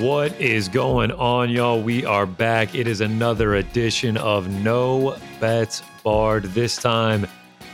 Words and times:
What 0.00 0.40
is 0.40 0.68
going 0.68 1.10
on, 1.10 1.50
y'all? 1.50 1.82
We 1.82 2.04
are 2.04 2.24
back. 2.24 2.72
It 2.76 2.86
is 2.86 3.00
another 3.00 3.56
edition 3.56 4.16
of 4.16 4.48
No 4.48 5.16
Bets 5.40 5.82
Barred. 6.04 6.44
This 6.44 6.76
time, 6.76 7.26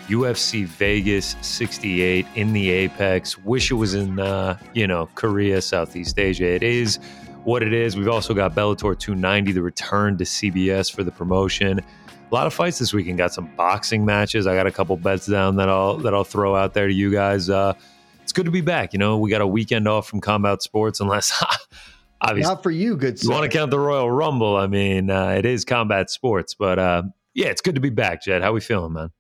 UFC 0.08 0.64
Vegas 0.64 1.36
68 1.42 2.25
in 2.34 2.55
the 2.55 2.70
Apex. 2.70 3.36
Wish 3.36 3.70
it 3.70 3.75
was 3.75 3.92
in, 3.92 4.19
uh, 4.19 4.58
you 4.72 4.86
know, 4.86 5.06
Korea, 5.16 5.61
Southeast 5.61 6.19
Asia. 6.19 6.47
It 6.47 6.62
is 6.62 6.98
what 7.44 7.62
it 7.62 7.75
is. 7.75 7.94
We've 7.94 8.08
also 8.08 8.33
got 8.33 8.55
Bellator 8.55 8.98
290, 8.98 9.53
the 9.53 9.61
return 9.61 10.16
to 10.16 10.25
CBS 10.25 10.91
for 10.91 11.05
the 11.05 11.12
promotion. 11.12 11.78
A 11.78 12.34
lot 12.34 12.47
of 12.47 12.55
fights 12.55 12.78
this 12.78 12.94
weekend. 12.94 13.19
Got 13.19 13.34
some 13.34 13.55
boxing 13.55 14.03
matches. 14.03 14.47
I 14.47 14.55
got 14.55 14.66
a 14.66 14.72
couple 14.72 14.97
bets 14.97 15.27
down 15.27 15.56
that 15.56 15.69
I'll 15.69 15.98
that 15.98 16.14
I'll 16.14 16.25
throw 16.25 16.56
out 16.56 16.72
there 16.72 16.88
to 16.88 16.94
you 16.94 17.12
guys. 17.12 17.50
Uh, 17.50 17.75
it's 18.22 18.33
good 18.33 18.47
to 18.47 18.50
be 18.50 18.62
back. 18.62 18.94
You 18.94 18.98
know, 18.98 19.19
we 19.19 19.28
got 19.28 19.42
a 19.42 19.47
weekend 19.47 19.86
off 19.86 20.09
from 20.09 20.22
combat 20.22 20.62
sports, 20.62 21.00
unless 21.00 21.31
obviously 22.28 22.55
not 22.55 22.62
for 22.62 22.70
you. 22.70 22.97
Good. 22.97 23.22
You 23.22 23.30
want 23.30 23.50
to 23.50 23.56
count 23.56 23.70
the 23.70 23.78
Royal 23.78 24.11
Rumble? 24.11 24.56
I 24.56 24.67
mean, 24.67 25.11
uh, 25.11 25.30
it 25.30 25.47
is 25.47 25.64
combat 25.64 26.11
sports, 26.11 26.55
but 26.55 26.78
uh, 26.78 27.03
yeah, 27.34 27.47
it's 27.47 27.61
good 27.61 27.75
to 27.75 27.81
be 27.81 27.91
back, 27.91 28.22
Jed. 28.22 28.42
How 28.42 28.53
we 28.53 28.61
feeling, 28.61 28.92
man? 28.92 29.11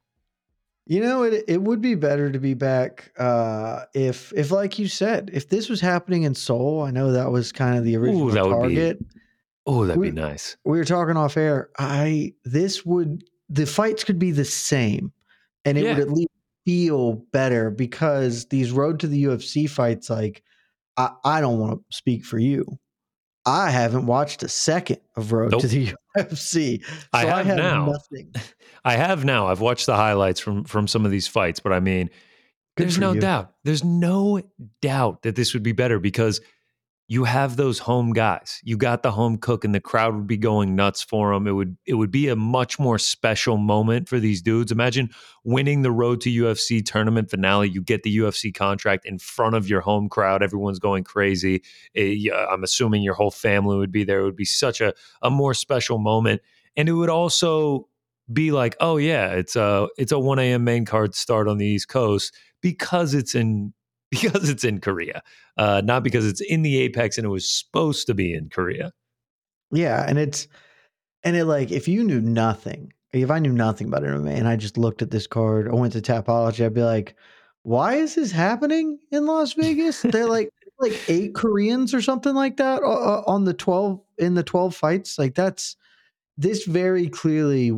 You 0.86 1.00
know, 1.00 1.22
it 1.22 1.44
it 1.48 1.62
would 1.62 1.80
be 1.80 1.94
better 1.94 2.30
to 2.30 2.38
be 2.38 2.54
back 2.54 3.12
uh, 3.18 3.84
if 3.94 4.32
if 4.34 4.50
like 4.50 4.78
you 4.78 4.86
said, 4.86 5.30
if 5.32 5.48
this 5.48 5.68
was 5.68 5.80
happening 5.80 6.24
in 6.24 6.34
Seoul. 6.34 6.82
I 6.82 6.90
know 6.90 7.12
that 7.12 7.30
was 7.30 7.52
kind 7.52 7.78
of 7.78 7.84
the 7.84 7.96
original 7.96 8.28
Ooh, 8.28 8.32
that 8.32 8.42
target. 8.42 8.98
Would 8.98 9.08
be, 9.08 9.20
oh, 9.66 9.86
that'd 9.86 10.00
we, 10.00 10.10
be 10.10 10.16
nice. 10.16 10.56
We 10.64 10.76
were 10.76 10.84
talking 10.84 11.16
off 11.16 11.38
air. 11.38 11.70
I 11.78 12.34
this 12.44 12.84
would 12.84 13.24
the 13.48 13.66
fights 13.66 14.04
could 14.04 14.18
be 14.18 14.30
the 14.30 14.44
same, 14.44 15.10
and 15.64 15.78
it 15.78 15.84
yeah. 15.84 15.94
would 15.94 16.00
at 16.00 16.10
least 16.10 16.28
feel 16.66 17.14
better 17.32 17.70
because 17.70 18.46
these 18.46 18.70
road 18.70 19.00
to 19.00 19.06
the 19.06 19.24
UFC 19.24 19.68
fights, 19.68 20.10
like 20.10 20.42
I, 20.96 21.10
I 21.24 21.40
don't 21.40 21.58
want 21.58 21.80
to 21.80 21.96
speak 21.96 22.24
for 22.24 22.38
you, 22.38 22.78
I 23.46 23.70
haven't 23.70 24.06
watched 24.06 24.42
a 24.42 24.48
second 24.48 25.00
of 25.16 25.32
Road 25.32 25.52
nope. 25.52 25.60
to 25.62 25.68
the 25.68 25.92
UFC. 26.16 26.84
So 26.84 26.92
I, 27.12 27.26
have 27.26 27.38
I 27.38 27.42
have 27.42 27.56
now. 27.56 27.86
Nothing. 27.86 28.32
I 28.84 28.96
have 28.96 29.24
now. 29.24 29.48
I've 29.48 29.60
watched 29.60 29.86
the 29.86 29.96
highlights 29.96 30.40
from 30.40 30.64
from 30.64 30.86
some 30.88 31.04
of 31.04 31.10
these 31.10 31.26
fights, 31.26 31.60
but 31.60 31.72
I 31.72 31.80
mean, 31.80 32.10
Good 32.76 32.84
there's 32.84 32.98
no 32.98 33.12
you. 33.12 33.20
doubt. 33.20 33.52
There's 33.64 33.84
no 33.84 34.40
doubt 34.82 35.22
that 35.22 35.36
this 35.36 35.54
would 35.54 35.62
be 35.62 35.72
better 35.72 35.98
because 35.98 36.40
you 37.06 37.24
have 37.24 37.56
those 37.56 37.78
home 37.78 38.12
guys. 38.14 38.60
You 38.64 38.78
got 38.78 39.02
the 39.02 39.10
home 39.10 39.36
cook, 39.36 39.64
and 39.64 39.74
the 39.74 39.80
crowd 39.80 40.14
would 40.14 40.26
be 40.26 40.38
going 40.38 40.74
nuts 40.74 41.02
for 41.02 41.34
them. 41.34 41.46
It 41.46 41.52
would 41.52 41.76
it 41.84 41.94
would 41.94 42.10
be 42.10 42.28
a 42.28 42.36
much 42.36 42.78
more 42.78 42.98
special 42.98 43.58
moment 43.58 44.08
for 44.08 44.18
these 44.18 44.40
dudes. 44.40 44.72
Imagine 44.72 45.10
winning 45.44 45.82
the 45.82 45.92
road 45.92 46.22
to 46.22 46.30
UFC 46.30 46.84
tournament 46.84 47.28
finale. 47.30 47.68
You 47.68 47.82
get 47.82 48.04
the 48.04 48.16
UFC 48.16 48.54
contract 48.54 49.04
in 49.04 49.18
front 49.18 49.54
of 49.54 49.68
your 49.68 49.82
home 49.82 50.08
crowd. 50.08 50.42
Everyone's 50.42 50.78
going 50.78 51.04
crazy. 51.04 51.62
It, 51.92 52.32
eh, 52.32 52.46
I'm 52.50 52.64
assuming 52.64 53.02
your 53.02 53.14
whole 53.14 53.30
family 53.30 53.76
would 53.76 53.92
be 53.92 54.04
there. 54.04 54.20
It 54.20 54.24
would 54.24 54.36
be 54.36 54.46
such 54.46 54.80
a 54.80 54.94
a 55.20 55.28
more 55.28 55.52
special 55.52 55.98
moment, 55.98 56.40
and 56.74 56.88
it 56.88 56.92
would 56.92 57.10
also 57.10 57.86
be 58.32 58.50
like, 58.50 58.76
oh 58.80 58.96
yeah, 58.96 59.28
it's 59.32 59.56
a 59.56 59.88
it's 59.98 60.12
a 60.12 60.18
1 60.18 60.38
a.m. 60.38 60.64
main 60.64 60.86
card 60.86 61.14
start 61.14 61.48
on 61.48 61.58
the 61.58 61.66
East 61.66 61.88
Coast 61.88 62.34
because 62.62 63.12
it's 63.12 63.34
in 63.34 63.73
because 64.22 64.48
it's 64.48 64.64
in 64.64 64.80
Korea, 64.80 65.22
uh, 65.56 65.82
not 65.84 66.02
because 66.02 66.26
it's 66.26 66.40
in 66.40 66.62
the 66.62 66.78
apex 66.78 67.18
and 67.18 67.24
it 67.24 67.30
was 67.30 67.48
supposed 67.48 68.06
to 68.06 68.14
be 68.14 68.34
in 68.34 68.48
Korea. 68.48 68.92
Yeah, 69.70 70.04
and 70.06 70.18
it's 70.18 70.46
and 71.22 71.36
it 71.36 71.46
like 71.46 71.72
if 71.72 71.88
you 71.88 72.04
knew 72.04 72.20
nothing, 72.20 72.92
if 73.12 73.30
I 73.30 73.38
knew 73.38 73.52
nothing 73.52 73.88
about 73.88 74.02
MMA 74.02 74.36
and 74.36 74.48
I 74.48 74.56
just 74.56 74.78
looked 74.78 75.02
at 75.02 75.10
this 75.10 75.26
card, 75.26 75.68
I 75.68 75.74
went 75.74 75.92
to 75.94 76.00
Tapology, 76.00 76.64
I'd 76.64 76.74
be 76.74 76.82
like, 76.82 77.16
why 77.62 77.94
is 77.94 78.14
this 78.14 78.30
happening 78.30 78.98
in 79.10 79.26
Las 79.26 79.54
Vegas? 79.54 80.02
They're 80.02 80.28
like 80.28 80.50
like 80.78 81.00
eight 81.08 81.34
Koreans 81.34 81.94
or 81.94 82.02
something 82.02 82.34
like 82.34 82.56
that 82.58 82.82
uh, 82.82 83.22
on 83.26 83.44
the 83.44 83.54
twelve 83.54 84.00
in 84.18 84.34
the 84.34 84.42
twelve 84.42 84.74
fights. 84.74 85.18
Like 85.18 85.34
that's 85.34 85.76
this 86.36 86.64
very 86.64 87.08
clearly 87.08 87.72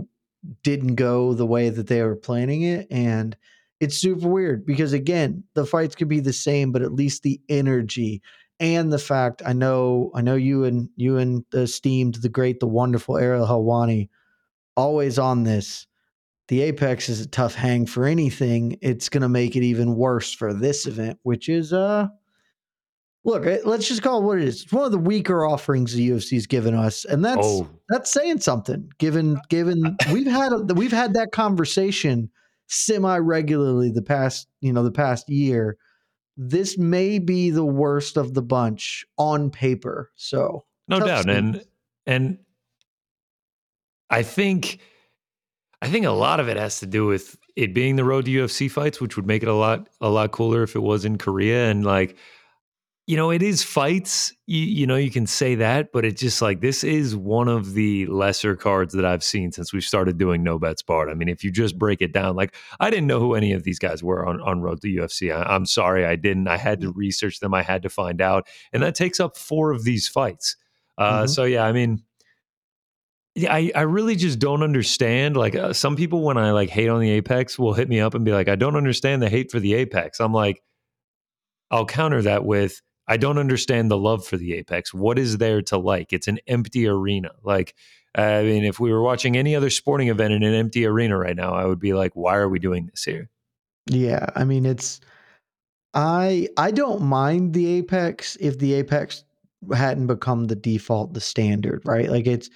didn't 0.63 0.95
go 0.95 1.35
the 1.35 1.47
way 1.47 1.71
that 1.71 1.87
they 1.89 2.03
were 2.03 2.17
planning 2.17 2.63
it, 2.63 2.87
and 2.91 3.37
it's 3.81 3.99
super 3.99 4.29
weird 4.29 4.65
because 4.65 4.93
again, 4.93 5.45
the 5.55 5.67
fights 5.67 5.95
could 5.95 6.09
be 6.09 6.21
the 6.21 6.33
same, 6.33 6.73
but 6.73 6.83
at 6.83 6.93
least 6.93 7.23
the 7.23 7.41
energy 7.49 8.23
and 8.59 8.93
the 8.93 8.99
fact 8.99 9.43
I 9.45 9.53
know 9.53 10.11
I 10.15 10.23
know 10.23 10.37
you 10.37 10.65
and 10.65 10.89
you 10.97 11.19
and 11.19 11.45
the 11.51 11.63
esteemed, 11.63 12.17
the 12.17 12.29
great, 12.29 12.61
the 12.61 12.67
wonderful 12.67 13.19
Ariel 13.19 13.47
Helwani 13.47 14.09
always 14.77 15.19
on 15.19 15.43
this. 15.43 15.87
The 16.49 16.63
Apex 16.63 17.09
is 17.09 17.21
a 17.21 17.29
tough 17.29 17.55
hang 17.55 17.87
for 17.87 18.05
anything. 18.07 18.79
It's 18.81 19.09
going 19.09 19.23
to 19.23 19.29
make 19.29 19.57
it 19.57 19.65
even 19.65 19.97
worse 19.97 20.33
for 20.33 20.55
this 20.55 20.87
event, 20.87 21.19
which 21.23 21.49
is 21.49 21.73
uh 21.73 22.09
look, 23.25 23.45
eh, 23.45 23.59
let's 23.65 23.89
just 23.89 24.03
call 24.03 24.21
it 24.21 24.25
what 24.25 24.39
it 24.39 24.45
is. 24.45 24.63
It's 24.63 24.73
one 24.73 24.85
of 24.85 24.93
the 24.93 24.99
weaker 24.99 25.45
offerings 25.45 25.93
the 25.93 26.11
UFC's 26.11 26.47
given 26.47 26.75
us, 26.75 27.05
and 27.05 27.23
that's 27.25 27.47
oh. 27.47 27.69
that's 27.91 28.11
saying 28.11 28.41
something. 28.41 28.91
Given 28.99 29.39
given 29.51 29.97
we've 30.13 30.27
had 30.27 30.53
a, 30.53 30.59
we've 30.75 30.93
had 30.93 31.13
that 31.15 31.33
conversation 31.33 32.31
semi 32.69 33.17
regularly 33.19 33.91
the 33.91 34.03
past 34.03 34.49
you 34.61 34.73
know 34.73 34.83
the 34.83 34.91
past 34.91 35.29
year 35.29 35.77
this 36.37 36.77
may 36.77 37.19
be 37.19 37.51
the 37.51 37.65
worst 37.65 38.17
of 38.17 38.35
the 38.35 38.43
bunch 38.43 39.07
on 39.19 39.51
paper 39.51 40.11
so 40.17 40.65
no 40.89 41.01
doubt 41.01 41.29
and 41.29 41.65
and 42.07 42.39
i 44.11 44.23
think 44.23 44.79
i 45.81 45.89
think 45.89 46.05
a 46.05 46.11
lot 46.11 46.41
of 46.41 46.49
it 46.49 46.57
has 46.57 46.81
to 46.81 46.87
do 46.87 47.07
with 47.07 47.37
it 47.55 47.73
being 47.73 47.97
the 47.97 48.05
road 48.05 48.25
to 48.25 48.31
ufc 48.33 48.71
fights 48.71 49.01
which 49.01 49.17
would 49.17 49.27
make 49.27 49.43
it 49.43 49.49
a 49.49 49.55
lot 49.55 49.89
a 50.01 50.09
lot 50.09 50.33
cooler 50.33 50.63
if 50.63 50.75
it 50.75 50.83
was 50.83 51.05
in 51.05 51.17
korea 51.17 51.71
and 51.71 51.85
like 51.85 52.17
you 53.07 53.17
know, 53.17 53.31
it 53.31 53.41
is 53.41 53.63
fights. 53.63 54.33
You, 54.47 54.61
you, 54.61 54.87
know, 54.87 54.97
you 54.97 55.13
can 55.13 55.27
say 55.27 55.55
that, 55.57 55.93
but 55.93 56.05
it's 56.05 56.21
just 56.21 56.43
like 56.43 56.61
this 56.61 56.83
is 56.83 57.15
one 57.15 57.47
of 57.47 57.75
the 57.75 58.07
lesser 58.07 58.57
cards 58.57 58.93
that 58.95 59.05
I've 59.05 59.23
seen 59.23 59.53
since 59.53 59.73
we've 59.73 59.85
started 59.85 60.19
doing 60.19 60.43
No 60.43 60.59
Bets 60.59 60.83
Barred. 60.83 61.09
I 61.09 61.15
mean, 61.15 61.29
if 61.29 61.45
you 61.45 61.53
just 61.53 61.79
break 61.79 62.03
it 62.03 62.13
down, 62.13 62.35
like 62.35 62.57
I 62.81 62.91
didn't 62.91 63.07
know 63.07 63.21
who 63.21 63.35
any 63.35 63.53
of 63.53 63.63
these 63.63 63.79
guys 63.79 64.03
were 64.03 64.27
on, 64.27 64.41
on 64.41 64.61
Road 64.61 64.81
to 64.83 64.89
UFC. 64.89 65.33
I, 65.33 65.55
I'm 65.55 65.67
sorry, 65.67 66.05
I 66.05 66.17
didn't. 66.17 66.49
I 66.49 66.57
had 66.57 66.81
to 66.81 66.93
mm. 66.93 66.97
research 66.97 67.39
them, 67.39 67.55
I 67.55 67.63
had 67.63 67.83
to 67.83 67.89
find 67.89 68.21
out. 68.21 68.49
And 68.73 68.83
that 68.83 68.97
takes 68.97 69.21
up 69.21 69.37
four 69.37 69.71
of 69.71 69.85
these 69.85 70.09
fights. 70.09 70.57
Uh, 70.99 71.21
mm-hmm. 71.21 71.27
So, 71.29 71.45
yeah, 71.45 71.65
I 71.65 71.71
mean, 71.71 72.03
yeah, 73.37 73.55
I, 73.55 73.71
I 73.73 73.83
really 73.83 74.17
just 74.17 74.41
don't 74.41 74.65
understand. 74.65 75.37
Like 75.37 75.55
uh, 75.55 75.75
some 75.75 75.95
people, 75.95 76.23
when 76.23 76.39
I 76.39 76.51
like 76.51 76.71
hate 76.71 76.89
on 76.89 77.01
the 77.01 77.11
Apex, 77.11 77.57
will 77.57 77.75
hit 77.75 77.89
me 77.89 78.01
up 78.01 78.15
and 78.15 78.25
be 78.25 78.33
like, 78.33 78.49
I 78.49 78.57
don't 78.57 78.75
understand 78.75 79.23
the 79.23 79.29
hate 79.29 79.53
for 79.53 79.61
the 79.61 79.75
Apex. 79.75 80.19
I'm 80.19 80.33
like, 80.33 80.61
I'll 81.71 81.87
counter 81.87 82.23
that 82.23 82.45
with 82.45 82.81
I 83.09 83.17
don't 83.17 83.39
understand 83.39 83.91
the 83.91 83.99
love 83.99 84.27
for 84.27 84.37
the 84.37 84.55
Apex. 84.55 84.93
What 84.93 85.19
is 85.19 85.39
there 85.39 85.63
to 85.63 85.79
like? 85.79 86.13
It's 86.13 86.29
an 86.29 86.39
empty 86.47 86.87
arena. 86.87 87.31
Like 87.43 87.75
I 88.15 88.43
mean, 88.43 88.65
if 88.65 88.81
we 88.81 88.93
were 88.93 89.03
watching 89.03 89.37
any 89.37 89.55
other 89.55 89.71
sporting 89.71 90.09
event 90.09 90.33
in 90.33 90.43
an 90.43 90.55
empty 90.55 90.87
arena 90.87 91.19
right 91.19 91.37
now, 91.37 91.53
I 91.53 91.67
would 91.67 91.79
be 91.79 91.93
like, 91.93 92.13
why 92.15 92.37
are 92.37 92.49
we 92.49 92.59
doing 92.59 92.87
this 92.87 93.05
here? 93.05 93.29
Yeah, 93.87 94.27
I 94.35 94.45
mean 94.45 94.67
it's 94.67 95.01
I 95.95 96.49
I 96.57 96.71
don't 96.71 97.03
mind 97.03 97.53
the 97.53 97.67
Apex 97.79 98.37
if 98.41 98.59
the 98.59 98.75
Apex 98.75 99.25
hadn't 99.75 100.07
become 100.07 100.45
the 100.45 100.57
default, 100.57 101.15
the 101.15 101.21
standard, 101.21 101.83
right? 101.85 102.11
Like 102.11 102.27
it's 102.27 102.51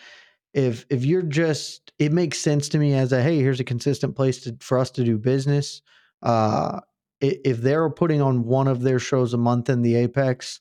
if 0.55 0.87
if 0.91 1.05
you're 1.05 1.23
just 1.23 1.93
it 1.99 2.13
makes 2.13 2.39
sense 2.39 2.69
to 2.71 2.79
me 2.79 2.95
as 2.95 3.13
a 3.13 3.23
hey, 3.23 3.39
here's 3.39 3.61
a 3.61 3.65
consistent 3.65 4.17
place 4.17 4.43
to, 4.43 4.57
for 4.61 4.79
us 4.79 4.91
to 4.93 5.05
do 5.05 5.19
business. 5.19 5.83
Uh 6.23 6.81
if 7.21 7.59
they're 7.59 7.91
putting 7.91 8.23
on 8.23 8.45
one 8.45 8.69
of 8.69 8.83
their 8.83 8.99
shows 8.99 9.35
a 9.35 9.39
month 9.39 9.69
in 9.69 9.83
the 9.83 9.95
Apex, 9.97 10.61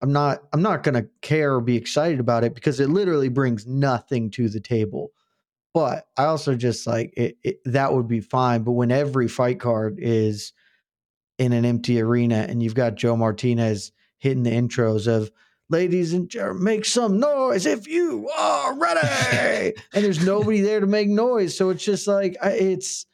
I'm 0.00 0.12
not 0.12 0.42
I'm 0.52 0.62
not 0.62 0.82
going 0.82 0.94
to 0.94 1.08
care 1.22 1.54
or 1.54 1.60
be 1.60 1.76
excited 1.76 2.20
about 2.20 2.44
it 2.44 2.54
because 2.54 2.80
it 2.80 2.88
literally 2.88 3.28
brings 3.28 3.66
nothing 3.66 4.30
to 4.32 4.48
the 4.48 4.60
table. 4.60 5.10
But 5.74 6.06
I 6.16 6.24
also 6.24 6.54
just 6.54 6.86
like 6.86 7.12
it, 7.16 7.36
it, 7.42 7.60
that 7.64 7.92
would 7.92 8.08
be 8.08 8.20
fine. 8.20 8.62
But 8.62 8.72
when 8.72 8.90
every 8.90 9.28
fight 9.28 9.60
card 9.60 9.98
is 9.98 10.52
in 11.38 11.52
an 11.52 11.64
empty 11.64 12.00
arena 12.00 12.46
and 12.48 12.62
you've 12.62 12.74
got 12.74 12.94
Joe 12.94 13.16
Martinez 13.16 13.92
hitting 14.18 14.42
the 14.42 14.50
intros 14.50 15.06
of 15.06 15.30
ladies 15.70 16.12
and 16.12 16.28
gentlemen, 16.28 16.64
make 16.64 16.84
some 16.84 17.20
noise 17.20 17.66
if 17.66 17.86
you 17.86 18.28
are 18.36 18.76
ready. 18.78 19.74
and 19.92 20.04
there's 20.04 20.24
nobody 20.24 20.60
there 20.60 20.80
to 20.80 20.86
make 20.86 21.08
noise. 21.08 21.56
So 21.56 21.70
it's 21.70 21.84
just 21.84 22.08
like, 22.08 22.36
it's, 22.42 23.06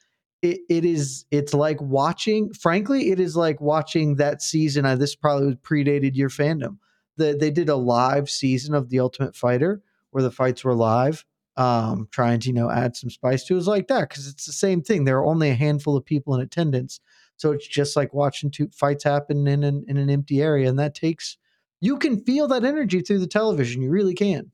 it, 0.44 0.60
it 0.68 0.84
is, 0.84 1.24
it's 1.30 1.54
like 1.54 1.80
watching, 1.80 2.52
frankly, 2.52 3.10
it 3.10 3.18
is 3.18 3.36
like 3.36 3.60
watching 3.60 4.16
that 4.16 4.42
season. 4.42 4.84
Uh, 4.84 4.96
this 4.96 5.14
probably 5.14 5.54
predated 5.56 6.14
your 6.14 6.28
fandom. 6.28 6.78
The, 7.16 7.36
they 7.38 7.50
did 7.50 7.68
a 7.68 7.76
live 7.76 8.28
season 8.28 8.74
of 8.74 8.90
The 8.90 9.00
Ultimate 9.00 9.34
Fighter 9.34 9.82
where 10.10 10.22
the 10.22 10.30
fights 10.30 10.64
were 10.64 10.74
live 10.74 11.24
um, 11.56 12.08
trying 12.10 12.40
to 12.40 12.48
you 12.48 12.54
know 12.54 12.70
add 12.70 12.96
some 12.96 13.10
spice 13.10 13.44
to 13.44 13.52
it. 13.52 13.56
it 13.56 13.58
was 13.58 13.68
like 13.68 13.88
that 13.88 14.08
because 14.08 14.26
it's 14.26 14.46
the 14.46 14.52
same 14.52 14.82
thing. 14.82 15.04
There 15.04 15.18
are 15.18 15.26
only 15.26 15.50
a 15.50 15.54
handful 15.54 15.96
of 15.96 16.04
people 16.04 16.34
in 16.34 16.40
attendance, 16.40 17.00
so 17.36 17.52
it's 17.52 17.66
just 17.66 17.96
like 17.96 18.12
watching 18.12 18.50
two 18.50 18.68
fights 18.68 19.04
happen 19.04 19.46
in 19.46 19.62
an 19.62 19.84
in 19.88 19.96
an 19.96 20.10
empty 20.10 20.42
area, 20.42 20.68
and 20.68 20.78
that 20.78 20.94
takes 20.94 21.36
you 21.80 21.98
can 21.98 22.24
feel 22.24 22.48
that 22.48 22.64
energy 22.64 23.00
through 23.00 23.20
the 23.20 23.26
television. 23.26 23.82
You 23.82 23.90
really 23.90 24.14
can. 24.14 24.50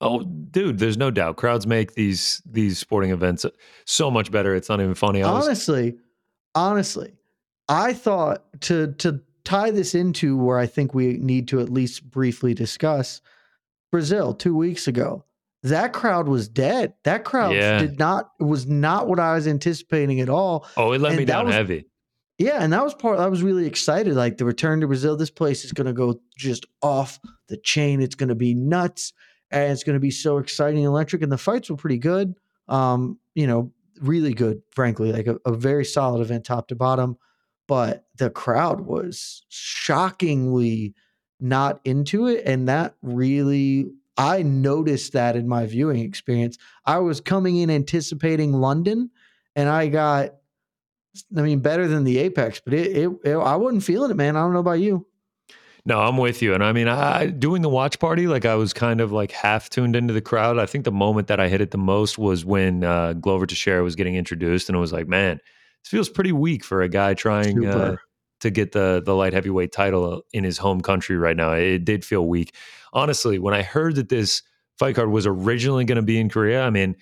Oh, 0.00 0.22
dude, 0.22 0.78
there's 0.78 0.96
no 0.96 1.10
doubt. 1.10 1.36
Crowds 1.36 1.66
make 1.66 1.94
these 1.94 2.42
these 2.46 2.78
sporting 2.78 3.10
events 3.10 3.44
so 3.84 4.10
much 4.10 4.30
better. 4.30 4.54
It's 4.54 4.68
not 4.68 4.80
even 4.80 4.94
funny. 4.94 5.20
Was- 5.20 5.46
honestly, 5.46 5.96
honestly, 6.54 7.14
I 7.68 7.92
thought 7.92 8.44
to 8.62 8.92
to 8.98 9.20
tie 9.44 9.70
this 9.70 9.94
into 9.94 10.36
where 10.36 10.58
I 10.58 10.66
think 10.66 10.94
we 10.94 11.18
need 11.18 11.48
to 11.48 11.60
at 11.60 11.68
least 11.68 12.10
briefly 12.10 12.54
discuss 12.54 13.20
Brazil 13.90 14.32
two 14.34 14.56
weeks 14.56 14.86
ago 14.86 15.24
that 15.62 15.92
crowd 15.92 16.28
was 16.28 16.48
dead. 16.48 16.94
That 17.04 17.24
crowd 17.24 17.54
yeah. 17.54 17.78
did 17.78 17.98
not 17.98 18.30
was 18.38 18.66
not 18.66 19.08
what 19.08 19.20
I 19.20 19.34
was 19.34 19.46
anticipating 19.46 20.20
at 20.20 20.28
all. 20.28 20.66
Oh, 20.76 20.92
it 20.92 21.00
let 21.00 21.12
and 21.12 21.18
me 21.18 21.24
down 21.24 21.46
was, 21.46 21.54
heavy. 21.54 21.86
Yeah, 22.38 22.62
and 22.62 22.72
that 22.72 22.82
was 22.82 22.94
part 22.94 23.18
I 23.18 23.26
was 23.26 23.42
really 23.42 23.66
excited. 23.66 24.14
Like 24.14 24.38
the 24.38 24.46
return 24.46 24.80
to 24.80 24.86
Brazil, 24.86 25.16
this 25.16 25.30
place 25.30 25.64
is 25.64 25.72
gonna 25.72 25.92
go 25.92 26.20
just 26.36 26.64
off 26.82 27.20
the 27.48 27.58
chain. 27.58 28.00
It's 28.00 28.14
gonna 28.14 28.34
be 28.34 28.54
nuts 28.54 29.12
and 29.50 29.72
it's 29.72 29.84
gonna 29.84 30.00
be 30.00 30.10
so 30.10 30.38
exciting 30.38 30.84
electric. 30.84 31.22
And 31.22 31.32
the 31.32 31.38
fights 31.38 31.70
were 31.70 31.76
pretty 31.76 31.98
good. 31.98 32.34
Um, 32.68 33.18
you 33.34 33.46
know, 33.46 33.72
really 34.00 34.34
good, 34.34 34.62
frankly, 34.70 35.12
like 35.12 35.26
a, 35.26 35.38
a 35.44 35.52
very 35.52 35.84
solid 35.84 36.20
event 36.20 36.44
top 36.44 36.68
to 36.68 36.76
bottom. 36.76 37.16
But 37.68 38.06
the 38.16 38.30
crowd 38.30 38.80
was 38.80 39.44
shockingly 39.48 40.94
not 41.38 41.80
into 41.84 42.26
it. 42.26 42.42
And 42.44 42.68
that 42.68 42.94
really 43.02 43.90
I 44.20 44.42
noticed 44.42 45.14
that 45.14 45.34
in 45.34 45.48
my 45.48 45.64
viewing 45.64 46.00
experience. 46.00 46.58
I 46.84 46.98
was 46.98 47.22
coming 47.22 47.56
in 47.56 47.70
anticipating 47.70 48.52
London, 48.52 49.10
and 49.56 49.66
I 49.66 49.88
got, 49.88 50.34
I 51.34 51.40
mean, 51.40 51.60
better 51.60 51.88
than 51.88 52.04
the 52.04 52.18
Apex, 52.18 52.60
but 52.62 52.74
it, 52.74 52.96
it, 52.96 53.10
it 53.24 53.34
I 53.34 53.56
wasn't 53.56 53.82
feeling 53.82 54.10
it, 54.10 54.18
man. 54.18 54.36
I 54.36 54.40
don't 54.40 54.52
know 54.52 54.58
about 54.58 54.80
you. 54.80 55.06
No, 55.84 56.00
I'm 56.00 56.16
with 56.16 56.42
you. 56.42 56.54
And 56.54 56.62
I 56.62 56.72
mean, 56.72 56.88
I 56.88 57.26
doing 57.26 57.62
the 57.62 57.68
watch 57.68 57.98
party, 57.98 58.26
like 58.26 58.44
I 58.44 58.54
was 58.54 58.72
kind 58.72 59.00
of 59.00 59.12
like 59.12 59.30
half 59.32 59.70
tuned 59.70 59.96
into 59.96 60.12
the 60.12 60.20
crowd. 60.20 60.58
I 60.58 60.66
think 60.66 60.84
the 60.84 60.92
moment 60.92 61.28
that 61.28 61.40
I 61.40 61.48
hit 61.48 61.60
it 61.60 61.70
the 61.70 61.78
most 61.78 62.18
was 62.18 62.44
when 62.44 62.84
uh, 62.84 63.14
Glover 63.14 63.46
Teixeira 63.46 63.82
was 63.82 63.96
getting 63.96 64.14
introduced, 64.14 64.68
and 64.68 64.76
it 64.76 64.80
was 64.80 64.92
like, 64.92 65.08
man, 65.08 65.40
this 65.82 65.90
feels 65.90 66.08
pretty 66.08 66.32
weak 66.32 66.64
for 66.64 66.82
a 66.82 66.88
guy 66.88 67.14
trying 67.14 67.64
uh, 67.66 67.96
to 68.40 68.50
get 68.50 68.72
the 68.72 69.02
the 69.04 69.14
light 69.14 69.32
heavyweight 69.32 69.72
title 69.72 70.22
in 70.32 70.44
his 70.44 70.58
home 70.58 70.80
country 70.80 71.16
right 71.16 71.36
now. 71.36 71.52
It 71.52 71.84
did 71.84 72.04
feel 72.04 72.26
weak. 72.26 72.54
Honestly, 72.92 73.38
when 73.38 73.54
I 73.54 73.62
heard 73.62 73.94
that 73.96 74.08
this 74.08 74.42
fight 74.78 74.96
card 74.96 75.10
was 75.10 75.26
originally 75.26 75.84
going 75.84 75.96
to 75.96 76.02
be 76.02 76.18
in 76.18 76.28
Korea, 76.28 76.62
I 76.62 76.70
mean, 76.70 76.96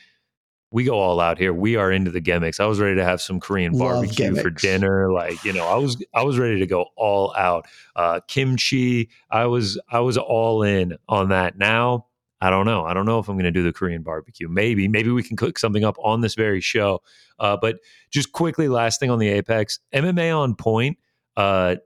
we 0.70 0.84
go 0.84 0.98
all 0.98 1.20
out 1.20 1.38
here. 1.38 1.52
We 1.52 1.76
are 1.76 1.90
into 1.90 2.10
the 2.10 2.20
gimmicks. 2.20 2.60
I 2.60 2.66
was 2.66 2.78
ready 2.78 2.96
to 2.96 3.04
have 3.04 3.22
some 3.22 3.40
Korean 3.40 3.72
Love 3.72 4.02
barbecue 4.02 4.26
gimmicks. 4.26 4.42
for 4.42 4.50
dinner. 4.50 5.10
Like, 5.12 5.42
you 5.44 5.52
know, 5.52 5.66
I 5.66 5.76
was 5.76 6.02
I 6.14 6.22
was 6.22 6.38
ready 6.38 6.58
to 6.58 6.66
go 6.66 6.86
all 6.96 7.34
out. 7.36 7.66
Uh, 7.96 8.20
kimchi. 8.28 9.10
I 9.30 9.46
was 9.46 9.80
I 9.90 10.00
was 10.00 10.18
all 10.18 10.62
in 10.62 10.96
on 11.08 11.30
that. 11.30 11.56
Now, 11.56 12.06
I 12.40 12.50
don't 12.50 12.66
know. 12.66 12.84
I 12.84 12.94
don't 12.94 13.06
know 13.06 13.18
if 13.18 13.28
I'm 13.28 13.36
going 13.36 13.44
to 13.44 13.50
do 13.50 13.64
the 13.64 13.72
Korean 13.72 14.02
barbecue. 14.02 14.48
Maybe, 14.48 14.86
maybe 14.86 15.10
we 15.10 15.22
can 15.22 15.36
cook 15.36 15.58
something 15.58 15.84
up 15.84 15.96
on 16.02 16.20
this 16.20 16.34
very 16.34 16.60
show. 16.60 17.02
Uh, 17.38 17.56
but 17.60 17.78
just 18.10 18.32
quickly, 18.32 18.68
last 18.68 19.00
thing 19.00 19.10
on 19.10 19.18
the 19.18 19.28
Apex 19.28 19.80
MMA 19.92 20.36
on 20.36 20.54
point 20.54 20.98
uh, 21.38 21.76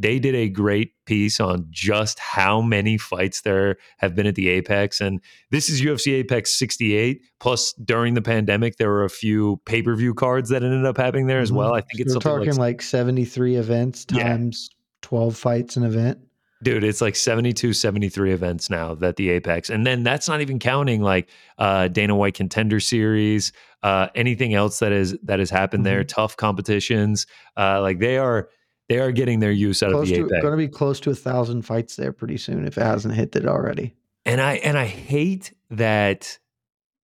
they 0.00 0.18
did 0.18 0.34
a 0.34 0.48
great 0.48 0.92
piece 1.04 1.40
on 1.40 1.66
just 1.70 2.18
how 2.18 2.62
many 2.62 2.96
fights 2.96 3.42
there 3.42 3.76
have 3.98 4.14
been 4.14 4.26
at 4.26 4.34
the 4.34 4.48
Apex. 4.48 5.00
And 5.00 5.20
this 5.50 5.68
is 5.68 5.82
UFC 5.82 6.14
Apex 6.14 6.58
68. 6.58 7.22
Plus, 7.38 7.74
during 7.74 8.14
the 8.14 8.22
pandemic, 8.22 8.76
there 8.76 8.88
were 8.88 9.04
a 9.04 9.10
few 9.10 9.60
pay 9.66 9.82
per 9.82 9.94
view 9.94 10.14
cards 10.14 10.48
that 10.48 10.62
ended 10.62 10.86
up 10.86 10.96
happening 10.96 11.26
there 11.26 11.40
as 11.40 11.50
mm-hmm. 11.50 11.58
well. 11.58 11.74
I 11.74 11.82
think 11.82 12.00
it's 12.00 12.14
We're 12.14 12.20
talking 12.20 12.48
like, 12.50 12.58
like, 12.58 12.82
73 12.82 13.56
events 13.56 14.04
times 14.06 14.70
yeah. 14.72 14.76
12 15.02 15.36
fights 15.36 15.76
an 15.76 15.84
event. 15.84 16.18
Dude, 16.62 16.84
it's 16.84 17.00
like 17.00 17.16
72, 17.16 17.72
73 17.72 18.32
events 18.32 18.68
now 18.68 18.94
that 18.96 19.16
the 19.16 19.30
Apex. 19.30 19.70
And 19.70 19.86
then 19.86 20.02
that's 20.02 20.28
not 20.28 20.42
even 20.42 20.58
counting 20.58 21.00
like 21.00 21.28
uh, 21.58 21.88
Dana 21.88 22.14
White 22.14 22.34
Contender 22.34 22.80
Series, 22.80 23.52
uh, 23.82 24.08
anything 24.14 24.52
else 24.52 24.78
that 24.80 24.92
is 24.92 25.16
that 25.22 25.38
has 25.38 25.48
happened 25.48 25.84
mm-hmm. 25.84 25.94
there, 25.94 26.04
tough 26.04 26.36
competitions. 26.36 27.26
Uh, 27.56 27.80
like 27.80 27.98
they 27.98 28.18
are 28.18 28.50
they 28.90 28.98
are 28.98 29.12
getting 29.12 29.38
their 29.38 29.52
use 29.52 29.84
out 29.84 29.92
close 29.92 30.10
of 30.10 30.16
the 30.16 30.34
to, 30.34 30.40
Going 30.40 30.50
to 30.50 30.56
be 30.56 30.66
close 30.66 30.98
to 31.00 31.10
a 31.10 31.14
thousand 31.14 31.62
fights 31.62 31.94
there 31.94 32.12
pretty 32.12 32.36
soon 32.36 32.66
if 32.66 32.76
it 32.76 32.82
hasn't 32.82 33.14
hit 33.14 33.36
it 33.36 33.46
already. 33.46 33.94
And 34.26 34.40
I 34.40 34.54
and 34.56 34.76
I 34.76 34.86
hate 34.86 35.54
that, 35.70 36.40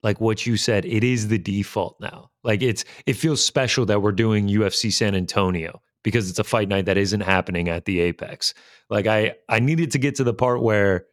like 0.05 0.21
what 0.21 0.47
you 0.47 0.57
said, 0.57 0.85
it 0.85 1.03
is 1.03 1.27
the 1.27 1.37
default 1.37 2.01
now. 2.01 2.31
Like 2.45 2.63
it's 2.63 2.85
it 3.07 3.15
feels 3.15 3.45
special 3.45 3.87
that 3.87 4.03
we're 4.03 4.13
doing 4.13 4.47
UFC 4.47 4.93
San 4.93 5.17
Antonio 5.17 5.83
because 6.05 6.31
it's 6.31 6.39
a 6.39 6.45
fight 6.45 6.69
night 6.69 6.87
that 6.87 6.97
isn't 6.97 7.23
happening 7.23 7.69
at 7.69 7.87
the 7.87 7.99
Apex. 7.99 8.55
Like 8.89 9.09
I 9.09 9.35
I 9.49 9.59
needed 9.59 9.91
to 9.91 9.99
get 9.99 10.15
to 10.17 10.25
the 10.25 10.33
part 10.33 10.63
where 10.63 11.07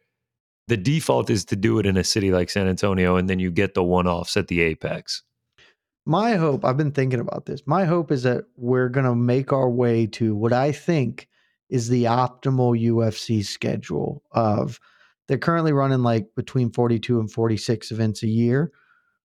the 0.68 0.76
default 0.76 1.28
is 1.28 1.44
to 1.46 1.56
do 1.56 1.80
it 1.80 1.86
in 1.86 1.96
a 1.96 2.04
city 2.04 2.30
like 2.30 2.50
San 2.50 2.68
Antonio, 2.68 3.16
and 3.16 3.28
then 3.28 3.40
you 3.40 3.50
get 3.50 3.74
the 3.74 3.82
one 3.82 4.06
offs 4.06 4.36
at 4.36 4.46
the 4.46 4.60
Apex 4.60 5.24
my 6.04 6.34
hope, 6.34 6.64
I've 6.64 6.76
been 6.76 6.92
thinking 6.92 7.20
about 7.20 7.46
this. 7.46 7.62
My 7.66 7.84
hope 7.84 8.10
is 8.10 8.24
that 8.24 8.44
we're 8.56 8.88
going 8.88 9.06
to 9.06 9.14
make 9.14 9.52
our 9.52 9.70
way 9.70 10.06
to 10.08 10.34
what 10.34 10.52
I 10.52 10.72
think 10.72 11.28
is 11.70 11.88
the 11.88 12.04
optimal 12.04 12.78
UFC 12.80 13.44
schedule 13.44 14.22
of 14.32 14.80
they're 15.28 15.38
currently 15.38 15.72
running 15.72 16.02
like 16.02 16.34
between 16.34 16.70
42 16.70 17.20
and 17.20 17.30
46 17.30 17.90
events 17.90 18.22
a 18.22 18.28
year 18.28 18.72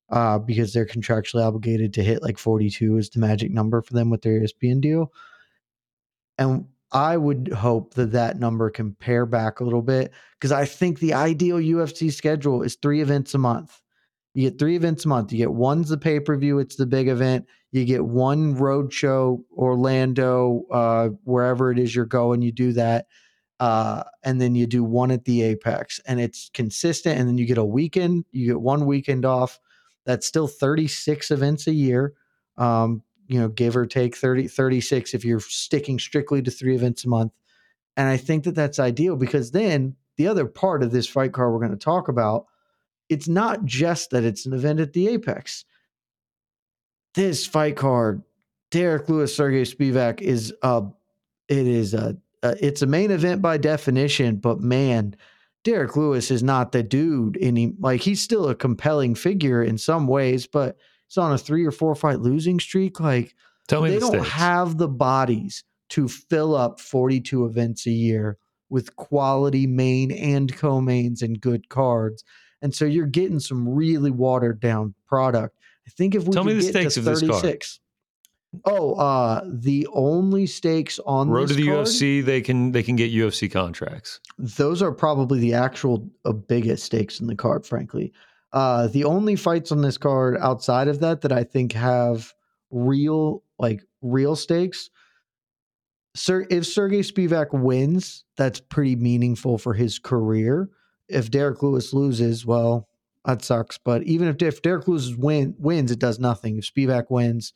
uh, 0.10 0.40
because 0.40 0.72
they're 0.72 0.86
contractually 0.86 1.44
obligated 1.44 1.94
to 1.96 2.04
hit 2.04 2.22
like 2.22 2.38
42 2.38 2.98
is 2.98 3.10
the 3.10 3.20
magic 3.20 3.52
number 3.52 3.82
for 3.82 3.94
them 3.94 4.10
with 4.10 4.22
their 4.22 4.40
ESPN 4.40 4.80
deal. 4.80 5.12
And 6.38 6.68
I 6.92 7.18
would 7.18 7.50
hope 7.50 7.96
that 7.96 8.14
that 8.14 8.40
number 8.40 8.70
can 8.70 8.94
pare 8.94 9.26
back 9.26 9.60
a 9.60 9.64
little 9.64 9.82
bit 9.82 10.14
because 10.40 10.52
I 10.52 10.66
think 10.66 11.00
the 11.00 11.14
ideal 11.14 11.58
UFC 11.58 12.14
schedule 12.14 12.62
is 12.62 12.76
three 12.76 13.02
events 13.02 13.34
a 13.34 13.40
month. 13.40 13.82
You 14.34 14.50
get 14.50 14.60
three 14.60 14.76
events 14.76 15.06
a 15.06 15.08
month. 15.08 15.32
You 15.32 15.40
get 15.40 15.54
one's 15.54 15.90
the 15.90 15.98
pay 15.98 16.20
per 16.20 16.38
view, 16.38 16.60
it's 16.60 16.76
the 16.76 16.86
big 16.86 17.08
event. 17.08 17.46
You 17.72 17.86
get 17.86 18.06
one 18.06 18.56
road 18.56 18.94
show, 18.94 19.44
Orlando, 19.52 20.64
uh, 20.72 21.10
wherever 21.24 21.72
it 21.72 21.80
is 21.80 21.96
you're 21.96 22.06
going, 22.06 22.42
you 22.42 22.52
do 22.52 22.74
that. 22.74 23.08
Uh, 23.60 24.04
and 24.24 24.40
then 24.40 24.56
you 24.56 24.68
do 24.68 24.84
one 24.84 25.10
at 25.12 25.26
the 25.26 25.42
Apex, 25.42 26.00
and 26.06 26.20
it's 26.20 26.50
consistent. 26.54 27.20
And 27.20 27.28
then 27.28 27.38
you 27.38 27.46
get 27.46 27.58
a 27.58 27.66
weekend, 27.66 28.26
you 28.32 28.48
get 28.48 28.62
one 28.62 28.86
weekend 28.86 29.26
off. 29.26 29.60
That's 30.06 30.28
still 30.28 30.48
36 30.48 31.32
events 31.32 31.68
a 31.68 31.74
year. 31.74 32.14
Um, 32.58 33.04
you 33.28 33.40
know, 33.40 33.50
give 33.50 33.76
or 33.76 33.86
take 33.86 34.16
30, 34.16 34.48
36 34.48 35.14
if 35.14 35.26
you're 35.26 35.42
sticking 35.42 36.00
strictly 36.00 36.42
to 36.42 36.52
three 36.52 36.76
events 36.76 37.04
a 37.04 37.10
month. 37.10 37.34
And 37.98 38.08
I 38.08 38.16
think 38.16 38.46
that 38.46 38.56
that's 38.56 38.80
ideal 38.80 39.16
because 39.16 39.52
then 39.52 39.96
the 40.16 40.28
other 40.28 40.46
part 40.46 40.84
of 40.84 40.92
this 40.92 41.08
fight 41.08 41.34
card 41.34 41.52
we're 41.52 41.60
going 41.60 41.72
to 41.72 41.78
talk 41.78 42.08
about 42.08 42.46
it's 43.10 43.28
not 43.28 43.66
just 43.66 44.12
that 44.12 44.24
it's 44.24 44.46
an 44.46 44.54
event 44.54 44.80
at 44.80 44.94
the 44.94 45.08
Apex. 45.08 45.66
This 47.14 47.46
fight 47.46 47.76
card, 47.76 48.22
Derrick 48.72 49.10
Lewis, 49.10 49.36
Sergey 49.36 49.64
Spivak 49.64 50.22
is 50.22 50.54
a, 50.62 50.84
it 51.48 51.66
is 51.68 51.94
a, 51.94 52.18
a, 52.44 52.66
it's 52.66 52.82
a 52.82 52.88
main 52.88 53.12
event 53.12 53.42
by 53.42 53.58
definition, 53.58 54.36
but 54.36 54.60
man, 54.60 55.16
Derrick 55.64 55.98
Lewis 55.98 56.32
is 56.32 56.44
not 56.44 56.72
the 56.72 56.84
dude 56.84 57.38
any 57.42 57.74
like 57.80 58.00
he's 58.00 58.22
still 58.22 58.48
a 58.48 58.56
compelling 58.56 59.16
figure 59.16 59.64
in 59.64 59.78
some 59.78 60.08
ways, 60.08 60.48
but 60.48 60.78
he's 61.08 61.18
on 61.18 61.34
a 61.34 61.38
three 61.38 61.66
or 61.66 61.72
four 61.72 61.94
fight 61.94 62.22
losing 62.22 62.60
streak. 62.60 63.00
Like 63.00 63.36
Tell 63.68 63.82
me 63.82 63.90
they 63.90 63.96
the 63.96 64.12
don't 64.12 64.26
have 64.26 64.78
the 64.78 64.88
bodies 64.88 65.66
to 65.90 66.08
fill 66.08 66.56
up 66.56 66.80
42 66.80 67.46
events 67.46 67.86
a 67.86 67.92
year 67.92 68.38
with 68.70 68.96
quality 68.96 69.68
main 69.68 70.12
and 70.12 70.56
co-mains 70.56 71.22
and 71.22 71.40
good 71.40 71.70
cards. 71.70 72.24
And 72.62 72.74
so 72.74 72.86
you're 72.86 73.06
getting 73.06 73.40
some 73.40 73.68
really 73.68 74.12
watered 74.12 74.60
down 74.60 74.94
product. 75.08 75.58
I 75.88 75.92
think 75.92 76.16
if 76.16 76.26
we 76.26 76.34
Tell 76.34 76.44
me 76.44 76.54
the 76.54 76.62
stakes 76.62 76.98
of 76.98 77.06
this 77.06 77.22
card. 77.22 77.42
36. 77.42 77.80
Oh, 78.66 78.94
uh 78.94 79.44
the 79.46 79.88
only 79.92 80.46
stakes 80.48 81.00
on 81.06 81.28
this. 81.28 81.34
Road 81.34 81.48
to 81.50 81.54
the 81.54 81.68
card, 81.68 81.86
UFC, 81.86 82.24
they 82.24 82.42
can 82.42 82.72
they 82.72 82.82
can 82.82 82.96
get 82.96 83.12
UFC 83.12 83.52
contracts. 83.52 84.20
those 84.38 84.82
are 84.82 84.92
probably 84.92 85.40
the 85.40 85.54
actual 85.54 86.10
uh, 86.26 86.32
biggest 86.32 86.86
stakes 86.86 87.20
in 87.20 87.28
the 87.28 87.36
card, 87.36 87.66
frankly. 87.66 88.14
Uh, 88.54 88.88
the 88.88 89.04
only 89.04 89.36
fights 89.36 89.72
on 89.72 89.82
this 89.82 89.98
card 89.98 90.38
outside 90.40 90.88
of 90.88 91.02
that 91.02 91.22
that 91.22 91.32
I 91.34 91.44
think 91.44 91.74
have 91.74 92.34
real, 92.72 93.44
like 93.60 93.84
real 94.02 94.36
stakes. 94.36 94.90
Sir, 96.16 96.48
if 96.50 96.66
Sergey 96.66 97.02
Spivak 97.02 97.54
wins, 97.54 98.24
that's 98.38 98.60
pretty 98.60 98.96
meaningful 98.96 99.58
for 99.58 99.74
his 99.74 100.00
career. 100.00 100.70
If 101.10 101.32
Derrick 101.32 101.64
Lewis 101.64 101.94
loses, 101.94 102.46
well, 102.46 102.88
that 103.26 103.44
sucks. 103.44 103.78
But 103.78 104.04
even 104.04 104.28
if, 104.28 104.42
if 104.42 104.62
Derrick 104.62 104.88
Lewis 104.88 105.14
win, 105.16 105.56
wins, 105.58 105.92
it 105.92 106.00
does 106.00 106.20
nothing. 106.20 106.58
If 106.58 106.74
Spivak 106.74 107.10
wins, 107.10 107.54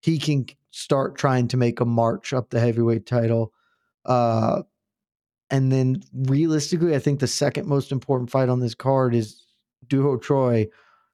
he 0.00 0.18
can 0.18 0.46
start 0.70 1.16
trying 1.16 1.48
to 1.48 1.56
make 1.56 1.80
a 1.80 1.84
march 1.84 2.32
up 2.32 2.50
the 2.50 2.60
heavyweight 2.60 3.06
title. 3.06 3.52
Uh, 4.04 4.62
and 5.50 5.70
then 5.70 6.02
realistically, 6.12 6.94
I 6.94 6.98
think 6.98 7.20
the 7.20 7.26
second 7.26 7.66
most 7.66 7.92
important 7.92 8.30
fight 8.30 8.48
on 8.48 8.60
this 8.60 8.74
card 8.74 9.14
is 9.14 9.46
Doo 9.86 10.02
Ho 10.02 10.18
Choi, 10.18 10.68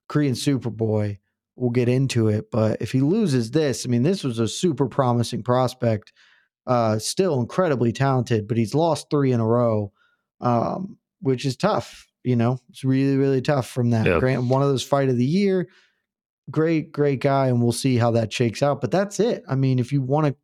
Korean 0.09 0.35
Superboy. 0.35 1.19
We'll 1.57 1.71
get 1.71 1.89
into 1.89 2.29
it. 2.29 2.51
But 2.51 2.81
if 2.81 2.91
he 2.93 3.01
loses 3.01 3.51
this, 3.51 3.85
I 3.85 3.89
mean, 3.89 4.03
this 4.03 4.25
was 4.25 4.39
a 4.39 4.49
super 4.49 4.87
promising 4.87 5.43
prospect. 5.43 6.13
Uh, 6.67 6.99
still 6.99 7.41
incredibly 7.41 7.93
talented, 7.93 8.47
but 8.47 8.57
he's 8.57 8.75
lost 8.75 9.11
three 9.11 9.33
in 9.33 9.41
a 9.41 9.47
row, 9.47 9.93
um, 10.41 10.97
which 11.21 11.45
is 11.45 11.57
tough. 11.57 12.07
You 12.25 12.37
know, 12.37 12.59
it's 12.69 12.85
really, 12.85 13.17
really 13.17 13.41
tough 13.41 13.67
from 13.69 13.91
that. 13.91 14.07
Yep. 14.07 14.21
Grant, 14.21 14.45
one 14.45 14.63
of 14.63 14.69
those 14.69 14.83
fight 14.83 15.09
of 15.09 15.17
the 15.17 15.25
year. 15.25 15.69
Great, 16.51 16.93
great 16.93 17.21
guy, 17.21 17.47
and 17.49 17.63
we'll 17.63 17.73
see 17.73 17.97
how 17.97 18.11
that 18.13 18.33
shakes 18.33 18.63
out. 18.63 18.81
But 18.81 18.91
that's 18.91 19.21
it. 19.21 19.43
I 19.49 19.55
mean, 19.55 19.79
if 19.79 19.93
you 19.93 20.03
want 20.03 20.27
to 20.27 20.37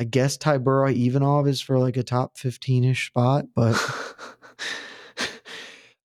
I 0.00 0.04
guess 0.04 0.38
Tybura 0.38 0.94
Ivanov 0.96 1.48
is 1.48 1.60
for 1.60 1.78
like 1.78 1.96
a 1.96 2.04
top 2.04 2.38
15 2.38 2.84
ish 2.84 3.08
spot, 3.08 3.46
but 3.54 3.74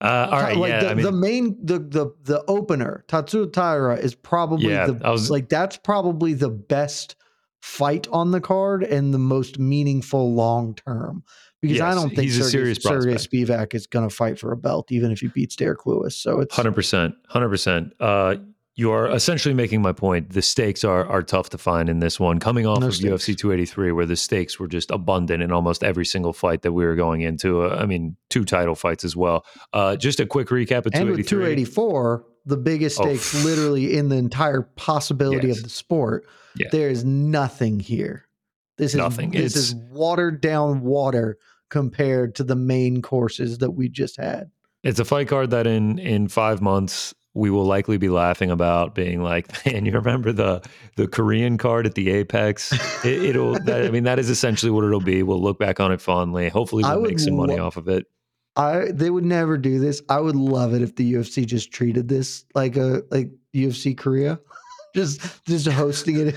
Uh, 0.02 0.28
all 0.30 0.42
right, 0.42 0.58
like 0.58 0.70
yeah. 0.70 0.82
the, 0.84 0.90
I 0.90 0.94
mean, 0.96 1.06
the 1.06 1.12
main 1.14 1.58
the 1.66 1.80
the 1.80 2.14
the 2.24 2.44
opener, 2.50 3.06
Tatsu 3.08 3.50
Taira 3.50 3.96
is 3.96 4.14
probably 4.16 4.68
Yeah, 4.70 4.88
the 4.88 4.94
was- 4.96 5.32
like 5.32 5.48
that's 5.48 5.78
probably 5.78 6.34
the 6.34 6.50
best 6.50 7.16
fight 7.62 8.06
on 8.12 8.32
the 8.32 8.42
card 8.42 8.84
and 8.84 9.14
the 9.14 9.20
most 9.20 9.60
meaningful 9.60 10.34
long 10.34 10.76
term. 10.76 11.24
Because 11.64 11.82
I 11.82 11.96
don't 11.96 12.16
think 12.16 12.30
Sergey, 12.32 12.50
serious 12.50 12.78
Sergey. 12.84 13.16
Spivak 13.16 13.74
is 13.74 13.88
going 13.88 14.08
to 14.08 14.14
fight 14.14 14.38
for 14.38 14.52
a 14.52 14.58
belt, 14.58 14.92
even 14.92 15.12
if 15.12 15.22
he 15.22 15.28
beats 15.28 15.56
Derrick 15.56 15.86
Lewis. 15.86 16.16
So 16.16 16.40
it's 16.42 16.54
Hundred 16.56 16.76
percent, 16.76 17.16
hundred 17.30 17.50
percent. 17.50 17.94
Uh, 18.00 18.36
you 18.76 18.92
are 18.92 19.08
essentially 19.12 19.54
making 19.54 19.82
my 19.84 19.92
point. 19.94 20.32
The 20.32 20.42
stakes 20.42 20.84
are 20.84 21.06
are 21.06 21.22
tough 21.24 21.50
to 21.52 21.58
find 21.58 21.90
in 21.90 22.00
this 22.00 22.20
one. 22.20 22.40
Coming 22.40 22.66
off 22.66 22.80
No 22.82 22.88
of 22.88 22.96
stakes. 22.96 23.26
UFC 23.26 23.38
283, 23.38 23.92
where 23.92 24.06
the 24.06 24.16
stakes 24.16 24.60
were 24.60 24.68
just 24.68 24.90
abundant 24.92 25.44
in 25.44 25.52
almost 25.52 25.84
every 25.84 26.06
single 26.06 26.34
fight 26.34 26.64
that 26.64 26.72
we 26.74 26.84
were 26.84 26.96
going 26.96 27.22
into. 27.22 27.64
Uh, 27.64 27.78
I 27.80 27.86
mean, 27.86 28.16
two 28.30 28.44
title 28.46 28.76
fights 28.76 29.04
as 29.04 29.16
well. 29.16 29.46
Uh, 29.74 29.96
just 29.96 30.20
a 30.20 30.26
quick 30.26 30.48
recap 30.50 30.86
of 30.88 30.94
and 30.96 31.12
with 31.12 31.28
284, 31.28 32.26
the 32.46 32.58
biggest 32.58 33.00
Oh, 33.00 33.04
stakes 33.04 33.46
literally 33.46 33.96
in 33.96 34.10
the 34.10 34.16
entire 34.18 34.64
possibility 34.76 35.48
Yes. 35.50 35.58
of 35.58 35.64
the 35.64 35.70
sport. 35.70 36.26
Yeah. 36.58 36.68
There 36.72 36.90
is 36.90 37.06
nothing 37.06 37.80
here. 37.80 38.26
This 38.78 38.94
is 38.94 38.98
Nothing. 38.98 39.30
This 39.30 39.56
is 39.56 39.76
watered 39.92 40.42
down 40.42 40.82
water 40.82 41.38
compared 41.74 42.36
to 42.36 42.44
the 42.44 42.56
main 42.56 43.02
courses 43.02 43.58
that 43.58 43.72
we 43.72 43.90
just 43.90 44.16
had. 44.16 44.52
It's 44.84 45.00
a 45.00 45.06
fight 45.06 45.28
card 45.28 45.50
that 45.50 45.66
in 45.66 45.98
in 45.98 46.28
five 46.28 46.62
months 46.62 47.16
we 47.34 47.50
will 47.50 47.66
likely 47.66 47.98
be 47.98 48.10
laughing 48.10 48.52
about, 48.52 48.94
being 48.94 49.24
like, 49.24 49.66
"Man, 49.66 49.88
you 49.88 49.92
remember 49.94 50.32
the 50.32 50.62
the 50.98 51.08
Korean 51.08 51.58
card 51.58 51.88
at 51.88 51.96
the 51.96 52.12
Apex? 52.12 52.72
It, 53.04 53.24
it'll. 53.24 53.54
That, 53.54 53.86
I 53.86 53.90
mean, 53.90 54.04
that 54.04 54.20
is 54.20 54.30
essentially 54.30 54.72
what 54.72 54.86
it'll 54.86 55.02
be. 55.02 55.24
We'll 55.24 55.42
look 55.42 55.60
back 55.60 55.80
on 55.80 55.92
it 55.92 56.00
fondly. 56.00 56.48
Hopefully, 56.48 56.84
we'll 56.84 57.02
make 57.02 57.20
some 57.20 57.36
money 57.36 57.58
lo- 57.58 57.66
off 57.66 57.76
of 57.76 57.90
it. 57.90 58.06
I 58.56 58.92
they 58.92 59.10
would 59.10 59.26
never 59.26 59.58
do 59.58 59.80
this. 59.80 60.02
I 60.10 60.20
would 60.20 60.36
love 60.36 60.76
it 60.76 60.84
if 60.84 60.96
the 60.96 61.12
UFC 61.12 61.46
just 61.46 61.74
treated 61.74 62.08
this 62.08 62.46
like 62.54 62.78
a 62.78 63.02
like 63.10 63.32
UFC 63.56 63.98
Korea, 63.98 64.40
just 64.96 65.44
just 65.46 65.68
hosting 65.68 66.28
it 66.28 66.36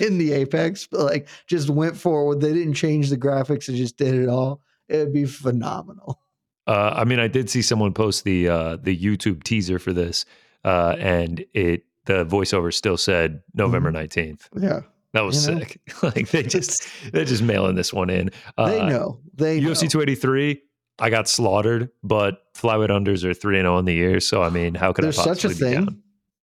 in 0.00 0.16
the 0.16 0.32
Apex, 0.32 0.88
but 0.90 1.00
like 1.00 1.28
just 1.46 1.68
went 1.68 1.98
forward. 1.98 2.40
They 2.40 2.54
didn't 2.54 2.74
change 2.74 3.10
the 3.10 3.18
graphics 3.18 3.68
and 3.68 3.76
just 3.76 3.98
did 3.98 4.14
it 4.14 4.28
all. 4.28 4.62
It 4.90 4.98
would 4.98 5.12
be 5.14 5.24
phenomenal. 5.24 6.20
Uh, 6.66 6.92
I 6.96 7.04
mean, 7.04 7.18
I 7.18 7.26
did 7.28 7.48
see 7.48 7.62
someone 7.62 7.92
post 7.94 8.24
the 8.24 8.48
uh, 8.48 8.76
the 8.76 8.96
YouTube 8.96 9.42
teaser 9.44 9.78
for 9.78 9.92
this, 9.92 10.24
uh, 10.64 10.96
and 10.98 11.44
it 11.54 11.84
the 12.04 12.24
voiceover 12.26 12.72
still 12.72 12.96
said 12.96 13.40
November 13.54 13.90
nineteenth. 13.90 14.48
Yeah, 14.56 14.80
That 15.12 15.22
was 15.22 15.46
You 15.48 15.54
know? 15.54 15.60
sick. 15.60 15.80
like 16.02 16.28
they 16.30 16.42
just 16.42 16.86
they're 17.12 17.24
just 17.24 17.42
mailing 17.42 17.76
this 17.76 17.92
one 17.92 18.10
in. 18.10 18.30
Uh, 18.58 18.68
they 18.68 18.84
know. 18.86 19.20
They 19.34 19.60
know. 19.60 19.70
UFC 19.70 19.88
283, 19.88 20.60
I 20.98 21.10
got 21.10 21.28
slaughtered, 21.28 21.90
but 22.02 22.42
flyweight 22.54 22.90
unders 22.90 23.24
are 23.24 23.32
3 23.34 23.58
and 23.58 23.64
0 23.64 23.76
on 23.76 23.84
the 23.86 23.94
year. 23.94 24.20
So, 24.20 24.42
I 24.42 24.50
mean, 24.50 24.74
how 24.74 24.92
could 24.92 25.04
There's 25.04 25.18
I 25.18 25.24
such 25.24 25.44
a 25.44 25.50
thing. 25.50 25.72
down? 25.86 26.02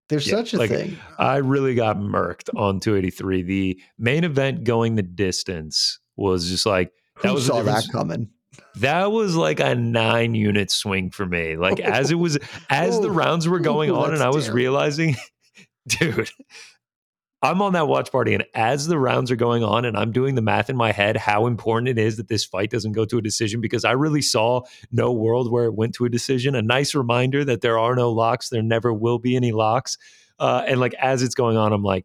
There's 0.09 0.27
Yeah, 0.27 0.37
such 0.37 0.55
a 0.55 0.59
like, 0.59 0.71
thing. 0.71 0.99
I 1.19 1.37
really 1.37 1.77
got 1.77 1.99
murked 1.99 2.49
on 2.57 2.81
283. 2.81 3.43
The 3.43 3.81
main 3.97 4.25
event 4.25 4.65
going 4.65 4.97
the 4.97 5.03
distance 5.05 6.01
was 6.17 6.49
just 6.51 6.67
like, 6.67 6.91
that 7.23 7.29
Who 7.29 7.35
was 7.35 7.47
saw 7.47 7.63
that 7.63 7.87
coming? 7.93 8.31
that 8.77 9.11
was 9.13 9.37
like 9.37 9.61
a 9.61 9.75
nine 9.75 10.35
unit 10.35 10.71
swing 10.71 11.11
for 11.11 11.27
me. 11.27 11.57
Like, 11.57 11.81
as 11.81 12.11
it 12.11 12.17
was, 12.17 12.39
as 12.69 13.01
the 13.01 13.09
Oh, 13.09 13.13
rounds 13.13 13.49
were 13.49 13.61
going 13.61 13.91
on, 13.91 14.13
and 14.15 14.23
I 14.23 14.29
was 14.31 14.45
terrible. 14.45 14.57
realizing, 14.57 15.17
dude, 15.87 16.31
I'm 17.43 17.63
on 17.63 17.73
that 17.73 17.89
watch 17.89 18.13
party, 18.13 18.35
and 18.35 18.45
as 18.55 18.87
the 18.87 18.99
rounds 18.99 19.31
are 19.31 19.37
going 19.37 19.65
on, 19.65 19.85
and 19.87 19.97
I'm 19.97 20.13
doing 20.13 20.35
the 20.35 20.43
math 20.43 20.69
in 20.69 20.77
my 20.77 20.93
head, 20.93 21.17
how 21.17 21.47
important 21.47 21.89
it 21.89 21.99
is 21.99 22.17
that 22.19 22.29
this 22.29 22.45
fight 22.45 22.71
doesn't 22.71 22.93
go 22.93 23.07
to 23.07 23.17
a 23.19 23.23
decision 23.23 23.61
because 23.63 23.85
I 23.85 23.93
really 23.93 24.21
saw 24.23 24.63
no 24.93 25.11
world 25.13 25.51
where 25.51 25.65
it 25.65 25.75
went 25.75 25.95
to 25.95 26.05
a 26.05 26.11
decision. 26.11 26.55
A 26.55 26.61
nice 26.63 26.95
reminder 26.95 27.43
that 27.47 27.63
there 27.63 27.79
are 27.79 27.95
no 27.95 28.11
locks, 28.11 28.51
there 28.51 28.63
never 28.63 28.93
will 28.93 29.19
be 29.19 29.37
any 29.37 29.53
locks. 29.53 29.97
Uh, 30.39 30.65
and 30.67 30.81
like 30.81 30.95
as 30.95 31.23
it's 31.23 31.35
going 31.35 31.57
on, 31.57 31.73
I'm 31.73 31.83
like, 31.83 32.05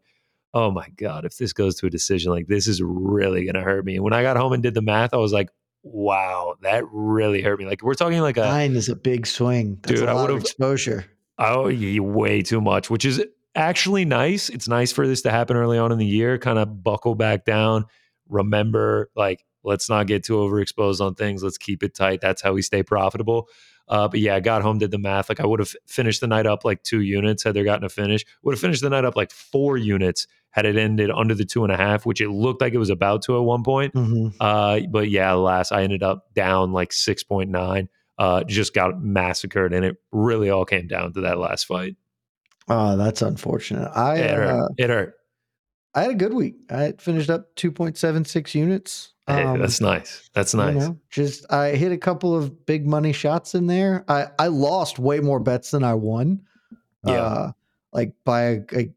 oh 0.55 0.71
my 0.71 0.88
God, 0.95 1.25
if 1.25 1.38
this 1.38 1.53
goes 1.53 1.75
to 1.75 1.85
a 1.85 1.89
decision, 1.89 2.31
like 2.31 2.47
this 2.47 2.65
is 2.65 2.81
really 2.81 3.43
going 3.43 3.55
to 3.55 3.62
hurt 3.62 3.85
me. 3.85 3.95
And 3.95 4.03
when 4.03 4.13
I 4.13 4.24
got 4.24 4.38
home 4.38 4.53
and 4.53 4.63
did 4.63 4.74
the 4.74 4.81
math, 4.81 5.13
I 5.13 5.17
was 5.17 5.33
like, 5.33 5.50
wow, 5.83 6.55
that 6.62 6.85
really 6.91 7.41
hurt 7.41 7.59
me. 7.59 7.65
Like 7.65 7.83
we're 7.83 7.93
talking 7.93 8.21
like 8.21 8.38
a, 8.38 8.41
Nine 8.41 8.75
is 8.75 8.89
a 8.89 8.95
big 8.95 9.27
swing. 9.27 9.77
That's 9.83 10.00
Dude, 10.00 10.09
a 10.09 10.12
I 10.13 10.15
of 10.15 10.21
would've- 10.21 10.41
exposure. 10.41 11.05
Oh, 11.38 11.69
way 12.01 12.41
too 12.41 12.62
much, 12.62 12.89
which 12.89 13.03
is 13.03 13.21
actually 13.55 14.05
nice. 14.05 14.47
It's 14.50 14.69
nice 14.69 14.93
for 14.93 15.05
this 15.05 15.21
to 15.24 15.31
happen 15.31 15.57
early 15.57 15.77
on 15.77 15.91
in 15.91 15.97
the 15.97 16.05
year, 16.05 16.38
kind 16.38 16.57
of 16.57 16.81
buckle 16.81 17.13
back 17.13 17.43
down. 17.43 17.85
Remember, 18.29 19.09
like, 19.17 19.43
let's 19.62 19.89
not 19.89 20.07
get 20.07 20.24
too 20.24 20.35
overexposed 20.38 21.01
on 21.01 21.15
things. 21.15 21.43
Let's 21.43 21.57
keep 21.57 21.83
it 21.83 21.93
tight. 21.93 22.21
That's 22.21 22.41
how 22.41 22.53
we 22.53 22.62
stay 22.62 22.83
profitable. 22.83 23.50
Uh, 23.88 24.08
but 24.08 24.20
yeah, 24.20 24.36
I 24.36 24.39
got 24.39 24.62
home, 24.62 24.77
did 24.80 24.92
the 24.92 24.98
math. 24.98 25.30
Like, 25.30 25.39
I 25.39 25.46
would 25.46 25.60
have 25.60 25.75
finished 25.86 26.22
the 26.22 26.27
night 26.27 26.46
up 26.46 26.65
like 26.65 26.82
two 26.84 27.01
units 27.01 27.44
had 27.44 27.54
there 27.54 27.63
gotten 27.63 27.86
a 27.86 27.89
finish. 27.89 28.25
Would 28.44 28.54
have 28.54 28.60
finished 28.62 28.82
the 28.82 28.89
night 28.89 29.06
up 29.06 29.15
like 29.15 29.32
four 29.32 29.77
units 29.77 30.27
had 30.50 30.65
it 30.65 30.77
ended 30.77 31.12
under 31.12 31.36
the 31.36 31.46
two 31.46 31.63
and 31.63 31.72
a 31.72 31.77
half, 31.77 32.06
which 32.06 32.22
it 32.22 32.30
looked 32.30 32.62
like 32.62 32.74
it 32.74 32.77
was 32.77 32.89
about 32.89 33.22
to 33.24 33.38
at 33.38 33.44
one 33.44 33.63
point. 33.63 33.94
Mhm. 33.94 34.34
Uh, 34.39 34.80
but 34.89 35.10
yeah, 35.10 35.34
last 35.34 35.72
I 35.72 35.84
ended 35.84 36.01
up 36.01 36.34
down 36.34 36.72
like 36.72 36.92
6.9. 36.92 37.88
Uh, 38.18 38.44
just 38.46 38.74
got 38.74 39.04
massacred, 39.04 39.74
and 39.74 39.84
it 39.84 39.98
really 40.13 40.50
all 40.50 40.63
came 40.63 40.88
down 40.88 41.12
to 41.13 41.22
that 41.22 41.38
last 41.38 41.65
fight. 41.65 41.98
Oh, 42.70 42.96
that's 42.96 43.22
unfortunate. 43.22 43.92
I 43.94 44.15
it 44.15 44.32
hurt. 44.32 44.48
uh, 44.63 44.68
it 44.77 44.89
hurt. 44.89 45.15
I 45.95 46.01
had 46.01 46.11
a 46.11 46.15
good 46.15 46.33
week. 46.33 46.55
I 46.69 46.93
finished 46.99 47.29
up 47.29 47.55
2.76 47.55 48.53
units. 48.53 49.13
Hey, 49.27 49.43
Um, 49.43 49.59
that's 49.59 49.81
nice. 49.81 50.29
That's 50.33 50.53
you 50.53 50.59
nice. 50.59 50.75
know, 50.75 50.97
just 51.09 51.51
I 51.51 51.69
hit 51.71 51.91
a 51.91 51.97
couple 51.97 52.35
of 52.35 52.65
big 52.67 52.85
money 52.85 53.11
shots 53.13 53.55
in 53.55 53.65
there. 53.67 54.05
I 54.07 54.27
I 54.37 54.47
lost 54.47 54.99
way 54.99 55.19
more 55.19 55.39
bets 55.39 55.71
than 55.71 55.83
I 55.83 55.95
won. 55.95 56.41
Yeah. 57.03 57.13
Uh, 57.23 57.51
like 57.91 58.13
by 58.23 58.57
because 58.69 58.93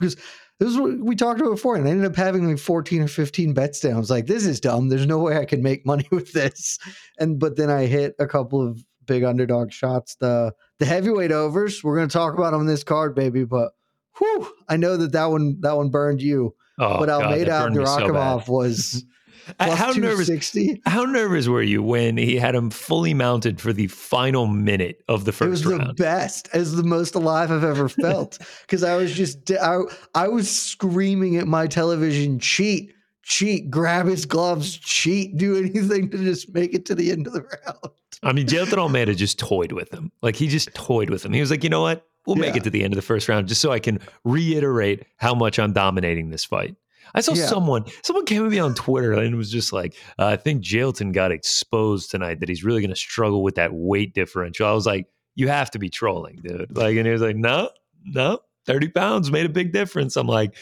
this 0.60 0.68
is 0.68 0.76
what 0.78 0.98
we 1.00 1.16
talked 1.16 1.40
about 1.40 1.50
before, 1.50 1.74
and 1.74 1.86
I 1.88 1.90
ended 1.90 2.06
up 2.06 2.14
having 2.16 2.46
like 2.48 2.58
14 2.58 3.02
or 3.02 3.08
15 3.08 3.54
bets 3.54 3.80
down. 3.80 3.94
I 3.94 3.98
was 3.98 4.10
like, 4.10 4.26
this 4.26 4.46
is 4.46 4.60
dumb. 4.60 4.88
There's 4.88 5.06
no 5.06 5.18
way 5.18 5.36
I 5.38 5.44
can 5.46 5.62
make 5.62 5.84
money 5.92 6.06
with 6.12 6.32
this. 6.32 6.78
And 7.18 7.38
but 7.40 7.56
then 7.56 7.70
I 7.70 7.86
hit 7.86 8.14
a 8.20 8.26
couple 8.26 8.60
of 8.64 8.84
big 9.06 9.24
underdog 9.24 9.72
shots. 9.72 10.14
The 10.16 10.52
the 10.78 10.86
heavyweight 10.86 11.32
overs. 11.32 11.82
We're 11.82 11.96
gonna 11.96 12.08
talk 12.08 12.34
about 12.34 12.52
them 12.52 12.60
in 12.60 12.66
this 12.68 12.84
card, 12.84 13.14
baby. 13.16 13.42
But 13.44 13.72
whew, 14.18 14.48
I 14.68 14.76
know 14.76 14.96
that 14.96 15.12
that 15.12 15.26
one 15.26 15.60
that 15.60 15.76
one 15.76 15.90
burned 15.90 16.22
you. 16.22 16.54
Oh, 16.78 16.98
but 16.98 17.08
Almeida 17.08 17.70
me 17.70 17.84
so. 17.86 18.42
Was 18.48 19.04
Plus 19.58 19.78
how 19.78 19.92
nervous? 19.92 20.56
How 20.86 21.04
nervous 21.04 21.46
were 21.46 21.62
you 21.62 21.80
when 21.82 22.16
he 22.16 22.36
had 22.36 22.54
him 22.54 22.70
fully 22.70 23.14
mounted 23.14 23.60
for 23.60 23.72
the 23.72 23.86
final 23.86 24.48
minute 24.48 25.04
of 25.08 25.24
the 25.24 25.30
first 25.30 25.64
round? 25.64 25.74
It 25.74 25.78
was 25.78 25.86
first 25.86 25.96
the 25.96 26.02
best, 26.02 26.48
as 26.52 26.74
the 26.74 26.82
most 26.82 27.14
alive 27.14 27.52
I've 27.52 27.62
ever 27.62 27.88
felt. 27.88 28.38
Because 28.62 28.82
I 28.82 28.96
was 28.96 29.12
just, 29.14 29.50
I, 29.52 29.78
I 30.14 30.26
was 30.26 30.50
screaming 30.50 31.36
at 31.36 31.46
my 31.46 31.68
television, 31.68 32.40
cheat, 32.40 32.92
cheat, 33.22 33.70
grab 33.70 34.06
his 34.06 34.26
gloves, 34.26 34.76
cheat, 34.78 35.36
do 35.36 35.56
anything 35.56 36.10
to 36.10 36.18
just 36.18 36.52
make 36.52 36.74
it 36.74 36.84
to 36.86 36.96
the 36.96 37.12
end 37.12 37.28
of 37.28 37.32
the 37.32 37.42
round. 37.66 37.94
I 38.24 38.32
mean, 38.32 38.46
Jailton 38.46 38.78
Almeida 38.78 39.14
just 39.14 39.38
toyed 39.38 39.70
with 39.70 39.92
him. 39.92 40.10
Like 40.22 40.34
he 40.34 40.48
just 40.48 40.74
toyed 40.74 41.10
with 41.10 41.24
him. 41.24 41.32
He 41.32 41.40
was 41.40 41.52
like, 41.52 41.62
you 41.62 41.70
know 41.70 41.82
what? 41.82 42.04
We'll 42.26 42.36
make 42.36 42.54
Yeah. 42.54 42.58
it 42.60 42.64
to 42.64 42.70
the 42.70 42.82
end 42.84 42.92
of 42.92 42.96
the 42.96 43.02
first 43.02 43.28
round 43.28 43.48
just 43.48 43.60
so 43.60 43.72
I 43.72 43.78
can 43.78 44.00
reiterate 44.24 45.04
how 45.16 45.34
much 45.34 45.58
I'm 45.58 45.72
dominating 45.72 46.30
this 46.30 46.44
fight. 46.44 46.74
I 47.14 47.20
saw 47.20 47.34
Yeah. 47.34 47.46
someone, 47.46 47.84
someone 48.02 48.24
came 48.26 48.44
at 48.44 48.50
me 48.50 48.58
on 48.58 48.74
Twitter 48.74 49.12
and 49.12 49.36
was 49.36 49.50
just 49.50 49.72
like, 49.72 49.94
uh, 50.18 50.26
I 50.26 50.36
think 50.36 50.62
Jailton 50.62 51.12
got 51.12 51.30
exposed 51.30 52.10
tonight 52.10 52.40
that 52.40 52.48
he's 52.48 52.64
really 52.64 52.80
going 52.80 52.90
to 52.90 52.96
struggle 52.96 53.42
with 53.42 53.54
that 53.54 53.72
weight 53.72 54.12
differential. 54.12 54.66
I 54.66 54.72
was 54.72 54.86
like, 54.86 55.06
you 55.36 55.48
have 55.48 55.70
to 55.72 55.78
be 55.78 55.88
trolling, 55.88 56.40
dude. 56.42 56.76
Like, 56.76 56.96
and 56.96 57.06
he 57.06 57.12
was 57.12 57.22
like, 57.22 57.36
no, 57.36 57.70
no, 58.04 58.40
30 58.66 58.88
pounds 58.88 59.30
made 59.30 59.46
a 59.46 59.50
big 59.50 59.72
difference. 59.72 60.16
I'm 60.16 60.26
like, 60.26 60.56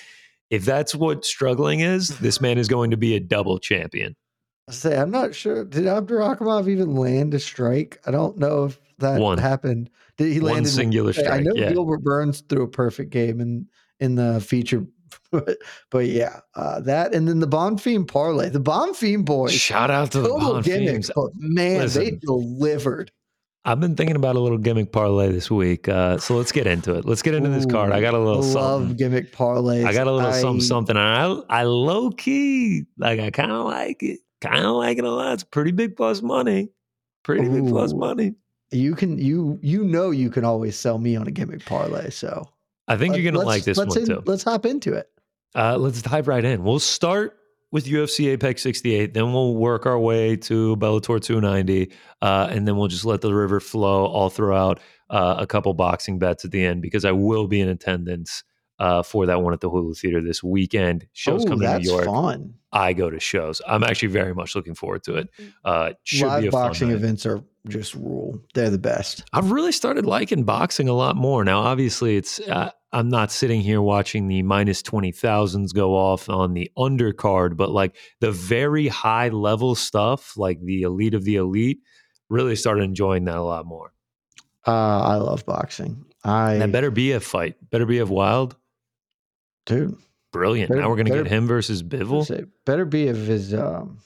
if 0.51 0.65
that's 0.67 0.95
what 0.95 1.25
struggling 1.25 1.81
is, 1.81 2.09
this 2.19 2.41
man 2.41 2.59
is 2.59 2.69
going 2.69 2.91
to 2.91 2.97
be 2.99 3.15
a 3.17 3.21
double 3.21 3.59
champion. 3.59 4.15
I 4.69 4.73
say, 4.73 4.97
I'm 4.97 5.11
not 5.11 5.35
sure. 5.35 5.65
Did 5.65 5.85
Abdurakhimov 5.85 6.69
even 6.69 6.97
land 6.97 7.35
a 7.35 7.39
strike? 7.39 8.01
I 8.07 8.11
don't 8.11 8.39
know 8.39 8.65
if 8.65 8.81
that 8.99 9.21
One. 9.21 9.39
happened. 9.39 9.91
Did 10.17 10.33
he 10.33 10.41
land 10.41 10.43
One 10.43 10.53
land 10.55 10.69
singular 10.69 11.13
I 11.31 11.41
know 11.41 11.53
Yeah. 11.55 11.73
Gilbert 11.73 12.03
Burns 12.03 12.41
threw 12.49 12.63
a 12.63 12.69
perfect 12.69 13.11
game 13.11 13.41
in 13.41 13.67
in 14.01 14.17
the 14.17 14.41
feature, 14.41 14.85
but, 15.31 15.57
but 15.91 16.07
yeah, 16.07 16.41
uh, 16.57 16.81
that 16.81 17.15
and 17.15 17.29
then 17.29 17.39
the 17.41 17.47
Bonfim 17.47 18.07
parlay, 18.09 18.49
the 18.49 18.61
Bonfim 18.61 19.25
boys, 19.25 19.53
Shout 19.53 19.91
out 19.91 20.11
to 20.13 20.21
the 20.21 20.63
gimmicks, 20.65 21.11
but 21.15 21.31
man, 21.37 21.89
they 21.89 22.11
delivered. 22.13 23.13
I've 23.67 23.81
been 23.81 23.97
thinking 23.97 24.17
about 24.17 24.37
a 24.37 24.41
little 24.41 24.59
gimmick 24.59 24.93
parlay 24.93 25.33
this 25.33 25.51
week. 25.51 25.89
Uh, 25.89 26.19
so 26.19 26.37
let's 26.37 26.53
get 26.53 26.67
into 26.67 26.95
it. 26.97 27.07
Let's 27.07 27.23
get 27.23 27.35
into 27.35 27.49
this 27.49 27.65
card. 27.65 27.93
I 27.93 28.01
got 28.03 28.13
a 28.13 28.19
little 28.19 28.43
love 28.43 28.83
something. 28.83 28.97
gimmick 28.97 29.33
parlays. 29.33 29.87
I 29.87 29.95
got 29.95 30.07
a 30.07 30.13
little 30.13 30.33
something, 30.35 30.61
I- 30.63 30.67
something. 30.67 30.97
And 30.99 31.43
I, 31.49 31.61
I 31.61 31.63
low 31.63 32.11
key, 32.11 32.85
like, 32.99 33.21
I 33.21 33.31
kind 33.31 33.51
of 33.51 33.65
like 33.65 34.03
it. 34.03 34.21
Kind 34.45 34.65
of 34.65 34.77
like 34.77 34.99
it 34.99 35.05
a 35.05 35.11
lot. 35.11 35.33
It's 35.35 35.45
pretty 35.45 35.73
big 35.73 35.97
plus 35.97 36.23
money. 36.23 36.69
Pretty 37.23 37.49
big 37.49 37.67
plus 37.69 37.95
money. 37.95 38.35
You 38.71 38.95
can 38.95 39.19
you 39.19 39.59
you 39.63 39.85
know 39.85 40.11
you 40.11 40.31
can 40.31 40.45
always 40.45 40.77
sell 40.77 40.99
me 40.99 41.17
on 41.17 41.27
a 41.27 41.31
gimmick 41.31 41.65
parlay. 41.65 42.11
So 42.11 42.49
I 42.89 42.97
think 42.97 43.13
let- 43.13 43.23
you're 43.23 43.33
going 43.33 43.41
to 43.41 43.47
like 43.47 43.65
this 43.65 43.79
let's 43.79 43.97
one 43.97 43.99
in- 44.01 44.07
too. 44.07 44.23
Let's 44.27 44.43
hop 44.43 44.67
into 44.67 44.93
it. 44.93 45.09
Uh, 45.55 45.77
let's 45.79 46.03
dive 46.03 46.29
right 46.29 46.45
in. 46.45 46.65
We'll 46.65 46.81
start 46.81 47.39
with 47.71 47.87
UFC 47.87 48.29
Apex 48.29 48.63
68, 48.63 49.15
then 49.15 49.33
we'll 49.33 49.57
work 49.57 49.85
our 49.85 49.99
way 49.99 50.37
to 50.37 50.77
Bellator 50.77 51.21
290, 51.21 51.93
uh, 52.23 52.47
and 52.49 52.69
then 52.69 52.77
we'll 52.77 52.87
just 52.87 53.05
let 53.05 53.21
the 53.21 53.35
river 53.35 53.59
flow 53.59 54.07
all 54.07 54.31
throughout 54.31 54.79
uh, 55.11 55.35
a 55.39 55.47
couple 55.47 55.75
boxing 55.75 56.21
bets 56.21 56.45
at 56.45 56.53
the 56.53 56.65
end 56.65 56.83
because 56.83 57.05
I 57.05 57.11
will 57.11 57.49
be 57.49 57.61
in 57.61 57.69
attendance 57.69 58.45
uh, 58.79 59.03
for 59.03 59.27
that 59.27 59.43
one 59.43 59.53
at 59.53 59.61
the 59.61 59.71
Hulu 59.71 59.99
Theater 59.99 60.23
this 60.23 60.43
weekend. 60.43 61.07
Shows 61.13 61.45
oh, 61.45 61.49
coming 61.49 61.61
to 61.61 61.67
that's 61.67 61.87
New 61.87 61.93
York. 61.93 62.05
fun. 62.07 62.55
I 62.73 62.93
go 62.93 63.09
to 63.09 63.21
shows. 63.21 63.63
I'm 63.67 63.85
actually 63.85 64.09
very 64.09 64.35
much 64.35 64.57
looking 64.57 64.75
forward 64.75 65.05
to 65.05 65.15
it. 65.15 65.29
Uh, 65.65 65.91
it 65.91 65.99
should 66.03 66.25
be 66.25 66.29
Live 66.29 66.45
a 66.45 66.51
fun 66.51 66.69
boxing 66.69 66.89
night. 66.89 66.97
events 66.97 67.25
are 67.25 67.43
just 67.69 67.95
rule. 67.95 68.41
They're 68.55 68.71
the 68.71 68.79
best. 68.79 69.25
I've 69.33 69.53
really 69.53 69.73
started 69.73 70.05
liking 70.07 70.45
boxing 70.45 70.89
a 70.89 70.93
lot 70.93 71.17
more 71.17 71.45
now. 71.45 71.61
Obviously, 71.61 72.17
it's 72.17 72.41
uh, 72.41 72.71
I'm 72.93 73.09
not 73.09 73.31
sitting 73.31 73.61
here 73.61 73.81
watching 73.81 74.27
the 74.29 74.43
minus 74.43 74.83
twenty 74.83 75.13
thousands 75.13 75.73
go 75.73 75.95
off 75.95 76.29
on 76.29 76.55
the 76.55 76.71
undercard, 76.77 77.57
but 77.57 77.71
like 77.71 77.97
the 78.21 78.33
very 78.33 78.89
high 78.89 79.29
level 79.29 79.75
stuff, 79.75 80.37
like 80.37 80.61
the 80.61 80.83
elite 80.83 81.15
of 81.15 81.25
the 81.25 81.37
elite, 81.37 81.79
really 82.29 82.57
started 82.57 82.83
enjoying 82.83 83.25
that 83.25 83.37
a 83.37 83.43
lot 83.43 83.67
more. 83.67 83.93
Uh, 84.67 85.01
I 85.01 85.17
love 85.17 85.47
boxing. 85.47 86.05
I 86.25 86.55
And 86.55 86.63
that 86.63 86.73
better 86.73 86.91
be 86.91 87.13
a 87.13 87.21
fight, 87.21 87.57
better 87.71 87.87
be 87.87 87.99
of 87.99 88.11
wild, 88.11 88.57
dude. 89.67 89.97
brilliant. 90.33 90.69
Better- 90.71 90.81
now 90.81 90.89
we're 90.91 90.97
gonna 90.97 91.11
better- 91.11 91.23
get 91.25 91.33
him 91.33 91.47
versus 91.47 91.83
Bivol. 91.83 92.49
better 92.65 92.85
be 92.85 93.09
if 93.09 93.17
his 93.17 93.53
um, 93.55 93.99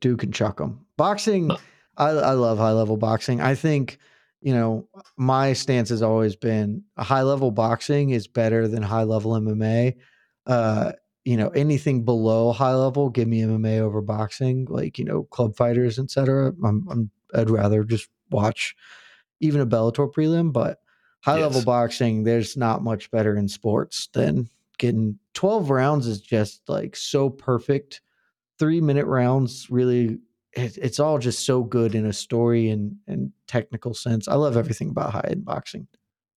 Duke 0.00 0.22
and 0.22 0.34
chuck 0.34 0.60
him. 0.60 0.80
Boxing, 0.96 1.50
Uh. 1.50 1.56
I, 1.96 2.08
I 2.10 2.32
love 2.32 2.58
high 2.58 2.72
level 2.72 2.96
boxing. 2.96 3.40
I 3.40 3.54
think, 3.54 3.98
you 4.40 4.54
know, 4.54 4.88
my 5.18 5.52
stance 5.52 5.90
has 5.90 6.00
always 6.02 6.34
been 6.36 6.84
high 6.96 7.22
level 7.22 7.50
boxing 7.50 8.10
is 8.10 8.26
better 8.26 8.66
than 8.68 8.82
high 8.82 9.02
level 9.02 9.32
MMA. 9.32 9.96
Uh, 10.46 10.92
you 11.24 11.36
know, 11.36 11.48
anything 11.50 12.04
below 12.04 12.52
high 12.52 12.74
level, 12.74 13.10
give 13.10 13.28
me 13.28 13.42
MMA 13.42 13.80
over 13.80 14.00
boxing, 14.00 14.66
like, 14.70 14.98
you 14.98 15.04
know, 15.04 15.24
club 15.24 15.54
fighters, 15.56 15.98
etc. 15.98 16.54
I'm, 16.64 16.86
I'm, 16.90 17.10
I'd 17.34 17.50
rather 17.50 17.84
just 17.84 18.08
watch 18.30 18.74
even 19.40 19.60
a 19.60 19.66
Bellator 19.66 20.10
prelim, 20.10 20.52
but 20.52 20.79
high 21.20 21.40
level 21.40 21.58
Yes. 21.58 21.64
boxing, 21.64 22.24
there's 22.24 22.56
not 22.56 22.82
much 22.82 23.10
better 23.10 23.36
in 23.36 23.48
sports 23.48 24.08
than 24.12 24.48
getting 24.78 25.18
12 25.34 25.70
rounds 25.70 26.06
is 26.06 26.20
just 26.20 26.62
like 26.68 26.96
so 26.96 27.28
perfect. 27.30 28.00
Three 28.58 28.80
minute 28.80 29.06
rounds 29.06 29.68
really, 29.70 30.18
it, 30.52 30.76
it's 30.78 30.98
all 30.98 31.18
just 31.18 31.44
so 31.46 31.62
good 31.62 31.94
in 31.94 32.06
a 32.06 32.12
story 32.12 32.70
and, 32.70 32.96
and 33.06 33.32
technical 33.46 33.94
sense. 33.94 34.28
I 34.28 34.34
love 34.34 34.56
everything 34.56 34.88
about 34.90 35.12
high 35.12 35.28
end 35.30 35.44
boxing. 35.44 35.86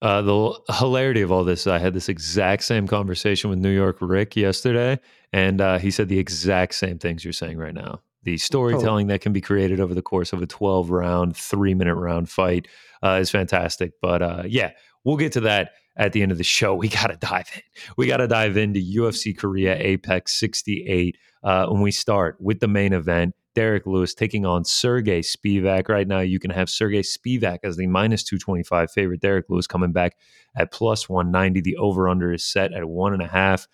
Uh, 0.01 0.21
the 0.21 0.59
hilarity 0.79 1.21
of 1.21 1.31
all 1.31 1.45
this, 1.45 1.65
I 1.65 1.79
had 1.79 1.93
this 1.93 2.09
exact 2.09 2.63
same 2.63 2.87
conversation 2.87 3.49
with 3.49 3.59
New 3.59 3.69
York 3.71 3.97
Rick 4.01 4.35
yesterday, 4.35 4.99
and 5.31 5.61
uh, 5.61 5.77
he 5.79 5.91
said 5.91 6.09
the 6.09 6.19
exact 6.19 6.75
same 6.75 6.99
things 6.99 7.23
you're 7.23 7.31
saying 7.31 7.57
right 7.57 7.73
now. 7.73 8.01
The 8.23 8.37
storytelling 8.37 9.07
that 9.07 9.21
can 9.21 9.33
be 9.33 9.41
created 9.41 9.79
over 9.79 9.93
the 9.93 10.01
course 10.01 10.33
of 10.33 10.41
a 10.41 10.47
12 10.47 10.89
round, 10.89 11.35
three 11.35 11.73
minute 11.73 11.95
round 11.95 12.29
fight 12.29 12.67
uh, 13.03 13.19
is 13.21 13.29
fantastic. 13.29 13.93
But 14.01 14.21
uh, 14.21 14.43
yeah, 14.47 14.71
we'll 15.03 15.17
get 15.17 15.33
to 15.33 15.41
that 15.41 15.71
at 15.95 16.13
the 16.13 16.21
end 16.21 16.31
of 16.31 16.37
the 16.37 16.43
show. 16.43 16.73
We 16.75 16.87
got 16.89 17.07
to 17.07 17.17
dive 17.17 17.49
in. 17.55 17.61
We 17.97 18.07
got 18.07 18.17
to 18.17 18.27
dive 18.27 18.57
into 18.57 18.79
UFC 18.79 19.37
Korea 19.37 19.75
Apex 19.77 20.33
68 20.39 21.17
uh, 21.43 21.67
when 21.67 21.81
we 21.81 21.91
start 21.91 22.37
with 22.39 22.59
the 22.59 22.67
main 22.67 22.93
event. 22.93 23.35
Derrick 23.55 23.85
Lewis 23.85 24.15
taking 24.15 24.45
on 24.45 24.65
Sergey 24.65 25.21
Spivak. 25.21 25.87
Right 25.87 26.07
now, 26.07 26.21
you 26.21 26.39
can 26.39 26.49
have 26.49 26.69
Sergey 26.69 27.01
Spivak 27.01 27.59
as 27.63 27.77
the 27.77 27.85
minus 27.85 28.23
225 28.23 28.91
favorite. 28.91 29.21
Derrick 29.21 29.45
Lewis 29.47 29.67
coming 29.67 29.91
back 29.91 30.17
at 30.55 30.71
plus 30.71 31.07
190. 31.07 31.61
The 31.61 31.77
over 31.77 32.09
under 32.09 32.33
is 32.33 32.43
set 32.43 32.73
at 32.73 32.85
one 32.85 33.13
and 33.13 33.21
a 33.21 33.27
half, 33.27 33.67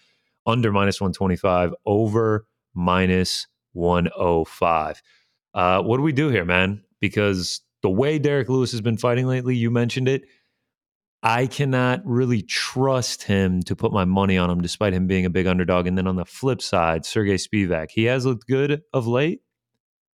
under 0.45 0.71
minus 0.73 0.99
125, 0.99 1.73
over 1.85 2.45
minus 2.73 3.47
105. 3.73 5.01
Uh, 5.53 5.81
what 5.81 5.97
do 5.97 6.03
we 6.03 6.11
do 6.11 6.29
here, 6.29 6.45
man? 6.45 6.83
Because 6.99 7.61
the 7.81 7.89
way 7.89 8.19
Derrick 8.19 8.49
Lewis 8.49 8.71
has 8.71 8.81
been 8.81 8.97
fighting 8.97 9.27
lately, 9.27 9.55
you 9.55 9.71
mentioned 9.71 10.07
it. 10.07 10.23
I 11.21 11.47
cannot 11.47 12.01
really 12.05 12.41
trust 12.41 13.23
him 13.23 13.61
to 13.63 13.75
put 13.75 13.91
my 13.91 14.05
money 14.05 14.37
on 14.37 14.49
him, 14.49 14.61
despite 14.61 14.93
him 14.93 15.07
being 15.07 15.25
a 15.25 15.29
big 15.29 15.47
underdog. 15.47 15.85
And 15.85 15.97
then 15.97 16.07
on 16.07 16.15
the 16.15 16.25
flip 16.25 16.61
side, 16.61 17.05
Sergey 17.05 17.35
Spivak, 17.35 17.91
he 17.91 18.05
has 18.05 18.25
looked 18.25 18.47
good 18.47 18.83
of 18.93 19.05
late, 19.05 19.41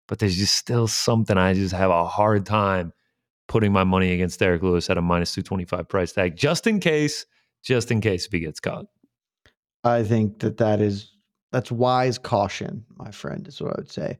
but 0.08 0.18
there's 0.18 0.38
just 0.38 0.56
still 0.56 0.88
something 0.88 1.38
I 1.38 1.54
just 1.54 1.76
have 1.76 1.92
a 1.92 2.06
hard 2.06 2.46
time 2.46 2.92
putting 3.48 3.72
my 3.72 3.84
money 3.84 4.14
against 4.14 4.40
Derrick 4.40 4.64
Lewis 4.64 4.90
at 4.90 4.98
a 4.98 5.02
minus 5.02 5.34
225 5.34 5.88
price 5.88 6.12
tag, 6.12 6.36
just 6.36 6.66
in 6.66 6.80
case, 6.80 7.28
just 7.64 7.92
in 7.92 8.02
case 8.02 8.26
if 8.26 8.32
he 8.32 8.40
gets 8.40 8.60
caught. 8.60 8.86
I 9.84 10.04
think 10.04 10.40
that 10.40 10.58
that 10.58 10.82
is 10.82 11.12
that's 11.56 11.72
wise 11.72 12.18
caution, 12.18 12.84
my 12.98 13.12
friend, 13.12 13.48
is 13.48 13.62
what 13.62 13.72
I 13.72 13.76
would 13.78 13.90
say. 13.92 14.20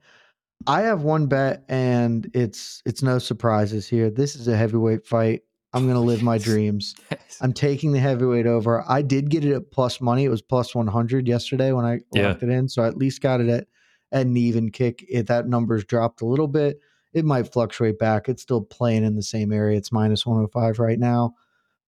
I 0.68 0.84
have 0.84 1.02
one 1.02 1.28
bet, 1.28 1.66
and 1.68 2.32
it's 2.34 2.82
it's 2.86 3.04
no 3.04 3.20
surprises 3.20 3.90
here. 3.90 4.10
This 4.10 4.36
is 4.38 4.48
a 4.48 4.56
heavyweight 4.56 5.06
fight. 5.06 5.42
I'm 5.74 5.84
going 5.84 5.96
to 5.96 6.00
live 6.00 6.22
my 6.22 6.38
dreams. 6.50 6.96
I'm 7.42 7.52
taking 7.52 7.92
the 7.92 8.00
heavyweight 8.00 8.48
over. 8.48 8.86
I 8.88 9.02
did 9.02 9.30
get 9.30 9.44
it 9.44 9.54
at 9.54 9.70
plus 9.70 10.00
money. 10.00 10.24
It 10.24 10.30
was 10.30 10.42
plus 10.42 10.74
100 10.74 11.28
yesterday 11.28 11.74
when 11.74 11.84
I 11.84 12.00
Yeah. 12.14 12.30
locked 12.30 12.44
it 12.44 12.50
in. 12.50 12.70
So 12.70 12.84
I 12.84 12.88
at 12.88 12.96
least 12.96 13.20
got 13.22 13.42
it 13.42 13.50
at, 13.50 13.68
at 14.14 14.26
an 14.28 14.38
even 14.38 14.72
kick. 14.72 15.04
If 15.10 15.26
that 15.26 15.46
number's 15.46 15.84
dropped 15.84 16.22
a 16.22 16.26
little 16.26 16.48
bit, 16.48 16.80
it 17.12 17.26
might 17.26 17.52
fluctuate 17.52 18.00
back. 18.00 18.30
It's 18.30 18.42
still 18.44 18.62
playing 18.62 19.04
in 19.04 19.16
the 19.18 19.24
same 19.24 19.52
area. 19.52 19.78
It's 19.78 19.92
minus 19.92 20.26
105 20.26 20.80
right 20.80 21.00
now. 21.00 21.34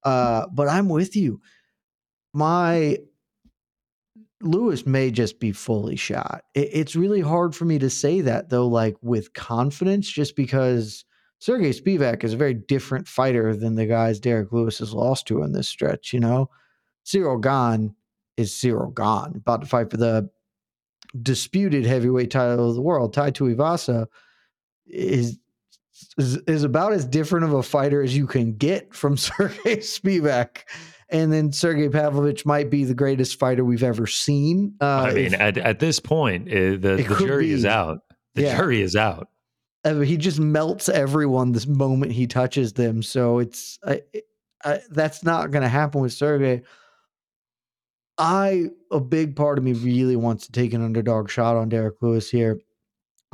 Uh, 0.04 0.46
but 0.52 0.68
I'm 0.68 0.90
with 0.90 1.16
you. 1.16 1.40
My 2.34 2.98
Lewis 4.42 4.86
may 4.86 5.10
just 5.12 5.40
be 5.40 5.52
fully 5.52 5.96
shot. 5.96 6.44
It, 6.54 6.70
it's 6.72 6.96
really 6.96 7.22
hard 7.22 7.56
for 7.56 7.66
me 7.66 7.80
to 7.80 7.90
say 7.90 8.22
that 8.22 8.50
though, 8.50 8.68
like 8.68 8.96
with 9.02 9.34
confidence, 9.34 10.10
just 10.10 10.36
because 10.36 11.06
Sergey 11.40 11.72
Spivak 11.72 12.24
is 12.24 12.34
a 12.34 12.38
very 12.38 12.54
different 12.54 13.08
fighter 13.08 13.56
than 13.56 13.76
the 13.76 13.86
guys 13.86 14.20
Derrick 14.20 14.52
Lewis 14.52 14.80
has 14.80 14.94
lost 14.94 15.28
to 15.28 15.44
in 15.44 15.54
this 15.54 15.68
stretch. 15.68 16.14
You 16.14 16.20
know, 16.20 16.50
Ciryl 17.06 17.42
Gane 17.42 17.96
is 18.38 18.52
Ciryl 18.52 18.96
Gane, 18.96 19.38
about 19.38 19.62
to 19.62 19.68
fight 19.68 19.92
for 19.92 19.98
the 19.98 20.30
disputed 21.22 21.86
heavyweight 21.86 22.32
title 22.32 22.70
of 22.70 22.76
the 22.76 22.82
world. 22.82 23.14
Tai 23.14 23.32
Tuivasa 23.32 24.08
is, 24.86 25.40
is 26.18 26.38
is 26.48 26.64
about 26.64 26.94
as 26.94 27.06
different 27.06 27.46
of 27.46 27.54
a 27.54 27.64
fighter 27.64 28.02
as 28.02 28.16
you 28.16 28.28
can 28.28 28.56
get 28.56 28.94
from 28.94 29.18
Sergey 29.18 29.78
Spivak. 29.78 30.64
And 31.10 31.32
then 31.32 31.54
Sergey 31.54 31.88
Pavlovich 31.90 32.46
might 32.46 32.70
be 32.70 32.84
the 32.84 32.94
greatest 32.94 33.40
fighter 33.40 33.64
we've 33.64 33.84
ever 33.84 34.06
seen. 34.08 34.74
Uh, 34.82 34.86
I 35.04 35.14
mean, 35.14 35.34
if- 35.34 35.40
at, 35.40 35.58
at 35.58 35.80
this 35.80 36.00
point, 36.00 36.50
uh, 36.50 36.54
the, 36.78 36.98
It 37.00 37.08
the 37.08 37.16
jury 37.20 37.52
is 37.52 37.64
out. 37.66 38.00
The 38.36 38.42
Yeah. 38.44 38.58
jury 38.58 38.82
is 38.82 38.96
out. 38.96 39.30
uh, 39.86 40.00
he 40.02 40.18
just 40.18 40.40
melts 40.40 40.90
everyone 40.90 41.54
this 41.54 41.66
moment 41.68 42.12
he 42.12 42.28
touches 42.28 42.74
them. 42.74 43.02
So 43.02 43.40
it's 43.40 43.80
I, 43.86 44.02
I, 44.66 44.80
that's 44.90 45.24
not 45.24 45.52
going 45.52 45.62
to 45.64 45.70
happen 45.70 46.02
with 46.02 46.12
Sergey. 46.14 46.62
I 48.18 48.66
a 48.92 49.00
big 49.00 49.36
part 49.36 49.58
of 49.58 49.64
me 49.64 49.74
really 49.74 50.16
wants 50.16 50.46
to 50.48 50.52
take 50.52 50.74
an 50.74 50.84
underdog 50.84 51.30
shot 51.30 51.56
on 51.56 51.70
Derrick 51.70 52.02
Lewis 52.02 52.30
here, 52.30 52.60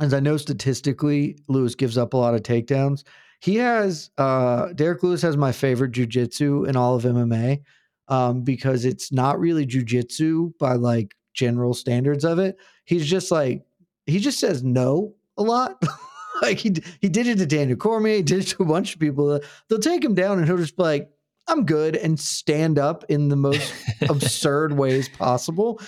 as 0.00 0.12
I 0.12 0.20
know 0.20 0.36
statistically 0.36 1.38
Lewis 1.48 1.74
gives 1.74 1.96
up 1.96 2.12
a 2.14 2.18
lot 2.18 2.34
of 2.34 2.42
takedowns. 2.42 3.02
He 3.44 3.56
has 3.56 4.08
uh 4.16 4.72
Derrick 4.72 5.02
Lewis 5.02 5.20
has 5.20 5.36
my 5.36 5.52
favorite 5.52 5.92
jujitsu 5.92 6.66
in 6.66 6.76
all 6.76 6.94
of 6.94 7.02
MMA 7.02 7.60
um, 8.08 8.40
because 8.40 8.86
it's 8.86 9.12
not 9.12 9.38
really 9.38 9.66
jujitsu 9.66 10.56
by 10.58 10.76
like 10.76 11.14
general 11.34 11.74
standards 11.74 12.24
of 12.24 12.38
it. 12.38 12.56
He's 12.86 13.04
just 13.04 13.30
like 13.30 13.66
he 14.06 14.18
just 14.18 14.40
says 14.40 14.62
no 14.62 15.14
a 15.36 15.42
lot. 15.42 15.82
like 16.42 16.56
he 16.56 16.74
he 17.02 17.10
did 17.10 17.26
it 17.26 17.36
to 17.36 17.44
Daniel 17.44 17.76
Cormier, 17.76 18.16
he 18.16 18.22
did 18.22 18.40
it 18.40 18.46
to 18.46 18.62
a 18.62 18.66
bunch 18.66 18.94
of 18.94 19.00
people. 19.00 19.38
They'll 19.68 19.78
take 19.78 20.02
him 20.02 20.14
down 20.14 20.38
and 20.38 20.46
he'll 20.46 20.56
just 20.56 20.78
be 20.78 20.82
like, 20.82 21.10
"I'm 21.46 21.66
good," 21.66 21.96
and 21.96 22.18
stand 22.18 22.78
up 22.78 23.04
in 23.10 23.28
the 23.28 23.36
most 23.36 23.74
absurd 24.08 24.72
ways 24.72 25.10
possible. 25.10 25.82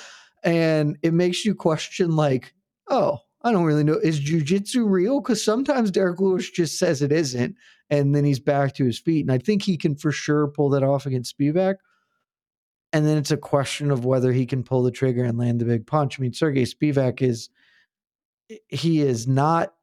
And 0.45 0.99
it 1.03 1.15
makes 1.15 1.47
you 1.47 1.55
question, 1.55 2.17
like, 2.17 2.53
oh, 2.91 3.21
I 3.47 3.53
don't 3.53 3.65
really 3.65 3.85
know. 3.85 4.01
Is 4.03 4.21
jujitsu 4.21 4.91
real? 4.91 5.21
Because 5.21 5.45
sometimes 5.45 5.93
Derrick 5.93 6.21
Lewis 6.21 6.51
just 6.51 6.81
says 6.81 7.01
it 7.01 7.13
isn't, 7.13 7.55
and 7.91 8.13
then 8.13 8.25
he's 8.25 8.41
back 8.41 8.75
to 8.75 8.85
his 8.85 8.99
feet. 8.99 9.25
And 9.25 9.31
I 9.31 9.39
think 9.39 9.63
he 9.63 9.77
can 9.77 9.95
for 9.95 10.11
sure 10.11 10.49
pull 10.49 10.71
that 10.71 10.83
off 10.83 11.07
against 11.07 11.39
Spivak. 11.39 11.77
And 12.93 13.07
then 13.07 13.17
it's 13.17 13.31
a 13.31 13.37
question 13.37 13.93
of 13.93 14.05
whether 14.05 14.33
he 14.33 14.47
can 14.47 14.65
pull 14.65 14.83
the 14.83 14.91
trigger 14.91 15.23
and 15.23 15.39
land 15.39 15.61
the 15.61 15.65
big 15.65 15.87
punch. 15.87 16.19
I 16.19 16.23
mean, 16.23 16.33
Sergey 16.33 16.65
Spivak 16.65 17.23
is 17.23 17.49
he 18.67 19.01
is 19.01 19.29
not 19.29 19.75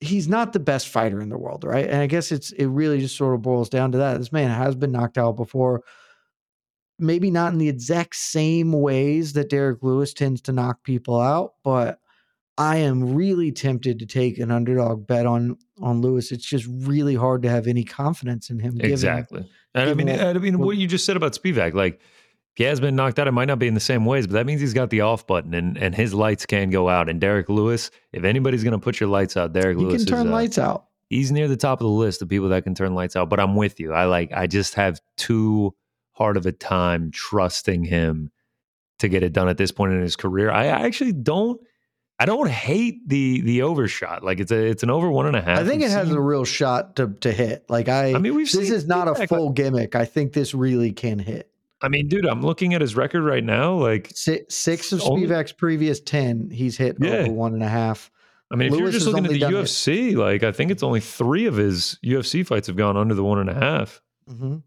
he's 0.00 0.28
not 0.28 0.52
the 0.52 0.60
best 0.60 0.88
fighter 0.88 1.20
in 1.20 1.30
the 1.30 1.38
world, 1.38 1.64
right? 1.64 1.86
And 1.86 1.96
I 1.96 2.06
guess 2.06 2.30
it's 2.30 2.52
it 2.52 2.66
really 2.66 3.00
just 3.00 3.16
sort 3.16 3.34
of 3.34 3.42
boils 3.42 3.68
down 3.68 3.90
to 3.92 3.98
that. 3.98 4.18
This 4.18 4.32
man 4.32 4.50
has 4.50 4.76
been 4.76 4.92
knocked 4.92 5.18
out 5.18 5.36
before. 5.36 5.82
Maybe 7.00 7.32
not 7.32 7.52
in 7.52 7.58
the 7.58 7.68
exact 7.68 8.14
same 8.14 8.70
ways 8.70 9.32
that 9.32 9.50
Derrick 9.50 9.82
Lewis 9.82 10.14
tends 10.14 10.40
to 10.42 10.52
knock 10.52 10.84
people 10.84 11.20
out, 11.20 11.54
but 11.64 11.98
I 12.56 12.76
am 12.76 13.14
really 13.14 13.50
tempted 13.50 13.98
to 13.98 14.06
take 14.06 14.38
an 14.38 14.50
underdog 14.50 15.06
bet 15.06 15.26
on 15.26 15.56
on 15.80 16.00
Lewis. 16.00 16.30
It's 16.30 16.44
just 16.46 16.66
really 16.70 17.14
hard 17.16 17.42
to 17.42 17.48
have 17.50 17.66
any 17.66 17.82
confidence 17.84 18.48
in 18.50 18.60
him. 18.60 18.74
given- 18.74 18.92
Exactly. 18.92 19.44
And 19.74 19.90
I 19.90 19.94
mean, 19.94 20.06
what- 20.06 20.20
I 20.20 20.32
mean, 20.34 20.58
what 20.58 20.76
you 20.76 20.86
just 20.86 21.04
said 21.04 21.16
about 21.16 21.32
Spivak, 21.32 21.74
like 21.74 22.00
he 22.54 22.62
has 22.64 22.78
been 22.78 22.94
knocked 22.94 23.18
out. 23.18 23.26
It 23.26 23.32
might 23.32 23.46
not 23.46 23.58
be 23.58 23.66
in 23.66 23.74
the 23.74 23.80
same 23.80 24.04
ways, 24.04 24.28
but 24.28 24.34
that 24.34 24.46
means 24.46 24.60
he's 24.60 24.72
got 24.74 24.90
the 24.90 25.00
off 25.00 25.26
button, 25.26 25.52
and 25.54 25.76
and 25.76 25.94
his 25.94 26.14
lights 26.14 26.46
can 26.46 26.70
go 26.70 26.88
out. 26.88 27.08
And 27.08 27.20
Derrick 27.20 27.48
Lewis, 27.48 27.90
if 28.12 28.22
anybody's 28.22 28.62
going 28.62 28.72
to 28.72 28.78
put 28.78 29.00
your 29.00 29.08
lights 29.08 29.36
out, 29.36 29.52
Derrick 29.52 29.76
he 29.76 29.84
Lewis 29.84 30.04
can 30.04 30.14
turn 30.14 30.26
is, 30.26 30.30
uh, 30.30 30.34
lights 30.34 30.58
out. 30.58 30.84
he's 31.10 31.32
near 31.32 31.48
the 31.48 31.56
top 31.56 31.80
of 31.80 31.84
the 31.86 31.90
list 31.92 32.22
of 32.22 32.28
people 32.28 32.50
that 32.50 32.62
can 32.62 32.74
turn 32.76 32.94
lights 32.94 33.16
out. 33.16 33.28
But 33.28 33.40
I'm 33.40 33.56
with 33.56 33.80
you. 33.80 33.92
I 33.92 34.04
like. 34.04 34.32
I 34.32 34.46
just 34.46 34.74
have 34.74 35.00
too 35.16 35.74
hard 36.12 36.36
of 36.36 36.46
a 36.46 36.52
time 36.52 37.10
trusting 37.10 37.82
him 37.82 38.30
to 39.00 39.08
get 39.08 39.24
it 39.24 39.32
done 39.32 39.48
at 39.48 39.56
this 39.58 39.72
point 39.72 39.92
in 39.92 40.00
his 40.00 40.14
career. 40.14 40.52
I 40.52 40.66
I 40.66 40.86
actually 40.86 41.12
don't. 41.12 41.60
I 42.18 42.26
don't 42.26 42.48
hate 42.48 43.08
the 43.08 43.40
the 43.40 43.62
overshot. 43.62 44.22
Like 44.22 44.38
it's 44.40 44.52
a 44.52 44.58
it's 44.66 44.82
an 44.82 44.90
over 44.90 45.10
one 45.10 45.26
and 45.26 45.34
a 45.36 45.40
half. 45.42 45.58
I 45.58 45.64
think 45.64 45.82
it 45.82 45.90
has 45.90 46.10
a 46.10 46.20
real 46.20 46.44
shot 46.44 46.96
to 46.96 47.08
to 47.20 47.32
hit. 47.32 47.64
Like 47.68 47.88
I, 47.88 48.14
I 48.14 48.18
mean, 48.18 48.34
we've 48.34 48.50
this 48.50 48.70
is 48.70 48.86
not 48.86 49.08
a 49.08 49.26
full 49.26 49.50
gimmick. 49.50 49.94
I 49.96 50.04
think 50.04 50.32
this 50.32 50.54
really 50.54 50.92
can 50.92 51.18
hit. 51.18 51.50
I 51.82 51.88
mean, 51.88 52.08
dude, 52.08 52.24
I'm 52.24 52.40
looking 52.40 52.72
at 52.72 52.80
his 52.80 52.96
record 52.96 53.24
right 53.24 53.44
now. 53.44 53.74
Like, 53.74 54.10
Six, 54.14 54.54
six 54.54 54.90
of 54.92 55.02
Only- 55.02 55.26
Spivak's 55.26 55.52
previous 55.52 56.00
ten, 56.00 56.48
he's 56.50 56.78
hit 56.78 56.96
Yeah. 56.98 57.10
over 57.16 57.32
one 57.32 57.52
and 57.52 57.62
a 57.62 57.68
half. 57.68 58.10
I 58.50 58.56
mean, 58.56 58.72
if 58.72 58.78
you're 58.78 58.90
just 58.90 59.06
looking 59.06 59.26
at 59.26 59.30
the 59.32 59.38
done 59.40 59.52
it- 59.54 59.64
UFC, 59.64 60.16
like 60.16 60.42
I 60.44 60.52
think 60.52 60.70
it's 60.70 60.82
only 60.82 61.00
three 61.00 61.44
of 61.46 61.56
his 61.56 61.98
UFC 62.02 62.46
fights 62.46 62.68
have 62.68 62.76
gone 62.76 62.96
under 62.96 63.14
the 63.14 63.24
one 63.24 63.38
and 63.38 63.50
a 63.50 63.54
half. 63.54 64.00
hmm 64.28 64.58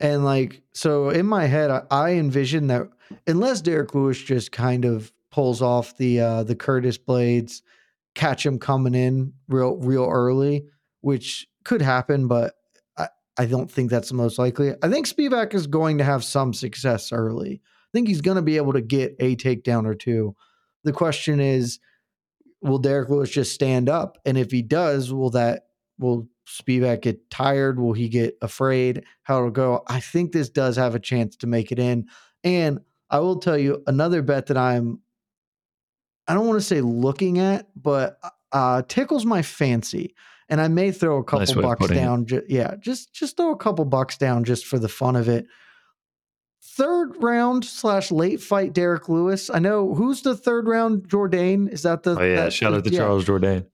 And 0.00 0.24
like, 0.24 0.62
so 0.72 1.10
in 1.10 1.26
my 1.26 1.44
head, 1.46 1.70
I, 1.70 1.82
I 1.90 2.10
envision 2.14 2.66
that 2.68 2.88
unless 3.26 3.60
Derrick 3.60 3.94
Lewis 3.94 4.18
just 4.20 4.50
kind 4.50 4.84
of 4.84 5.12
pulls 5.34 5.60
off 5.60 5.96
the 5.96 6.20
uh, 6.20 6.44
the 6.44 6.54
Curtis 6.54 6.96
Blaydes, 6.96 7.62
catch 8.14 8.46
him 8.46 8.56
coming 8.56 8.94
in 8.94 9.32
real 9.48 9.76
real 9.78 10.08
early, 10.08 10.64
which 11.00 11.48
could 11.64 11.82
happen, 11.82 12.28
but 12.28 12.54
I, 12.96 13.08
I 13.36 13.46
don't 13.46 13.68
think 13.68 13.90
that's 13.90 14.10
the 14.10 14.14
most 14.14 14.38
likely. 14.38 14.74
I 14.80 14.88
think 14.88 15.08
Spivak 15.08 15.52
is 15.52 15.66
going 15.66 15.98
to 15.98 16.04
have 16.04 16.22
some 16.22 16.54
success 16.54 17.10
early. 17.10 17.60
I 17.64 17.90
think 17.92 18.06
he's 18.06 18.20
going 18.20 18.36
to 18.36 18.42
be 18.42 18.58
able 18.58 18.74
to 18.74 18.80
get 18.80 19.16
a 19.18 19.34
takedown 19.34 19.86
or 19.86 19.96
two. 19.96 20.36
The 20.84 20.92
question 20.92 21.40
is, 21.40 21.80
will 22.62 22.78
Derrick 22.78 23.08
Lewis 23.08 23.30
just 23.30 23.52
stand 23.52 23.88
up? 23.88 24.18
And 24.24 24.38
if 24.38 24.52
he 24.52 24.62
does, 24.62 25.12
will 25.12 25.30
that 25.30 25.64
will 25.98 26.28
Spivak 26.46 27.02
get 27.02 27.28
tired? 27.30 27.80
Will 27.80 27.92
he 27.92 28.08
get 28.08 28.36
afraid? 28.40 29.02
How 29.24 29.38
it'll 29.38 29.50
go? 29.50 29.82
I 29.88 29.98
think 29.98 30.30
this 30.30 30.48
does 30.48 30.76
have 30.76 30.94
a 30.94 31.00
chance 31.00 31.34
to 31.38 31.48
make 31.48 31.72
it 31.72 31.80
in. 31.80 32.06
And 32.44 32.78
I 33.10 33.18
will 33.18 33.40
tell 33.40 33.58
you 33.58 33.82
another 33.88 34.22
bet 34.22 34.46
that 34.46 34.56
I'm 34.56 35.00
I 36.26 36.34
don't 36.34 36.46
want 36.46 36.58
to 36.60 36.66
say 36.66 36.80
looking 36.80 37.38
at, 37.38 37.68
but 37.76 38.18
uh 38.52 38.82
tickles 38.88 39.24
my 39.26 39.42
fancy. 39.42 40.14
And 40.48 40.60
I 40.60 40.68
may 40.68 40.92
throw 40.92 41.16
a 41.18 41.24
couple 41.24 41.38
Nice 41.40 41.54
bucks 41.54 41.88
down. 41.88 42.26
Ju- 42.26 42.44
yeah, 42.48 42.74
just 42.78 43.14
just 43.14 43.36
throw 43.36 43.50
a 43.50 43.56
couple 43.56 43.84
bucks 43.86 44.18
down 44.18 44.44
just 44.44 44.66
for 44.66 44.78
the 44.78 44.88
fun 44.88 45.16
of 45.16 45.28
it. 45.28 45.46
Third 46.62 47.22
round 47.22 47.64
slash 47.64 48.10
late 48.10 48.40
fight 48.42 48.72
Derrick 48.72 49.08
Lewis. 49.08 49.48
I 49.48 49.58
know 49.58 49.94
who's 49.94 50.22
the 50.22 50.36
third 50.36 50.66
round 50.66 51.08
Jourdain. 51.08 51.68
Is 51.68 51.82
that 51.82 52.02
the 52.02 52.18
Oh 52.18 52.22
yeah, 52.22 52.36
that- 52.44 52.52
shout 52.52 52.74
out 52.74 52.84
to 52.84 52.90
yeah. 52.90 52.98
Charles 52.98 53.24
Jourdain. 53.24 53.66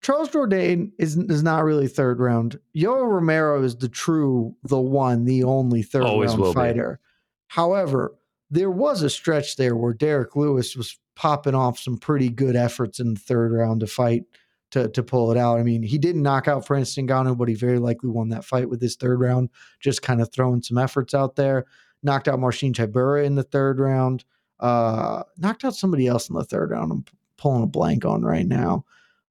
Charles 0.00 0.28
Jourdain 0.30 0.92
is 0.98 1.16
is 1.16 1.42
not 1.42 1.64
really 1.64 1.88
third 1.88 2.20
round. 2.20 2.58
Yoel 2.76 3.10
Romero 3.10 3.62
is 3.62 3.76
the 3.76 3.88
true, 3.88 4.54
the 4.62 4.78
one, 4.80 5.24
the 5.24 5.44
only 5.44 5.82
third 5.82 6.04
Always 6.04 6.30
round 6.30 6.40
will 6.40 6.52
be. 6.52 6.54
fighter. 6.54 7.00
However, 7.48 8.14
there 8.50 8.70
was 8.70 9.02
a 9.02 9.10
stretch 9.10 9.56
there 9.56 9.76
where 9.76 9.92
Derrick 9.92 10.36
Lewis 10.36 10.76
was 10.76 10.98
popping 11.14 11.54
off 11.54 11.78
some 11.78 11.98
pretty 11.98 12.28
good 12.28 12.56
efforts 12.56 13.00
in 13.00 13.14
the 13.14 13.20
third 13.20 13.52
round 13.52 13.80
to 13.80 13.86
fight 13.86 14.24
to 14.70 14.88
to 14.88 15.02
pull 15.02 15.30
it 15.32 15.36
out. 15.38 15.58
I 15.58 15.62
mean, 15.62 15.82
he 15.82 15.98
didn't 15.98 16.22
knock 16.22 16.48
out 16.48 16.66
Francis 16.66 16.96
Ngannou, 16.96 17.36
but 17.36 17.48
he 17.48 17.54
very 17.54 17.78
likely 17.78 18.10
won 18.10 18.28
that 18.30 18.44
fight 18.44 18.68
with 18.68 18.80
his 18.80 18.96
third 18.96 19.20
round, 19.20 19.50
just 19.80 20.02
kind 20.02 20.20
of 20.20 20.32
throwing 20.32 20.62
some 20.62 20.78
efforts 20.78 21.14
out 21.14 21.36
there. 21.36 21.64
Knocked 22.02 22.28
out 22.28 22.38
Marcin 22.38 22.72
Tybura 22.72 23.24
in 23.24 23.34
the 23.34 23.42
third 23.42 23.80
round. 23.80 24.24
Uh, 24.60 25.22
knocked 25.36 25.64
out 25.64 25.74
somebody 25.74 26.06
else 26.06 26.28
in 26.28 26.36
the 26.36 26.44
third 26.44 26.70
round. 26.70 26.92
I'm 26.92 27.04
pulling 27.36 27.62
a 27.62 27.66
blank 27.66 28.04
on 28.04 28.22
right 28.22 28.46
now. 28.46 28.84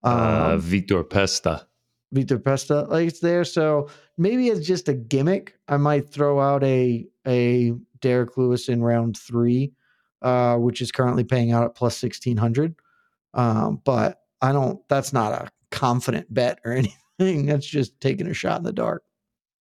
uh, 0.03 0.51
Um, 0.53 0.59
Victor 0.61 1.03
Pesta. 1.03 1.67
Vitor 2.15 2.41
Pesta, 2.43 2.83
like 2.83 3.09
it's 3.09 3.19
there. 3.19 3.43
So 3.43 3.89
maybe 4.17 4.47
it's 4.47 4.65
just 4.65 4.87
a 4.87 4.93
gimmick. 4.93 5.55
I 5.67 5.77
might 5.77 6.09
throw 6.09 6.39
out 6.39 6.63
a 6.63 7.05
a 7.27 7.73
Derrick 8.01 8.37
Lewis 8.37 8.69
in 8.69 8.83
round 8.83 9.17
three, 9.17 9.73
uh, 10.21 10.57
which 10.57 10.81
is 10.81 10.91
currently 10.91 11.23
paying 11.23 11.51
out 11.51 11.63
at 11.63 11.75
plus 11.75 11.97
sixteen 11.97 12.37
hundred. 12.37 12.75
Um, 13.33 13.81
but 13.83 14.21
I 14.41 14.51
don't. 14.51 14.79
That's 14.89 15.13
not 15.13 15.31
a 15.33 15.49
confident 15.71 16.33
bet 16.33 16.59
or 16.65 16.71
anything. 17.19 17.45
That's 17.45 17.67
just 17.67 17.99
taking 18.01 18.27
a 18.27 18.33
shot 18.33 18.59
in 18.59 18.63
the 18.63 18.73
dark. 18.73 19.03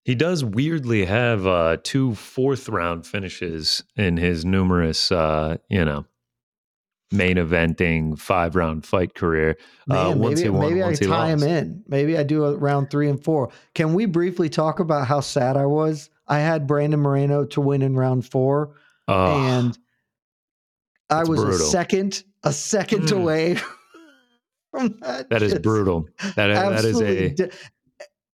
He 0.04 0.14
does 0.14 0.44
weirdly 0.44 1.04
have 1.04 1.46
uh, 1.48 1.78
two 1.82 2.14
fourth 2.14 2.68
round 2.68 3.04
finishes 3.04 3.82
in 3.96 4.16
his 4.16 4.44
numerous, 4.44 5.10
uh, 5.10 5.56
you 5.68 5.84
know, 5.84 6.06
main 7.10 7.36
eventing 7.36 8.16
five 8.18 8.54
round 8.54 8.86
fight 8.86 9.14
career. 9.14 9.56
Uh, 9.90 10.14
once 10.16 10.38
maybe 10.38 10.42
he 10.42 10.48
won, 10.50 10.68
maybe 10.68 10.82
I 10.82 10.86
once 10.86 10.98
he 11.00 11.06
tie 11.06 11.30
him 11.30 11.42
in. 11.42 11.82
Maybe 11.88 12.16
I 12.16 12.22
do 12.22 12.44
a 12.44 12.56
round 12.56 12.90
three 12.90 13.08
and 13.08 13.22
four. 13.22 13.50
Can 13.74 13.94
we 13.94 14.06
briefly 14.06 14.48
talk 14.48 14.78
about 14.78 15.08
how 15.08 15.18
sad 15.18 15.56
I 15.56 15.66
was? 15.66 16.08
I 16.28 16.38
had 16.40 16.66
Brandon 16.66 17.00
Moreno 17.00 17.44
to 17.46 17.60
win 17.60 17.82
in 17.82 17.94
round 17.96 18.26
four. 18.26 18.74
Oh, 19.08 19.46
and 19.46 19.78
I 21.10 21.22
was 21.24 21.42
a 21.42 21.58
second 21.58 22.24
a 22.42 22.52
second 22.52 23.04
Mm. 23.04 23.16
away 23.20 23.54
from 24.70 24.98
that. 25.00 25.30
that 25.30 25.42
is 25.42 25.54
brutal. 25.58 26.08
That, 26.34 26.48
that 26.48 26.84
is 26.84 27.00
a 27.00 27.28
di- 27.30 27.50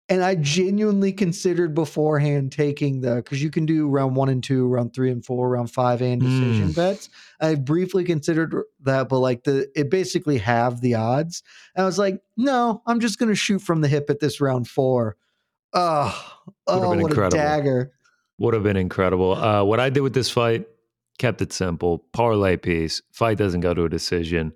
and 0.09 0.21
I 0.21 0.35
genuinely 0.35 1.13
considered 1.13 1.73
beforehand 1.73 2.51
taking 2.51 3.01
the 3.01 3.15
because 3.15 3.41
you 3.41 3.49
can 3.49 3.65
do 3.65 3.87
round 3.87 4.15
one 4.15 4.27
and 4.29 4.43
two, 4.43 4.67
round 4.67 4.93
three 4.93 5.09
and 5.11 5.23
four, 5.25 5.49
round 5.49 5.71
five 5.71 6.01
and 6.01 6.21
decision 6.21 6.69
Mm. 6.69 6.75
bets. 6.75 7.09
I 7.39 7.55
briefly 7.55 8.03
considered 8.03 8.53
that, 8.81 9.07
but 9.07 9.19
like 9.19 9.43
the 9.43 9.67
it 9.75 9.89
basically 9.89 10.39
have 10.39 10.81
the 10.81 10.95
odds. 10.95 11.41
And 11.75 11.83
I 11.83 11.85
was 11.85 11.97
like, 11.97 12.21
no, 12.35 12.81
I'm 12.85 12.99
just 12.99 13.17
gonna 13.19 13.35
shoot 13.35 13.59
from 13.59 13.81
the 13.81 13.87
hip 13.87 14.09
at 14.09 14.19
this 14.19 14.41
round 14.41 14.67
four. 14.67 15.15
Oh, 15.73 16.33
oh, 16.67 16.91
been 16.91 17.01
what 17.01 17.11
incredible. 17.11 17.39
a 17.39 17.43
dagger! 17.43 17.91
would 18.39 18.53
have 18.53 18.63
been 18.63 18.77
incredible. 18.77 19.33
Uh, 19.43 19.63
what 19.63 19.79
I 19.79 19.89
did 19.89 20.01
with 20.01 20.13
this 20.13 20.29
fight, 20.29 20.67
kept 21.17 21.41
it 21.41 21.53
simple. 21.53 21.99
Parlay 22.13 22.57
piece. 22.57 23.01
Fight 23.11 23.37
doesn't 23.37 23.61
go 23.61 23.73
to 23.73 23.83
a 23.85 23.89
decision. 23.89 24.53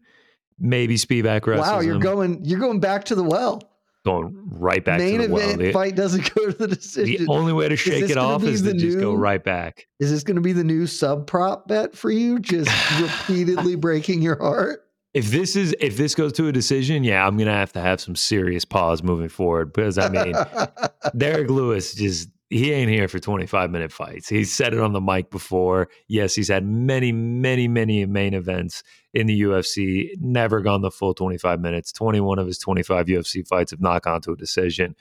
Maybe 0.60 0.96
Spivak 0.96 1.46
wrestles 1.46 1.68
Wow, 1.68 1.80
you're 1.82 1.96
him. 1.96 2.02
going 2.02 2.44
you're 2.46 2.60
going 2.60 2.80
back 2.80 3.04
to 3.06 3.16
the 3.16 3.24
well. 3.24 3.62
going 4.06 4.36
right 4.52 4.84
back 4.84 5.00
Main 5.00 5.20
to 5.22 5.28
the 5.28 5.34
event 5.36 5.48
well. 5.50 5.58
The, 5.58 5.72
fight 5.74 5.96
doesn't 5.96 6.34
go 6.36 6.50
to 6.50 6.58
the 6.58 6.68
decision. 6.68 7.26
the 7.26 7.32
only 7.32 7.54
way 7.54 7.70
to 7.70 7.76
shake 7.76 8.10
it 8.10 8.18
off 8.18 8.44
is 8.44 8.62
to 8.64 8.72
the 8.72 8.74
just 8.74 9.00
go 9.00 9.14
right 9.14 9.44
back. 9.44 9.86
Is 10.00 10.10
this 10.10 10.24
going 10.24 10.36
to 10.36 10.42
be 10.42 10.54
the 10.54 10.64
new 10.64 10.88
sub 10.88 11.28
prop 11.28 11.68
bet 11.68 11.96
for 11.96 12.10
you? 12.10 12.40
Just 12.40 12.72
repeatedly 13.02 13.76
breaking 13.76 14.22
your 14.22 14.38
heart? 14.38 14.87
If 15.18 15.32
this 15.32 15.56
is 15.56 15.76
if 15.80 15.98
this 15.98 16.14
goes 16.14 16.32
to 16.34 16.48
a 16.48 16.52
decision, 16.52 17.04
yeah, 17.04 17.26
I'm 17.26 17.38
gonna 17.38 17.52
have 17.52 17.74
to 17.74 17.82
have 17.82 18.00
some 18.00 18.16
serious 18.16 18.66
pause 18.66 19.02
moving 19.02 19.30
forward 19.30 19.74
because 19.74 19.98
I 19.98 20.10
mean 20.10 20.36
Derrick 21.18 21.50
Lewis 21.50 21.96
just 21.96 22.30
he 22.52 22.72
ain't 22.72 22.92
here 22.92 23.08
for 23.08 23.18
25 23.18 23.72
minute 23.72 23.92
fights. 23.92 24.30
He's 24.30 24.54
said 24.54 24.76
it 24.76 24.80
on 24.80 24.94
the 24.94 25.02
mic 25.02 25.32
before. 25.32 25.90
Yes, 26.08 26.36
he's 26.36 26.50
had 26.50 26.68
many, 26.68 27.12
many, 27.12 27.68
many 27.68 28.06
main 28.06 28.36
events 28.36 28.84
in 29.12 29.26
the 29.26 29.42
UFC, 29.42 30.12
never 30.20 30.62
gone 30.62 30.82
the 30.82 30.92
full 30.92 31.16
25 31.16 31.60
minutes. 31.62 31.92
21 31.92 32.38
of 32.38 32.46
his 32.46 32.60
25 32.60 33.08
UFC 33.08 33.46
fights 33.46 33.72
have 33.72 33.82
not 33.82 34.04
gone 34.04 34.22
to 34.22 34.34
a 34.34 34.38
decision. 34.38 34.96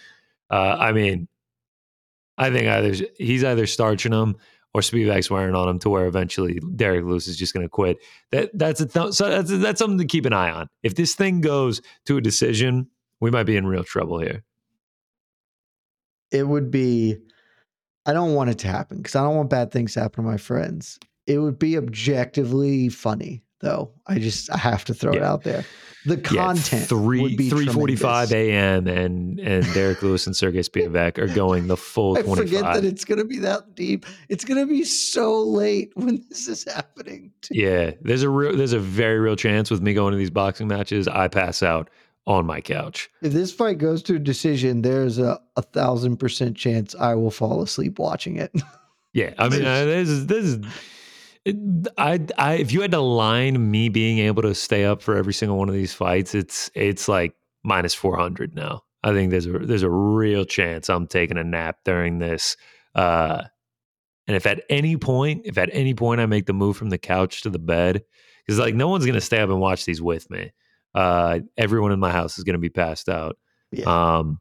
Uh, 0.50 0.76
I 0.78 0.92
mean, 0.92 1.28
I 2.38 2.50
think 2.50 2.68
either 2.68 3.06
he's 3.18 3.44
either 3.44 3.66
starching 3.66 4.12
them 4.12 4.36
or 4.76 4.80
Spivak's 4.80 5.30
wearing 5.30 5.54
on 5.54 5.70
him 5.70 5.78
to 5.78 5.88
where 5.88 6.04
eventually 6.04 6.60
Derrick 6.74 7.06
Lewis 7.06 7.28
is 7.28 7.38
just 7.38 7.54
going 7.54 7.64
to 7.64 7.70
quit. 7.70 7.96
That 8.30 8.50
that's 8.52 8.82
a 8.82 8.86
th- 8.86 9.14
so 9.14 9.30
that's 9.30 9.50
that's 9.50 9.78
something 9.78 9.96
to 9.96 10.04
keep 10.04 10.26
an 10.26 10.34
eye 10.34 10.50
on. 10.50 10.68
If 10.82 10.96
this 10.96 11.14
thing 11.14 11.40
goes 11.40 11.80
to 12.04 12.18
a 12.18 12.20
decision, 12.20 12.88
we 13.18 13.30
might 13.30 13.44
be 13.44 13.56
in 13.56 13.66
real 13.66 13.84
trouble 13.84 14.20
here. 14.20 14.44
it 16.30 16.46
would 16.46 16.70
be 16.70 17.16
I 18.04 18.12
don't 18.12 18.34
want 18.34 18.50
it 18.50 18.58
to 18.58 18.68
happen 18.68 18.98
because 18.98 19.16
I 19.16 19.22
don't 19.22 19.36
want 19.36 19.48
bad 19.48 19.72
things 19.72 19.94
to 19.94 20.00
happen 20.00 20.22
to 20.24 20.30
my 20.30 20.36
friends. 20.36 20.98
It 21.26 21.38
would 21.38 21.58
be 21.58 21.78
objectively 21.78 22.90
funny 22.90 23.42
though. 23.60 23.90
I 24.06 24.18
just 24.18 24.50
I 24.50 24.58
have 24.58 24.84
to 24.86 24.94
throw 24.94 25.12
it 25.12 25.22
out 25.22 25.42
there. 25.42 25.64
The 26.04 26.16
Yeah, 26.16 26.44
content 26.44 26.88
three 26.88 27.20
would 27.20 27.36
be 27.36 27.50
three 27.50 27.66
forty 27.66 27.96
five 27.96 28.32
a.m. 28.32 28.86
and 28.86 29.40
and 29.40 29.64
Derrick 29.74 30.02
Lewis 30.02 30.26
and 30.26 30.36
Sergey 30.36 30.60
Spivak 30.60 31.18
are 31.18 31.26
going 31.26 31.66
the 31.66 31.76
full 31.76 32.16
I 32.16 32.22
twenty 32.22 32.42
forget 32.42 32.62
that 32.62 32.84
it's 32.84 33.04
going 33.04 33.18
to 33.18 33.24
be 33.24 33.38
that 33.40 33.74
deep. 33.74 34.06
It's 34.28 34.44
going 34.44 34.60
to 34.60 34.66
be 34.66 34.84
so 34.84 35.42
late 35.42 35.90
when 35.94 36.24
this 36.28 36.46
is 36.46 36.64
happening. 36.64 37.32
Yeah, 37.50 37.90
there's 38.02 38.22
a 38.22 38.30
real 38.30 38.56
there's 38.56 38.72
a 38.72 38.78
very 38.78 39.18
real 39.18 39.36
chance 39.36 39.68
with 39.70 39.82
me 39.82 39.94
going 39.94 40.12
to 40.12 40.18
these 40.18 40.30
boxing 40.30 40.68
matches, 40.68 41.08
I 41.08 41.26
pass 41.26 41.62
out 41.62 41.90
on 42.26 42.46
my 42.46 42.60
couch. 42.60 43.10
If 43.22 43.32
this 43.32 43.52
fight 43.52 43.78
goes 43.78 44.02
to 44.04 44.16
a 44.16 44.18
decision, 44.20 44.82
there's 44.82 45.18
a, 45.18 45.40
a 45.56 45.62
thousand 45.62 46.18
percent 46.18 46.56
chance 46.56 46.94
I 46.94 47.14
will 47.14 47.30
fall 47.32 47.62
asleep 47.62 47.98
watching 47.98 48.36
it. 48.36 48.52
Yeah, 49.12 49.32
I 49.38 49.48
mean, 49.48 49.64
uh, 49.64 49.86
this 49.86 50.08
is 50.08 50.26
this 50.26 50.44
is. 50.44 50.66
I, 51.96 52.20
I, 52.36 52.54
if 52.54 52.72
you 52.72 52.80
had 52.80 52.90
to 52.90 53.00
line 53.00 53.70
me 53.70 53.88
being 53.88 54.18
able 54.18 54.42
to 54.42 54.54
stay 54.54 54.84
up 54.84 55.00
for 55.00 55.16
every 55.16 55.32
single 55.32 55.56
one 55.56 55.68
of 55.68 55.74
these 55.74 55.92
fights, 55.92 56.34
it's 56.34 56.70
it's 56.74 57.08
like 57.08 57.34
minus 57.62 57.94
four 57.94 58.16
hundred 58.16 58.54
now. 58.54 58.82
I 59.02 59.12
think 59.12 59.30
there's 59.30 59.46
a 59.46 59.58
there's 59.58 59.82
a 59.82 59.90
real 59.90 60.44
chance 60.44 60.90
I'm 60.90 61.06
taking 61.06 61.38
a 61.38 61.44
nap 61.44 61.78
during 61.84 62.18
this. 62.18 62.56
Uh, 62.94 63.44
and 64.26 64.36
if 64.36 64.46
at 64.46 64.64
any 64.68 64.96
point, 64.96 65.42
if 65.44 65.56
at 65.56 65.70
any 65.72 65.94
point 65.94 66.20
I 66.20 66.26
make 66.26 66.46
the 66.46 66.52
move 66.52 66.76
from 66.76 66.90
the 66.90 66.98
couch 66.98 67.42
to 67.42 67.50
the 67.50 67.60
bed, 67.60 68.02
because 68.44 68.58
like 68.58 68.74
no 68.74 68.88
one's 68.88 69.06
gonna 69.06 69.20
stay 69.20 69.38
up 69.38 69.50
and 69.50 69.60
watch 69.60 69.84
these 69.84 70.02
with 70.02 70.28
me. 70.30 70.52
Uh, 70.94 71.40
everyone 71.56 71.92
in 71.92 72.00
my 72.00 72.10
house 72.10 72.38
is 72.38 72.44
gonna 72.44 72.58
be 72.58 72.70
passed 72.70 73.08
out. 73.08 73.36
yeah. 73.70 73.84
Um, 74.16 74.40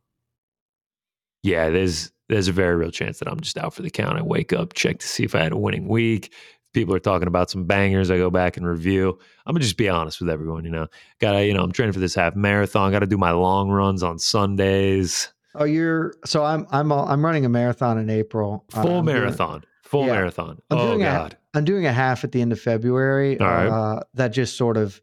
yeah, 1.43 1.69
there's 1.69 2.11
there's 2.27 2.47
a 2.47 2.51
very 2.51 2.75
real 2.75 2.89
chance 2.89 3.19
that 3.19 3.27
I'm 3.27 3.39
just 3.39 3.57
out 3.57 3.73
for 3.73 3.83
the 3.83 3.91
count. 3.91 4.17
I 4.17 4.23
wake 4.23 4.51
up, 4.51 4.73
check 4.73 4.97
to 4.99 5.07
see 5.07 5.23
if 5.23 5.35
I 5.35 5.43
had 5.43 5.51
a 5.51 5.57
winning 5.57 5.87
week. 5.87 6.33
People 6.75 6.93
are 6.93 6.99
talking 6.99 7.29
about 7.29 7.49
some 7.49 7.63
bangers. 7.63 8.11
I 8.11 8.17
go 8.17 8.29
back 8.29 8.57
and 8.57 8.67
review. 8.67 9.17
I'm 9.45 9.53
gonna 9.53 9.63
just 9.63 9.77
be 9.77 9.87
honest 9.87 10.19
with 10.19 10.29
everyone. 10.29 10.65
You 10.65 10.71
know, 10.71 10.87
gotta 11.19 11.45
you 11.45 11.53
know 11.53 11.63
I'm 11.63 11.71
training 11.71 11.93
for 11.93 12.01
this 12.01 12.13
half 12.13 12.35
marathon. 12.35 12.91
Got 12.91 12.99
to 12.99 13.07
do 13.07 13.17
my 13.17 13.31
long 13.31 13.69
runs 13.69 14.03
on 14.03 14.19
Sundays. 14.19 15.33
oh, 15.55 15.63
you're 15.63 16.15
so 16.25 16.43
I'm 16.43 16.67
I'm 16.71 16.91
I'm 16.91 17.23
running 17.23 17.45
a 17.45 17.49
marathon 17.49 17.97
in 17.97 18.09
April. 18.09 18.65
Uh, 18.73 18.81
Full 18.81 18.99
I'm 18.99 19.05
doing- 19.05 19.15
marathon. 19.19 19.63
Full 19.83 20.07
yeah. 20.07 20.13
marathon. 20.13 20.61
I'm 20.69 20.77
oh 20.77 20.97
God. 20.97 21.37
I'm 21.53 21.63
doing 21.63 21.85
a 21.85 21.93
half 21.93 22.25
at 22.25 22.33
the 22.33 22.41
end 22.41 22.51
of 22.51 22.59
February. 22.59 23.39
All 23.39 23.47
right. 23.47 23.67
Uh, 23.67 24.01
that 24.15 24.29
just 24.29 24.57
sort 24.57 24.75
of 24.75 25.01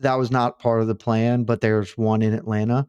that 0.00 0.14
was 0.14 0.30
not 0.30 0.60
part 0.60 0.82
of 0.82 0.86
the 0.86 0.94
plan, 0.94 1.42
but 1.42 1.60
there's 1.62 1.98
one 1.98 2.22
in 2.22 2.32
Atlanta. 2.32 2.86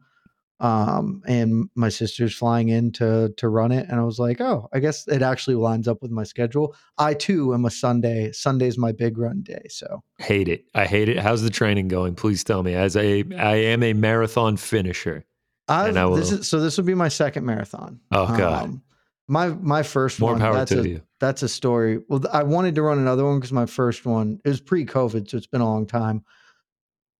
Um, 0.58 1.22
and 1.26 1.68
my 1.74 1.90
sister's 1.90 2.34
flying 2.34 2.70
in 2.70 2.90
to 2.92 3.32
to 3.36 3.48
run 3.48 3.72
it, 3.72 3.86
and 3.90 4.00
I 4.00 4.04
was 4.04 4.18
like, 4.18 4.40
oh, 4.40 4.68
I 4.72 4.78
guess 4.78 5.06
it 5.06 5.20
actually 5.20 5.56
lines 5.56 5.86
up 5.86 6.00
with 6.00 6.10
my 6.10 6.24
schedule. 6.24 6.74
I 6.96 7.12
too 7.12 7.52
am 7.52 7.66
a 7.66 7.70
Sunday. 7.70 8.32
Sunday's 8.32 8.78
my 8.78 8.92
big 8.92 9.18
run 9.18 9.42
day, 9.42 9.66
so 9.68 10.02
Hate 10.18 10.48
it. 10.48 10.64
I 10.74 10.86
hate 10.86 11.10
it. 11.10 11.18
How's 11.18 11.42
the 11.42 11.50
training 11.50 11.88
going? 11.88 12.14
Please 12.14 12.42
tell 12.42 12.62
me. 12.62 12.74
As 12.74 12.96
a 12.96 13.22
I 13.38 13.56
am 13.56 13.82
a 13.82 13.92
marathon 13.92 14.56
finisher. 14.56 15.26
I've, 15.68 15.94
I 15.96 16.08
this 16.16 16.30
will- 16.30 16.38
is 16.40 16.48
so 16.48 16.58
this 16.60 16.76
would 16.78 16.86
be 16.86 16.94
my 16.94 17.08
second 17.08 17.44
marathon. 17.44 18.00
Oh, 18.12 18.26
God. 18.38 18.64
Um, 18.64 18.82
my 19.28 19.48
my 19.48 19.82
first 19.82 20.20
More 20.20 20.32
one. 20.32 20.40
power 20.40 20.54
that's 20.54 20.70
to 20.70 20.80
a, 20.80 20.86
you. 20.86 21.02
that's 21.20 21.42
a 21.42 21.48
story. 21.48 21.98
Well, 22.08 22.22
I 22.32 22.44
wanted 22.44 22.76
to 22.76 22.82
run 22.82 22.98
another 22.98 23.24
one 23.24 23.38
because 23.40 23.52
my 23.52 23.66
first 23.66 24.06
one 24.06 24.40
it 24.44 24.48
was 24.48 24.60
pre-COVID, 24.60 25.28
so 25.28 25.36
it's 25.36 25.48
been 25.48 25.60
a 25.60 25.66
long 25.68 25.84
time. 25.86 26.24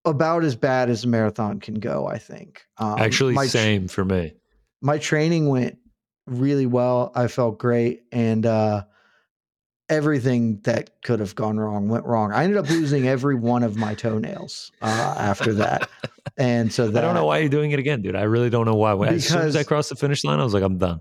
About 0.06 0.44
as 0.44 0.56
bad 0.56 0.88
as 0.88 1.04
a 1.04 1.08
marathon 1.08 1.60
can 1.60 1.74
go, 1.74 2.06
I 2.06 2.18
think. 2.18 2.64
Um, 2.78 2.98
Actually, 2.98 3.34
my 3.34 3.46
same 3.46 3.88
for 3.88 4.04
me. 4.04 4.34
my 4.80 4.98
training 4.98 5.48
went 5.48 5.78
really 6.26 6.66
well. 6.66 7.12
I 7.14 7.26
felt 7.26 7.58
great, 7.58 8.04
and 8.12 8.46
uh, 8.46 8.84
everything 9.88 10.60
that 10.62 11.02
could 11.02 11.20
have 11.20 11.34
gone 11.34 11.58
wrong 11.58 11.88
went 11.88 12.04
wrong. 12.04 12.32
I 12.32 12.44
ended 12.44 12.58
up 12.58 12.68
losing 12.70 13.06
every 13.08 13.34
one 13.34 13.62
of 13.62 13.76
my 13.76 13.94
toenails 13.94 14.72
uh, 14.82 15.14
after 15.18 15.52
that, 15.54 15.88
and 16.36 16.72
so 16.72 16.88
that 16.88 16.98
I 17.04 17.06
don't 17.06 17.14
know 17.14 17.26
why 17.26 17.38
you're 17.38 17.48
doing 17.48 17.72
it 17.72 17.78
again, 17.78 18.02
dude. 18.02 18.16
I 18.16 18.22
really 18.22 18.50
don't 18.50 18.64
know 18.64 18.74
why. 18.76 18.94
As 19.08 19.26
soon 19.26 19.42
as 19.42 19.56
I 19.56 19.64
crossed 19.64 19.90
the 19.90 19.96
finish 19.96 20.24
line, 20.24 20.38
I 20.40 20.44
was 20.44 20.54
like, 20.54 20.62
I'm 20.62 20.78
done. 20.78 21.00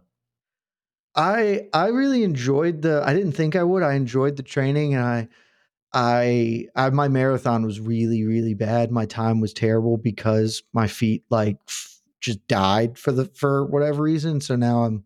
I 1.15 1.67
I 1.73 1.87
really 1.87 2.23
enjoyed 2.23 2.81
the. 2.81 3.01
I 3.05 3.13
didn't 3.13 3.33
think 3.33 3.55
I 3.55 3.63
would. 3.63 3.83
I 3.83 3.93
enjoyed 3.93 4.35
the 4.35 4.43
training, 4.43 4.95
and 4.95 5.03
I, 5.03 5.27
I, 5.95 6.67
I 6.75 6.89
my 6.89 7.07
marathon 7.07 7.65
was 7.65 7.79
really 7.79 8.25
really 8.25 8.53
bad. 8.53 8.91
My 8.91 9.05
time 9.05 9.39
was 9.39 9.53
terrible 9.53 9.97
because 9.97 10.61
my 10.73 10.87
feet 10.87 11.23
like 11.29 11.57
just 12.19 12.45
died 12.47 12.97
for 12.97 13.11
the 13.11 13.25
for 13.25 13.65
whatever 13.65 14.03
reason. 14.03 14.41
So 14.41 14.55
now 14.55 14.83
I'm, 14.83 15.03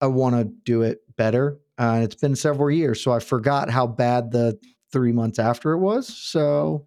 I 0.00 0.06
want 0.06 0.36
to 0.36 0.44
do 0.44 0.82
it 0.82 1.00
better. 1.16 1.58
Uh, 1.78 1.94
and 1.96 2.04
it's 2.04 2.14
been 2.14 2.36
several 2.36 2.70
years, 2.70 3.02
so 3.02 3.12
I 3.12 3.18
forgot 3.18 3.70
how 3.70 3.86
bad 3.86 4.30
the 4.30 4.58
three 4.92 5.12
months 5.12 5.38
after 5.38 5.72
it 5.72 5.78
was. 5.78 6.06
So 6.06 6.86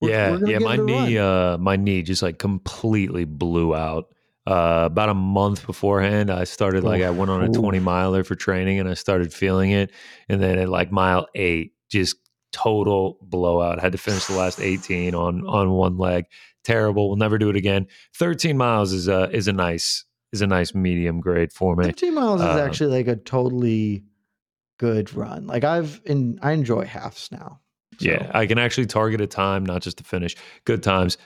we're- 0.00 0.12
yeah, 0.12 0.30
we're 0.30 0.48
yeah. 0.48 0.58
My 0.60 0.76
knee, 0.86 1.18
uh, 1.18 1.58
my 1.58 1.76
knee 1.76 2.02
just 2.02 2.22
like 2.22 2.38
completely 2.38 3.24
blew 3.24 3.74
out. 3.74 4.06
Uh, 4.46 4.84
about 4.86 5.08
a 5.08 5.14
month 5.14 5.66
beforehand, 5.66 6.30
I 6.30 6.44
started 6.44 6.84
like 6.84 7.02
I 7.02 7.10
went 7.10 7.30
on 7.32 7.42
a 7.42 7.48
20 7.48 7.80
miler 7.80 8.22
for 8.22 8.36
training, 8.36 8.78
and 8.78 8.88
I 8.88 8.94
started 8.94 9.32
feeling 9.32 9.72
it. 9.72 9.90
And 10.28 10.40
then 10.40 10.58
at 10.60 10.68
like 10.68 10.92
mile 10.92 11.26
eight, 11.34 11.72
just 11.90 12.14
total 12.56 13.18
blowout. 13.20 13.80
Had 13.80 13.92
to 13.92 13.98
finish 13.98 14.24
the 14.24 14.34
last 14.34 14.60
18 14.60 15.14
on 15.14 15.46
on 15.46 15.70
one 15.72 15.98
leg. 15.98 16.24
Terrible. 16.64 17.08
We'll 17.08 17.18
never 17.18 17.38
do 17.38 17.50
it 17.50 17.56
again. 17.56 17.86
13 18.16 18.56
miles 18.56 18.92
is 18.92 19.08
a 19.08 19.30
is 19.30 19.46
a 19.46 19.52
nice 19.52 20.04
is 20.32 20.40
a 20.40 20.46
nice 20.46 20.74
medium 20.74 21.20
grade 21.20 21.52
for 21.52 21.76
me. 21.76 21.84
15 21.84 22.14
miles 22.14 22.40
is 22.40 22.46
Um, 22.46 22.58
actually 22.58 22.96
like 22.96 23.06
a 23.06 23.16
totally 23.16 24.04
good 24.78 25.12
run. 25.14 25.46
Like 25.46 25.64
I've 25.64 26.00
in 26.04 26.38
I 26.42 26.52
enjoy 26.52 26.84
halves 26.86 27.30
now. 27.30 27.60
Yeah, 27.98 28.30
I 28.34 28.46
can 28.46 28.58
actually 28.58 28.86
target 28.86 29.20
a 29.20 29.26
time, 29.26 29.64
not 29.64 29.82
just 29.82 29.98
to 29.98 30.04
finish. 30.04 30.36
Good 30.64 30.82
times. 30.82 31.16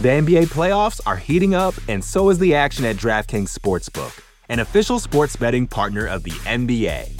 The 0.00 0.08
NBA 0.08 0.46
playoffs 0.46 1.00
are 1.06 1.16
heating 1.16 1.54
up, 1.54 1.74
and 1.88 2.04
so 2.04 2.30
is 2.30 2.38
the 2.38 2.54
action 2.54 2.84
at 2.84 2.96
DraftKings 2.96 3.56
Sportsbook, 3.56 4.20
an 4.48 4.58
official 4.58 4.98
sports 4.98 5.36
betting 5.36 5.66
partner 5.66 6.06
of 6.06 6.22
the 6.24 6.32
NBA. 6.32 7.19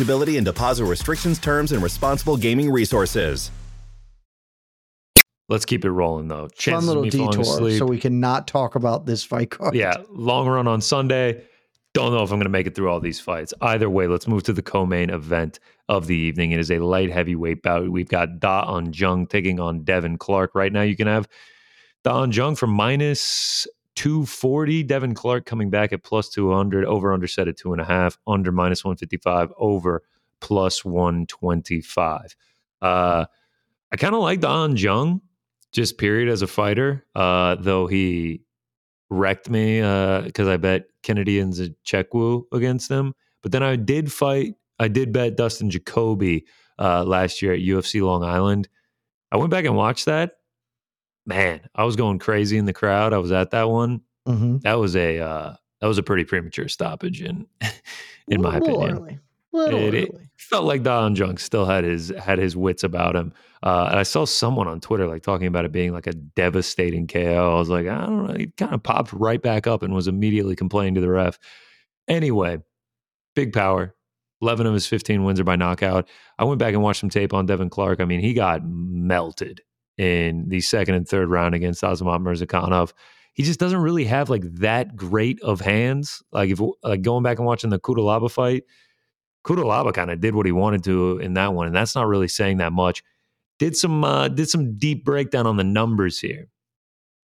and 0.00 0.44
deposit 0.44 0.84
restrictions, 0.84 1.38
terms, 1.38 1.72
and 1.72 1.82
responsible 1.82 2.36
gaming 2.36 2.70
resources. 2.70 3.50
Let's 5.48 5.64
keep 5.64 5.84
it 5.84 5.90
rolling 5.90 6.28
though. 6.28 6.48
Fun 6.48 6.50
Chances 6.56 6.88
of 6.90 6.96
little 6.96 7.02
me 7.04 7.10
detour, 7.10 7.40
asleep. 7.40 7.78
so 7.78 7.86
we 7.86 7.98
can 7.98 8.20
not 8.20 8.46
talk 8.46 8.74
about 8.74 9.06
this 9.06 9.24
fight 9.24 9.50
card. 9.50 9.74
yeah, 9.74 9.94
long 10.10 10.46
run 10.46 10.66
on 10.68 10.80
Sunday. 10.80 11.42
Don't 11.94 12.12
know 12.12 12.22
if 12.22 12.30
I'm 12.30 12.38
going 12.38 12.44
to 12.44 12.50
make 12.50 12.66
it 12.66 12.74
through 12.74 12.90
all 12.90 13.00
these 13.00 13.18
fights. 13.18 13.54
Either 13.62 13.88
way, 13.88 14.06
let's 14.06 14.28
move 14.28 14.42
to 14.44 14.52
the 14.52 14.60
co-main 14.62 15.08
event 15.08 15.58
of 15.88 16.06
the 16.06 16.14
evening. 16.16 16.52
It 16.52 16.60
is 16.60 16.70
a 16.70 16.78
light 16.80 17.10
heavyweight 17.10 17.62
bout. 17.62 17.88
We've 17.88 18.08
got 18.08 18.40
Da 18.40 18.64
Un 18.68 18.92
Jung 18.92 19.26
taking 19.26 19.58
on 19.58 19.84
Devin 19.84 20.18
Clark. 20.18 20.54
Right 20.54 20.72
now, 20.72 20.82
you 20.82 20.94
can 20.94 21.06
have 21.06 21.26
Da 22.04 22.20
Un 22.20 22.30
Jung 22.30 22.54
for 22.56 22.66
minus 22.66 23.66
240. 23.98 24.84
Devin 24.84 25.12
Clark 25.12 25.44
coming 25.44 25.70
back 25.70 25.92
at 25.92 26.04
plus 26.04 26.28
200. 26.28 26.84
Over 26.84 27.12
under 27.12 27.26
set 27.26 27.48
at 27.48 27.56
two 27.56 27.72
and 27.72 27.80
a 27.80 27.84
half. 27.84 28.16
Under 28.28 28.52
minus 28.52 28.84
155. 28.84 29.52
Over 29.58 30.04
plus 30.40 30.84
125. 30.84 32.36
Uh, 32.80 33.24
I 33.90 33.96
kind 33.96 34.14
of 34.14 34.20
like 34.20 34.38
Da 34.38 34.62
Un 34.62 34.76
Jung, 34.76 35.20
just 35.72 35.98
period 35.98 36.28
as 36.28 36.42
a 36.42 36.46
fighter. 36.46 37.04
Uh, 37.16 37.56
though 37.56 37.88
he 37.88 38.42
wrecked 39.10 39.50
me 39.50 39.80
because 39.80 40.46
I 40.46 40.58
bet 40.58 40.84
Kennedy 41.02 41.40
Nzechukwu 41.40 42.44
against 42.52 42.88
him. 42.88 43.14
But 43.42 43.50
then 43.50 43.64
I 43.64 43.74
did 43.74 44.12
fight. 44.12 44.54
I 44.78 44.86
did 44.86 45.12
bet 45.12 45.36
Dustin 45.36 45.70
Jacoby 45.70 46.46
uh, 46.78 47.02
last 47.02 47.42
year 47.42 47.52
at 47.52 47.58
UFC 47.58 48.00
Long 48.00 48.22
Island. 48.22 48.68
I 49.32 49.38
went 49.38 49.50
back 49.50 49.64
and 49.64 49.74
watched 49.74 50.06
that. 50.06 50.34
Man, 51.28 51.60
I 51.74 51.84
was 51.84 51.94
going 51.96 52.18
crazy 52.18 52.56
in 52.58 52.64
the 52.64 52.72
crowd. 52.72 53.12
I 53.12 53.18
was 53.18 53.32
at 53.32 53.50
that 53.50 53.68
one. 53.68 54.00
Mhm. 54.26 54.62
That 54.62 54.74
was 54.74 54.96
a 54.96 55.18
uh, 55.20 55.54
that 55.80 55.86
was 55.86 55.98
a 55.98 56.02
pretty 56.02 56.24
premature 56.24 56.68
stoppage 56.68 57.22
in 57.22 57.46
in 58.28 58.42
my 58.42 58.56
opinion. 58.56 58.96
It- 59.68 59.94
it 60.14 60.40
felt 60.40 60.64
like 60.64 60.82
Don 60.82 61.14
Jung 61.16 61.36
still 61.38 61.64
had 61.66 61.84
his 61.84 62.10
had 62.18 62.38
his 62.38 62.56
wits 62.56 62.82
about 62.84 63.14
him. 63.16 63.32
Uh, 63.62 63.88
and 63.90 63.98
I 63.98 64.02
saw 64.04 64.24
someone 64.24 64.68
on 64.68 64.80
Twitter 64.80 65.06
like 65.06 65.22
talking 65.22 65.46
about 65.48 65.64
it 65.64 65.72
being 65.72 65.92
like 65.92 66.06
a 66.06 66.12
devastating 66.12 67.06
KO. 67.06 67.52
I 67.56 67.58
was 67.58 67.68
like, 67.68 67.86
I 67.88 68.06
don't 68.06 68.26
know. 68.26 68.34
He 68.34 68.46
kind 68.56 68.72
of 68.72 68.82
popped 68.82 69.12
right 69.12 69.42
back 69.42 69.66
up 69.66 69.82
and 69.82 69.92
was 69.94 70.06
immediately 70.08 70.54
complaining 70.56 70.94
to 70.94 71.00
the 71.00 71.08
ref. 71.08 71.38
Anyway, 72.06 72.58
big 73.34 73.52
power. 73.52 73.94
11 74.40 74.66
of 74.68 74.74
his 74.74 74.86
15 74.86 75.24
wins 75.24 75.40
are 75.40 75.44
by 75.44 75.56
knockout. 75.56 76.08
I 76.38 76.44
went 76.44 76.60
back 76.60 76.72
and 76.72 76.82
watched 76.82 77.00
some 77.00 77.10
tape 77.10 77.34
on 77.34 77.46
Devin 77.46 77.70
Clark. 77.70 78.00
I 78.00 78.04
mean, 78.04 78.20
he 78.20 78.34
got 78.34 78.62
melted 78.64 79.60
in 79.98 80.48
the 80.48 80.60
second 80.60 80.94
and 80.94 81.06
third 81.06 81.28
round 81.28 81.54
against 81.54 81.82
Azamat 81.82 82.22
Murzakanov. 82.22 82.92
He 83.34 83.42
just 83.42 83.60
doesn't 83.60 83.80
really 83.80 84.04
have 84.04 84.30
like 84.30 84.42
that 84.54 84.96
great 84.96 85.40
of 85.42 85.60
hands. 85.60 86.22
Like 86.32 86.50
if 86.50 86.60
like 86.82 87.02
going 87.02 87.22
back 87.22 87.38
and 87.38 87.46
watching 87.46 87.70
the 87.70 87.78
Cutelaba 87.78 88.30
fight, 88.30 88.64
Cutelaba 89.44 89.92
kind 89.92 90.10
of 90.10 90.20
did 90.20 90.34
what 90.34 90.46
he 90.46 90.52
wanted 90.52 90.84
to 90.84 91.18
in 91.18 91.34
that 91.34 91.54
one, 91.54 91.66
and 91.66 91.76
that's 91.76 91.94
not 91.94 92.06
really 92.06 92.28
saying 92.28 92.58
that 92.58 92.72
much. 92.72 93.02
Did 93.58 93.76
some 93.76 94.04
uh, 94.04 94.28
did 94.28 94.48
some 94.48 94.76
deep 94.76 95.04
breakdown 95.04 95.46
on 95.46 95.56
the 95.56 95.64
numbers 95.64 96.18
here. 96.18 96.48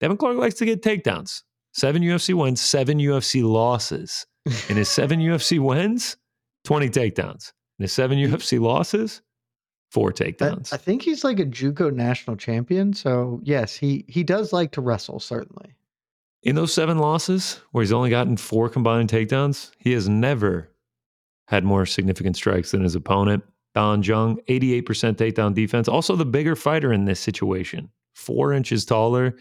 Devin 0.01 0.17
Clark 0.17 0.37
likes 0.37 0.55
to 0.57 0.65
get 0.65 0.83
takedowns. 0.83 1.43
Seven 1.73 2.03
UFC 2.03 2.35
wins, 2.35 2.61
seven 2.61 2.99
UFC 2.99 3.43
losses. 3.43 4.27
In 4.69 4.77
his 4.77 4.89
seven 4.89 5.21
UFC 5.21 5.59
wins, 5.59 6.17
twenty 6.65 6.89
takedowns. 6.89 7.53
In 7.79 7.85
his 7.85 7.93
seven 7.93 8.19
UFC 8.29 8.61
losses, 8.61 9.23
four 9.95 10.11
I, 10.11 10.13
takedowns. 10.13 10.73
I 10.73 10.77
think 10.77 11.03
he's 11.03 11.23
like 11.23 11.39
a 11.39 11.47
JUCO 11.47 11.95
national 11.95 12.37
champion. 12.37 12.93
So 12.93 13.41
yes, 13.45 13.77
he 13.77 14.05
he 14.09 14.25
does 14.25 14.53
like 14.53 14.73
to 14.73 14.81
wrestle. 14.81 15.21
Certainly. 15.21 15.73
In 16.43 16.57
those 16.57 16.75
seven 16.75 16.99
losses, 16.99 17.61
where 17.71 17.83
he's 17.83 17.93
only 17.93 18.11
gotten 18.11 18.37
four 18.37 18.69
combined 18.69 19.09
takedowns, 19.09 19.71
he 19.79 19.93
has 19.93 20.09
never 20.09 20.69
had 21.47 21.65
more 21.65 21.87
significant 21.87 22.37
strikes 22.37 22.73
than 22.73 22.83
his 22.83 22.95
opponent. 22.95 23.45
Don 23.75 24.03
Jung, 24.03 24.39
88% 24.49 24.83
takedown 25.15 25.55
defense. 25.55 25.89
Also, 25.89 26.15
the 26.15 26.25
bigger 26.25 26.55
fighter 26.55 26.93
in 26.93 27.07
this 27.07 27.19
situation, 27.19 27.89
four 28.15 28.53
inches 28.53 28.85
taller. 28.85 29.37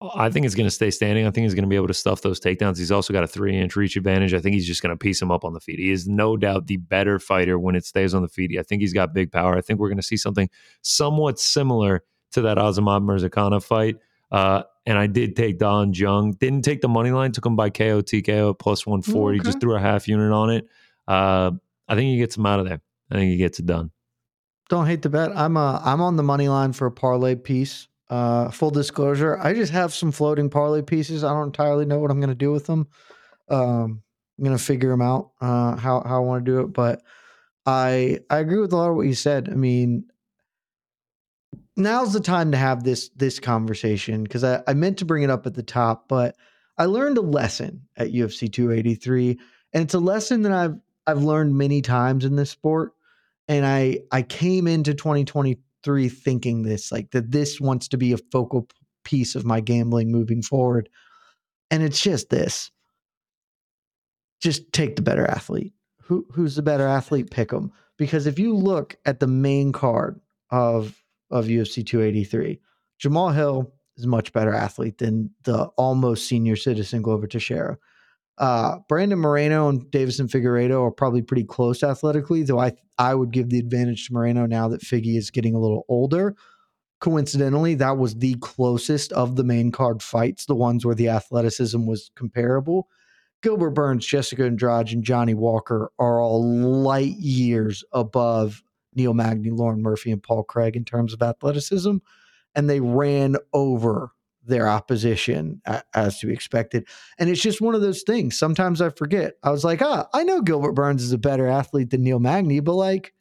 I 0.00 0.28
think 0.28 0.44
he's 0.44 0.54
going 0.54 0.66
to 0.66 0.70
stay 0.70 0.90
standing. 0.90 1.26
I 1.26 1.30
think 1.30 1.44
he's 1.44 1.54
going 1.54 1.64
to 1.64 1.68
be 1.68 1.76
able 1.76 1.88
to 1.88 1.94
stuff 1.94 2.20
those 2.20 2.38
takedowns. 2.38 2.76
He's 2.76 2.92
also 2.92 3.14
got 3.14 3.24
a 3.24 3.26
three 3.26 3.56
inch 3.58 3.76
reach 3.76 3.96
advantage. 3.96 4.34
I 4.34 4.40
think 4.40 4.54
he's 4.54 4.66
just 4.66 4.82
going 4.82 4.90
to 4.90 4.96
piece 4.96 5.20
him 5.22 5.30
up 5.30 5.44
on 5.44 5.54
the 5.54 5.60
feet. 5.60 5.78
He 5.78 5.90
is 5.90 6.06
no 6.06 6.36
doubt 6.36 6.66
the 6.66 6.76
better 6.76 7.18
fighter 7.18 7.58
when 7.58 7.74
it 7.74 7.86
stays 7.86 8.12
on 8.12 8.22
the 8.22 8.28
feet. 8.28 8.58
I 8.58 8.62
think 8.62 8.82
he's 8.82 8.92
got 8.92 9.14
big 9.14 9.32
power. 9.32 9.56
I 9.56 9.62
think 9.62 9.80
we're 9.80 9.88
going 9.88 9.96
to 9.96 10.02
see 10.02 10.18
something 10.18 10.50
somewhat 10.82 11.38
similar 11.38 12.02
to 12.32 12.42
that 12.42 12.58
Azamat 12.58 13.02
Murzakanov 13.02 13.64
fight. 13.64 13.96
Uh, 14.30 14.64
and 14.84 14.98
I 14.98 15.06
did 15.06 15.34
take 15.34 15.58
Don 15.58 15.94
Jung. 15.94 16.32
Didn't 16.32 16.62
take 16.62 16.82
the 16.82 16.88
money 16.88 17.10
line. 17.10 17.32
Took 17.32 17.46
him 17.46 17.56
by 17.56 17.70
KO 17.70 18.02
TKO 18.02 18.50
at 18.50 18.58
plus 18.58 18.86
140. 18.86 19.38
Okay. 19.38 19.44
Just 19.44 19.60
threw 19.60 19.76
a 19.76 19.80
half 19.80 20.06
unit 20.08 20.30
on 20.30 20.50
it. 20.50 20.68
Uh, 21.08 21.52
I 21.88 21.94
think 21.94 22.08
he 22.08 22.18
gets 22.18 22.36
him 22.36 22.44
out 22.44 22.60
of 22.60 22.68
there. 22.68 22.80
I 23.10 23.14
think 23.14 23.30
he 23.30 23.36
gets 23.36 23.58
it 23.58 23.66
done. 23.66 23.92
Don't 24.68 24.86
hate 24.86 25.02
the 25.02 25.08
bet. 25.08 25.36
I'm 25.36 25.56
uh 25.56 25.80
I'm 25.84 26.00
on 26.00 26.16
the 26.16 26.24
money 26.24 26.48
line 26.48 26.72
for 26.72 26.86
a 26.86 26.90
parlay 26.90 27.36
piece. 27.36 27.86
Uh, 28.08 28.50
full 28.50 28.70
disclosure, 28.70 29.36
I 29.38 29.52
just 29.52 29.72
have 29.72 29.92
some 29.92 30.12
floating 30.12 30.48
parlay 30.48 30.82
pieces. 30.82 31.24
I 31.24 31.32
don't 31.32 31.46
entirely 31.46 31.86
know 31.86 31.98
what 31.98 32.10
I'm 32.10 32.20
going 32.20 32.28
to 32.28 32.36
do 32.36 32.52
with 32.52 32.66
them. 32.66 32.86
Um, 33.48 34.02
I'm 34.38 34.44
going 34.44 34.56
to 34.56 34.62
figure 34.62 34.90
them 34.90 35.02
out 35.02 35.32
uh, 35.40 35.76
how 35.76 36.02
how 36.06 36.16
I 36.16 36.24
want 36.24 36.44
to 36.44 36.50
do 36.50 36.60
it. 36.60 36.72
But 36.72 37.02
I 37.64 38.20
I 38.30 38.38
agree 38.38 38.58
with 38.58 38.72
a 38.72 38.76
lot 38.76 38.90
of 38.90 38.96
what 38.96 39.06
you 39.06 39.14
said. 39.14 39.48
I 39.50 39.54
mean, 39.54 40.04
now's 41.76 42.12
the 42.12 42.20
time 42.20 42.52
to 42.52 42.56
have 42.56 42.84
this 42.84 43.08
this 43.16 43.40
conversation 43.40 44.22
because 44.22 44.44
I, 44.44 44.62
I 44.66 44.74
meant 44.74 44.98
to 44.98 45.04
bring 45.04 45.22
it 45.22 45.30
up 45.30 45.46
at 45.46 45.54
the 45.54 45.62
top, 45.62 46.08
but 46.08 46.36
I 46.78 46.84
learned 46.84 47.18
a 47.18 47.22
lesson 47.22 47.82
at 47.96 48.12
UFC 48.12 48.52
283, 48.52 49.38
and 49.72 49.82
it's 49.82 49.94
a 49.94 49.98
lesson 49.98 50.42
that 50.42 50.52
I've 50.52 50.76
I've 51.06 51.22
learned 51.22 51.56
many 51.56 51.82
times 51.82 52.24
in 52.24 52.36
this 52.36 52.50
sport. 52.50 52.92
And 53.48 53.64
I 53.64 54.00
I 54.10 54.22
came 54.22 54.66
into 54.66 54.94
2023 55.86 56.08
thinking 56.08 56.62
this 56.62 56.92
like 56.92 57.10
that 57.12 57.30
this 57.30 57.60
wants 57.60 57.88
to 57.88 57.96
be 57.96 58.12
a 58.12 58.18
focal 58.32 58.68
piece 59.04 59.34
of 59.34 59.44
my 59.44 59.60
gambling 59.60 60.10
moving 60.10 60.42
forward, 60.42 60.88
and 61.70 61.82
it's 61.82 62.00
just 62.00 62.30
this. 62.30 62.70
Just 64.40 64.72
take 64.72 64.96
the 64.96 65.02
better 65.02 65.26
athlete. 65.26 65.72
Who 66.02 66.26
who's 66.32 66.56
the 66.56 66.62
better 66.62 66.86
athlete? 66.86 67.30
Pick 67.30 67.50
them 67.50 67.72
because 67.96 68.26
if 68.26 68.38
you 68.38 68.54
look 68.54 68.96
at 69.06 69.20
the 69.20 69.26
main 69.26 69.72
card 69.72 70.20
of 70.50 71.02
of 71.30 71.46
UFC 71.46 71.84
283, 71.84 72.60
Jamahal 73.02 73.34
Hill 73.34 73.72
is 73.96 74.04
a 74.04 74.08
much 74.08 74.32
better 74.32 74.54
athlete 74.54 74.98
than 74.98 75.30
the 75.44 75.64
almost 75.76 76.26
senior 76.26 76.56
citizen 76.56 77.02
Glover 77.02 77.26
Teixeira. 77.26 77.78
Uh, 78.38 78.78
Brandon 78.88 79.18
Moreno 79.18 79.68
and 79.68 79.86
Deiveson 79.86 80.28
Figueiredo 80.28 80.82
are 80.82 80.90
probably 80.90 81.22
pretty 81.22 81.44
close 81.44 81.82
athletically, 81.82 82.42
though 82.42 82.60
I 82.60 82.72
I 82.98 83.14
would 83.14 83.30
give 83.30 83.50
the 83.50 83.58
advantage 83.58 84.06
to 84.06 84.14
Moreno 84.14 84.46
now 84.46 84.68
that 84.68 84.82
Figgy 84.82 85.16
is 85.16 85.30
getting 85.30 85.54
a 85.54 85.60
little 85.60 85.84
older. 85.88 86.34
Coincidentally, 87.00 87.74
that 87.74 87.98
was 87.98 88.16
the 88.16 88.36
closest 88.40 89.12
of 89.12 89.36
the 89.36 89.44
main 89.44 89.70
card 89.70 90.02
fights, 90.02 90.46
the 90.46 90.54
ones 90.54 90.84
where 90.84 90.94
the 90.94 91.08
athleticism 91.08 91.86
was 91.86 92.10
comparable. 92.14 92.88
Gilbert 93.42 93.70
Burns, 93.70 94.06
Jessica 94.06 94.44
Andrade, 94.44 94.92
and 94.92 95.04
Johnny 95.04 95.34
Walker 95.34 95.92
are 95.98 96.20
all 96.20 96.42
light 96.42 97.16
years 97.16 97.84
above 97.92 98.62
Neil 98.94 99.12
Magny, 99.12 99.50
Lauren 99.50 99.82
Murphy, 99.82 100.10
and 100.10 100.22
Paul 100.22 100.42
Craig 100.42 100.74
in 100.74 100.84
terms 100.84 101.12
of 101.12 101.22
athleticism, 101.22 101.96
and 102.54 102.70
they 102.70 102.80
ran 102.80 103.36
over 103.52 104.10
their 104.46 104.68
opposition 104.68 105.60
as 105.94 106.18
to 106.20 106.26
be 106.26 106.32
expected. 106.32 106.86
And 107.18 107.28
it's 107.28 107.42
just 107.42 107.60
one 107.60 107.74
of 107.74 107.80
those 107.80 108.02
things. 108.02 108.38
Sometimes 108.38 108.80
I 108.80 108.90
forget. 108.90 109.34
I 109.42 109.50
was 109.50 109.64
like, 109.64 109.82
ah, 109.82 110.08
I 110.14 110.22
know 110.22 110.40
Gilbert 110.40 110.72
Burns 110.72 111.02
is 111.02 111.12
a 111.12 111.18
better 111.18 111.46
athlete 111.46 111.90
than 111.90 112.02
Neil 112.02 112.18
Magny, 112.18 112.60
but 112.60 112.74
like 112.74 113.12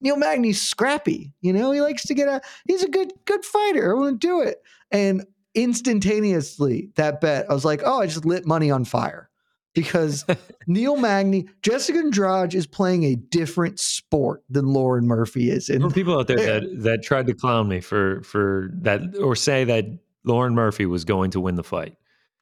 Neil 0.00 0.16
Magny's 0.16 0.60
scrappy. 0.60 1.32
You 1.40 1.52
know, 1.52 1.72
he 1.72 1.80
likes 1.80 2.04
to 2.04 2.14
get 2.14 2.28
a. 2.28 2.40
He's 2.66 2.82
a 2.82 2.88
good 2.88 3.12
good 3.24 3.44
fighter. 3.44 3.94
I 3.94 3.98
want 3.98 4.20
to 4.20 4.26
do 4.26 4.40
it. 4.40 4.62
And 4.90 5.26
instantaneously, 5.54 6.90
that 6.96 7.20
bet, 7.20 7.50
I 7.50 7.54
was 7.54 7.64
like, 7.64 7.82
oh, 7.84 8.02
I 8.02 8.06
just 8.06 8.24
lit 8.24 8.46
money 8.46 8.70
on 8.70 8.84
fire 8.84 9.30
because 9.74 10.24
Neil 10.66 10.96
Magny, 10.96 11.48
Jessica 11.62 11.98
Andrade 11.98 12.54
is 12.54 12.66
playing 12.66 13.04
a 13.04 13.16
different 13.16 13.80
sport 13.80 14.42
than 14.48 14.66
Lauren 14.66 15.06
Murphy 15.06 15.50
is. 15.50 15.66
There 15.66 15.78
were 15.78 15.86
And 15.86 15.94
people 15.94 16.18
out 16.18 16.28
there 16.28 16.36
that 16.36 16.82
that 16.82 17.02
tried 17.02 17.26
to 17.26 17.34
clown 17.34 17.68
me 17.68 17.80
for 17.80 18.22
for 18.22 18.70
that 18.82 19.16
or 19.16 19.36
say 19.36 19.64
that 19.64 19.84
Lauren 20.24 20.54
Murphy 20.54 20.86
was 20.86 21.04
going 21.04 21.30
to 21.32 21.40
win 21.40 21.54
the 21.56 21.62
fight. 21.64 21.96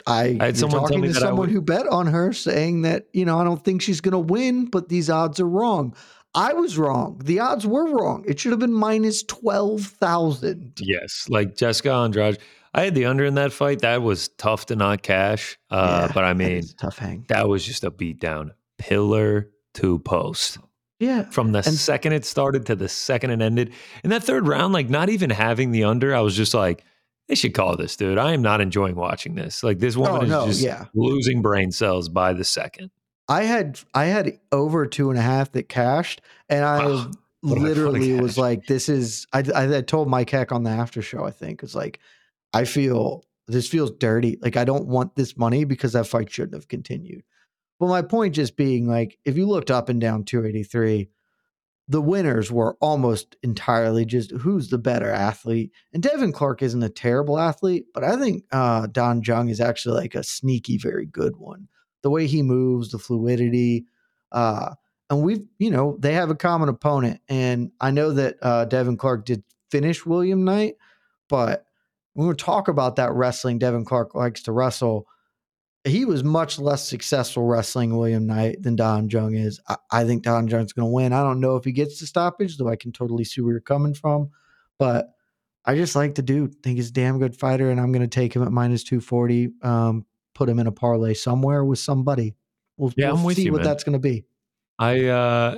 I, 0.06 0.36
I 0.40 0.46
had 0.46 0.56
someone 0.56 0.80
tell 0.80 0.88
talking 0.88 1.00
me 1.02 1.08
to 1.08 1.14
that 1.14 1.20
someone 1.20 1.38
would- 1.46 1.50
who 1.50 1.60
bet 1.60 1.86
on 1.86 2.06
her 2.08 2.32
saying 2.32 2.82
that, 2.82 3.06
you 3.12 3.24
know, 3.24 3.38
I 3.40 3.44
don't 3.44 3.62
think 3.64 3.82
she's 3.82 4.00
going 4.00 4.12
to 4.12 4.18
win, 4.18 4.66
but 4.66 4.88
these 4.88 5.08
odds 5.10 5.38
are 5.40 5.48
wrong. 5.48 5.94
I 6.34 6.54
was 6.54 6.78
wrong. 6.78 7.20
The 7.22 7.40
odds 7.40 7.66
were 7.66 7.86
wrong. 7.94 8.24
It 8.26 8.40
should 8.40 8.52
have 8.52 8.58
been 8.58 8.72
minus 8.72 9.22
12,000. 9.90 10.72
Yes. 10.80 11.26
Like 11.28 11.56
Jessica 11.56 11.92
Andrade. 11.92 12.38
I 12.74 12.82
had 12.84 12.94
the 12.94 13.04
under 13.04 13.24
in 13.24 13.34
that 13.34 13.52
fight. 13.52 13.80
That 13.80 14.02
was 14.02 14.28
tough 14.28 14.66
to 14.66 14.76
not 14.76 15.02
cash. 15.02 15.58
Uh, 15.70 16.06
Yeah, 16.08 16.12
but 16.14 16.24
I 16.24 16.32
mean, 16.32 16.62
tough 16.78 16.96
hang. 16.98 17.26
that 17.28 17.48
was 17.48 17.64
just 17.64 17.84
a 17.84 17.90
beatdown. 17.90 18.52
Pillar 18.78 19.50
to 19.74 19.98
post. 20.00 20.58
Yeah. 20.98 21.24
From 21.30 21.52
the 21.52 21.58
And- 21.58 21.74
second 21.74 22.12
it 22.14 22.24
started 22.24 22.66
to 22.66 22.76
the 22.76 22.88
second 22.88 23.30
it 23.30 23.42
ended. 23.42 23.72
In 24.04 24.10
that 24.10 24.24
third 24.24 24.46
round, 24.48 24.72
like 24.72 24.88
not 24.88 25.10
even 25.10 25.28
having 25.30 25.70
the 25.70 25.84
under, 25.84 26.14
I 26.14 26.20
was 26.20 26.34
just 26.36 26.54
like, 26.54 26.82
they 27.28 27.34
should 27.34 27.54
call 27.54 27.76
this, 27.76 27.96
dude. 27.96 28.18
I 28.18 28.32
am 28.32 28.42
not 28.42 28.60
enjoying 28.60 28.94
watching 28.96 29.34
this. 29.34 29.62
Like 29.62 29.78
this 29.78 29.96
woman 29.96 30.20
Oh, 30.20 30.22
is 30.24 30.30
no, 30.30 30.46
just 30.46 30.60
yeah. 30.60 30.86
losing 30.94 31.40
brain 31.42 31.70
cells 31.70 32.08
by 32.08 32.32
the 32.32 32.44
second. 32.44 32.90
I 33.28 33.44
had 33.44 33.78
I 33.94 34.06
had 34.06 34.38
over 34.50 34.86
two 34.86 35.10
and 35.10 35.18
a 35.18 35.22
half 35.22 35.52
that 35.52 35.68
cashed, 35.68 36.20
and 36.48 36.64
I 36.64 36.84
ah, 36.84 37.08
I 37.08 37.12
literally 37.42 38.20
was 38.20 38.36
like, 38.36 38.66
"This 38.66 38.88
is." 38.88 39.26
I, 39.32 39.44
I 39.54 39.76
I 39.78 39.80
told 39.80 40.08
Mike 40.08 40.30
Heck 40.30 40.52
on 40.52 40.64
the 40.64 40.70
after 40.70 41.00
show. 41.02 41.24
I 41.24 41.30
think 41.30 41.62
it's 41.62 41.74
like, 41.74 42.00
I 42.52 42.64
feel 42.64 43.24
this 43.46 43.68
feels 43.68 43.92
dirty. 43.92 44.38
Like 44.42 44.56
I 44.56 44.64
don't 44.64 44.86
want 44.86 45.14
this 45.16 45.36
money 45.36 45.64
because 45.64 45.92
that 45.92 46.06
fight 46.08 46.30
shouldn't 46.30 46.54
have 46.54 46.68
continued. 46.68 47.22
But 47.78 47.88
my 47.88 48.02
point 48.02 48.34
just 48.34 48.56
being 48.56 48.86
like, 48.86 49.18
if 49.24 49.36
you 49.36 49.46
looked 49.46 49.70
up 49.70 49.88
and 49.88 50.00
down 50.00 50.24
283, 50.24 51.08
the 51.92 52.00
winners 52.00 52.50
were 52.50 52.74
almost 52.80 53.36
entirely 53.42 54.06
just 54.06 54.30
who's 54.30 54.70
the 54.70 54.78
better 54.78 55.10
athlete. 55.10 55.72
And 55.92 56.02
Devin 56.02 56.32
Clark 56.32 56.62
isn't 56.62 56.82
a 56.82 56.88
terrible 56.88 57.38
athlete, 57.38 57.84
but 57.92 58.02
I 58.02 58.16
think 58.16 58.44
uh, 58.50 58.86
Don 58.86 59.22
Jung 59.22 59.50
is 59.50 59.60
actually 59.60 60.00
like 60.00 60.14
a 60.14 60.22
sneaky, 60.22 60.78
very 60.78 61.04
good 61.04 61.36
one. 61.36 61.68
The 62.02 62.08
way 62.08 62.26
he 62.26 62.42
moves, 62.42 62.90
the 62.90 62.98
fluidity, 62.98 63.84
uh, 64.32 64.74
and 65.10 65.22
we've 65.22 65.46
you 65.58 65.70
know 65.70 65.98
they 66.00 66.14
have 66.14 66.30
a 66.30 66.34
common 66.34 66.70
opponent, 66.70 67.20
and 67.28 67.70
I 67.78 67.90
know 67.90 68.12
that 68.12 68.36
uh, 68.40 68.64
Devin 68.64 68.96
Clark 68.96 69.26
did 69.26 69.44
finish 69.70 70.06
William 70.06 70.44
Knight, 70.44 70.76
but 71.28 71.66
when 72.14 72.26
we 72.26 72.34
talk 72.34 72.68
about 72.68 72.96
that 72.96 73.12
wrestling, 73.12 73.58
Devin 73.58 73.84
Clark 73.84 74.14
likes 74.14 74.42
to 74.44 74.52
wrestle. 74.52 75.06
He 75.84 76.04
was 76.04 76.22
much 76.22 76.58
less 76.60 76.86
successful 76.88 77.44
wrestling 77.44 77.96
William 77.96 78.26
Knight 78.26 78.62
than 78.62 78.76
Don 78.76 79.08
Jung 79.10 79.34
is. 79.34 79.60
I, 79.68 79.76
I 79.90 80.04
think 80.04 80.22
Don 80.22 80.46
Jung's 80.46 80.72
going 80.72 80.86
to 80.86 80.92
win. 80.92 81.12
I 81.12 81.22
don't 81.22 81.40
know 81.40 81.56
if 81.56 81.64
he 81.64 81.72
gets 81.72 81.98
the 81.98 82.06
stoppage, 82.06 82.56
though 82.56 82.68
I 82.68 82.76
can 82.76 82.92
totally 82.92 83.24
see 83.24 83.40
where 83.40 83.52
you're 83.52 83.60
coming 83.60 83.94
from. 83.94 84.30
But 84.78 85.12
I 85.64 85.74
just 85.74 85.96
like 85.96 86.14
the 86.14 86.22
dude. 86.22 86.62
Think 86.62 86.76
he's 86.76 86.90
a 86.90 86.92
damn 86.92 87.18
good 87.18 87.36
fighter, 87.36 87.70
and 87.70 87.80
I'm 87.80 87.90
going 87.92 88.02
to 88.02 88.08
take 88.08 88.34
him 88.34 88.42
at 88.42 88.52
minus 88.52 88.84
240. 88.84 89.50
Um, 89.62 90.06
put 90.34 90.48
him 90.48 90.58
in 90.60 90.66
a 90.66 90.72
parlay 90.72 91.14
somewhere 91.14 91.64
with 91.64 91.78
somebody. 91.80 92.34
We'll, 92.76 92.92
Yeah, 92.96 93.12
we'll 93.12 93.28
I'm 93.28 93.34
see 93.34 93.42
you, 93.44 93.52
what 93.52 93.58
man. 93.58 93.66
that's 93.66 93.84
going 93.84 93.94
to 93.94 93.98
be. 93.98 94.24
I 94.78 95.06
uh 95.06 95.56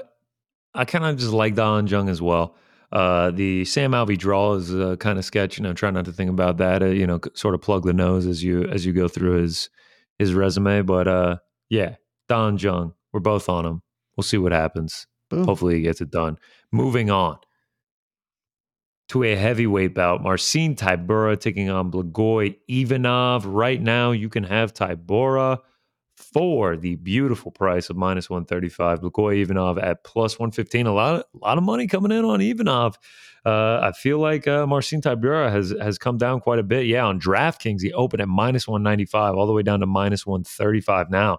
I 0.75 0.85
kind 0.85 1.05
of 1.05 1.16
just 1.16 1.33
like 1.33 1.55
Don 1.55 1.87
Jung 1.87 2.09
as 2.09 2.20
well. 2.20 2.57
Uh, 2.91 3.31
the 3.31 3.64
Sam 3.64 3.93
Alvey 3.93 4.18
draw 4.18 4.55
is 4.55 4.75
uh, 4.75 4.97
kind 4.97 5.18
of 5.18 5.25
sketch. 5.25 5.57
You 5.59 5.62
know, 5.62 5.72
try 5.72 5.91
not 5.91 6.05
to 6.07 6.12
think 6.12 6.31
about 6.31 6.59
that. 6.59 6.83
Uh, 6.83 6.87
you 6.87 7.07
know, 7.07 7.20
c- 7.22 7.31
sort 7.35 7.55
of 7.55 7.62
plug 7.62 7.85
the 7.85 7.93
nose 7.93 8.27
as 8.27 8.43
you 8.43 8.64
as 8.64 8.85
you 8.85 8.93
go 8.93 9.07
through 9.09 9.41
his 9.43 9.70
his 10.19 10.35
resume. 10.35 10.83
But 10.83 11.09
uh, 11.09 11.37
yeah, 11.69 11.97
Don 12.29 12.59
Jung, 12.59 12.95
we're 13.12 13.21
both 13.21 13.49
on 13.49 13.67
him. 13.67 13.83
We'll 14.17 14.25
see 14.25 14.39
what 14.39 14.53
happens. 14.53 15.07
Boom. 15.31 15.45
Hopefully, 15.45 15.77
he 15.77 15.83
gets 15.83 16.01
it 16.01 16.11
done. 16.11 16.39
Moving 16.73 17.11
on 17.11 17.39
to 19.09 19.23
a 19.23 19.35
heavyweight 19.35 19.95
bout. 19.95 20.23
Marcin 20.23 20.75
Tybura 20.75 21.39
taking 21.39 21.71
on 21.71 21.91
Blagoy 21.91 22.57
Ivanov. 22.69 23.47
Right 23.47 23.81
now, 23.81 24.12
you 24.12 24.29
can 24.29 24.45
have 24.45 24.73
Tybura 24.73 25.59
for 26.17 26.77
the 26.77 26.95
beautiful 26.97 27.51
price 27.51 27.91
of 27.91 27.97
minus 27.97 28.31
135. 28.31 29.01
Blagoy 29.01 29.43
Ivanov 29.43 29.79
at 29.79 30.05
plus 30.05 30.39
115. 30.39 30.87
A 30.87 30.93
lot, 30.93 31.15
of, 31.17 31.25
a 31.35 31.45
lot 31.45 31.59
of 31.59 31.65
money 31.65 31.87
coming 31.87 32.12
in 32.12 32.25
on 32.25 32.41
Ivanov. 32.41 32.99
Uh, 33.45 33.81
I 33.83 33.93
feel 33.93 34.19
like 34.19 34.49
uh, 34.49 34.67
Marcin 34.67 35.03
Tybura 35.03 35.51
has 35.51 35.75
has 35.81 35.99
come 35.99 36.17
down 36.17 36.41
quite 36.41 36.59
a 36.59 36.62
bit. 36.62 36.87
Yeah, 36.87 37.05
on 37.05 37.21
DraftKings, 37.21 37.83
he 37.83 37.93
opened 37.93 38.23
at 38.23 38.29
minus 38.29 38.67
195, 38.67 39.35
all 39.35 39.47
the 39.47 39.53
way 39.53 39.62
down 39.62 39.81
to 39.81 39.87
minus 39.87 40.27
135 40.27 41.11
now. 41.11 41.39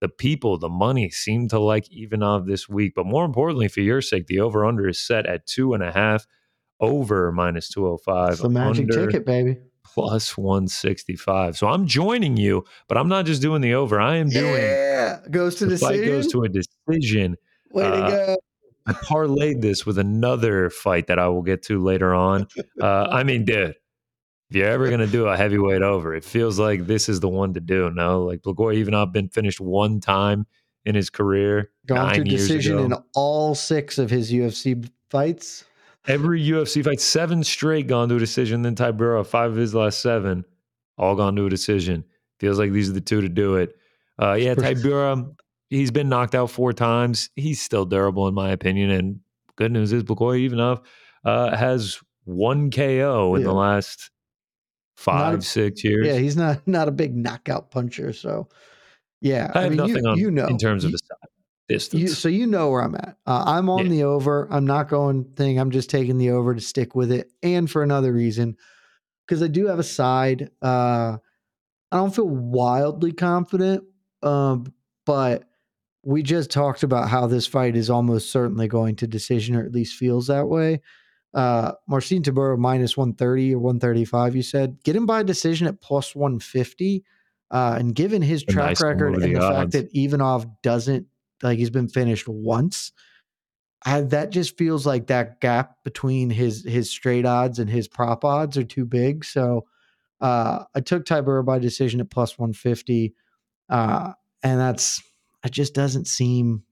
The 0.00 0.08
people, 0.08 0.58
the 0.58 0.68
money 0.68 1.10
seem 1.10 1.48
to 1.48 1.58
like 1.58 1.88
Ivanov 1.90 2.46
this 2.46 2.68
week. 2.68 2.92
But 2.94 3.06
more 3.06 3.24
importantly, 3.24 3.68
for 3.68 3.80
your 3.80 4.02
sake, 4.02 4.26
the 4.26 4.40
over 4.40 4.64
under 4.64 4.88
is 4.88 5.00
set 5.00 5.26
at 5.26 5.46
two 5.46 5.74
and 5.74 5.82
a 5.82 5.92
half, 5.92 6.26
over 6.80 7.32
minus 7.32 7.68
205. 7.70 8.32
It's 8.32 8.42
the 8.42 8.48
magic 8.48 8.90
under 8.90 9.06
ticket, 9.06 9.24
baby. 9.24 9.58
Plus 9.92 10.36
165. 10.36 11.56
So 11.56 11.68
I'm 11.68 11.86
joining 11.86 12.36
you, 12.36 12.64
but 12.88 12.96
I'm 12.98 13.08
not 13.08 13.26
just 13.26 13.42
doing 13.42 13.60
the 13.60 13.74
over. 13.74 14.00
I 14.00 14.16
am 14.16 14.28
doing 14.28 14.54
Yeah, 14.62 15.20
goes 15.30 15.56
to 15.56 15.66
the 15.66 15.72
decision. 15.72 15.98
fight 16.00 16.06
goes 16.06 16.26
to 16.28 16.42
a 16.44 16.48
decision. 16.48 17.36
Way 17.72 17.82
to 17.84 17.88
uh, 17.90 18.10
go. 18.10 18.36
I 18.86 18.92
parlayed 18.94 19.60
this 19.60 19.86
with 19.86 19.98
another 19.98 20.68
fight 20.70 21.06
that 21.06 21.18
I 21.18 21.28
will 21.28 21.42
get 21.42 21.62
to 21.64 21.80
later 21.82 22.14
on. 22.14 22.48
Uh, 22.80 23.06
I 23.10 23.22
mean, 23.22 23.44
dude, 23.44 23.76
if 24.50 24.56
you're 24.56 24.66
ever 24.68 24.88
going 24.88 25.00
to 25.00 25.06
do 25.06 25.26
a 25.28 25.36
heavyweight 25.36 25.82
over, 25.82 26.14
it 26.14 26.24
feels 26.24 26.58
like 26.58 26.86
this 26.86 27.08
is 27.08 27.20
the 27.20 27.28
one 27.28 27.54
to 27.54 27.60
do. 27.60 27.90
No, 27.90 28.24
like 28.24 28.42
Blagoy 28.42 28.76
Ivanov 28.78 29.12
been 29.12 29.28
finished 29.28 29.60
one 29.60 30.00
time 30.00 30.46
in 30.84 30.94
his 30.96 31.10
career, 31.10 31.70
Gone 31.86 32.12
to 32.14 32.24
decision 32.24 32.74
ago. 32.76 32.84
in 32.86 32.94
all 33.14 33.54
six 33.54 33.98
of 33.98 34.10
his 34.10 34.32
UFC 34.32 34.88
fights. 35.10 35.64
Every 36.08 36.42
UFC 36.42 36.84
fight, 36.84 37.00
seven 37.00 37.44
straight 37.44 37.86
gone 37.86 38.08
to 38.08 38.16
a 38.16 38.18
decision. 38.18 38.62
Then 38.62 38.74
Tybura, 38.74 39.24
five 39.26 39.52
of 39.52 39.56
his 39.56 39.74
last 39.74 40.00
seven, 40.00 40.44
all 40.98 41.14
gone 41.14 41.36
to 41.36 41.46
a 41.46 41.50
decision. 41.50 42.04
Feels 42.40 42.58
like 42.58 42.72
these 42.72 42.90
are 42.90 42.94
the 42.94 43.00
two 43.00 43.20
to 43.20 43.28
do 43.28 43.54
it. 43.56 43.76
Uh, 44.20 44.32
yeah, 44.34 44.54
Tybura, 44.54 45.32
he's 45.70 45.90
been 45.92 46.08
knocked 46.08 46.34
out 46.34 46.50
four 46.50 46.72
times. 46.72 47.30
He's 47.36 47.60
still 47.62 47.84
durable, 47.84 48.26
in 48.26 48.34
my 48.34 48.50
opinion. 48.50 48.90
And 48.90 49.20
good 49.56 49.70
news 49.70 49.92
is, 49.92 50.02
Blagoy 50.02 50.44
Ivanov 50.44 50.80
uh, 51.24 51.56
has 51.56 52.00
one 52.24 52.70
KO 52.70 53.34
in 53.36 53.42
Yeah. 53.42 53.46
the 53.46 53.52
last 53.54 54.10
five, 54.96 55.38
a- 55.38 55.42
six 55.42 55.84
years. 55.84 56.06
Yeah, 56.06 56.16
he's 56.18 56.36
not 56.36 56.66
not 56.66 56.88
a 56.88 56.92
big 56.92 57.14
knockout 57.16 57.70
puncher. 57.70 58.12
So, 58.12 58.48
yeah, 59.20 59.52
I 59.54 59.62
have 59.62 59.70
mean, 59.70 59.76
nothing 59.78 60.04
you, 60.04 60.10
on 60.10 60.18
you 60.18 60.30
know 60.32 60.46
in 60.48 60.58
terms 60.58 60.84
of 60.84 60.90
you, 60.90 60.96
the 60.96 60.98
side 60.98 61.28
distance. 61.68 62.00
you, 62.00 62.08
so 62.08 62.28
you 62.28 62.46
know 62.46 62.70
where 62.70 62.82
I'm 62.82 62.94
at. 62.94 63.16
Uh, 63.26 63.44
I'm 63.46 63.68
on 63.68 63.84
Yeah. 63.86 63.90
the 63.90 64.02
over. 64.04 64.48
I'm 64.50 64.66
not 64.66 64.88
going 64.88 65.24
thing. 65.36 65.58
I'm 65.58 65.70
just 65.70 65.90
taking 65.90 66.18
the 66.18 66.30
over 66.30 66.54
to 66.54 66.60
stick 66.60 66.94
with 66.94 67.10
it, 67.12 67.30
and 67.42 67.70
for 67.70 67.82
another 67.82 68.12
reason, 68.12 68.56
because 69.26 69.42
I 69.42 69.48
do 69.48 69.66
have 69.66 69.78
a 69.78 69.84
side. 69.84 70.50
Uh, 70.60 71.18
I 71.90 71.96
don't 71.96 72.14
feel 72.14 72.28
wildly 72.28 73.12
confident, 73.12 73.84
um, 74.22 74.72
but 75.04 75.44
we 76.04 76.22
just 76.22 76.50
talked 76.50 76.82
about 76.82 77.08
how 77.08 77.26
this 77.26 77.46
fight 77.46 77.76
is 77.76 77.90
almost 77.90 78.32
certainly 78.32 78.66
going 78.66 78.96
to 78.96 79.06
decision, 79.06 79.54
or 79.56 79.64
at 79.64 79.72
least 79.72 79.96
feels 79.96 80.26
that 80.28 80.48
way. 80.48 80.80
Uh, 81.34 81.72
Marcin 81.88 82.22
Tybura 82.22 82.58
minus 82.58 82.96
130 82.96 83.54
or 83.54 83.58
135, 83.58 84.34
you 84.36 84.42
said. 84.42 84.78
Get 84.84 84.96
him 84.96 85.06
by 85.06 85.22
decision 85.22 85.66
at 85.66 85.80
plus 85.80 86.14
150. 86.14 87.04
Uh, 87.50 87.76
and 87.78 87.94
given 87.94 88.20
his 88.22 88.42
A 88.42 88.46
track 88.46 88.66
nice 88.70 88.82
record 88.82 89.14
and 89.14 89.22
the 89.22 89.28
the 89.28 89.40
fact 89.40 89.72
that 89.72 89.90
Ivanov 89.94 90.46
doesn't, 90.62 91.06
like, 91.42 91.58
he's 91.58 91.70
been 91.70 91.88
finished 91.88 92.28
once, 92.28 92.92
I, 93.84 94.02
that 94.02 94.30
just 94.30 94.56
feels 94.56 94.86
like 94.86 95.08
that 95.08 95.40
gap 95.40 95.76
between 95.84 96.30
his 96.30 96.64
his 96.64 96.88
straight 96.88 97.26
odds 97.26 97.58
and 97.58 97.68
his 97.68 97.88
prop 97.88 98.24
odds 98.24 98.56
are 98.56 98.64
too 98.64 98.84
big. 98.84 99.24
So 99.24 99.66
uh, 100.22 100.64
I 100.74 100.80
took 100.80 101.04
Tybura 101.04 101.44
by 101.44 101.58
decision 101.58 102.00
at 102.00 102.10
plus 102.10 102.38
150. 102.38 103.12
Uh, 103.68 104.12
and 104.42 104.60
that's, 104.60 105.02
it 105.44 105.50
just 105.50 105.74
doesn't 105.74 106.06
seem 106.06 106.62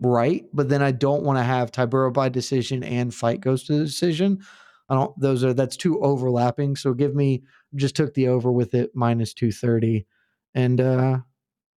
right. 0.00 0.44
But 0.54 0.70
then 0.70 0.82
I 0.82 0.92
don't 0.92 1.22
want 1.22 1.38
to 1.38 1.42
have 1.44 1.70
Tybura 1.70 2.12
by 2.12 2.30
decision 2.30 2.82
and 2.82 3.14
fight 3.14 3.40
goes 3.40 3.64
to 3.64 3.74
the 3.74 3.84
decision. 3.84 4.40
I 4.88 4.94
don't, 4.94 5.18
those 5.20 5.44
are, 5.44 5.52
that's 5.52 5.76
too 5.76 6.00
overlapping. 6.00 6.76
So 6.76 6.94
give 6.94 7.14
me, 7.14 7.42
just 7.74 7.96
took 7.96 8.14
the 8.14 8.28
over 8.28 8.50
with 8.50 8.74
it 8.74 8.92
minus 8.94 9.34
230. 9.34 10.06
And, 10.54 10.80
uh, 10.80 11.18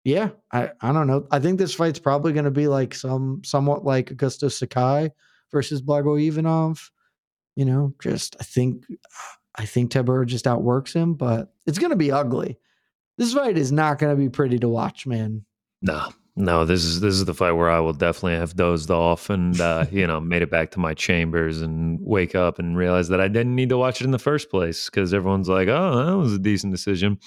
yeah, 0.10 0.30
I, 0.52 0.72
I 0.82 0.92
don't 0.92 1.08
know. 1.08 1.28
I 1.32 1.40
think 1.40 1.60
this 1.60 1.74
fight's 1.74 2.00
probably 2.00 2.34
going 2.34 2.46
to 2.46 2.52
be 2.52 2.68
like 2.68 2.94
some, 2.94 3.42
somewhat 3.44 3.86
like 3.86 4.10
Augusto 4.10 4.52
Sakai 4.52 5.12
versus 5.52 5.82
Blagoy 5.82 6.28
Ivanov. 6.28 6.92
You 7.56 7.66
know, 7.66 7.94
just, 8.02 8.36
I 8.40 8.44
think, 8.44 8.86
I 9.56 9.66
think 9.66 9.92
Tybura 9.92 10.26
just 10.26 10.48
outworks 10.48 10.94
him, 10.94 11.14
but 11.14 11.54
it's 11.66 11.78
going 11.78 11.92
to 11.92 11.96
be 11.96 12.12
ugly. 12.12 12.58
This 13.18 13.34
fight 13.34 13.58
is 13.58 13.72
not 13.72 14.00
going 14.00 14.16
to 14.16 14.22
be 14.22 14.30
pretty 14.30 14.58
to 14.60 14.70
watch, 14.70 15.06
man. 15.06 15.46
No, 15.82 16.10
no, 16.36 16.64
this 16.64 16.86
is 16.86 17.02
this 17.02 17.16
is 17.16 17.26
the 17.26 17.34
fight 17.34 17.52
where 17.52 17.70
I 17.70 17.82
will 17.82 17.92
definitely 17.92 18.36
have 18.36 18.56
dozed 18.56 18.90
off 18.90 19.30
and 19.30 19.60
uh, 19.60 19.86
you 19.92 20.08
know 20.08 20.22
made 20.22 20.42
it 20.42 20.50
back 20.50 20.72
to 20.72 20.80
my 20.80 20.94
chambers 20.94 21.62
and 21.62 22.00
wake 22.02 22.34
up 22.34 22.60
and 22.60 22.78
realize 22.78 23.10
that 23.10 23.20
I 23.20 23.28
didn't 23.28 23.56
need 23.56 23.70
to 23.70 23.78
watch 23.78 24.00
it 24.00 24.06
in 24.06 24.12
the 24.12 24.20
first 24.20 24.50
place 24.50 24.86
because 24.90 25.14
everyone's 25.14 25.50
like, 25.50 25.68
oh, 25.68 26.06
that 26.06 26.18
was 26.18 26.34
a 26.34 26.40
decent 26.40 26.72
decision. 26.72 27.20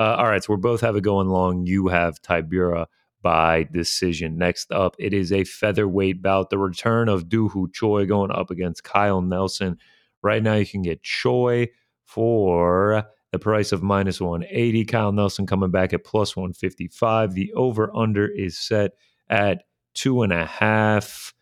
Uh, 0.00 0.16
all 0.18 0.28
right, 0.28 0.42
so 0.42 0.54
we're 0.54 0.56
both 0.56 0.80
have 0.80 0.96
it 0.96 1.02
going 1.02 1.28
long. 1.28 1.66
You 1.66 1.88
have 1.88 2.22
Tybura 2.22 2.86
by 3.20 3.64
decision. 3.64 4.38
Next 4.38 4.72
up, 4.72 4.96
it 4.98 5.12
is 5.12 5.30
a 5.30 5.44
featherweight 5.44 6.22
bout. 6.22 6.48
The 6.48 6.56
return 6.56 7.10
of 7.10 7.28
Doo 7.28 7.50
Ho 7.50 7.66
Choi 7.66 8.06
going 8.06 8.30
up 8.30 8.50
against 8.50 8.82
Kyle 8.82 9.20
Nelson. 9.20 9.76
Right 10.22 10.42
now, 10.42 10.54
you 10.54 10.64
can 10.64 10.80
get 10.80 11.02
Choi 11.02 11.68
for 12.06 13.04
the 13.30 13.38
price 13.38 13.72
of 13.72 13.82
minus 13.82 14.22
180. 14.22 14.86
Kyle 14.86 15.12
Nelson 15.12 15.46
coming 15.46 15.70
back 15.70 15.92
at 15.92 16.02
plus 16.02 16.34
155. 16.34 17.34
The 17.34 17.52
over 17.52 17.94
under 17.94 18.26
is 18.26 18.56
set 18.56 18.92
at 19.28 19.64
two 19.92 20.22
and 20.22 20.32
a 20.32 20.46
half. 20.46 21.34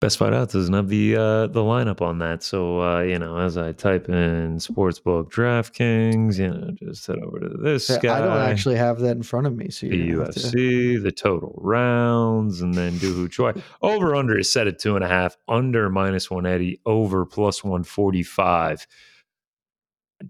Best 0.00 0.16
Fight 0.16 0.32
Odds 0.32 0.54
doesn't 0.54 0.72
have 0.72 0.88
the 0.88 1.14
uh, 1.14 1.46
the 1.48 1.60
lineup 1.60 2.00
on 2.00 2.20
that, 2.20 2.42
so 2.42 2.80
uh, 2.80 3.00
you 3.02 3.18
know, 3.18 3.36
as 3.36 3.58
I 3.58 3.72
type 3.72 4.08
in 4.08 4.56
sportsbook 4.56 5.30
DraftKings, 5.30 6.38
you 6.38 6.48
know, 6.48 6.70
just 6.70 7.06
head 7.06 7.18
over 7.18 7.38
to 7.38 7.48
this 7.48 7.90
Yeah, 7.90 7.98
guy. 7.98 8.16
I 8.16 8.20
don't 8.22 8.38
actually 8.38 8.76
have 8.76 9.00
that 9.00 9.16
in 9.16 9.22
front 9.22 9.46
of 9.46 9.54
me. 9.54 9.68
So 9.68 9.88
the 9.88 10.10
UFC, 10.12 11.02
the 11.02 11.12
total 11.12 11.54
rounds, 11.58 12.62
and 12.62 12.72
then 12.72 12.96
Doo 12.96 13.14
Ho 13.14 13.28
Choi. 13.28 13.52
Over 13.82 14.14
under 14.14 14.38
is 14.38 14.50
set 14.50 14.66
at 14.66 14.78
two 14.78 14.94
and 14.94 15.04
a 15.04 15.08
half, 15.08 15.36
under 15.48 15.90
minus 15.90 16.30
180, 16.30 16.80
over 16.86 17.26
plus 17.26 17.62
145. 17.62 18.86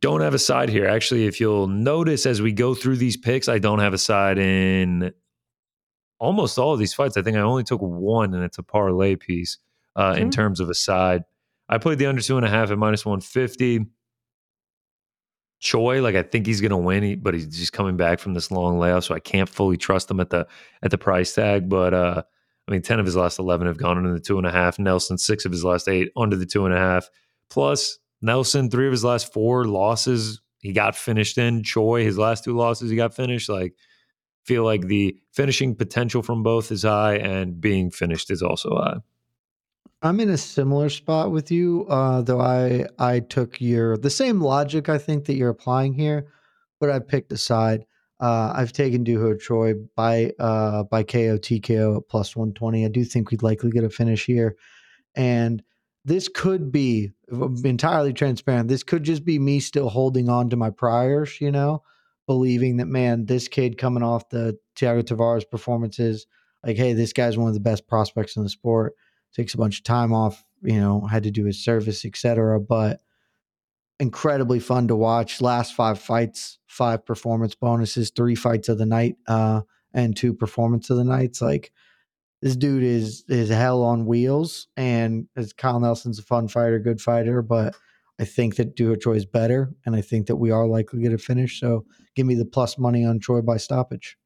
Don't 0.01 0.21
have 0.21 0.35
a 0.35 0.39
side 0.39 0.69
here. 0.69 0.87
Actually, 0.87 1.27
if 1.27 1.41
you'll 1.41 1.69
notice 1.69 2.27
as 2.27 2.43
we 2.43 2.53
go 2.53 2.75
through 2.75 2.97
these 2.97 3.17
picks, 3.17 3.49
I 3.49 3.59
don't 3.59 3.79
have 3.79 3.95
a 3.95 3.99
side 3.99 4.39
in 4.39 5.13
almost 6.21 6.57
all 6.59 6.73
of 6.73 6.79
these 6.79 6.95
fights. 6.95 7.17
I 7.17 7.23
think 7.23 7.37
I 7.37 7.41
only 7.41 7.65
took 7.65 7.81
one, 7.81 8.33
and 8.35 8.45
it's 8.45 8.59
a 8.59 8.63
parlay 8.63 9.17
piece 9.17 9.59
uh, 9.97 10.15
in 10.17 10.25
Hmm. 10.25 10.31
terms 10.31 10.61
of 10.61 10.71
a 10.71 10.75
side. 10.75 11.25
I 11.69 11.79
played 11.79 11.99
the 11.99 12.07
under 12.07 12.23
two 12.23 12.37
and 12.37 12.47
a 12.47 12.51
half 12.51 12.71
at 12.71 12.79
minus 12.79 13.05
150. 13.05 13.87
Choi, 15.61 16.01
like 16.01 16.15
I 16.15 16.23
think 16.23 16.47
he's 16.47 16.61
going 16.63 16.71
to 16.71 16.77
win, 16.79 17.21
but 17.21 17.35
he's 17.35 17.47
just 17.47 17.75
coming 17.75 17.97
back 17.97 18.19
from 18.19 18.33
this 18.33 18.51
long 18.51 18.79
layoff, 18.79 19.05
so 19.05 19.15
I 19.15 19.21
can't 19.21 19.49
fully 19.49 19.77
trust 19.77 20.11
him 20.11 20.19
at 20.21 20.31
the 20.31 20.47
at 20.83 20.91
the 20.91 20.97
price 20.97 21.35
tag. 21.35 21.69
But 21.69 21.93
uh, 21.93 22.23
I 22.67 22.71
mean, 22.71 22.81
ten 22.81 22.99
of 22.99 23.05
his 23.05 23.15
last 23.15 23.39
eleven 23.39 23.67
have 23.67 23.77
gone 23.77 23.99
under 23.99 24.13
the 24.15 24.21
two 24.21 24.39
and 24.39 24.47
a 24.47 24.51
half. 24.51 24.79
Nelson, 24.79 25.19
six 25.19 25.45
of 25.45 25.53
his 25.53 25.63
last 25.63 25.87
eight 25.87 26.13
under 26.17 26.35
the 26.37 26.47
two 26.47 26.65
and 26.65 26.75
a 26.75 26.79
half. 26.79 27.11
Plus 27.51 27.99
Nelson, 28.23 28.71
three 28.71 28.87
of 28.87 28.93
his 28.93 29.05
last 29.05 29.33
four 29.35 29.67
losses 29.67 30.41
he 30.61 30.73
got 30.73 30.97
finished 30.97 31.37
in. 31.37 31.63
Choi, 31.63 32.05
his 32.05 32.17
last 32.17 32.43
two 32.45 32.57
losses 32.57 32.89
he 32.91 32.97
got 32.97 33.13
finished. 33.15 33.51
Like, 33.51 33.75
feel 34.51 34.65
like 34.65 34.89
the 34.89 35.17
finishing 35.31 35.77
potential 35.77 36.23
from 36.23 36.43
both 36.43 36.73
is 36.73 36.83
high, 36.83 37.15
and 37.15 37.61
being 37.61 37.89
finished 37.89 38.33
is 38.33 38.43
also 38.43 38.71
high. 38.75 38.97
I'm 40.03 40.19
in 40.19 40.29
a 40.29 40.37
similar 40.37 40.89
spot 40.89 41.31
with 41.31 41.53
you, 41.53 41.87
uh, 41.89 42.23
though 42.23 42.41
I 42.41 42.87
I 42.99 43.21
took 43.21 43.61
your 43.61 43.97
the 43.97 44.11
same 44.11 44.41
logic 44.41 44.89
I 44.89 44.99
think 44.99 45.27
that 45.27 45.35
you're 45.35 45.51
applying 45.51 45.95
here, 45.95 46.27
but 46.81 46.91
I 46.91 46.99
picked 46.99 47.31
a 47.31 47.37
side. 47.37 47.85
Uh, 48.19 48.53
I've 48.57 48.73
taken 48.73 49.05
Doo 49.05 49.21
Ho 49.21 49.37
Choi 49.37 49.75
by 49.95 50.33
uh, 50.41 50.83
by 50.83 51.05
KO 51.05 51.39
TKO 51.39 51.99
at 51.99 52.09
plus 52.09 52.35
120. 52.35 52.85
I 52.85 52.89
do 52.89 53.05
think 53.05 53.31
we'd 53.31 53.45
likely 53.45 53.71
get 53.71 53.85
a 53.85 53.89
finish 53.89 54.27
here, 54.27 54.57
and 55.15 55.63
this 56.05 56.27
could 56.27 56.73
be 56.73 57.13
entirely 57.31 58.13
transparent. 58.13 58.67
This 58.67 58.83
could 58.83 59.05
just 59.05 59.25
be 59.25 59.39
me 59.39 59.61
still 59.61 59.91
holding 59.91 60.29
on 60.29 60.51
to 60.51 60.57
my 60.57 60.71
priors, 60.71 61.41
you 61.41 61.53
know, 61.53 61.85
believing 62.31 62.77
that 62.77 62.87
man, 62.87 63.27
this 63.27 63.49
kid 63.49 63.77
coming 63.77 64.05
off 64.05 64.29
the 64.29 64.57
Thiago 64.77 65.03
Tavares 65.03 65.43
performances, 65.51 66.29
like 66.65 66.77
hey, 66.77 66.93
this 66.93 67.13
guy's 67.13 67.37
one 67.37 67.49
of 67.49 67.55
the 67.55 67.61
best 67.61 67.89
prospects 67.89 68.37
in 68.37 68.45
the 68.45 68.49
sport 68.49 68.95
takes 69.35 69.53
a 69.53 69.59
bunch 69.59 69.79
of 69.79 69.83
time 69.83 70.13
off, 70.13 70.45
you 70.63 70.79
know, 70.79 71.01
had 71.01 71.25
to 71.25 71.33
do 71.33 71.45
his 71.45 71.65
service, 71.65 72.05
etc. 72.05 72.61
But 72.61 73.01
incredibly 73.99 74.61
fun 74.61 74.87
to 74.87 74.95
watch. 74.95 75.41
Last 75.41 75.75
five 75.75 75.99
fights, 75.99 76.61
five 76.69 77.05
performance 77.05 77.57
bonuses, 77.57 78.11
three 78.11 78.37
fights 78.37 78.69
of 78.69 78.79
the 78.79 78.87
night, 78.87 79.17
uh, 79.27 79.63
and 79.93 80.17
two 80.17 80.33
performance 80.33 80.89
of 80.89 80.99
the 80.99 81.05
nights. 81.05 81.43
Like 81.43 81.73
this 82.43 82.55
dude 82.55 82.85
is 82.85 83.25
is 83.27 83.49
hell 83.49 83.83
on 83.83 84.07
wheels. 84.07 84.69
And 84.77 85.27
as 85.35 85.53
Kyle 85.53 85.81
Nelson's 85.81 86.21
a 86.21 86.23
fun 86.23 86.47
fighter, 86.47 86.79
good 86.79 87.01
fighter, 87.01 87.43
but 87.43 87.75
I 88.21 88.25
think 88.27 88.57
that 88.57 88.77
Doo 88.77 88.89
Ho 88.89 88.97
Choi 88.97 89.15
is 89.15 89.25
better, 89.25 89.73
and 89.87 89.97
I 89.97 90.03
think 90.03 90.27
that 90.27 90.37
we 90.37 90.51
are 90.51 90.67
likely 90.67 90.99
to 90.99 91.03
get 91.03 91.15
a 91.15 91.19
finish. 91.19 91.59
So 91.59 91.87
give 92.15 92.27
me 92.27 92.35
the 92.35 92.45
plus 92.45 92.77
money 92.77 93.03
on 93.03 93.19
Choi 93.19 93.41
by 93.41 93.57
stoppage. 93.57 94.19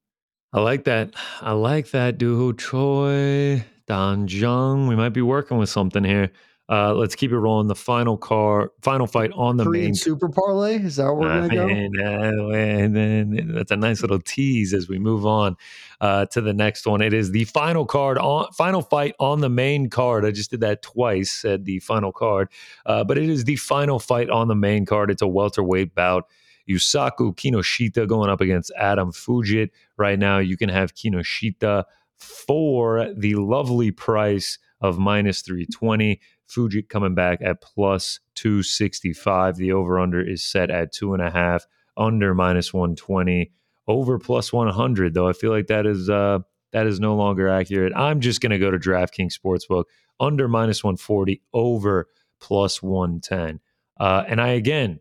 I 0.53 0.61
like 0.61 0.84
that. 0.84 1.14
I 1.40 1.53
like 1.53 1.90
that. 1.92 2.18
Doo 2.18 2.36
Ho 2.36 2.53
Choi, 2.53 3.64
Dan 3.86 4.26
Jung. 4.26 4.88
We 4.88 4.97
might 4.97 5.11
be 5.11 5.22
working 5.22 5.59
with 5.59 5.68
something 5.68 6.03
here. 6.03 6.32
Uh, 6.66 6.94
let's 6.94 7.14
keep 7.14 7.30
it 7.30 7.38
rolling. 7.38 7.68
The 7.68 7.74
final 7.74 8.16
car, 8.16 8.72
final 8.80 9.06
fight 9.06 9.30
on 9.34 9.58
the 9.58 9.64
Korean 9.64 9.84
main. 9.86 9.94
super 9.94 10.30
parlay. 10.30 10.76
Is 10.78 10.96
that 10.96 11.12
where 11.12 11.28
we're 11.28 11.30
Uh, 11.30 11.48
gonna 11.48 11.54
go? 11.54 11.68
and, 11.68 12.00
uh, 12.00 12.54
and 12.56 12.96
then 12.96 13.52
that's 13.54 13.70
a 13.70 13.76
nice 13.76 14.00
little 14.00 14.18
tease 14.20 14.72
as 14.72 14.88
we 14.88 14.98
move 14.98 15.26
on 15.26 15.56
uh, 16.00 16.24
to 16.26 16.40
the 16.40 16.54
next 16.54 16.86
one. 16.86 17.02
It 17.02 17.12
is 17.12 17.32
the 17.32 17.44
final 17.44 17.84
card 17.84 18.16
on 18.16 18.50
final 18.52 18.80
fight 18.80 19.14
on 19.20 19.40
the 19.40 19.50
main 19.50 19.90
card. 19.90 20.24
I 20.24 20.30
just 20.30 20.50
did 20.50 20.60
that 20.60 20.80
twice. 20.80 21.30
Said 21.30 21.66
the 21.66 21.80
final 21.80 22.12
card, 22.12 22.48
uh, 22.86 23.04
but 23.04 23.18
it 23.18 23.28
is 23.28 23.44
the 23.44 23.56
final 23.56 23.98
fight 23.98 24.30
on 24.30 24.48
the 24.48 24.54
main 24.54 24.86
card. 24.86 25.10
It's 25.10 25.20
a 25.22 25.28
welterweight 25.28 25.94
bout. 25.94 26.28
Yusaku 26.66 27.36
Kinoshita 27.36 28.08
going 28.08 28.30
up 28.30 28.40
against 28.40 28.72
Adam 28.78 29.12
Fugitt. 29.12 29.68
Right 29.98 30.18
now, 30.18 30.38
you 30.38 30.56
can 30.56 30.70
have 30.70 30.94
Kinoshita 30.94 31.84
for 32.16 33.12
the 33.14 33.34
lovely 33.34 33.90
price 33.90 34.58
of 34.80 34.98
minus 34.98 35.42
320. 35.42 36.20
Fugitt 36.49 36.88
coming 36.88 37.14
back 37.14 37.40
at 37.42 37.61
plus 37.61 38.20
265. 38.36 39.57
The 39.57 39.72
over 39.72 39.99
under 39.99 40.20
is 40.20 40.45
set 40.45 40.70
at 40.70 40.92
two 40.92 41.14
and 41.14 41.22
a 41.22 41.30
half, 41.30 41.66
under 41.97 42.34
minus 42.34 42.72
120, 42.72 43.51
over 43.86 44.18
plus 44.18 44.53
100. 44.53 45.14
Though 45.14 45.28
I 45.28 45.32
feel 45.32 45.51
like 45.51 45.68
that 45.68 45.86
is 45.86 46.11
uh, 46.11 46.40
that 46.72 46.86
is 46.86 47.01
no 47.01 47.14
longer 47.14 47.49
accurate. 47.49 47.92
I'm 47.97 48.20
just 48.20 48.40
going 48.40 48.51
to 48.51 48.59
go 48.59 48.70
to 48.70 48.78
DraftKings 48.78 49.34
Sportsbook 49.38 49.84
under 50.20 50.49
minus 50.49 50.84
140, 50.84 51.42
over 51.53 52.09
plus 52.40 52.82
110. 52.82 53.61
Uh, 53.99 54.24
and 54.26 54.40
I 54.40 54.49
again, 54.49 55.01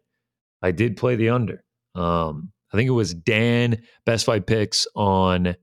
I 0.62 0.72
did 0.72 0.98
play 0.98 1.16
the 1.16 1.30
under. 1.30 1.64
Um, 1.96 2.52
I 2.72 2.78
think 2.78 2.88
it 2.88 2.92
was 2.92 3.14
Dan 3.14 3.84
Best 4.06 4.26
Fight 4.26 4.48
Picks 4.48 4.88
on 4.96 5.56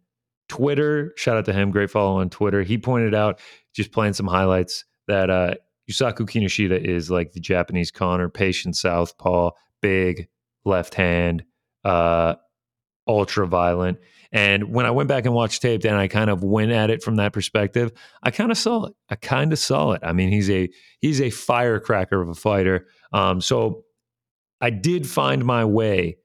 Twitter. 0.49 1.13
Shout 1.17 1.37
out 1.37 1.45
to 1.47 1.53
him, 1.53 1.71
great 1.71 1.91
follow 1.91 2.21
on 2.21 2.31
Twitter. 2.31 2.63
He 2.63 2.79
pointed 2.79 3.15
out 3.15 3.41
just 3.75 3.93
playing 3.93 4.13
some 4.13 4.27
highlights 4.27 4.85
that 5.09 5.31
uh, 5.31 5.55
Yusaku 5.91 6.29
Kinoshita 6.29 6.81
is 6.81 7.11
like 7.11 7.33
the 7.33 7.41
Japanese 7.41 7.91
Connor, 7.91 8.29
patient 8.29 8.77
southpaw, 8.77 9.51
big 9.81 10.29
left 10.65 10.95
hand, 10.95 11.45
uh, 11.85 12.35
ultra 13.07 13.47
violent. 13.47 13.99
And 14.33 14.73
when 14.73 14.87
I 14.87 14.93
went 14.93 15.09
back 15.09 15.25
and 15.25 15.35
watched 15.35 15.61
tape, 15.61 15.85
and 15.85 15.97
I 15.97 16.07
kind 16.07 16.31
of 16.31 16.45
went 16.45 16.71
at 16.71 16.91
it 16.91 17.03
from 17.03 17.17
that 17.17 17.33
perspective, 17.33 17.91
I 18.23 18.31
kind 18.31 18.53
of 18.53 18.59
saw 18.59 18.85
it. 18.85 18.95
I 19.09 19.17
kind 19.17 19.53
of 19.53 19.59
saw 19.59 19.93
it. 19.93 20.03
I 20.05 20.13
mean, 20.13 20.31
he's 20.31 20.49
a 20.49 20.69
he's 21.01 21.21
a 21.21 21.31
firecracker 21.31 22.21
of 22.21 22.29
a 22.29 22.35
fighter. 22.35 22.87
Um, 23.13 23.41
so 23.41 23.85
I 24.61 24.71
did 24.71 25.09
find 25.09 25.45
my 25.45 25.65
way 25.65 26.19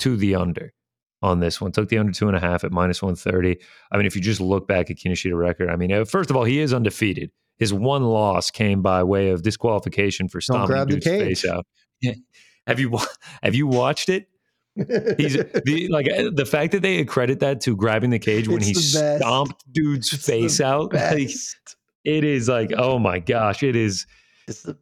to 0.00 0.16
the 0.16 0.34
under 0.34 0.72
on 1.22 1.38
this 1.38 1.60
one. 1.60 1.70
Took 1.70 1.88
the 1.88 1.98
under 1.98 2.12
two 2.12 2.26
and 2.26 2.36
a 2.36 2.40
half 2.40 2.64
at 2.64 2.72
minus 2.72 3.00
130. 3.00 3.62
I 3.92 3.96
mean, 3.96 4.06
if 4.06 4.16
you 4.16 4.22
just 4.22 4.40
look 4.40 4.66
back 4.66 4.90
at 4.90 4.96
Kinoshita 4.96 5.38
record, 5.38 5.70
I 5.70 5.76
mean, 5.76 5.92
uh, 5.92 6.04
first 6.04 6.30
of 6.30 6.36
all, 6.36 6.44
he 6.44 6.58
is 6.58 6.74
undefeated. 6.74 7.30
His 7.58 7.72
one 7.72 8.02
loss 8.04 8.50
came 8.50 8.82
by 8.82 9.02
way 9.04 9.30
of 9.30 9.42
disqualification 9.42 10.28
for 10.28 10.40
stomping 10.40 10.86
dude's 10.86 11.06
face 11.06 11.44
out. 11.44 11.66
Yeah. 12.00 12.14
Have 12.66 12.80
you 12.80 12.98
have 13.42 13.54
you 13.54 13.66
watched 13.66 14.08
it? 14.08 14.26
He's 14.74 14.84
the 15.64 15.88
like 15.90 16.08
uh, 16.10 16.30
the 16.34 16.46
fact 16.46 16.72
that 16.72 16.82
they 16.82 16.98
accredit 16.98 17.40
that 17.40 17.60
to 17.62 17.76
grabbing 17.76 18.10
the 18.10 18.18
cage 18.18 18.48
when 18.48 18.58
It's 18.58 18.66
he 18.68 18.74
stomped 18.74 19.64
dude's 19.72 20.12
It's 20.12 20.26
face 20.26 20.60
out. 20.60 20.92
Like, 21.12 21.30
it 22.04 22.24
is 22.24 22.48
like, 22.48 22.72
oh 22.76 22.98
my 22.98 23.20
gosh, 23.20 23.62
it 23.62 23.76
is 23.76 24.06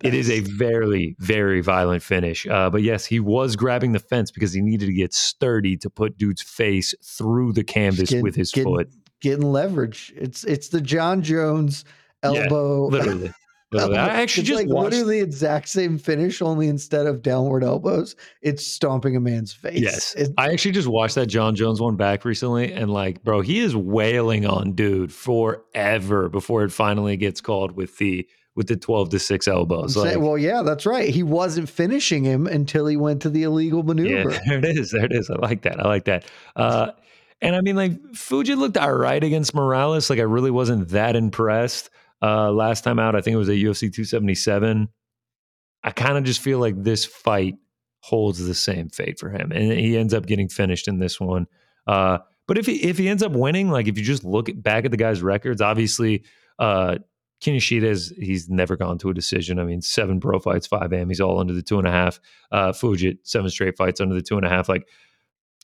it 0.02 0.14
is 0.14 0.30
a 0.30 0.40
very, 0.40 1.16
very 1.18 1.60
violent 1.60 2.02
finish. 2.02 2.46
Uh, 2.46 2.70
but 2.70 2.82
yes, 2.82 3.04
he 3.04 3.20
was 3.20 3.56
grabbing 3.56 3.92
the 3.92 3.98
fence 3.98 4.30
because 4.30 4.54
he 4.54 4.62
needed 4.62 4.86
to 4.86 4.92
get 4.94 5.12
sturdy 5.12 5.76
to 5.78 5.90
put 5.90 6.16
dude's 6.16 6.40
face 6.40 6.94
through 7.04 7.52
the 7.52 7.62
canvas 7.64 8.08
Get- 8.08 8.22
with 8.22 8.34
his 8.36 8.52
get- 8.52 8.64
foot. 8.64 8.88
getting 9.20 9.52
leverage. 9.52 10.14
It's 10.16 10.44
it's 10.44 10.68
the 10.68 10.80
Jon 10.80 11.20
Jones 11.22 11.84
Yeah, 12.24 12.42
elbow. 12.44 12.86
Literally. 12.88 13.32
Literally. 13.72 13.98
I 13.98 14.08
actually 14.20 14.40
it's 14.40 14.48
just 14.48 14.60
like 14.64 14.68
watched. 14.68 14.94
literally 14.94 15.18
the 15.20 15.24
exact 15.24 15.68
same 15.68 15.96
finish, 15.96 16.42
only 16.42 16.66
instead 16.66 17.06
of 17.06 17.22
downward 17.22 17.62
elbows, 17.62 18.16
it's 18.42 18.66
stomping 18.66 19.14
a 19.14 19.20
man's 19.20 19.52
face. 19.52 19.78
Yes, 19.80 20.12
It- 20.16 20.32
I 20.38 20.50
actually 20.50 20.72
just 20.72 20.88
watched 20.88 21.14
that 21.14 21.26
Jon 21.26 21.54
Jones 21.54 21.80
one 21.80 21.94
back 21.94 22.24
recently, 22.24 22.72
and 22.72 22.92
like, 22.92 23.22
bro, 23.22 23.42
he 23.42 23.60
is 23.60 23.76
wailing 23.76 24.44
on 24.44 24.72
dude 24.72 25.12
forever 25.12 26.28
before 26.28 26.64
it 26.64 26.72
finally 26.72 27.16
gets 27.16 27.40
called 27.40 27.72
with 27.76 27.96
the 27.98 28.26
with 28.56 28.66
the 28.66 28.76
twelve 28.76 29.10
to 29.10 29.20
six 29.20 29.46
I'm 29.46 29.54
elbows. 29.54 29.94
saying- 29.94 30.20
well, 30.20 30.36
yeah, 30.36 30.62
that's 30.62 30.84
right. 30.84 31.08
He 31.08 31.22
wasn't 31.22 31.68
finishing 31.68 32.24
him 32.24 32.48
until 32.48 32.86
he 32.88 32.96
went 32.96 33.22
to 33.22 33.30
the 33.30 33.44
illegal 33.44 33.84
maneuver. 33.84 34.32
Yeah, 34.32 34.40
there 34.48 34.58
it 34.58 34.64
is. 34.64 34.90
There 34.90 35.04
it 35.04 35.12
is. 35.12 35.30
I 35.30 35.34
like 35.36 35.62
that. 35.62 35.78
I 35.78 35.86
like 35.86 36.06
that. 36.06 36.24
Uh, 36.56 36.90
and 37.40 37.54
I 37.54 37.60
mean, 37.60 37.76
like 37.76 38.14
Fuji 38.16 38.56
looked 38.56 38.76
all 38.76 38.92
right 38.92 39.22
against 39.22 39.54
Morales. 39.54 40.10
Like 40.10 40.18
I 40.18 40.22
really 40.22 40.50
wasn't 40.50 40.88
that 40.88 41.14
impressed. 41.14 41.88
Uh, 42.22 42.50
last 42.52 42.84
time 42.84 42.98
out, 42.98 43.16
I 43.16 43.20
think 43.20 43.34
it 43.34 43.38
was 43.38 43.48
at 43.48 43.56
UFC 43.56 43.92
277. 43.92 44.88
I 45.82 45.90
kind 45.90 46.18
of 46.18 46.24
just 46.24 46.40
feel 46.40 46.58
like 46.58 46.82
this 46.82 47.04
fight 47.04 47.56
holds 48.00 48.44
the 48.44 48.54
same 48.54 48.88
fate 48.88 49.18
for 49.18 49.30
him, 49.30 49.52
and 49.52 49.72
he 49.72 49.96
ends 49.96 50.12
up 50.12 50.26
getting 50.26 50.48
finished 50.48 50.88
in 50.88 50.98
this 50.98 51.18
one. 51.20 51.46
Uh, 51.86 52.18
but 52.46 52.58
if 52.58 52.66
he 52.66 52.82
if 52.82 52.98
he 52.98 53.08
ends 53.08 53.22
up 53.22 53.32
winning, 53.32 53.70
like 53.70 53.88
if 53.88 53.96
you 53.96 54.04
just 54.04 54.24
look 54.24 54.48
at, 54.48 54.62
back 54.62 54.84
at 54.84 54.90
the 54.90 54.96
guy's 54.96 55.22
records, 55.22 55.62
obviously 55.62 56.24
uh, 56.58 56.98
Kinoshita 57.40 57.84
is 57.84 58.12
he's 58.18 58.48
never 58.50 58.76
gone 58.76 58.98
to 58.98 59.10
a 59.10 59.14
decision. 59.14 59.58
I 59.58 59.64
mean, 59.64 59.80
seven 59.80 60.20
pro 60.20 60.38
fights, 60.38 60.66
five 60.66 60.92
am. 60.92 61.08
He's 61.08 61.20
all 61.20 61.38
under 61.38 61.54
the 61.54 61.62
two 61.62 61.78
and 61.78 61.88
a 61.88 61.90
half. 61.90 62.20
Uh, 62.52 62.72
Fugitt 62.72 63.18
seven 63.22 63.50
straight 63.50 63.76
fights 63.76 64.00
under 64.00 64.14
the 64.14 64.22
two 64.22 64.36
and 64.36 64.44
a 64.44 64.50
half. 64.50 64.68
Like 64.68 64.86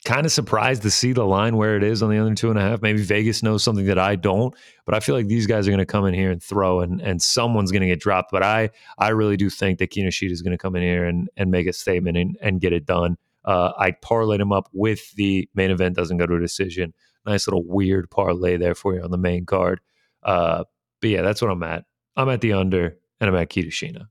kind 0.07 0.25
of 0.25 0.31
surprised 0.31 0.83
to 0.83 0.91
see 0.91 1.13
the 1.13 1.25
line 1.25 1.57
where 1.57 1.77
it 1.77 1.83
is 1.83 2.01
on 2.01 2.11
the 2.11 2.19
other 2.19 2.33
two 2.35 2.49
and 2.49 2.59
a 2.59 2.63
half. 2.63 2.81
Maybe 2.81 3.03
Vegas 3.03 3.43
knows 3.43 3.65
something 3.65 3.87
that 3.87 3.99
I 3.99 4.15
don't, 4.15 4.55
but 4.85 4.95
I 4.95 5.01
feel 5.01 5.17
like 5.17 5.27
these 5.27 5.49
guys 5.49 5.67
are 5.67 5.73
going 5.73 5.79
to 5.79 5.85
come 5.85 6.07
in 6.07 6.15
here 6.15 6.31
and 6.31 6.41
throw, 6.41 6.81
and 6.81 7.03
and 7.03 7.21
someone's 7.21 7.73
going 7.73 7.83
to 7.83 7.89
get 7.89 8.01
dropped. 8.01 8.31
But 8.31 8.45
I 8.45 8.71
I 8.99 9.09
really 9.09 9.37
do 9.37 9.51
think 9.51 9.81
that 9.81 9.91
Kinoshita 9.91 10.31
is 10.31 10.43
going 10.43 10.53
to 10.53 10.59
come 10.59 10.77
in 10.77 10.83
here 10.83 11.05
and 11.05 11.29
and 11.37 11.51
make 11.51 11.67
a 11.67 11.73
statement 11.73 12.17
and, 12.17 12.39
and 12.41 12.61
get 12.61 12.73
it 12.73 12.87
done. 12.87 13.19
Uh, 13.45 13.73
I 13.77 13.91
parlayed 13.91 14.41
him 14.41 14.53
up 14.53 14.69
with 14.73 15.13
the 15.15 15.49
main 15.55 15.71
event 15.71 15.97
doesn't 15.97 16.17
go 16.17 16.27
to 16.27 16.37
a 16.37 16.41
decision. 16.41 16.95
Nice 17.27 17.49
little 17.49 17.65
weird 17.65 18.09
parlay 18.09 18.57
there 18.57 18.77
for 18.77 18.95
you 18.95 19.03
on 19.03 19.11
the 19.11 19.19
main 19.19 19.45
card. 19.45 19.81
Uh, 20.23 20.65
but 21.01 21.11
yeah, 21.11 21.23
that's 21.23 21.43
what 21.43 21.51
I'm 21.51 21.63
at. 21.65 21.85
I'm 22.17 22.29
at 22.29 22.41
the 22.41 22.53
under, 22.53 22.97
and 23.21 23.29
I'm 23.29 23.37
at 23.37 23.51
Kinoshita. 23.51 24.07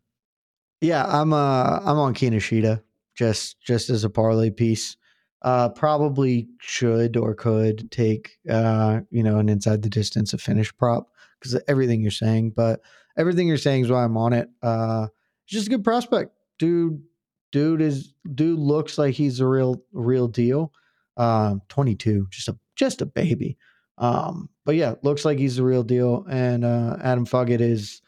Yeah, 0.82 1.06
I'm 1.06 1.32
uh 1.32 1.80
I'm 1.80 1.98
on 1.98 2.14
Kinoshita 2.14 2.84
just 3.16 3.62
just 3.62 3.90
as 3.90 4.04
a 4.04 4.10
parlay 4.10 4.50
piece. 4.50 4.98
Uh, 5.46 5.70
probably 5.70 6.48
should 6.60 7.16
or 7.16 7.36
could 7.36 7.92
take 7.92 8.40
uh, 8.50 9.02
you 9.12 9.22
know 9.22 9.38
an 9.38 9.48
inside 9.48 9.84
the 9.84 9.90
distance 9.90 10.34
a 10.34 10.40
finish 10.40 10.76
prop 10.76 11.12
because 11.40 11.62
everything 11.68 12.02
you're 12.02 12.10
saying, 12.10 12.50
but 12.50 12.82
everything 13.16 13.48
you're 13.48 13.56
saying 13.56 13.84
is 13.84 13.92
why 13.92 14.04
I'm 14.04 14.18
on 14.18 14.34
it. 14.34 14.50
Uh, 14.64 15.06
just 15.46 15.68
a 15.68 15.70
good 15.70 15.84
prospect, 15.84 16.32
dude. 16.58 17.00
Dude 17.52 17.80
is 17.80 18.16
dude 18.34 18.58
looks 18.58 18.98
like 18.98 19.14
he's 19.14 19.40
a 19.40 19.48
real 19.48 19.84
real 19.94 20.28
deal. 20.28 20.74
Um, 21.16 21.62
22, 21.70 22.26
just 22.32 22.48
a 22.48 22.58
just 22.76 23.04
a 23.04 23.06
baby. 23.06 23.56
Um, 24.00 24.50
but 24.66 24.76
yeah, 24.76 24.96
looks 25.04 25.26
like 25.26 25.38
he's 25.38 25.58
the 25.58 25.64
real 25.64 25.84
deal. 25.84 26.26
And 26.28 26.66
uh, 26.66 26.98
Adam 27.04 27.28
Fugitt 27.28 27.62
is 27.62 28.02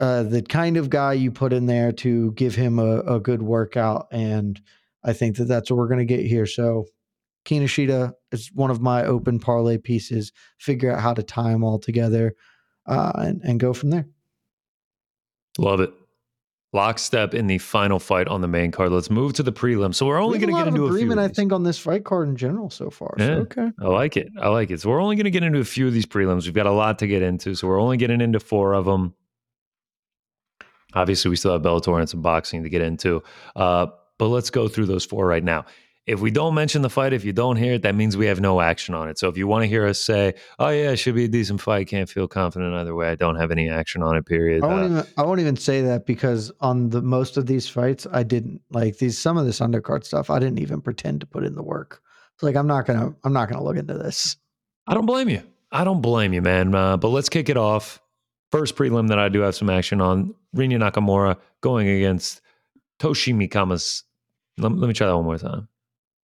uh, 0.00 0.24
the 0.24 0.42
kind 0.42 0.76
of 0.76 0.90
guy 0.90 1.12
you 1.12 1.30
put 1.30 1.52
in 1.52 1.66
there 1.66 1.92
to 1.92 2.32
give 2.32 2.56
him 2.56 2.80
a, 2.80 3.00
a 3.02 3.20
good 3.20 3.40
workout. 3.40 4.08
And 4.10 4.60
I 5.02 5.12
think 5.12 5.36
that 5.36 5.44
that's 5.44 5.70
what 5.70 5.78
we're 5.78 5.88
going 5.88 6.06
to 6.06 6.16
get 6.16 6.26
here. 6.26 6.46
So 6.46 6.86
Kinoshita 7.44 8.12
is 8.32 8.50
one 8.54 8.70
of 8.70 8.80
my 8.80 9.04
open 9.04 9.38
parlay 9.38 9.78
pieces. 9.78 10.32
Figure 10.58 10.92
out 10.92 11.00
how 11.00 11.14
to 11.14 11.22
tie 11.22 11.50
them 11.52 11.64
all 11.64 11.78
together 11.78 12.34
uh, 12.86 13.12
and, 13.14 13.40
and 13.42 13.58
go 13.58 13.72
from 13.72 13.90
there. 13.90 14.06
Love 15.58 15.80
it. 15.80 15.92
Lockstep 16.72 17.34
in 17.34 17.48
the 17.48 17.58
final 17.58 17.98
fight 17.98 18.28
on 18.28 18.42
the 18.42 18.46
main 18.46 18.70
card. 18.70 18.92
Let's 18.92 19.10
move 19.10 19.32
to 19.32 19.42
the 19.42 19.52
prelim. 19.52 19.92
So 19.92 20.06
we're 20.06 20.22
only 20.22 20.38
going 20.38 20.54
to 20.54 20.60
get 20.60 20.68
into 20.68 20.86
agreement, 20.86 21.18
a 21.18 21.24
few. 21.24 21.30
I 21.30 21.34
think 21.34 21.52
on 21.52 21.64
this 21.64 21.78
fight 21.78 22.04
card 22.04 22.28
in 22.28 22.36
general 22.36 22.70
so 22.70 22.90
far. 22.90 23.16
Yeah, 23.18 23.26
so, 23.26 23.32
okay, 23.40 23.72
I 23.80 23.86
like 23.88 24.16
it. 24.16 24.28
I 24.40 24.48
like 24.50 24.70
it. 24.70 24.80
So 24.80 24.88
we're 24.90 25.02
only 25.02 25.16
going 25.16 25.24
to 25.24 25.32
get 25.32 25.42
into 25.42 25.58
a 25.58 25.64
few 25.64 25.88
of 25.88 25.92
these 25.92 26.06
prelims. 26.06 26.44
We've 26.44 26.54
got 26.54 26.66
a 26.66 26.72
lot 26.72 27.00
to 27.00 27.08
get 27.08 27.22
into, 27.22 27.56
so 27.56 27.66
we're 27.66 27.80
only 27.80 27.96
getting 27.96 28.20
into 28.20 28.38
four 28.38 28.74
of 28.74 28.84
them. 28.84 29.14
Obviously, 30.94 31.28
we 31.28 31.36
still 31.36 31.52
have 31.52 31.62
Bellator 31.62 31.98
and 31.98 32.08
some 32.08 32.22
boxing 32.22 32.62
to 32.62 32.68
get 32.68 32.82
into, 32.82 33.24
uh, 33.56 33.86
but 34.20 34.28
let's 34.28 34.50
go 34.50 34.68
through 34.68 34.86
those 34.86 35.04
four 35.04 35.26
right 35.26 35.42
now 35.42 35.64
if 36.06 36.20
we 36.20 36.30
don't 36.32 36.54
mention 36.54 36.82
the 36.82 36.90
fight, 36.90 37.12
if 37.12 37.24
you 37.24 37.32
don't 37.32 37.54
hear 37.56 37.74
it, 37.74 37.82
that 37.82 37.94
means 37.94 38.16
we 38.16 38.26
have 38.26 38.40
no 38.40 38.60
action 38.60 38.94
on 38.96 39.08
it. 39.08 39.16
So 39.16 39.28
if 39.28 39.36
you 39.36 39.46
want 39.46 39.62
to 39.62 39.68
hear 39.68 39.86
us 39.86 40.00
say, 40.00 40.34
"Oh 40.58 40.68
yeah, 40.68 40.90
it 40.90 40.96
should 40.96 41.14
be 41.14 41.24
a 41.26 41.28
decent 41.28 41.60
fight," 41.60 41.86
can't 41.88 42.08
feel 42.08 42.26
confident 42.26 42.74
either 42.74 42.94
way. 42.96 43.10
I 43.10 43.14
don't 43.14 43.36
have 43.36 43.52
any 43.52 43.68
action 43.68 44.02
on 44.02 44.16
it. 44.16 44.26
Period. 44.26 44.64
I 44.64 44.66
won't 44.66 44.80
Uh, 44.80 44.84
even 44.86 45.06
I 45.18 45.22
won't 45.22 45.40
even 45.40 45.56
say 45.56 45.82
that 45.82 46.06
because 46.06 46.50
on 46.60 46.88
the 46.90 47.00
most 47.02 47.36
of 47.36 47.46
these 47.46 47.68
fights, 47.68 48.06
I 48.12 48.22
didn't 48.22 48.60
like 48.70 48.98
these 48.98 49.18
some 49.18 49.36
of 49.36 49.46
this 49.46 49.60
undercard 49.60 50.04
stuff. 50.04 50.30
I 50.30 50.38
didn't 50.38 50.58
even 50.58 50.80
pretend 50.80 51.20
to 51.20 51.26
put 51.26 51.44
in 51.44 51.54
the 51.54 51.62
work. 51.62 52.02
So 52.38 52.46
like 52.46 52.56
I'm 52.56 52.66
not 52.66 52.86
gonna 52.86 53.14
I'm 53.22 53.32
not 53.32 53.48
gonna 53.48 53.62
look 53.62 53.76
into 53.76 53.94
this. 53.94 54.36
I 54.88 54.94
don't 54.94 55.06
blame 55.06 55.28
you. 55.28 55.42
I 55.70 55.84
don't 55.84 56.00
blame 56.00 56.32
you, 56.32 56.42
man. 56.42 56.74
Uh, 56.74 56.96
but 56.96 57.10
let's 57.10 57.28
kick 57.28 57.48
it 57.48 57.56
off. 57.56 58.00
First 58.50 58.74
prelim 58.74 59.08
that 59.08 59.20
I 59.20 59.28
do 59.28 59.40
have 59.42 59.54
some 59.54 59.70
action 59.70 60.00
on: 60.00 60.34
Rinya 60.56 60.78
Nakamura 60.78 61.36
going 61.60 61.88
against 61.88 62.40
Toshimi 62.98 63.48
Kamas. 63.48 64.02
Let, 64.60 64.72
let 64.72 64.88
me 64.88 64.94
try 64.94 65.06
that 65.06 65.16
one 65.16 65.24
more 65.24 65.38
time. 65.38 65.68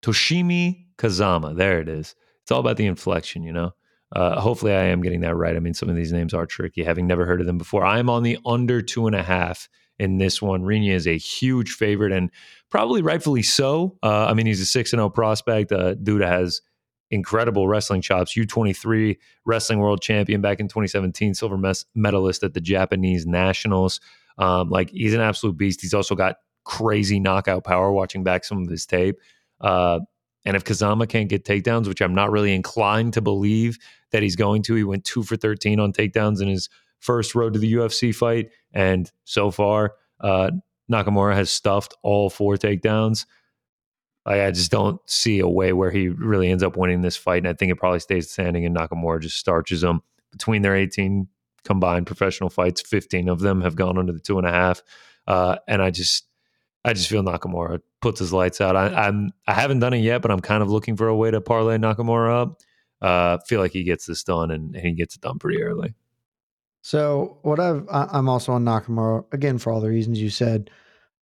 Toshimi 0.03 0.87
Kazama. 0.99 1.57
There 1.57 1.81
it 1.81 1.89
is. 1.89 2.15
It's 2.43 2.51
all 2.51 2.61
about 2.61 2.77
the 2.77 2.87
inflection, 2.87 3.43
you 3.43 3.53
know. 3.53 3.73
Uh, 4.13 4.41
hopefully, 4.41 4.73
I 4.73 4.85
am 4.85 5.03
getting 5.03 5.21
that 5.23 5.35
right. 5.35 5.57
I 5.57 5.59
mean, 5.59 5.75
some 5.75 5.89
of 5.89 5.97
these 5.97 6.13
names 6.13 6.33
are 6.33 6.47
tricky, 6.47 6.85
having 6.85 7.07
never 7.07 7.27
heard 7.27 7.41
of 7.41 7.47
them 7.47 7.59
before. 7.59 7.85
I 7.85 7.99
am 7.99 8.09
on 8.09 8.23
the 8.23 8.39
under 8.47 8.81
two 8.81 9.07
and 9.07 9.17
a 9.17 9.23
half 9.23 9.69
in 9.99 10.19
this 10.19 10.41
one. 10.41 10.63
Rinya 10.63 10.93
is 10.93 11.09
a 11.09 11.19
huge 11.19 11.73
favorite, 11.73 12.13
and 12.13 12.31
probably 12.71 13.03
rightfully 13.03 13.43
so. 13.43 13.99
Uh, 14.03 14.27
I 14.27 14.35
mean, 14.35 14.47
he's 14.47 14.61
a 14.61 14.67
six 14.67 14.93
and 14.93 15.01
zero 15.01 15.11
prospect. 15.11 15.73
Uh, 15.73 15.95
dude 15.95 16.23
has 16.23 16.61
incredible 17.11 17.69
wrestling 17.69 18.01
chops. 18.01 18.35
U23 18.35 19.17
wrestling 19.45 19.79
world 19.81 20.03
champion 20.03 20.41
back 20.41 20.61
in 20.61 20.69
2017, 20.69 21.35
silver 21.35 21.57
mes- 21.57 21.85
medalist 21.95 22.43
at 22.43 22.55
the 22.55 22.61
Japanese 22.61 23.27
Nationals. 23.27 24.01
Um, 24.39 24.71
like 24.71 24.91
he's 24.91 25.15
an 25.15 25.21
absolute 25.21 25.57
beast. 25.57 25.81
He's 25.81 25.95
also 25.95 26.15
got 26.15 26.37
crazy 26.67 27.19
knockout 27.19 27.65
power. 27.65 27.91
Watching 27.93 28.25
back 28.25 28.45
some 28.45 28.63
of 28.63 28.69
his 28.69 28.85
tape. 28.85 29.17
Uh, 29.61 30.01
and 30.45 30.57
if 30.57 30.65
Kazama 30.65 31.09
can't 31.09 31.29
get 31.29 31.45
takedowns, 31.45 31.89
which 31.89 32.03
I'm 32.03 32.15
not 32.15 32.31
really 32.31 32.55
inclined 32.55 33.15
to 33.15 33.21
believe 33.21 33.79
that 34.13 34.23
he's 34.23 34.37
going 34.37 34.63
to, 34.63 34.75
he 34.75 34.85
went 34.85 35.05
two 35.05 35.23
for 35.25 35.37
13 35.37 35.81
on 35.81 35.93
takedowns 35.93 36.41
in 36.41 36.49
his 36.49 36.69
first 37.01 37.35
road 37.35 37.55
to 37.55 37.59
the 37.59 37.75
UFC 37.75 38.15
fight. 38.15 38.51
And 38.73 39.11
so 39.25 39.51
far, 39.51 39.95
uh, 40.21 40.51
Nakamura 40.91 41.35
has 41.35 41.51
stuffed 41.51 41.95
all 42.03 42.31
four 42.31 42.57
takedowns. 42.57 43.27
I, 44.25 44.51
just 44.51 44.73
don't 44.73 45.01
see 45.09 45.39
a 45.39 45.49
way 45.49 45.73
where 45.73 45.91
he 45.91 46.09
really 46.09 46.51
ends 46.51 46.63
up 46.63 46.77
winning 46.77 47.01
this 47.01 47.17
fight. 47.17 47.39
And 47.39 47.49
I 47.49 47.53
think 47.53 47.71
it 47.71 47.77
probably 47.77 48.01
stays 48.01 48.31
standing, 48.31 48.65
and 48.65 48.77
Nakamura 48.77 49.21
just 49.21 49.37
starches 49.37 49.85
him. 49.85 50.01
Between 50.33 50.63
their 50.63 50.75
18 50.75 51.29
combined 51.65 52.07
professional 52.07 52.51
fights, 52.51 52.83
15 52.83 53.29
of 53.29 53.41
them 53.41 53.63
have 53.63 53.77
gone 53.77 53.99
under 53.99 54.13
the 54.13 54.21
two 54.21 54.39
and 54.39 54.47
a 54.47 54.51
half. 54.51 54.83
Uh, 55.27 55.57
and 55.69 55.81
I 55.81 55.91
just, 55.91 56.26
I 56.87 56.93
just 56.93 57.09
feel 57.09 57.23
Nakamura 57.23 57.81
puts 58.01 58.21
his 58.21 58.33
lights 58.33 58.61
out. 58.61 58.77
I, 58.77 58.87
I'm 58.87 59.33
I 59.47 59.53
haven't 59.55 59.81
done 59.81 59.93
it 59.93 59.99
yet, 59.99 60.23
but 60.23 60.31
I'm 60.31 60.41
kind 60.41 60.63
of 60.63 60.71
looking 60.71 60.97
for 60.97 61.09
a 61.09 61.17
way 61.17 61.31
to 61.31 61.41
parlay 61.41 61.77
Nakamura 61.79 62.43
up. 62.43 62.61
Uh, 63.03 63.39
feel 63.47 63.61
like 63.61 63.73
he 63.73 63.83
gets 63.83 64.07
this 64.07 64.23
done, 64.23 64.51
and, 64.51 64.75
and 64.75 64.87
he 64.87 64.93
gets 64.93 65.17
it 65.17 65.21
done 65.21 65.39
pretty 65.39 65.63
early. 65.63 65.95
So 66.83 67.39
what 67.43 67.59
I've 67.59 67.87
I- 67.91 68.09
I'm 68.13 68.29
also 68.29 68.53
on 68.53 68.65
Nakamura 68.65 69.25
again 69.33 69.59
for 69.59 69.73
all 69.73 69.81
the 69.81 69.89
reasons 69.89 70.21
you 70.21 70.31
said. 70.31 70.71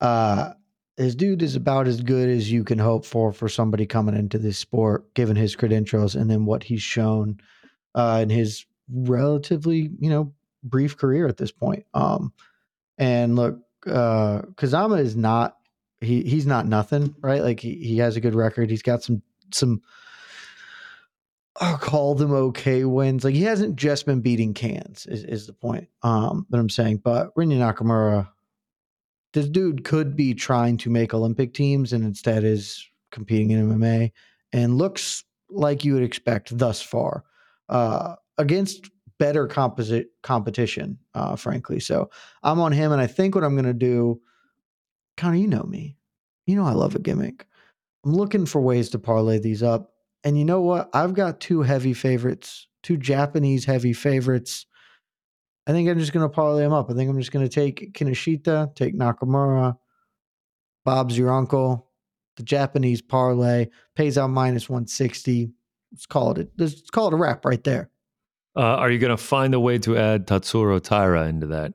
Uh, 0.01 0.53
his 0.97 1.17
dude 1.17 1.43
is 1.43 1.57
about 1.57 1.89
as 1.89 2.03
good 2.03 2.29
as 2.29 2.53
you 2.53 2.63
can 2.63 2.79
hope 2.79 3.05
for 3.07 3.33
for 3.33 3.49
somebody 3.49 3.87
coming 3.87 4.15
into 4.15 4.39
this 4.39 4.59
sport, 4.59 5.13
given 5.15 5.35
his 5.35 5.57
credentials 5.57 6.15
and 6.15 6.31
then 6.31 6.45
what 6.45 6.63
he's 6.63 6.83
shown 6.83 7.41
uh, 7.95 8.21
in 8.23 8.29
his 8.29 8.67
relatively 8.93 9.91
you 9.99 10.11
know 10.11 10.35
brief 10.63 10.97
career 10.97 11.27
at 11.27 11.39
this 11.39 11.53
point. 11.53 11.85
Um, 11.95 12.33
and 12.99 13.35
look, 13.35 13.59
uh, 13.87 14.43
Kazama 14.57 15.01
is 15.01 15.17
not 15.17 15.57
he 16.01 16.23
he's 16.23 16.47
not 16.47 16.67
nothing, 16.67 17.15
right? 17.21 17.43
Like 17.43 17.61
he, 17.61 17.75
he 17.77 17.99
has 17.99 18.17
a 18.17 18.21
good 18.21 18.35
record. 18.35 18.71
He's 18.71 18.83
got 18.83 19.03
some 19.03 19.23
some 19.53 19.83
I'll 21.61 21.79
call 21.79 22.15
them 22.15 22.33
okay 22.33 22.85
wins. 22.85 23.25
Like 23.25 23.35
he 23.35 23.43
hasn't 23.43 23.77
just 23.77 24.07
been 24.07 24.21
beating 24.21 24.55
cans, 24.55 25.07
is, 25.07 25.25
is 25.25 25.47
the 25.47 25.53
point 25.53 25.89
um, 26.03 26.47
that 26.51 26.59
I'm 26.59 26.69
saying. 26.71 26.99
But 26.99 27.35
Rinya 27.37 27.59
Nakamura, 27.59 28.29
this 29.33 29.49
dude 29.49 29.85
could 29.85 30.17
be 30.17 30.35
trying 30.35 30.79
to 30.79 30.91
make 30.91 31.15
Olympic 31.15 31.55
teams 31.55 31.93
and 31.93 32.05
instead 32.05 32.43
is 32.43 32.85
competing 33.13 33.53
in 33.53 33.69
MMA 33.69 34.11
and 34.53 34.79
looks 34.79 35.25
like 35.49 35.85
you 35.85 35.95
would 35.95 36.03
expect 36.03 36.57
thus 36.59 36.83
far 36.83 37.25
uh, 37.69 38.17
against 38.37 38.91
better 39.19 39.47
composite 39.47 40.09
competition, 40.23 40.99
uh, 41.15 41.37
frankly. 41.37 41.81
So 41.81 42.11
I'm 42.43 42.61
on 42.61 42.73
him, 42.73 42.93
and 42.93 43.01
I 43.01 43.07
think 43.07 43.35
what 43.35 43.45
I'm 43.45 43.55
going 43.55 43.65
to 43.65 43.73
do, 43.73 44.21
Connor, 45.17 45.37
you 45.37 45.47
know 45.47 45.63
me, 45.63 45.97
you 46.47 46.57
know 46.57 46.65
I 46.65 46.73
love 46.73 46.95
a 46.95 46.99
gimmick. 46.99 47.47
I'm 48.05 48.15
looking 48.15 48.47
for 48.47 48.61
ways 48.61 48.91
to 48.91 48.99
parlay 48.99 49.39
these 49.39 49.63
up. 49.63 49.93
And 50.25 50.39
you 50.39 50.45
know 50.45 50.61
what? 50.61 50.91
I've 50.95 51.15
got 51.15 51.41
two 51.41 51.63
heavy 51.63 51.93
favorites, 51.93 52.67
two 52.83 52.97
Japanese 52.97 53.65
heavy 53.65 53.93
favorites. 53.93 54.67
I 55.67 55.73
think 55.73 55.89
I'm 55.89 55.99
just 55.99 56.13
going 56.13 56.29
to 56.29 56.35
parlay 56.35 56.63
them 56.63 56.73
up. 56.73 56.91
I 56.91 56.95
think 56.95 57.11
I'm 57.11 57.19
just 57.19 57.33
going 57.33 57.47
to 57.47 57.55
take 57.55 57.93
Kinoshita, 57.95 58.75
take 58.75 58.99
Nakamura. 58.99 59.77
Bob's 60.85 61.17
your 61.17 61.33
uncle. 61.33 61.91
The 62.37 62.43
Japanese 62.43 63.01
parlay 63.01 63.69
pays 63.95 64.19
out 64.19 64.31
minus 64.31 64.69
160. 64.69 65.51
Let's 65.93 66.07
call 66.07 66.33
it. 66.33 66.51
Let's 66.59 66.91
call 66.91 67.09
it 67.09 67.15
a 67.15 67.17
wrap 67.17 67.45
right 67.45 67.63
there. 67.63 67.91
Uh, 68.57 68.61
are 68.61 68.91
you 68.91 68.99
going 68.99 69.11
to 69.11 69.17
find 69.17 69.55
a 69.55 69.61
way 69.61 69.79
to 69.79 69.97
add 69.97 70.27
Tatsuro 70.27 70.81
Taira 70.81 71.27
into 71.27 71.47
that? 71.49 71.73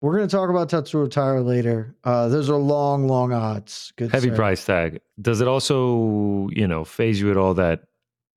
We're 0.00 0.16
going 0.16 0.28
to 0.28 0.34
talk 0.34 0.48
about 0.48 0.70
Tatsuro 0.70 1.10
Taira 1.10 1.42
later. 1.42 1.94
Uh, 2.04 2.28
those 2.28 2.48
are 2.48 2.56
long, 2.56 3.08
long 3.08 3.32
odds. 3.32 3.92
Good 3.96 4.12
Heavy 4.12 4.28
sir. 4.28 4.36
price 4.36 4.64
tag. 4.64 5.00
Does 5.20 5.40
it 5.40 5.48
also, 5.48 6.48
you 6.52 6.66
know, 6.68 6.84
phase 6.84 7.20
you 7.20 7.30
at 7.30 7.36
all 7.36 7.54
that 7.54 7.82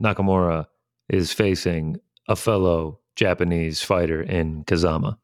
Nakamura 0.04 0.66
is 1.08 1.32
facing 1.32 1.98
a 2.28 2.36
fellow 2.36 3.00
Japanese 3.16 3.82
fighter 3.82 4.22
in 4.22 4.64
Kazama? 4.66 5.18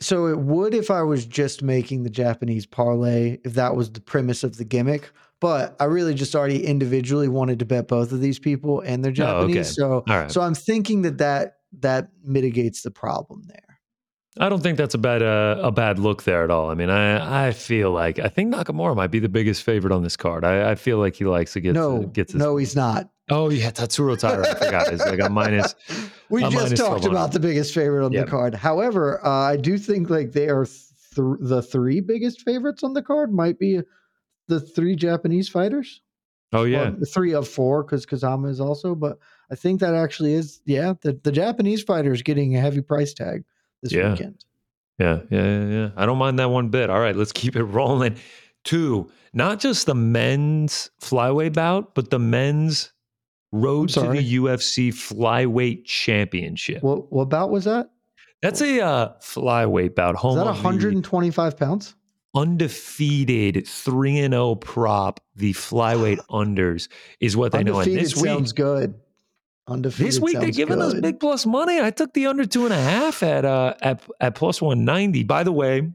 So 0.00 0.26
it 0.26 0.38
would 0.38 0.74
if 0.74 0.90
I 0.90 1.02
was 1.02 1.24
just 1.24 1.62
making 1.62 2.02
the 2.02 2.10
Japanese 2.10 2.66
parlay, 2.66 3.38
if 3.44 3.54
that 3.54 3.76
was 3.76 3.92
the 3.92 4.00
premise 4.00 4.42
of 4.42 4.56
the 4.56 4.64
gimmick. 4.64 5.12
But 5.44 5.76
I 5.78 5.84
really 5.84 6.14
just 6.14 6.34
already 6.34 6.64
individually 6.64 7.28
wanted 7.28 7.58
to 7.58 7.66
bet 7.66 7.86
both 7.86 8.12
of 8.12 8.20
these 8.22 8.38
people 8.38 8.80
and 8.80 9.04
they're 9.04 9.12
Oh, 9.18 9.40
okay. 9.42 9.52
Japanese. 9.52 9.74
So 9.74 10.02
right. 10.08 10.30
so 10.30 10.40
I'm 10.40 10.54
thinking 10.54 11.02
that 11.02 11.18
that 11.18 11.56
that 11.80 12.08
mitigates 12.22 12.80
the 12.80 12.90
problem 12.90 13.42
there. 13.46 13.60
I 14.40 14.48
don't 14.48 14.62
think 14.62 14.78
that's 14.78 14.94
a 14.94 14.98
bad 14.98 15.22
uh, 15.22 15.60
a 15.62 15.70
bad 15.70 15.98
look 15.98 16.22
there 16.22 16.44
at 16.44 16.50
all. 16.50 16.70
I 16.70 16.74
mean, 16.74 16.88
I 16.88 17.48
I 17.48 17.52
feel 17.52 17.90
like 17.90 18.18
I 18.18 18.28
think 18.28 18.54
Nakamura 18.54 18.96
might 18.96 19.10
be 19.10 19.18
the 19.18 19.28
biggest 19.28 19.64
favorite 19.64 19.92
on 19.92 20.02
this 20.02 20.16
card. 20.16 20.46
I, 20.46 20.70
I 20.70 20.74
feel 20.76 20.96
like 20.96 21.14
he 21.14 21.26
likes 21.26 21.52
to 21.52 21.60
get 21.60 21.74
no, 21.74 22.00
to, 22.00 22.06
gets 22.06 22.32
his, 22.32 22.38
no, 22.40 22.56
he's 22.56 22.74
not. 22.74 23.10
Oh 23.30 23.50
yeah, 23.50 23.70
Tatsuro 23.70 24.18
Taira. 24.18 24.48
I 24.48 24.54
forgot. 24.54 24.90
It's 24.94 25.04
like 25.04 25.20
a 25.20 25.28
minus. 25.28 25.74
We 26.30 26.42
a 26.42 26.46
just 26.46 26.56
minus 26.56 26.78
talked 26.80 27.02
1200. 27.04 27.10
about 27.12 27.32
the 27.32 27.40
biggest 27.40 27.74
favorite 27.74 28.02
on 28.02 28.12
Yep. 28.12 28.24
the 28.24 28.30
card. 28.30 28.54
However, 28.54 29.24
uh, 29.26 29.28
I 29.30 29.56
do 29.58 29.76
think 29.76 30.08
like 30.08 30.32
they 30.32 30.48
are 30.48 30.64
th- 30.64 31.36
the 31.38 31.60
three 31.60 32.00
biggest 32.00 32.40
favorites 32.40 32.82
on 32.82 32.94
the 32.94 33.02
card. 33.02 33.30
Might 33.30 33.58
be 33.58 33.82
the 34.48 34.60
three 34.60 34.96
Japanese 34.96 35.48
fighters. 35.48 36.00
Oh 36.52 36.64
yeah, 36.64 36.90
Well, 36.90 36.98
three 37.12 37.34
of 37.34 37.48
four 37.48 37.82
because 37.82 38.06
Kazama 38.06 38.48
is 38.48 38.60
also. 38.60 38.94
But 38.94 39.18
I 39.50 39.54
think 39.56 39.80
that 39.80 39.94
actually 39.94 40.34
is 40.34 40.60
yeah. 40.64 40.94
The 41.00 41.18
the 41.22 41.32
Japanese 41.32 41.82
fighter 41.82 42.12
is 42.12 42.22
getting 42.22 42.56
a 42.56 42.60
heavy 42.60 42.80
price 42.80 43.12
tag 43.12 43.44
this 43.82 43.92
Yeah. 43.92 44.10
weekend. 44.12 44.44
Yeah, 44.98 45.20
yeah, 45.30 45.42
yeah, 45.44 45.64
yeah. 45.68 45.90
I 45.96 46.06
don't 46.06 46.18
mind 46.18 46.38
that 46.38 46.50
one 46.50 46.68
bit. 46.68 46.88
All 46.90 47.00
right, 47.00 47.16
let's 47.16 47.32
keep 47.32 47.56
it 47.56 47.64
rolling. 47.64 48.16
Two, 48.62 49.10
not 49.32 49.58
just 49.58 49.86
the 49.86 49.94
men's 49.94 50.90
flyweight 51.02 51.54
bout, 51.54 51.94
but 51.96 52.10
the 52.10 52.20
men's 52.20 52.92
road 53.50 53.88
to 53.90 54.00
the 54.00 54.34
UFC 54.36 54.88
flyweight 54.90 55.84
championship. 55.84 56.82
What 56.82 57.12
what 57.12 57.28
bout 57.28 57.50
was 57.50 57.64
that? 57.64 57.90
That's 58.42 58.60
a 58.60 58.80
uh, 58.84 59.12
flyweight 59.20 59.94
bout. 59.96 60.14
Is 60.14 60.20
Home 60.20 60.36
that 60.36 60.46
of 60.46 60.56
the 60.58 60.62
125 60.62 61.56
pounds? 61.56 61.94
Undefeated 62.34 63.66
3 63.66 64.18
and 64.20 64.34
0 64.34 64.56
prop, 64.56 65.20
the 65.36 65.52
flyweight 65.52 66.18
unders 66.30 66.88
is 67.20 67.36
what 67.36 67.52
they 67.52 67.62
know. 67.62 67.78
And 67.78 67.88
Undefeated 67.88 68.04
this 68.04 68.16
week, 68.16 68.24
sounds 68.26 68.52
good. 68.52 68.94
Undefeated. 69.66 70.06
this 70.06 70.20
week 70.20 70.38
they're 70.38 70.50
giving 70.50 70.82
us 70.82 70.94
big 70.94 71.20
plus 71.20 71.46
money. 71.46 71.80
I 71.80 71.90
took 71.90 72.12
the 72.12 72.26
under 72.26 72.44
two 72.44 72.64
and 72.64 72.74
a 72.74 72.80
half 72.80 73.22
at 73.22 73.44
uh 73.46 73.74
at, 73.80 74.02
at 74.20 74.34
plus 74.34 74.60
one 74.60 74.84
ninety. 74.84 75.22
By 75.22 75.42
the 75.42 75.52
way, 75.52 75.90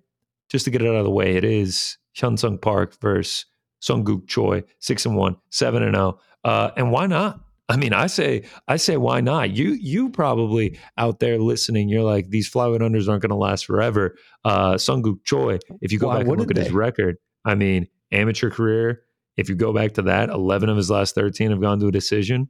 just 0.50 0.66
to 0.66 0.72
get 0.72 0.82
it 0.82 0.88
out 0.88 0.96
of 0.96 1.04
the 1.04 1.12
way, 1.12 1.36
it 1.36 1.44
is 1.44 1.98
hyun 2.18 2.38
sung 2.40 2.58
Park 2.58 3.00
versus 3.00 3.46
Sunggook 3.82 4.28
Choi, 4.28 4.64
six 4.80 5.06
and 5.06 5.16
one, 5.16 5.38
seven 5.52 5.84
and 5.84 5.96
zero. 5.96 6.20
Uh, 6.44 6.72
and 6.76 6.92
why 6.92 7.06
not? 7.06 7.40
I 7.70 7.78
mean, 7.78 7.94
I 7.94 8.08
say, 8.08 8.44
I 8.68 8.78
say, 8.78 8.98
why 8.98 9.22
not? 9.22 9.52
You, 9.52 9.78
you 9.80 10.10
probably 10.10 10.80
out 10.98 11.20
there 11.20 11.38
listening, 11.38 11.88
you're 11.88 12.04
like, 12.04 12.30
these 12.30 12.50
flyweight 12.50 12.82
unders 12.82 13.08
aren't 13.08 13.22
going 13.22 13.30
to 13.30 13.36
last 13.36 13.68
forever. 13.68 14.16
Uh, 14.44 14.74
Sunggook 14.74 15.24
Choi, 15.24 15.60
if 15.80 15.92
you 15.92 16.00
go 16.00 16.08
Why 16.08 16.16
back 16.16 16.22
and 16.22 16.30
look 16.30 16.40
at 16.40 16.48
wouldn't 16.48 16.66
his 16.66 16.74
record, 16.74 17.18
I 17.46 17.54
mean, 17.54 17.88
amateur 18.12 18.50
career. 18.50 19.04
If 19.38 19.50
you 19.50 19.56
go 19.56 19.72
back 19.72 19.94
to 19.94 20.02
that, 20.04 20.30
eleven 20.30 20.68
of 20.68 20.76
his 20.76 20.90
last 20.90 21.16
thirteen 21.16 21.52
have 21.52 21.62
gone 21.62 21.80
to 21.80 21.88
a 21.88 21.92
decision. 21.92 22.50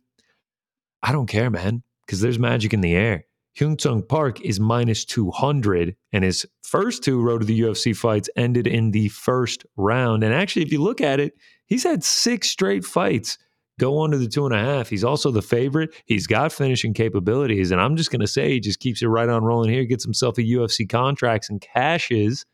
I 1.03 1.11
don't 1.11 1.27
care, 1.27 1.49
man, 1.49 1.83
because 2.05 2.21
there's 2.21 2.39
magic 2.39 2.73
in 2.73 2.81
the 2.81 2.95
air. 2.95 3.25
Hyun 3.59 3.79
Sung 3.79 4.01
Park 4.03 4.41
is 4.41 4.59
minus 4.59 5.05
200, 5.05 5.95
and 6.13 6.23
his 6.23 6.45
first 6.63 7.03
two 7.03 7.21
road 7.21 7.39
to 7.39 7.45
the 7.45 7.59
UFC 7.61 7.95
fights 7.95 8.29
ended 8.35 8.67
in 8.67 8.91
the 8.91 9.09
first 9.09 9.65
round. 9.75 10.23
And 10.23 10.33
actually, 10.33 10.63
if 10.63 10.71
you 10.71 10.81
look 10.81 11.01
at 11.01 11.19
it, 11.19 11.33
he's 11.65 11.83
had 11.83 12.03
six 12.03 12.49
straight 12.49 12.85
fights 12.85 13.37
go 13.79 14.03
under 14.03 14.17
the 14.17 14.27
two 14.27 14.45
and 14.45 14.53
a 14.53 14.59
half. 14.59 14.87
He's 14.89 15.03
also 15.03 15.31
the 15.31 15.41
favorite. 15.41 15.89
He's 16.05 16.27
got 16.27 16.51
finishing 16.53 16.93
capabilities. 16.93 17.71
And 17.71 17.81
I'm 17.81 17.95
just 17.95 18.11
going 18.11 18.19
to 18.21 18.27
say 18.27 18.51
he 18.51 18.59
just 18.59 18.79
keeps 18.79 19.01
it 19.01 19.07
right 19.07 19.27
on 19.27 19.43
rolling 19.43 19.71
here, 19.71 19.83
gets 19.85 20.03
himself 20.03 20.37
a 20.37 20.41
UFC 20.43 20.87
contracts 20.87 21.49
and 21.49 21.59
cashes 21.59 22.45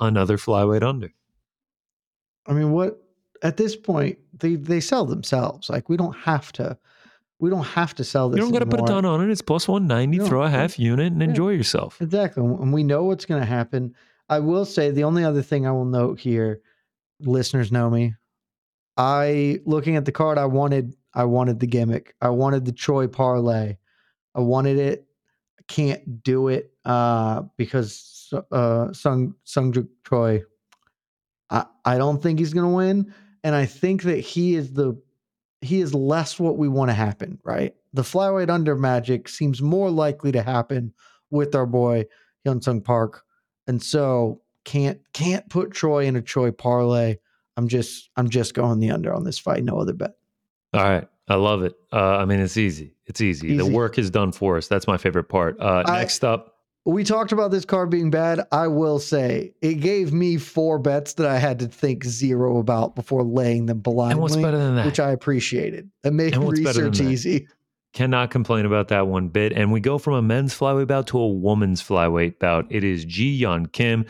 another 0.00 0.36
flyweight 0.36 0.82
under. 0.82 1.10
I 2.46 2.52
mean, 2.52 2.72
what 2.72 3.02
at 3.42 3.56
this 3.56 3.76
point 3.76 4.18
they 4.38 4.56
they 4.56 4.80
sell 4.80 5.06
themselves. 5.06 5.70
Like 5.70 5.88
we 5.88 5.96
don't 5.96 6.16
have 6.16 6.52
to. 6.52 6.76
We 7.38 7.50
don't 7.50 7.64
have 7.64 7.92
to 7.96 8.04
sell 8.04 8.28
this. 8.28 8.36
You 8.36 8.42
don't 8.44 8.52
got 8.52 8.60
to 8.60 8.66
put 8.66 8.80
a 8.80 8.84
ton 8.84 9.04
on 9.04 9.20
it. 9.20 9.28
It's 9.32 9.42
plus 9.42 9.66
190. 9.66 10.18
No, 10.18 10.26
throw 10.28 10.42
a 10.44 10.48
half 10.48 10.78
unit 10.78 11.12
and 11.12 11.20
Yeah. 11.20 11.28
enjoy 11.28 11.50
yourself. 11.50 12.00
Exactly. 12.00 12.44
And 12.44 12.72
we 12.72 12.84
know 12.84 13.02
what's 13.02 13.24
going 13.24 13.40
to 13.40 13.46
happen. 13.46 13.96
I 14.28 14.38
will 14.38 14.64
say 14.64 14.92
the 14.92 15.02
only 15.02 15.24
other 15.24 15.42
thing 15.42 15.66
I 15.66 15.72
will 15.72 15.84
note 15.84 16.20
here, 16.20 16.60
listeners 17.20 17.72
know 17.72 17.90
me. 17.90 18.14
I 18.96 19.60
looking 19.64 19.96
at 19.96 20.04
the 20.04 20.12
card, 20.12 20.38
I 20.38 20.46
wanted 20.46 20.94
I 21.14 21.24
wanted 21.24 21.60
the 21.60 21.66
gimmick. 21.66 22.14
I 22.20 22.30
wanted 22.30 22.64
the 22.64 22.72
Choi 22.72 23.06
parlay. 23.06 23.76
I 24.34 24.40
wanted 24.40 24.78
it. 24.78 25.06
I 25.58 25.62
can't 25.68 26.22
do 26.22 26.48
it 26.48 26.72
uh, 26.84 27.42
because 27.56 28.32
uh, 28.50 28.92
Sung 28.92 29.34
Sung 29.44 29.74
Troy. 30.04 30.42
I 31.50 31.66
I 31.84 31.98
don't 31.98 32.22
think 32.22 32.38
he's 32.38 32.54
going 32.54 32.70
to 32.70 32.76
win, 32.76 33.14
and 33.44 33.54
I 33.54 33.66
think 33.66 34.02
that 34.04 34.18
he 34.18 34.54
is 34.54 34.72
the 34.72 35.00
he 35.60 35.80
is 35.80 35.94
less 35.94 36.40
what 36.40 36.58
we 36.58 36.68
want 36.68 36.90
to 36.90 36.94
happen. 36.94 37.38
Right, 37.44 37.74
the 37.92 38.02
flyweight 38.02 38.50
under 38.50 38.76
magic 38.76 39.28
seems 39.28 39.62
more 39.62 39.90
likely 39.90 40.32
to 40.32 40.42
happen 40.42 40.92
with 41.30 41.54
our 41.54 41.66
boy 41.66 42.04
Hyun 42.46 42.62
Sung 42.62 42.80
Park, 42.80 43.22
and 43.66 43.82
so 43.82 44.40
can't 44.64 45.00
can't 45.12 45.48
put 45.50 45.74
Choi 45.74 46.06
in 46.06 46.16
a 46.16 46.22
Choi 46.22 46.50
parlay. 46.50 47.16
I'm 47.62 47.68
just 47.68 48.10
I'm 48.16 48.28
just 48.28 48.54
going 48.54 48.80
the 48.80 48.90
under 48.90 49.14
on 49.14 49.22
this 49.22 49.38
fight. 49.38 49.62
No 49.62 49.78
other 49.78 49.92
bet. 49.92 50.16
All 50.74 50.82
right. 50.82 51.06
I 51.28 51.36
love 51.36 51.62
it. 51.62 51.74
Uh, 51.92 52.16
I 52.16 52.24
mean, 52.24 52.40
it's 52.40 52.56
easy. 52.56 52.94
It's 53.06 53.20
easy. 53.20 53.56
The 53.56 53.64
work 53.66 53.98
is 53.98 54.10
done 54.10 54.32
for 54.32 54.56
us. 54.56 54.66
That's 54.66 54.88
my 54.88 54.96
favorite 54.96 55.24
part. 55.28 55.58
Uh, 55.60 55.84
I- 55.86 56.00
next 56.00 56.24
up, 56.24 56.56
We 56.84 57.04
talked 57.04 57.30
about 57.30 57.52
this 57.52 57.64
card 57.64 57.90
being 57.90 58.10
bad. 58.10 58.40
I 58.50 58.66
will 58.66 58.98
say 58.98 59.54
it 59.62 59.74
gave 59.74 60.12
me 60.12 60.36
four 60.36 60.80
bets 60.80 61.14
that 61.14 61.26
I 61.26 61.38
had 61.38 61.60
to 61.60 61.68
think 61.68 62.04
zero 62.04 62.58
about 62.58 62.96
before 62.96 63.22
laying 63.22 63.66
them 63.66 63.78
blindly, 63.78 64.12
and 64.14 64.20
what's 64.20 64.34
better 64.36 64.58
than 64.58 64.74
that? 64.74 64.86
which 64.86 64.98
I 64.98 65.12
appreciated. 65.12 65.90
That 66.02 66.12
made 66.12 66.36
research 66.36 67.00
easy. 67.00 67.46
Cannot 67.94 68.30
complain 68.30 68.64
about 68.66 68.88
that 68.88 69.06
one 69.06 69.28
bit. 69.28 69.52
And 69.52 69.70
we 69.70 69.78
go 69.78 69.98
from 69.98 70.14
a 70.14 70.22
men's 70.22 70.58
flyweight 70.58 70.88
bout 70.88 71.06
to 71.08 71.18
a 71.20 71.28
woman's 71.28 71.82
flyweight 71.82 72.38
bout. 72.40 72.66
It 72.70 72.82
is 72.84 73.04
Ji 73.04 73.40
Yeon 73.42 73.70
Kim. 73.70 74.06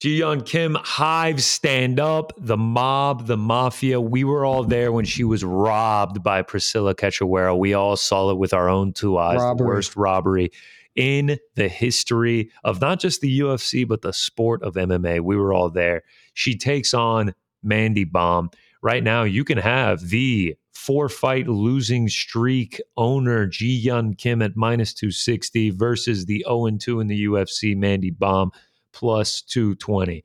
Ji 0.00 0.20
Yeon 0.20 0.46
Kim, 0.46 0.76
Hive 0.76 1.42
stand 1.42 1.98
up, 1.98 2.32
the 2.38 2.56
mob, 2.56 3.26
the 3.26 3.36
mafia. 3.36 4.00
We 4.00 4.22
were 4.22 4.44
all 4.44 4.62
there 4.62 4.92
when 4.92 5.04
she 5.04 5.24
was 5.24 5.42
robbed 5.42 6.22
by 6.22 6.42
Priscilla 6.42 6.94
Cachoeira. 6.94 7.58
We 7.58 7.74
all 7.74 7.96
saw 7.96 8.30
it 8.30 8.38
with 8.38 8.54
our 8.54 8.68
own 8.68 8.92
two 8.92 9.18
eyes. 9.18 9.40
The 9.56 9.64
worst 9.64 9.96
robbery 9.96 10.52
in 10.94 11.36
the 11.56 11.68
history 11.68 12.52
of 12.62 12.80
not 12.80 13.00
just 13.00 13.22
the 13.22 13.40
UFC, 13.40 13.86
but 13.86 14.02
the 14.02 14.12
sport 14.12 14.62
of 14.62 14.74
MMA. 14.74 15.20
We 15.20 15.36
were 15.36 15.52
all 15.52 15.68
there. 15.68 16.04
She 16.32 16.56
takes 16.56 16.94
on 16.94 17.34
Mandy 17.64 18.06
Böhm. 18.06 18.52
Right 18.80 19.02
now, 19.02 19.24
you 19.24 19.42
can 19.42 19.58
have 19.58 20.10
the 20.10 20.54
four 20.72 21.08
fight 21.08 21.48
losing 21.48 22.08
streak 22.08 22.80
owner 22.96 23.48
Ji 23.48 23.84
Yeon 23.84 24.16
Kim 24.16 24.42
at 24.42 24.54
minus 24.54 24.94
260 24.94 25.70
versus 25.70 26.26
the 26.26 26.44
0 26.48 26.70
2 26.78 27.00
in 27.00 27.08
the 27.08 27.24
UFC, 27.24 27.76
Mandy 27.76 28.12
Böhm 28.12 28.52
plus 28.98 29.42
220. 29.42 30.24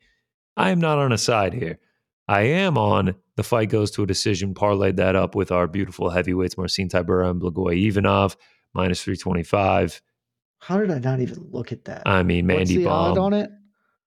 I 0.57 0.69
am 0.71 0.79
not 0.79 0.97
on 0.97 1.11
a 1.11 1.17
side 1.17 1.53
here. 1.53 1.79
I 2.27 2.41
am 2.41 2.75
on 2.77 3.15
the 3.35 3.43
fight 3.43 3.69
goes 3.69 3.91
to 3.91 4.03
a 4.03 4.07
decision, 4.07 4.53
parlayed 4.53 4.95
that 4.95 5.15
up 5.15 5.35
with 5.35 5.51
our 5.51 5.67
beautiful 5.67 6.09
heavyweights, 6.09 6.57
Marcin 6.57 6.89
Tybura 6.89 7.29
and 7.29 7.41
Blagoy 7.41 7.87
Ivanov, 7.87 8.35
minus 8.73 9.03
325. 9.03 10.01
How 10.59 10.79
did 10.79 10.89
I 10.89 10.97
not 10.99 11.19
even 11.19 11.47
look 11.51 11.71
at 11.71 11.85
that? 11.85 12.03
I 12.05 12.23
mean, 12.23 12.47
What's 12.47 12.69
Mandy 12.69 12.77
the 12.77 12.89
odd 12.89 13.17
Böhm 13.17 13.21
on 13.21 13.33
it? 13.33 13.51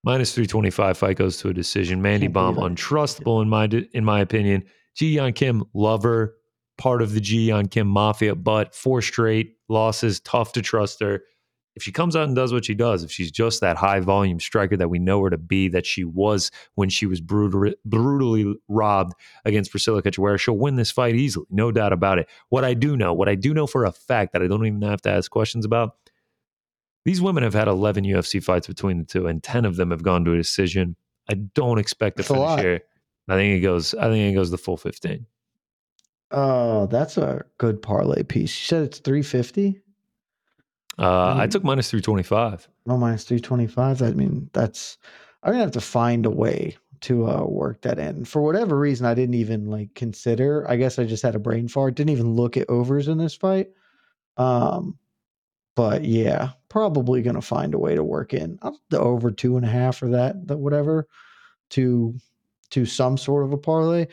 minus 0.03 0.35
325 0.35 0.99
fight 0.99 1.17
goes 1.17 1.37
to 1.39 1.49
a 1.49 1.55
decision. 1.55 2.03
Mandy 2.03 2.27
Can't 2.27 2.35
Böhm 2.35 2.57
untrustable 2.57 3.43
in 3.43 3.49
my 3.49 3.67
in 3.93 4.05
my 4.05 4.21
opinion. 4.21 4.65
Ji 4.95 5.17
Yeon 5.17 5.35
Kim 5.35 5.63
lover, 5.75 6.35
part 6.79 7.03
of 7.03 7.13
the 7.13 7.21
Ji 7.21 7.49
Yeon 7.49 7.71
Kim 7.71 7.87
mafia, 7.87 8.35
but 8.35 8.75
four 8.75 9.03
straight 9.03 9.57
losses, 9.69 10.19
tough 10.21 10.53
to 10.55 10.63
trust 10.63 11.01
her. 11.01 11.23
If 11.77 11.83
she 11.83 11.93
comes 11.93 12.17
out 12.17 12.27
and 12.27 12.35
does 12.35 12.55
what 12.55 12.65
she 12.65 12.75
does, 12.75 13.05
if 13.05 13.11
she's 13.11 13.31
just 13.31 13.61
that 13.61 13.77
high 13.77 14.01
volume 14.01 14.41
striker 14.41 14.79
that 14.79 14.89
we 14.89 14.99
know 14.99 15.23
her 15.23 15.29
to 15.29 15.37
be, 15.37 15.69
that 15.69 15.85
she 15.85 16.05
was 16.05 16.51
when 16.75 16.89
she 16.89 17.05
was 17.05 17.21
brutal, 17.21 17.75
brutally 17.85 18.55
robbed 18.67 19.13
against 19.45 19.71
Priscilla 19.71 20.03
Cachoeira, 20.03 20.39
she'll 20.39 20.57
win 20.57 20.77
this 20.77 20.91
fight 20.91 21.15
easily, 21.15 21.47
no 21.51 21.71
doubt 21.71 21.93
about 21.93 22.19
it. 22.19 22.29
What 22.49 22.65
I 22.65 22.73
do 22.73 22.97
know, 22.97 23.13
what 23.13 23.29
I 23.29 23.35
do 23.35 23.53
know 23.53 23.67
for 23.67 23.85
a 23.85 23.93
fact 23.93 24.33
that 24.33 24.43
I 24.43 24.47
don't 24.47 24.67
even 24.67 24.81
have 24.83 25.03
to 25.03 25.11
ask 25.11 25.31
questions 25.31 25.67
about, 25.67 25.97
these 27.05 27.21
women 27.21 27.45
have 27.45 27.55
had 27.55 27.69
11 27.69 28.05
UFC 28.05 28.43
fights 28.43 28.67
between 28.67 28.99
the 28.99 29.05
two, 29.05 29.27
and 29.27 29.43
10 29.43 29.67
of 29.67 29.77
them 29.77 29.91
have 29.91 30.03
gone 30.03 30.25
to 30.25 30.33
a 30.33 30.37
decision. 30.37 30.97
I 31.31 31.35
don't 31.35 31.79
expect 31.79 32.17
to 32.17 32.23
That's 32.23 32.31
a 32.31 32.35
finish 32.35 32.61
here. 32.61 32.81
I 33.29 33.35
think 33.35 33.59
it 33.59 33.61
goes. 33.61 33.95
I 33.95 34.09
think 34.09 34.33
it 34.33 34.35
goes 34.35 34.51
the 34.51 34.59
full 34.59 34.77
15. 34.77 35.27
Oh, 36.31 36.87
that's 36.87 37.17
a 37.17 37.45
good 37.59 37.83
parlay 37.83 38.23
piece. 38.23 38.59
You 38.59 38.67
said 38.67 38.83
it's 38.85 38.99
350? 38.99 39.81
Uh, 40.99 41.35
I 41.37 41.47
Mm. 41.47 41.51
took 41.51 41.65
minus 41.65 41.91
325. 41.91 42.69
No, 42.87 42.97
minus 42.97 43.25
325. 43.25 44.03
I 44.03 44.13
mean, 44.13 44.49
that's, 44.53 44.97
I'm 45.43 45.51
going 45.53 45.59
to 45.61 45.65
have 45.65 45.73
to 45.73 45.81
find 45.81 46.25
a 46.27 46.31
way 46.31 46.77
to 47.03 47.29
uh, 47.29 47.45
work 47.45 47.83
that 47.83 47.99
in. 47.99 48.25
For 48.25 48.41
whatever 48.43 48.79
reason, 48.79 49.05
I 49.07 49.13
didn't 49.15 49.35
even 49.35 49.67
like 49.67 49.95
consider. 49.95 50.65
I 50.71 50.77
guess 50.77 50.99
I 50.99 51.05
just 51.05 51.23
had 51.23 51.35
a 51.35 51.39
brain 51.41 51.69
fart. 51.69 51.95
Didn't 51.95 52.11
even 52.11 52.33
look 52.33 52.57
at 52.57 52.71
overs 52.71 53.09
in 53.09 53.19
this 53.19 53.35
fight. 53.35 53.69
Um, 54.39 54.99
but 55.75 56.05
yeah, 56.05 56.51
probably 56.71 57.21
going 57.21 57.37
to 57.37 57.43
find 57.43 57.75
a 57.75 57.79
way 57.79 57.95
to 57.95 58.03
work 58.03 58.33
in 58.33 58.59
uh, 58.63 58.73
the 58.89 58.99
over 58.99 59.31
two 59.31 59.57
and 59.57 59.67
a 59.67 59.69
half 59.69 60.03
or 60.03 60.09
that, 60.09 60.47
the 60.47 60.57
whatever, 60.57 61.07
to 61.71 62.15
to 62.71 62.87
some 62.87 63.19
sort 63.19 63.45
of 63.45 63.53
a 63.53 63.59
parlay. 63.59 64.07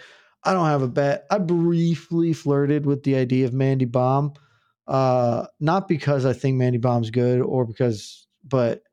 I 0.43 0.51
don't 0.53 0.65
have 0.65 0.81
a 0.81 0.87
bet. 0.89 1.25
I 1.31 1.37
briefly 1.37 2.33
flirted 2.33 2.85
with 2.85 3.03
the 3.03 3.15
idea 3.15 3.45
of 3.45 3.53
Mandy 3.53 3.85
Böhm, 3.85 4.35
uh, 4.87 5.45
not 5.59 5.87
because 5.87 6.25
I 6.25 6.33
think 6.33 6.57
Mandy 6.57 6.79
Böhm's 6.79 7.09
good 7.09 7.41
or 7.41 7.65
because, 7.65 8.27
but 8.43 8.83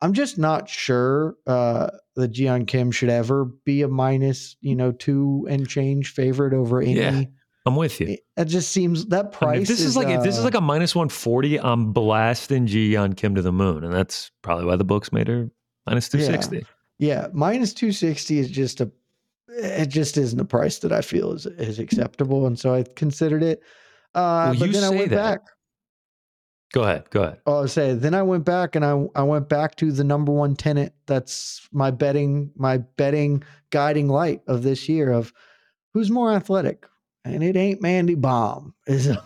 I'm 0.00 0.12
just 0.12 0.38
not 0.38 0.68
sure 0.68 1.36
uh, 1.46 1.88
that 2.16 2.28
Ji 2.28 2.44
Yeon 2.44 2.66
Kim 2.66 2.90
should 2.90 3.10
ever 3.10 3.46
be 3.64 3.82
a 3.82 3.88
minus, 3.88 4.56
you 4.60 4.76
know, 4.76 4.92
two 4.92 5.46
and 5.50 5.68
change 5.68 6.12
favorite 6.12 6.54
over 6.54 6.80
any. 6.80 6.94
Yeah, 6.94 7.22
I'm 7.66 7.76
with 7.76 8.00
you. 8.00 8.16
It 8.36 8.44
just 8.46 8.72
seems 8.72 9.06
that 9.06 9.32
price. 9.32 9.48
I 9.48 9.52
mean, 9.54 9.62
if 9.62 9.68
this 9.68 9.80
is, 9.80 9.96
like 9.96 10.08
if 10.08 10.22
this 10.22 10.34
is 10.34 10.40
uh, 10.40 10.44
like 10.44 10.54
a 10.54 10.60
minus 10.60 10.94
140, 10.94 11.60
I'm 11.60 11.92
blasting 11.92 12.66
Ji 12.66 12.92
Yeon 12.92 13.16
Kim 13.16 13.34
to 13.34 13.42
the 13.42 13.52
moon, 13.52 13.84
and 13.84 13.92
that's 13.92 14.30
probably 14.42 14.64
why 14.64 14.76
the 14.76 14.84
books 14.84 15.12
made 15.12 15.28
her 15.28 15.50
minus 15.86 16.08
260. 16.08 16.64
yeah, 16.98 17.28
minus 17.32 17.72
two 17.72 17.92
sixty 17.92 18.38
is 18.38 18.50
just 18.50 18.80
a. 18.80 18.90
It 19.48 19.86
just 19.86 20.16
isn't 20.18 20.38
a 20.38 20.44
price 20.44 20.78
that 20.80 20.92
I 20.92 21.00
feel 21.00 21.32
is 21.32 21.46
is 21.46 21.78
acceptable, 21.78 22.46
and 22.46 22.58
so 22.58 22.74
I 22.74 22.84
considered 22.96 23.42
it. 23.42 23.62
Uh, 24.14 24.50
Well, 24.50 24.58
but 24.60 24.72
then 24.72 24.84
I 24.84 24.90
went 24.90 25.10
that. 25.10 25.16
back. 25.16 25.40
Go 26.72 26.82
ahead, 26.82 27.08
go 27.10 27.22
ahead. 27.22 27.40
Oh, 27.46 27.64
saying, 27.66 28.00
then 28.00 28.14
I 28.14 28.22
went 28.22 28.44
back 28.44 28.76
and 28.76 28.84
I 28.84 29.06
I 29.14 29.22
went 29.22 29.48
back 29.48 29.76
to 29.76 29.90
the 29.90 30.04
number 30.04 30.32
one 30.32 30.54
tenant. 30.54 30.92
That's 31.06 31.66
my 31.72 31.90
betting 31.90 32.52
my 32.56 32.78
betting 32.78 33.42
guiding 33.70 34.08
light 34.08 34.42
of 34.46 34.62
this 34.62 34.88
year 34.88 35.10
of 35.10 35.32
who's 35.94 36.10
more 36.10 36.32
athletic, 36.32 36.84
and 37.24 37.42
it 37.42 37.56
ain't 37.56 37.80
Mandy 37.80 38.16
Böhm. 38.16 38.72
Is 38.86 39.16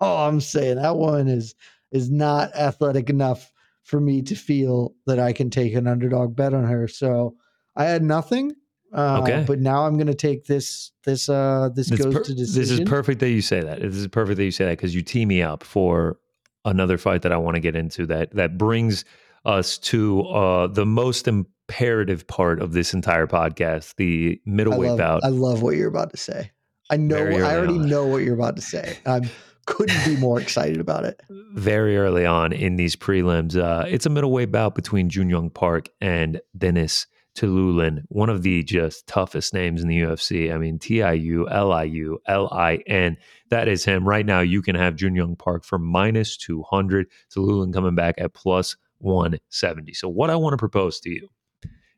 all 0.00 0.28
I'm 0.28 0.40
saying. 0.40 0.76
That 0.76 0.96
one 0.96 1.26
is 1.26 1.54
is 1.90 2.08
not 2.10 2.54
athletic 2.54 3.10
enough 3.10 3.52
for 3.82 4.00
me 4.00 4.22
to 4.22 4.36
feel 4.36 4.94
that 5.06 5.18
I 5.18 5.32
can 5.32 5.50
take 5.50 5.74
an 5.74 5.88
underdog 5.88 6.36
bet 6.36 6.54
on 6.54 6.64
her. 6.64 6.86
So 6.86 7.34
I 7.74 7.84
had 7.84 8.02
nothing. 8.04 8.54
Uh, 8.92 9.20
Okay. 9.22 9.44
but 9.46 9.58
now 9.58 9.86
I'm 9.86 9.94
going 9.94 10.06
to 10.08 10.14
take 10.14 10.44
this. 10.46 10.90
This 11.04 11.28
uh, 11.28 11.70
this 11.74 11.88
This, 11.88 12.00
goes 12.00 12.14
per- 12.14 12.22
to 12.24 12.34
this 12.34 12.52
decision. 12.52 12.82
is 12.84 12.88
perfect 12.88 13.20
that 13.20 13.30
you 13.30 13.40
say 13.42 13.60
that. 13.60 13.80
This 13.80 13.96
is 13.96 14.06
perfect 14.08 14.36
that 14.36 14.44
you 14.44 14.50
say 14.50 14.64
that 14.66 14.72
because 14.78 14.94
you 14.94 15.02
tee 15.02 15.24
me 15.26 15.40
up 15.42 15.62
for 15.64 16.18
another 16.64 16.98
fight 16.98 17.22
that 17.22 17.32
I 17.32 17.36
want 17.38 17.54
to 17.56 17.60
get 17.60 17.74
into 17.74 18.06
that 18.06 18.34
that 18.36 18.56
brings 18.58 19.04
us 19.44 19.78
to 19.78 20.22
uh, 20.28 20.66
the 20.68 20.86
most 20.86 21.26
imperative 21.26 22.26
part 22.26 22.60
of 22.60 22.72
this 22.72 22.92
entire 22.94 23.26
podcast, 23.26 23.96
the 23.96 24.38
I 24.46 24.50
middleweight 24.50 24.90
love, 24.90 24.98
bout. 24.98 25.24
I 25.24 25.28
love 25.28 25.62
what 25.62 25.76
you're 25.76 25.88
about 25.88 26.10
to 26.10 26.16
say. 26.16 26.50
I 26.90 26.96
know. 26.98 27.16
I 27.16 27.56
already 27.56 27.74
on. 27.78 27.88
know 27.88 28.06
what 28.06 28.18
you're 28.18 28.34
about 28.34 28.56
to 28.56 28.62
say. 28.62 28.98
I 29.06 29.22
couldn't 29.66 30.04
be 30.04 30.16
more 30.16 30.40
excited 30.40 30.78
about 30.80 31.04
it. 31.04 31.20
very 31.54 31.96
early 31.96 32.26
on 32.26 32.52
in 32.52 32.76
these 32.76 32.94
prelims. 32.94 33.56
Uh, 33.56 33.84
it's 33.88 34.04
a 34.06 34.10
middleweight 34.10 34.52
bout 34.52 34.74
between 34.74 35.08
Jun 35.08 35.30
Young 35.30 35.48
Park 35.50 35.88
and 36.00 36.40
Denis 36.56 37.06
Tiuliulin, 37.36 38.02
one 38.08 38.28
of 38.28 38.42
the 38.42 38.62
just 38.62 39.06
toughest 39.06 39.54
names 39.54 39.80
in 39.82 39.88
the 39.88 40.00
UFC. 40.00 40.52
I 40.52 40.58
mean, 40.58 40.78
T 40.78 41.02
I 41.02 41.12
U 41.12 41.48
L 41.48 41.72
I 41.72 41.84
U 41.84 42.20
L 42.26 42.48
I 42.52 42.76
N. 42.86 43.16
That 43.48 43.68
is 43.68 43.84
him. 43.84 44.06
Right 44.06 44.26
now, 44.26 44.40
you 44.40 44.60
can 44.60 44.76
have 44.76 44.96
Jun 44.96 45.14
Young 45.14 45.36
Park 45.36 45.64
for 45.64 45.78
minus 45.78 46.36
200. 46.36 47.06
Tiuliulin 47.34 47.72
coming 47.72 47.94
back 47.94 48.16
at 48.18 48.34
plus 48.34 48.76
170. 48.98 49.94
So, 49.94 50.08
what 50.08 50.30
I 50.30 50.36
want 50.36 50.52
to 50.52 50.58
propose 50.58 51.00
to 51.00 51.10
you, 51.10 51.28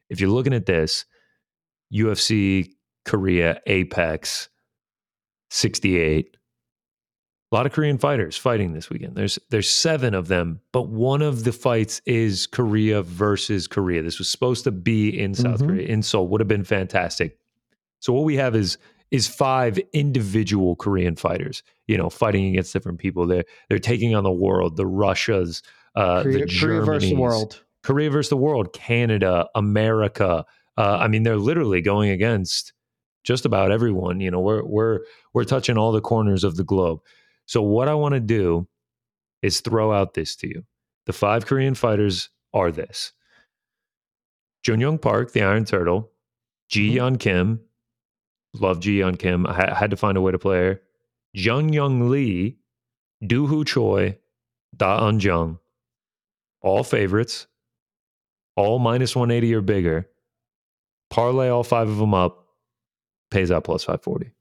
if 0.08 0.20
you're 0.20 0.30
looking 0.30 0.54
at 0.54 0.66
this, 0.66 1.04
UFC 1.92 2.70
Korea 3.04 3.60
Apex 3.66 4.48
68 5.50 6.36
a 7.52 7.54
lot 7.54 7.66
of 7.66 7.72
Korean 7.72 7.98
fighters 7.98 8.36
fighting 8.36 8.72
this 8.72 8.90
weekend. 8.90 9.14
There's 9.14 9.38
there's 9.50 9.68
seven 9.68 10.14
of 10.14 10.28
them, 10.28 10.60
but 10.72 10.88
one 10.88 11.22
of 11.22 11.44
the 11.44 11.52
fights 11.52 12.00
is 12.06 12.46
Korea 12.46 13.02
versus 13.02 13.66
Korea. 13.68 14.02
This 14.02 14.18
was 14.18 14.28
supposed 14.28 14.64
to 14.64 14.72
be 14.72 15.08
in 15.08 15.34
South 15.34 15.60
Mhm. 15.60 15.66
Korea. 15.66 15.86
In 15.86 16.02
Seoul 16.02 16.26
would 16.28 16.40
have 16.40 16.48
been 16.48 16.64
fantastic. 16.64 17.38
So 18.00 18.12
what 18.12 18.24
we 18.24 18.36
have 18.36 18.54
is 18.56 18.78
is 19.10 19.28
five 19.28 19.78
individual 19.92 20.74
Korean 20.74 21.14
fighters, 21.14 21.62
you 21.86 21.96
know, 21.96 22.10
fighting 22.10 22.46
against 22.46 22.72
different 22.72 22.98
people. 22.98 23.26
They're 23.26 23.44
they're 23.68 23.78
taking 23.78 24.14
on 24.14 24.24
the 24.24 24.32
world, 24.32 24.76
the 24.76 24.86
Russias, 24.86 25.62
uh, 25.94 26.22
Korea, 26.22 26.46
the 26.46 26.58
Korea 26.58 26.80
versus 26.82 27.10
the 27.10 27.16
world. 27.16 27.62
Korea 27.84 28.10
versus 28.10 28.30
the 28.30 28.36
world, 28.36 28.72
Canada, 28.72 29.46
America. 29.54 30.44
Uh, 30.76 30.96
I 31.00 31.06
mean, 31.06 31.22
they're 31.22 31.36
literally 31.36 31.82
going 31.82 32.10
against 32.10 32.72
just 33.22 33.44
about 33.44 33.70
everyone. 33.70 34.20
You 34.20 34.30
know, 34.30 34.40
we're 34.40 34.64
we're 34.64 35.00
we're 35.34 35.44
touching 35.44 35.78
all 35.78 35.92
the 35.92 36.00
corners 36.00 36.42
of 36.42 36.56
the 36.56 36.64
globe. 36.64 37.00
So 37.46 37.62
what 37.62 37.88
I 37.88 37.94
want 37.94 38.14
to 38.14 38.20
do 38.20 38.66
is 39.42 39.60
throw 39.60 39.92
out 39.92 40.14
this 40.14 40.36
to 40.36 40.48
you. 40.48 40.64
The 41.06 41.12
five 41.12 41.46
Korean 41.46 41.74
fighters 41.74 42.30
are 42.54 42.72
this: 42.72 43.12
Jun 44.62 44.80
Young 44.80 44.98
Park, 44.98 45.32
the 45.32 45.42
Iron 45.42 45.64
Turtle, 45.64 46.10
Ji 46.70 46.90
Mhm. 46.90 46.94
Yeon 46.96 47.20
Kim, 47.20 47.60
love 48.54 48.80
Ji 48.80 48.98
Yeon 49.00 49.18
Kim. 49.18 49.46
I 49.46 49.54
ha- 49.54 49.74
had 49.74 49.90
to 49.90 49.96
find 49.96 50.16
a 50.16 50.20
way 50.22 50.32
to 50.32 50.38
play 50.38 50.58
her. 50.58 50.82
Jung 51.32 51.72
Young 51.72 52.10
Lee, 52.10 52.58
Doo 53.26 53.46
Ho 53.48 53.64
Choi, 53.64 54.18
Da 54.76 55.06
Un 55.06 55.20
Jung, 55.20 55.58
all 56.62 56.84
favorites, 56.84 57.46
all 58.56 58.78
minus 58.78 59.16
180 59.16 59.54
or 59.54 59.60
bigger. 59.62 60.10
Parlay 61.10 61.48
all 61.48 61.64
five 61.64 61.88
of 61.88 61.98
them 61.98 62.14
up, 62.14 62.48
pays 63.30 63.50
out 63.52 63.64
plus 63.64 63.84
540. 63.84 64.33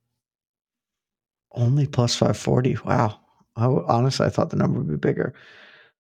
Only 1.54 1.88
plus 1.88 2.16
540. 2.16 2.78
Wow. 2.86 3.20
I, 3.56 3.66
honestly, 3.66 4.26
I 4.26 4.30
thought 4.30 4.50
the 4.50 4.56
number 4.56 4.80
would 4.80 4.90
be 4.90 4.98
bigger. 4.98 5.34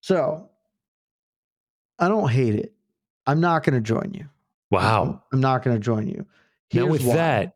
So 0.01 0.49
I 1.99 2.07
don't 2.07 2.29
hate 2.29 2.55
it. 2.55 2.73
I'm 3.27 3.39
not 3.39 3.63
going 3.63 3.75
to 3.75 3.81
join 3.81 4.13
you. 4.13 4.27
Wow. 4.71 5.21
I'm 5.31 5.39
not 5.39 5.63
going 5.63 5.75
to 5.75 5.81
join 5.81 6.07
you. 6.07 6.25
Now 6.73 6.87
with 6.87 7.03
why. 7.05 7.15
that, 7.15 7.55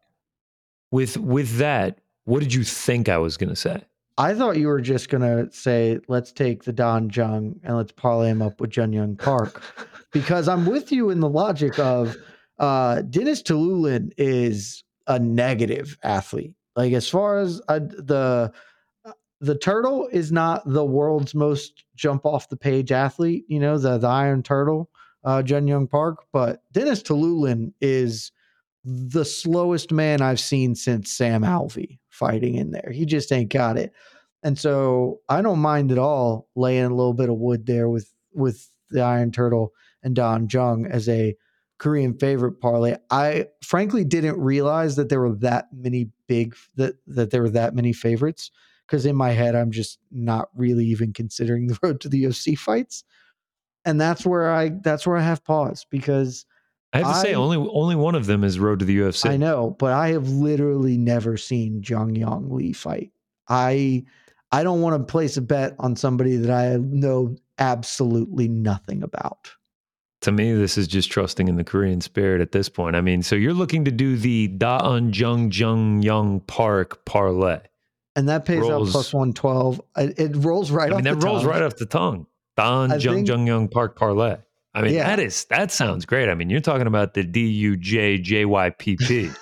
with 0.92 1.18
with 1.18 1.58
that, 1.58 2.00
what 2.26 2.42
did 2.42 2.54
you 2.54 2.64
think 2.64 3.10
I 3.10 3.18
was 3.18 3.36
going 3.36 3.50
to 3.50 3.56
say? 3.56 3.82
I 4.20 4.34
thought 4.34 4.58
you 4.58 4.68
were 4.68 4.82
just 4.82 5.10
going 5.10 5.22
to 5.22 5.52
say, 5.52 6.00
let's 6.08 6.32
take 6.32 6.64
the 6.64 6.74
Don 6.74 7.10
Jung 7.10 7.60
and 7.64 7.78
let's 7.78 7.92
parlay 7.92 8.30
him 8.30 8.42
up 8.42 8.60
with 8.62 8.72
Jun 8.72 8.94
Young 8.94 9.16
Park. 9.16 9.62
because 10.12 10.48
I'm 10.48 10.66
with 10.66 10.92
you 10.92 11.10
in 11.10 11.20
the 11.20 11.30
logic 11.30 11.78
of 11.80 12.16
uh, 12.60 13.02
Denis 13.04 13.44
Tiuliulin 13.44 14.12
is 14.18 14.84
a 15.06 15.20
negative 15.20 15.98
athlete. 16.04 16.54
Like 16.78 16.94
as 16.94 17.10
far 17.10 17.40
as 17.40 17.60
uh, 17.68 17.80
the 17.80 18.54
the 19.42 19.58
turtle 19.58 20.08
is 20.12 20.32
not 20.32 20.64
the 20.66 20.86
world's 20.86 21.36
most 21.36 21.84
jump 21.96 22.26
off 22.26 22.50
the 22.50 22.58
page 22.58 22.92
athlete, 22.92 23.46
you 23.48 23.60
know, 23.60 23.78
the 23.78 23.98
the 23.98 24.08
Iron 24.08 24.44
Turtle, 24.44 24.90
uh, 25.24 25.42
Jun 25.42 25.68
Young 25.68 25.88
Park, 25.88 26.20
but 26.32 26.62
Denis 26.72 27.02
Tiuliulin 27.02 27.74
is 27.82 28.32
the 28.86 29.26
slowest 29.26 29.92
man 29.92 30.22
I've 30.22 30.40
seen 30.40 30.76
since 30.76 31.12
Sam 31.12 31.42
Alvey 31.42 31.98
fighting 32.10 32.56
in 32.56 32.72
there. 32.72 32.92
He 32.94 33.06
just 33.06 33.34
ain't 33.34 33.52
got 33.52 33.78
it. 33.78 33.92
And 34.44 34.58
so 34.58 35.20
I 35.28 35.42
don't 35.42 35.60
mind 35.60 35.92
at 35.92 35.98
all 35.98 36.48
laying 36.56 36.86
a 36.86 36.96
little 36.96 37.14
bit 37.14 37.30
of 37.30 37.38
wood 37.38 37.66
there 37.66 37.90
with 37.90 38.14
with 38.34 38.70
the 38.92 39.02
Iron 39.02 39.32
Turtle 39.32 39.74
and 40.04 40.16
Don 40.16 40.48
Jung 40.50 40.86
as 40.86 41.10
a 41.10 41.36
Korean 41.80 42.18
favorite 42.18 42.60
parlay. 42.60 42.96
I 43.12 43.48
frankly 43.64 44.04
didn't 44.04 44.40
realize 44.40 44.96
that 44.96 45.10
there 45.10 45.20
were 45.20 45.36
that 45.36 45.68
many 45.74 46.10
big 46.28 46.56
that 46.76 46.96
that 47.08 47.32
there 47.32 47.44
were 47.44 47.50
that 47.52 47.76
many 47.76 47.94
favorites 47.94 48.52
because 48.86 49.06
in 49.06 49.16
my 49.16 49.32
head 49.32 49.56
I'm 49.56 49.72
just 49.72 50.00
not 50.12 50.50
really 50.56 50.86
even 50.86 51.14
considering 51.14 51.68
the 51.68 51.78
road 51.84 52.02
to 52.02 52.10
the 52.10 52.24
UFC 52.24 52.58
fights. 52.58 53.04
And 53.86 54.02
that's 54.02 54.26
where 54.26 54.52
I 54.52 54.72
that's 54.82 55.06
where 55.06 55.18
I 55.18 55.22
have 55.22 55.44
pause 55.44 55.86
because 55.90 56.46
I 56.94 57.00
have 57.00 57.08
to 57.08 57.22
say, 57.22 57.36
only 57.36 57.58
only 57.58 57.96
one 57.96 58.16
of 58.16 58.26
them 58.26 58.44
is 58.44 58.60
Road 58.60 58.80
to 58.80 58.86
the 58.86 58.98
UFC. 58.98 59.30
I 59.30 59.38
know, 59.38 59.76
but 59.78 59.94
I 59.94 60.10
have 60.10 60.30
literally 60.30 60.98
never 60.98 61.38
seen 61.38 61.84
Jung 61.86 62.16
Yong 62.16 62.50
Lee 62.50 62.74
fight. 62.74 63.12
I 63.50 64.06
I 64.52 64.64
don't 64.64 64.82
want 64.82 64.96
to 64.98 65.12
place 65.12 65.38
a 65.38 65.42
bet 65.42 65.76
on 65.80 65.96
somebody 65.96 66.38
that 66.38 66.52
I 66.52 66.78
know 66.78 67.36
absolutely 67.60 68.48
nothing 68.48 69.04
about. 69.04 69.52
To 70.28 70.34
me, 70.34 70.52
this 70.52 70.78
is 70.78 70.90
just 70.90 71.10
trusting 71.10 71.48
in 71.48 71.56
the 71.56 71.64
Korean 71.64 72.02
spirit 72.02 72.42
at 72.42 72.52
this 72.52 72.68
point. 72.68 72.98
I 72.98 73.02
mean, 73.02 73.24
so 73.24 73.34
you're 73.38 73.54
looking 73.54 73.86
to 73.86 73.92
do 73.92 74.18
the 74.18 74.50
Daeun 74.50 75.18
Jung 75.18 75.54
Jung 75.54 76.02
Young 76.02 76.42
Park 76.42 77.06
parlay. 77.06 77.62
And 78.18 78.28
that 78.28 78.44
pays 78.44 78.60
Rolls- 78.60 78.90
out 78.90 78.92
plus 78.92 79.14
112. 79.14 79.82
It, 79.96 80.20
it 80.20 80.36
rolls 80.36 80.70
right 80.70 80.92
I 80.92 80.98
mean, 80.98 81.08
off 81.08 81.20
that 81.22 81.26
rolls 81.26 81.44
tongue. 81.44 81.50
right 81.52 81.62
off 81.62 81.78
the 81.78 81.86
tongue. 81.86 82.28
Daeun 82.58 82.92
I 82.92 82.98
Jung 82.98 83.16
think- 83.16 83.28
Jung 83.30 83.48
Young 83.48 83.68
Park 83.70 83.96
parlay. 83.96 84.36
I 84.76 84.82
mean, 84.82 84.96
Yeah. 84.96 85.06
that 85.08 85.20
is 85.22 85.46
that 85.46 85.72
sounds 85.72 86.06
great. 86.06 86.28
I 86.28 86.36
mean, 86.36 86.50
you're 86.50 86.60
talking 86.60 86.88
about 86.88 87.14
the 87.14 87.24
D 87.24 87.48
U 87.48 87.78
J 87.78 88.18
J 88.18 88.44
Y 88.44 88.70
P 88.72 88.98
P. 88.98 89.30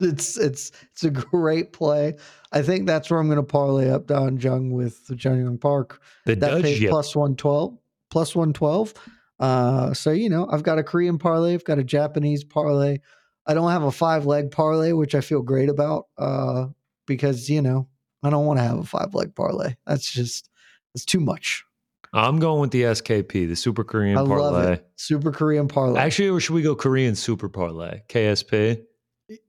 It's 0.00 0.38
it's 0.38 0.72
it's 0.92 1.04
a 1.04 1.10
great 1.10 1.74
play. 1.74 2.14
I 2.50 2.62
think 2.62 2.86
that's 2.86 3.10
where 3.10 3.20
I'm 3.20 3.26
going 3.26 3.36
to 3.36 3.42
parlay 3.42 3.90
up 3.90 4.06
Don 4.06 4.38
Jung 4.40 4.70
with 4.72 5.06
the 5.06 5.16
Jung 5.16 5.38
Young 5.38 5.58
Park. 5.58 6.00
The 6.24 6.34
That 6.34 6.62
pays 6.62 6.82
plus 6.88 7.14
112. 7.14 7.76
Plus 8.10 8.34
112. 8.34 8.94
Uh, 9.40 9.92
so 9.94 10.10
you 10.10 10.28
know, 10.28 10.48
I've 10.50 10.62
got 10.62 10.78
a 10.78 10.82
Korean 10.82 11.18
parlay, 11.18 11.54
I've 11.54 11.64
got 11.64 11.78
a 11.78 11.84
Japanese 11.84 12.44
parlay. 12.44 12.98
I 13.46 13.52
don't 13.54 13.70
have 13.70 13.82
a 13.82 13.92
five 13.92 14.24
leg 14.26 14.50
parlay, 14.50 14.92
which 14.92 15.14
I 15.14 15.20
feel 15.20 15.42
great 15.42 15.68
about. 15.68 16.06
Uh, 16.16 16.66
because 17.06 17.50
you 17.50 17.60
know, 17.60 17.88
I 18.22 18.30
don't 18.30 18.46
want 18.46 18.58
to 18.58 18.64
have 18.64 18.78
a 18.78 18.84
five 18.84 19.14
leg 19.14 19.34
parlay. 19.34 19.74
That's 19.86 20.10
just 20.10 20.48
it's 20.94 21.04
too 21.04 21.20
much. 21.20 21.64
I'm 22.12 22.38
going 22.38 22.60
with 22.60 22.70
the 22.70 22.82
SKP, 22.82 23.48
the 23.48 23.56
Super 23.56 23.82
Korean 23.82 24.16
I 24.16 24.24
parlay. 24.24 24.38
love 24.38 24.68
it. 24.68 24.86
Super 24.96 25.32
Korean 25.32 25.66
parlay. 25.66 26.00
Actually, 26.00 26.28
or 26.28 26.38
should 26.38 26.54
we 26.54 26.62
go 26.62 26.76
Korean 26.76 27.16
Super 27.16 27.48
Parlay? 27.48 28.02
KSP? 28.08 28.82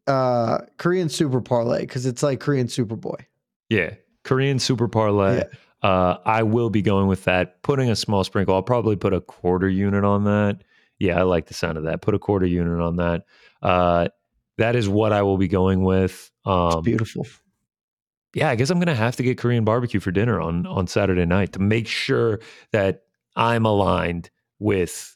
uh 0.08 0.60
Korean 0.78 1.10
Super 1.10 1.42
Parlay 1.42 1.82
because 1.82 2.06
it's 2.06 2.24
like 2.24 2.40
Korean 2.40 2.68
Superboy. 2.68 3.26
Yeah. 3.70 3.94
Korean 4.24 4.58
Super 4.58 4.88
Parlay. 4.88 5.44
Uh, 5.86 6.18
I 6.26 6.42
will 6.44 6.70
be 6.72 6.82
going 6.82 7.08
with 7.08 7.26
that, 7.26 7.62
putting 7.62 7.90
a 7.92 7.96
small 7.96 8.24
sprinkle. 8.24 8.56
I'll 8.56 8.64
probably 8.64 8.96
put 8.96 9.14
a 9.14 9.22
quarter 9.22 9.70
unit 9.70 10.04
on 10.04 10.24
that. 10.24 10.64
Yeah, 10.98 11.20
I 11.20 11.24
like 11.24 11.46
the 11.46 11.54
sound 11.54 11.78
of 11.78 11.84
that. 11.84 12.02
Put 12.02 12.16
a 12.16 12.20
quarter 12.20 12.46
unit 12.48 12.80
on 12.82 12.96
that. 12.96 13.26
Uh, 13.62 14.08
that 14.58 14.76
is 14.76 14.90
what 14.90 15.12
I 15.14 15.22
will 15.22 15.38
be 15.38 15.48
going 15.48 15.84
with. 15.84 16.12
It's 16.14 16.32
Um, 16.76 16.82
beautiful. 16.84 17.28
yeah, 18.34 18.50
I 18.50 18.56
guess 18.56 18.70
I'm 18.72 18.80
gonna 18.80 18.96
have 18.96 19.16
to 19.18 19.24
get 19.24 19.38
Korean 19.38 19.64
barbecue 19.64 20.00
for 20.00 20.12
dinner 20.12 20.42
on 20.42 20.66
on 20.66 20.88
Saturday 20.88 21.26
night 21.26 21.52
to 21.54 21.60
make 21.60 21.88
sure 21.88 22.40
that 22.72 23.02
I'm 23.36 23.66
aligned 23.66 24.30
with 24.58 25.16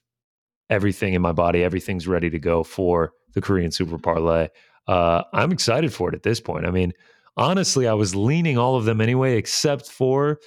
everything 0.70 1.13
in 1.15 1.22
my 1.22 1.32
body. 1.32 1.63
Everything's 1.63 2.07
ready 2.07 2.30
to 2.30 2.38
go 2.39 2.63
for 2.63 3.13
the 3.34 3.41
Korean 3.41 3.72
Super 3.72 3.97
Parlay. 3.97 4.49
Uh, 4.88 5.24
I'm 5.34 5.51
excited 5.51 5.93
for 5.93 6.09
it 6.09 6.15
at 6.15 6.24
this 6.24 6.39
point. 6.39 6.65
I 6.67 6.72
mean, 6.72 6.93
honestly, 7.38 7.88
I 7.88 7.93
was 7.93 8.15
leaning 8.15 8.57
all 8.57 8.76
of 8.76 8.86
them 8.86 9.01
anyway, 9.01 9.38
except 9.38 9.88
for 9.89 10.39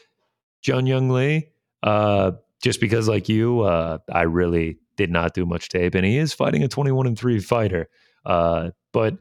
Jun 0.62 0.86
Young 0.86 1.10
Lee. 1.10 1.48
Uh, 1.82 2.32
just 2.62 2.80
because, 2.80 3.08
like 3.08 3.28
you, 3.28 3.60
uh, 3.60 3.98
I 4.12 4.22
really 4.22 4.78
did 4.96 5.10
not 5.10 5.34
do 5.34 5.44
much 5.44 5.68
tape, 5.68 5.94
and 5.94 6.06
he 6.06 6.16
is 6.16 6.32
fighting 6.32 6.62
a 6.62 6.68
21 6.68 7.06
and 7.06 7.18
three 7.18 7.40
fighter. 7.40 7.88
Uh, 8.24 8.70
but 8.92 9.18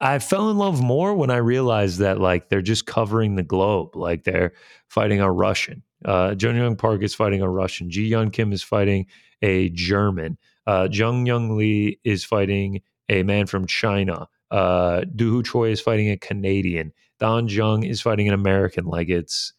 I 0.00 0.18
fell 0.18 0.50
in 0.50 0.58
love 0.58 0.82
more 0.82 1.14
when 1.14 1.30
I 1.30 1.36
realized 1.36 1.98
that 2.00 2.20
like 2.20 2.50
they're 2.50 2.60
just 2.60 2.84
covering 2.84 3.36
the 3.36 3.42
globe, 3.42 3.96
like 3.96 4.24
they're 4.24 4.52
fighting 4.88 5.20
a 5.20 5.32
Russian. 5.32 5.82
Uh, 6.04 6.34
Jung 6.38 6.56
Young 6.56 6.76
Park 6.76 7.02
is 7.02 7.14
fighting 7.14 7.40
a 7.40 7.48
Russian. 7.48 7.90
Ji 7.90 8.10
Yeon 8.10 8.30
Kim 8.30 8.52
is 8.52 8.62
fighting 8.62 9.06
a 9.40 9.70
German. 9.70 10.36
Uh, 10.66 10.88
Jung 10.90 11.24
Young 11.24 11.56
Lee 11.56 12.00
is 12.04 12.22
fighting 12.22 12.82
a 13.08 13.22
man 13.22 13.46
from 13.46 13.66
China. 13.66 14.28
Uh, 14.50 15.04
Doo 15.14 15.36
Ho 15.36 15.42
Choi 15.42 15.70
is 15.70 15.80
fighting 15.80 16.10
a 16.10 16.18
Canadian. 16.18 16.92
Don 17.18 17.48
Jung 17.48 17.82
is 17.82 18.02
fighting 18.02 18.28
an 18.28 18.34
American. 18.34 18.84
Like 18.84 19.08
it's 19.08 19.53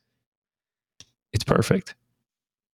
it's 1.35 1.43
perfect. 1.43 1.95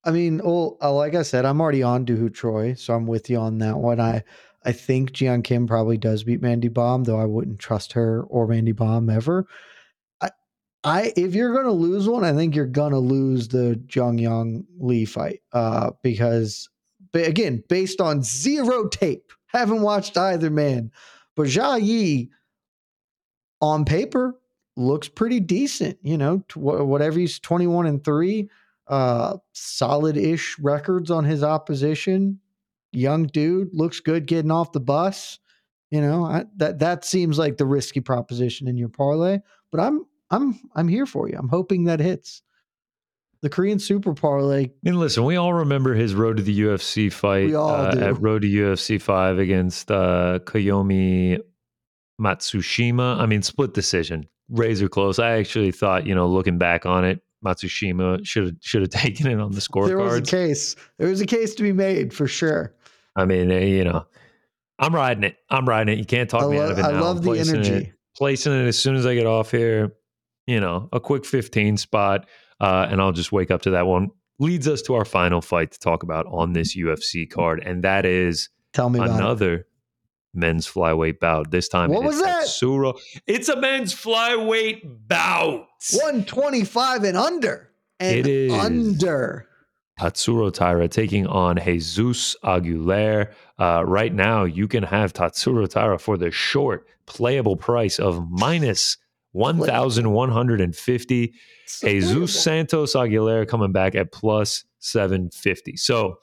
I 0.03 0.11
mean, 0.11 0.39
well, 0.43 0.77
uh, 0.81 0.93
like 0.93 1.15
I 1.15 1.23
said, 1.23 1.45
I'm 1.45 1.59
already 1.59 1.83
on 1.83 2.05
Doo 2.05 2.17
Ho 2.17 2.29
Choi, 2.29 2.75
so 2.75 2.93
I'm 2.93 3.07
with 3.07 3.29
you 3.29 3.37
on 3.37 3.57
that 3.57 3.77
one. 3.77 3.99
I 3.99 4.23
I 4.63 4.71
think 4.71 5.11
Ji 5.13 5.25
Yeon 5.25 5.43
Kim 5.43 5.67
probably 5.67 5.97
does 5.97 6.23
beat 6.23 6.41
Mandy 6.41 6.69
Böhm, 6.69 7.03
though 7.03 7.19
I 7.19 7.25
wouldn't 7.25 7.59
trust 7.59 7.93
her 7.93 8.23
or 8.23 8.47
Mandy 8.47 8.73
Böhm 8.73 9.13
ever. 9.13 9.47
I, 10.21 10.29
I 10.83 11.13
if 11.17 11.35
you're 11.35 11.53
gonna 11.53 11.71
lose 11.71 12.07
one, 12.07 12.23
I 12.23 12.33
think 12.33 12.55
you're 12.55 12.65
gonna 12.67 12.99
lose 12.99 13.47
the 13.47 13.81
Jung 13.93 14.17
Young 14.17 14.63
Lee 14.79 15.05
fight, 15.05 15.41
uh, 15.53 15.91
because 16.03 16.69
again, 17.13 17.63
based 17.67 17.99
on 17.99 18.23
zero 18.23 18.87
tape, 18.87 19.31
haven't 19.47 19.81
watched 19.81 20.17
either 20.17 20.49
man, 20.49 20.91
but 21.35 21.47
Jia 21.47 21.81
Yi 21.81 22.29
on 23.59 23.85
paper 23.85 24.35
looks 24.77 25.07
pretty 25.07 25.39
decent. 25.39 25.97
You 26.01 26.17
know, 26.17 26.43
tw- 26.47 26.57
whatever 26.57 27.19
he's 27.19 27.39
21 27.39 27.85
and 27.87 28.03
three 28.03 28.49
uh 28.87 29.37
solid-ish 29.53 30.57
records 30.59 31.11
on 31.11 31.23
his 31.23 31.43
opposition 31.43 32.39
young 32.91 33.27
dude 33.27 33.69
looks 33.73 33.99
good 33.99 34.25
getting 34.25 34.49
off 34.51 34.71
the 34.71 34.79
bus 34.79 35.37
you 35.91 36.01
know 36.01 36.25
I, 36.25 36.45
that 36.57 36.79
that 36.79 37.05
seems 37.05 37.37
like 37.37 37.57
the 37.57 37.65
risky 37.65 38.01
proposition 38.01 38.67
in 38.67 38.77
your 38.77 38.89
parlay 38.89 39.39
but 39.71 39.79
i'm 39.81 40.03
i'm 40.31 40.59
i'm 40.75 40.87
here 40.87 41.05
for 41.05 41.29
you 41.29 41.37
i'm 41.37 41.47
hoping 41.47 41.85
that 41.85 41.99
hits 41.99 42.41
the 43.43 43.49
korean 43.49 43.77
super 43.79 44.13
parlay 44.13 44.71
mean, 44.83 44.99
listen, 44.99 45.23
we 45.25 45.35
all 45.35 45.53
remember 45.53 45.93
his 45.93 46.13
road 46.15 46.37
to 46.37 46.43
the 46.43 46.59
UFC 46.61 47.13
fight 47.13 47.45
We 47.47 47.55
all 47.55 47.69
uh, 47.69 47.91
do. 47.91 47.99
at 48.01 48.19
Road 48.21 48.41
to 48.41 48.47
UFC 48.47 48.99
5 49.01 49.39
against 49.39 49.89
uh, 49.91 50.39
Koyomi 50.43 51.39
Matsushima. 52.19 53.19
I 53.19 53.25
mean, 53.25 53.41
split 53.41 53.73
decision, 53.73 54.27
razor 54.51 54.87
close. 54.87 55.17
I 55.17 55.31
actually 55.31 55.71
thought, 55.71 56.05
you 56.05 56.13
know, 56.13 56.27
looking 56.27 56.57
back 56.57 56.85
on 56.85 57.05
it, 57.05 57.21
Matsushima 57.43 58.25
should 58.25 58.45
have 58.45 58.55
should 58.61 58.81
have 58.81 58.89
taken 59.01 59.27
it 59.27 59.39
on 59.39 59.51
the 59.51 59.61
scorecard. 59.61 59.87
there 59.87 59.97
was 59.97 60.15
a 60.17 60.21
case 60.21 60.75
there 60.97 61.09
was 61.09 61.21
a 61.21 61.25
case 61.25 61.55
to 61.55 61.63
be 61.63 61.73
made 61.73 62.13
for 62.13 62.27
sure 62.27 62.75
I 63.15 63.25
mean, 63.25 63.51
eh, 63.51 63.65
you 63.65 63.83
know, 63.83 64.05
I'm 64.79 64.95
riding 64.95 65.23
it. 65.23 65.37
I'm 65.49 65.67
riding 65.67 65.93
it. 65.93 65.99
You 65.99 66.05
can't 66.05 66.29
talk 66.29 66.43
i, 66.43 66.47
me 66.47 66.59
lo- 66.59 66.65
out 66.65 66.71
of 66.71 66.79
it 66.79 66.85
I 66.85 66.91
now. 66.91 66.97
I'm 66.97 67.01
love 67.01 67.23
the 67.23 67.31
energy 67.31 67.73
It, 67.73 67.93
placing 68.15 68.53
it 68.53 68.67
as 68.67 68.77
soon 68.77 68.95
as 68.95 69.05
I 69.05 69.15
get 69.15 69.25
off 69.25 69.51
here. 69.51 69.93
You 70.47 70.59
know, 70.59 70.89
a 70.91 70.99
quick 70.99 71.23
15 71.23 71.77
spot, 71.77 72.27
uh, 72.59 72.87
and 72.89 72.99
I'll 72.99 73.11
just 73.11 73.31
wake 73.31 73.51
up 73.51 73.61
to 73.63 73.71
that 73.71 73.85
one. 73.85 74.09
Leads 74.39 74.67
us 74.67 74.81
to 74.83 74.95
our 74.95 75.05
final 75.05 75.39
fight 75.39 75.71
to 75.71 75.79
talk 75.79 76.03
about 76.03 76.25
on 76.27 76.53
this 76.53 76.75
UFC 76.75 77.29
card, 77.29 77.61
and 77.63 77.83
that 77.83 78.05
is 78.05 78.49
tell 78.73 78.89
me 78.89 78.99
another 78.99 79.67
men's 80.33 80.67
flyweight 80.67 81.19
bout. 81.19 81.51
This 81.51 81.67
time, 81.67 81.91
What 81.91 82.03
was 82.03 82.21
that? 82.21 82.45
Tatsuro. 82.45 82.99
It's 83.27 83.49
a 83.49 83.59
men's 83.59 83.93
flyweight 83.93 85.07
bout. 85.07 85.67
125 85.93 87.03
and 87.03 87.17
under 87.17 87.69
and 87.99 88.17
It 88.17 88.27
is. 88.27 88.53
under 88.53 89.47
Tatsuro 89.99 90.51
Taira 90.51 90.87
taking 90.87 91.27
on 91.27 91.59
Jesus 91.63 92.35
Aguilera. 92.43 93.31
Uh, 93.59 93.83
right 93.85 94.13
now, 94.13 94.43
you 94.45 94.67
can 94.67 94.81
have 94.83 95.13
Tatsuro 95.13 95.69
Taira 95.69 95.99
for 95.99 96.17
the 96.17 96.31
short 96.31 96.87
playable 97.05 97.55
price 97.55 97.99
of 97.99 98.27
minus 98.31 98.97
1,150. 99.33 101.33
Jesus 101.81 102.43
Santos 102.43 102.93
Aguilera 102.95 103.47
coming 103.47 103.71
back 103.71 103.93
at 103.95 104.11
plus 104.11 104.63
750. 104.79 105.77
So 105.77 106.17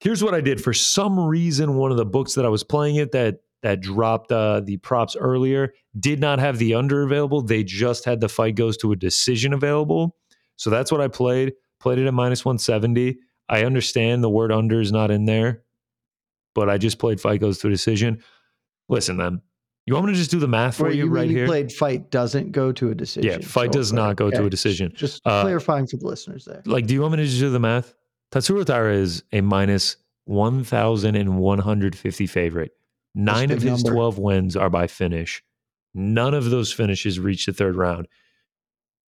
here's 0.00 0.22
what 0.22 0.34
I 0.34 0.40
did. 0.40 0.62
For 0.62 0.72
some 0.72 1.18
reason, 1.18 1.76
one 1.76 1.90
of 1.90 1.96
the 1.96 2.06
books 2.06 2.34
that 2.34 2.44
I 2.44 2.48
was 2.48 2.64
playing 2.64 2.96
it 2.96 3.12
that 3.12 3.36
that 3.62 3.80
dropped 3.80 4.30
uh, 4.30 4.60
the 4.60 4.76
props 4.76 5.16
earlier 5.16 5.72
did 5.98 6.20
not 6.20 6.38
have 6.38 6.58
the 6.58 6.74
under 6.74 7.02
available. 7.02 7.42
They 7.42 7.64
just 7.64 8.04
had 8.04 8.20
the 8.20 8.28
fight 8.28 8.54
goes 8.54 8.76
to 8.78 8.92
a 8.92 8.96
decision 8.96 9.52
available. 9.52 10.14
So 10.56 10.70
that's 10.70 10.92
what 10.92 11.00
I 11.00 11.08
played. 11.08 11.54
Played 11.80 11.98
it 11.98 12.06
at 12.06 12.14
minus 12.14 12.44
170. 12.44 13.18
I 13.48 13.64
understand 13.64 14.22
the 14.22 14.30
word 14.30 14.52
under 14.52 14.80
is 14.80 14.92
not 14.92 15.10
in 15.10 15.24
there, 15.24 15.62
but 16.54 16.68
I 16.70 16.78
just 16.78 16.98
played 17.00 17.20
fight 17.20 17.40
goes 17.40 17.58
to 17.58 17.66
a 17.66 17.70
decision. 17.70 18.22
Listen, 18.88 19.16
then. 19.16 19.40
you 19.86 19.94
want 19.94 20.06
me 20.06 20.12
to 20.12 20.18
just 20.18 20.30
do 20.30 20.38
the 20.38 20.46
math 20.48 20.76
for 20.76 20.90
you, 20.90 21.06
you 21.06 21.10
right 21.10 21.28
you 21.28 21.38
here? 21.38 21.46
played 21.46 21.72
fight 21.72 22.10
doesn't 22.10 22.52
go 22.52 22.70
to 22.72 22.90
a 22.90 22.94
decision. 22.94 23.28
Yeah, 23.28 23.38
fight 23.46 23.72
So, 23.72 23.78
does 23.80 23.92
not 23.92 24.14
go 24.16 24.30
to 24.30 24.44
a 24.44 24.50
decision. 24.50 24.92
Just 24.94 25.20
Uh, 25.24 25.42
clarifying 25.42 25.86
for 25.88 25.96
the 25.96 26.06
listeners 26.06 26.44
there. 26.44 26.62
like, 26.66 26.86
do 26.86 26.94
you 26.94 27.00
want 27.00 27.12
me 27.12 27.16
to 27.18 27.24
just 27.24 27.40
do 27.40 27.50
the 27.50 27.58
math? 27.58 27.94
Tatsuro 28.30 28.64
Taira 28.64 28.94
is 28.94 29.24
a 29.32 29.40
minus 29.40 29.96
1,150 30.26 32.26
favorite. 32.26 32.72
Nine 33.14 33.50
of 33.50 33.62
his 33.62 33.82
number. 33.82 33.96
12 33.96 34.18
wins 34.18 34.56
are 34.56 34.70
by 34.70 34.86
finish. 34.86 35.42
None 35.94 36.34
of 36.34 36.50
those 36.50 36.72
finishes 36.72 37.18
reach 37.18 37.46
the 37.46 37.52
third 37.52 37.76
round. 37.76 38.06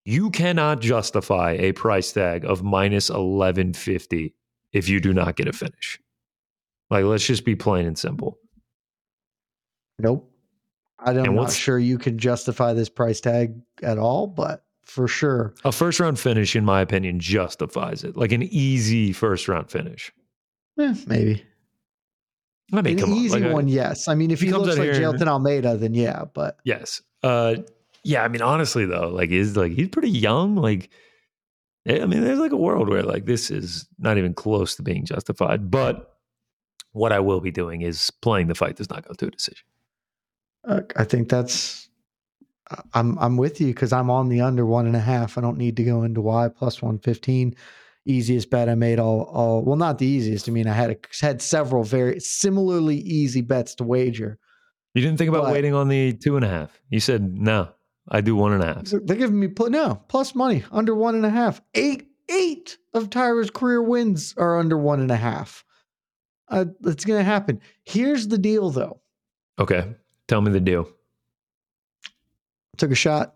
You 0.05 0.31
cannot 0.31 0.81
justify 0.81 1.53
a 1.53 1.73
price 1.73 2.13
tag 2.13 2.45
of 2.45 2.63
minus 2.63 3.11
1150 3.11 4.35
if 4.73 4.89
you 4.89 5.01
do 5.01 5.13
not 5.13 5.37
get 5.37 5.49
a 5.49 5.53
finish. 5.53 6.01
Like, 6.89 7.05
let's 7.05 7.27
just 7.27 7.45
be 7.45 7.55
plain 7.55 7.87
and 7.87 7.99
simple. 7.99 8.39
Nope. 9.99 10.33
I 10.99 11.13
don't, 11.13 11.29
I'm 11.29 11.35
not 11.35 11.53
sure 11.53 11.79
you 11.79 11.99
can 11.99 12.19
justify 12.19 12.73
this 12.73 12.89
price 12.89 13.21
tag 13.21 13.55
at 13.83 13.99
all, 13.99 14.27
but 14.27 14.65
for 14.95 15.07
sure. 15.09 15.55
A 15.65 15.73
first 15.73 16.01
round 16.01 16.19
finish, 16.19 16.55
in 16.57 16.65
my 16.65 16.81
opinion, 16.81 17.21
justifies 17.21 18.03
it. 18.05 18.17
Like 18.17 18.33
an 18.33 18.43
easy 18.43 19.13
first 19.13 19.49
round 19.49 19.71
finish. 19.71 20.13
eh, 20.79 20.95
maybe. 21.07 21.45
I 22.73 22.83
mean, 22.83 22.95
An 22.99 23.01
come 23.05 23.13
on. 23.13 23.17
easy 23.19 23.41
like, 23.41 23.51
I- 23.51 23.53
one, 23.53 23.69
yes. 23.69 24.07
I 24.09 24.15
mean, 24.15 24.31
if 24.31 24.41
he 24.41 24.47
he, 24.47 24.53
looks 24.53 24.79
like 24.79 24.91
Jailton 24.91 25.27
Almeida, 25.27 25.77
then 25.77 25.95
yeah, 25.95 26.25
but 26.33 26.59
Yes. 26.65 27.03
Uh 27.23 27.57
yeah, 28.03 28.23
I 28.25 28.29
mean 28.29 28.41
honestly 28.43 28.87
though, 28.87 29.09
like 29.09 29.31
is 29.31 29.57
like 29.57 29.73
he's 29.73 29.89
pretty 29.89 30.11
young. 30.11 30.57
Like 30.57 30.89
I 31.89 32.07
mean, 32.07 32.23
there's 32.23 32.39
like 32.39 32.53
a 32.53 32.57
world 32.57 32.89
where 32.89 33.03
like 33.03 33.27
this 33.27 33.51
is 33.51 33.87
not 33.99 34.19
even 34.19 34.35
close 34.35 34.75
to 34.77 34.83
being 34.83 35.05
justified. 35.05 35.71
But 35.71 36.15
what 36.93 37.13
I 37.13 37.21
will 37.21 37.41
be 37.41 37.51
doing 37.51 37.83
is 37.83 38.11
playing 38.23 38.47
the 38.49 38.55
fight 38.55 38.77
does 38.77 38.89
not 38.91 39.07
go 39.07 39.15
to 39.15 39.27
a 39.27 39.31
decision. 39.31 39.65
uh, 40.67 40.81
I 40.97 41.05
think 41.05 41.29
that's. 41.29 41.89
I'm 42.95 43.19
I'm 43.19 43.37
with 43.37 43.61
you 43.61 43.69
because 43.69 43.93
I'm 43.93 44.11
on 44.11 44.29
the 44.29 44.41
under 44.41 44.65
one 44.65 44.87
and 44.87 44.97
a 44.97 45.01
half. 45.01 45.37
I 45.37 45.41
don't 45.41 45.59
need 45.59 45.77
to 45.77 45.85
go 45.85 46.03
into 46.03 46.21
why 46.21 46.49
plus 46.49 46.81
one 46.83 46.99
fifteen. 46.99 47.55
Easiest 48.07 48.49
bet 48.51 48.69
I 48.69 48.75
made 48.75 48.99
all 48.99 49.23
all 49.25 49.63
well, 49.63 49.77
not 49.77 49.99
the 49.99 50.07
easiest. 50.07 50.49
I 50.49 50.53
mean, 50.53 50.67
I 50.67 50.73
had 50.73 50.91
a, 50.91 50.97
had 51.21 51.43
several 51.43 51.85
very 51.85 52.19
similarly 52.21 52.97
easy 52.97 53.41
bets 53.43 53.75
to 53.77 53.85
wager. 53.85 54.39
You 54.95 55.03
didn't 55.03 55.19
think 55.19 55.29
about 55.29 55.45
But- 55.45 55.53
waiting 55.53 55.75
on 55.75 55.89
the 55.89 56.13
two 56.15 56.37
and 56.37 56.45
a 56.45 56.49
half. 56.49 56.81
You 56.89 57.01
said 57.01 57.33
no, 57.33 57.69
I 58.09 58.21
do 58.21 58.35
one 58.35 58.53
and 58.53 58.63
a 58.63 58.67
half. 58.67 58.85
They're 58.85 59.17
giving 59.17 59.39
me 59.39 59.49
no 59.69 60.03
plus 60.09 60.35
money 60.35 60.65
under 60.73 60.95
one 60.95 61.15
and 61.15 61.27
a 61.27 61.31
half. 61.31 61.61
Eight 61.75 62.09
eight 62.31 62.79
of 62.95 63.11
Taira's 63.11 63.51
career 63.51 63.83
wins 63.83 64.35
are 64.37 64.59
under 64.59 64.79
one 64.79 65.01
and 65.01 65.11
a 65.11 65.17
half. 65.17 65.65
Uh, 66.49 66.65
it's 66.85 67.05
gonna 67.05 67.23
happen. 67.23 67.61
Here's 67.85 68.29
the 68.29 68.39
deal, 68.39 68.71
though. 68.71 69.01
Okay. 69.59 69.95
Tell 70.27 70.41
me 70.41 70.51
the 70.51 70.61
deal. 70.61 70.89
Took 72.81 72.91
a 72.93 72.95
shot, 72.95 73.35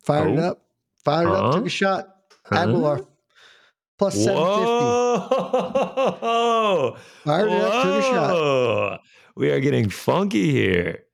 fired 0.00 0.32
it 0.32 0.38
Oh. 0.40 0.50
up, 0.50 0.64
fired 1.04 1.28
it 1.28 1.32
up, 1.34 1.54
took 1.54 1.66
a 1.66 1.68
shot. 1.70 2.08
Huh? 2.46 2.56
Aguilar 2.56 3.00
plus 3.98 4.14
seven 4.14 4.34
fifty. 4.36 5.62
Whoa! 5.62 6.96
Fired 7.24 7.48
it 7.52 7.62
up, 7.62 7.82
took 7.84 7.94
a 7.94 8.02
shot. 8.02 9.00
We 9.36 9.50
are 9.52 9.60
getting 9.60 9.88
funky 9.88 10.50
here. 10.50 11.04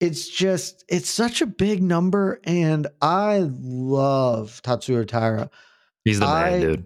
It's 0.00 0.28
just 0.28 0.84
it's 0.88 1.08
such 1.08 1.40
a 1.40 1.46
big 1.46 1.82
number, 1.82 2.40
and 2.44 2.86
I 3.00 3.48
love 3.48 4.60
Tatsuro 4.64 5.06
Taira. 5.06 5.48
He's 6.04 6.18
the 6.18 6.26
man, 6.26 6.60
dude. 6.60 6.84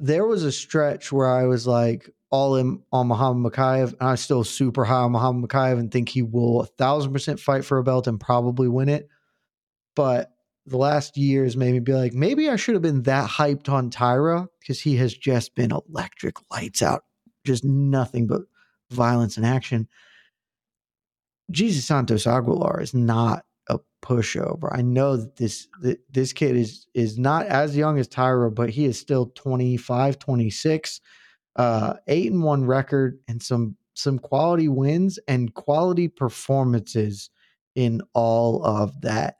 there 0.00 0.26
was 0.26 0.44
a 0.44 0.52
stretch 0.52 1.10
where 1.12 1.28
I 1.28 1.44
was 1.46 1.66
like, 1.66 2.08
all 2.30 2.56
in 2.56 2.82
on 2.92 3.08
Muhammad 3.08 3.52
Mokaev, 3.52 3.92
and 3.92 4.08
I'm 4.08 4.16
still 4.16 4.44
super 4.44 4.84
high 4.84 5.00
on 5.00 5.12
Muhammad 5.12 5.48
Mokaev 5.48 5.78
and 5.78 5.90
think 5.90 6.08
he 6.08 6.22
will 6.22 6.60
a 6.60 6.66
thousand 6.66 7.12
percent 7.12 7.40
fight 7.40 7.64
for 7.64 7.78
a 7.78 7.82
belt 7.84 8.06
and 8.06 8.20
probably 8.20 8.68
win 8.68 8.88
it. 8.88 9.08
But 9.96 10.30
the 10.66 10.76
last 10.76 11.16
years 11.16 11.56
made 11.56 11.72
me 11.72 11.80
be 11.80 11.94
like, 11.94 12.12
maybe 12.12 12.48
I 12.48 12.56
should 12.56 12.74
have 12.74 12.82
been 12.82 13.02
that 13.04 13.28
hyped 13.28 13.68
on 13.68 13.90
Taira 13.90 14.48
because 14.60 14.80
he 14.80 14.96
has 14.96 15.14
just 15.14 15.54
been 15.54 15.72
electric 15.72 16.36
lights 16.50 16.82
out, 16.82 17.04
just 17.44 17.64
nothing 17.64 18.26
but 18.26 18.42
violence 18.90 19.36
and 19.36 19.46
action. 19.46 19.88
Jesus 21.50 21.86
Santos 21.86 22.26
Aguilar 22.26 22.82
is 22.82 22.92
not 22.92 23.44
a 23.68 23.78
pushover. 24.02 24.68
I 24.70 24.82
know 24.82 25.16
that 25.16 25.36
this 25.36 25.66
that 25.80 25.98
this 26.12 26.34
kid 26.34 26.56
is 26.56 26.86
is 26.94 27.18
not 27.18 27.46
as 27.46 27.76
young 27.76 27.98
as 27.98 28.08
Taira, 28.08 28.50
but 28.50 28.70
he 28.70 28.84
is 28.84 28.98
still 28.98 29.32
25, 29.34 30.18
26, 30.18 31.00
uh, 31.58 31.94
eight 32.06 32.32
and 32.32 32.42
one 32.42 32.64
record 32.64 33.18
and 33.28 33.42
some 33.42 33.76
some 33.94 34.18
quality 34.18 34.68
wins 34.68 35.18
and 35.26 35.52
quality 35.54 36.06
performances 36.06 37.30
in 37.74 38.00
all 38.14 38.64
of 38.64 39.00
that. 39.00 39.34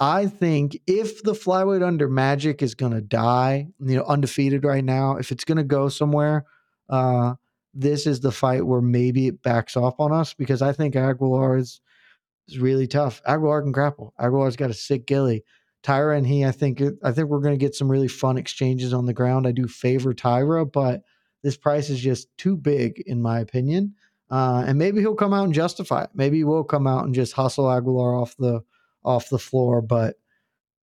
I 0.00 0.26
think 0.26 0.80
if 0.86 1.22
the 1.22 1.34
flyweight 1.34 1.86
under 1.86 2.08
Magic 2.08 2.62
is 2.62 2.74
going 2.74 2.92
to 2.92 3.02
die, 3.02 3.68
you 3.78 3.96
know, 3.96 4.04
undefeated 4.04 4.64
right 4.64 4.82
now, 4.82 5.16
if 5.18 5.30
it's 5.30 5.44
going 5.44 5.58
to 5.58 5.64
go 5.64 5.90
somewhere, 5.90 6.46
uh, 6.88 7.34
this 7.74 8.06
is 8.06 8.20
the 8.20 8.32
fight 8.32 8.64
where 8.66 8.80
maybe 8.80 9.26
it 9.26 9.42
backs 9.42 9.76
off 9.76 10.00
on 10.00 10.12
us 10.12 10.32
because 10.32 10.62
I 10.62 10.72
think 10.72 10.96
Aguilar 10.96 11.58
is, 11.58 11.82
is 12.48 12.58
really 12.58 12.86
tough. 12.86 13.20
Aguilar 13.26 13.60
can 13.60 13.72
grapple. 13.72 14.14
Aguilar's 14.18 14.56
got 14.56 14.70
a 14.70 14.74
sick 14.74 15.06
gilly. 15.06 15.44
Taira 15.82 16.16
and 16.16 16.26
he, 16.26 16.46
I 16.46 16.52
think, 16.52 16.82
I 17.04 17.12
think 17.12 17.28
we're 17.28 17.40
going 17.40 17.58
to 17.58 17.62
get 17.62 17.74
some 17.74 17.90
really 17.90 18.08
fun 18.08 18.38
exchanges 18.38 18.94
on 18.94 19.04
the 19.04 19.12
ground. 19.12 19.46
I 19.46 19.52
do 19.52 19.68
favor 19.68 20.14
Taira, 20.14 20.64
but 20.64 21.02
this 21.42 21.56
price 21.56 21.90
is 21.90 22.00
just 22.00 22.28
too 22.36 22.56
big, 22.56 23.02
in 23.06 23.20
my 23.22 23.40
opinion. 23.40 23.94
Uh, 24.30 24.64
and 24.66 24.78
maybe 24.78 25.00
he'll 25.00 25.14
come 25.14 25.32
out 25.32 25.44
and 25.44 25.54
justify 25.54 26.04
it. 26.04 26.10
Maybe 26.14 26.38
he 26.38 26.44
will 26.44 26.64
come 26.64 26.86
out 26.86 27.04
and 27.04 27.14
just 27.14 27.32
hustle 27.32 27.70
Aguilar 27.70 28.14
off 28.14 28.36
the 28.36 28.62
off 29.04 29.28
the 29.28 29.38
floor. 29.38 29.82
But 29.82 30.16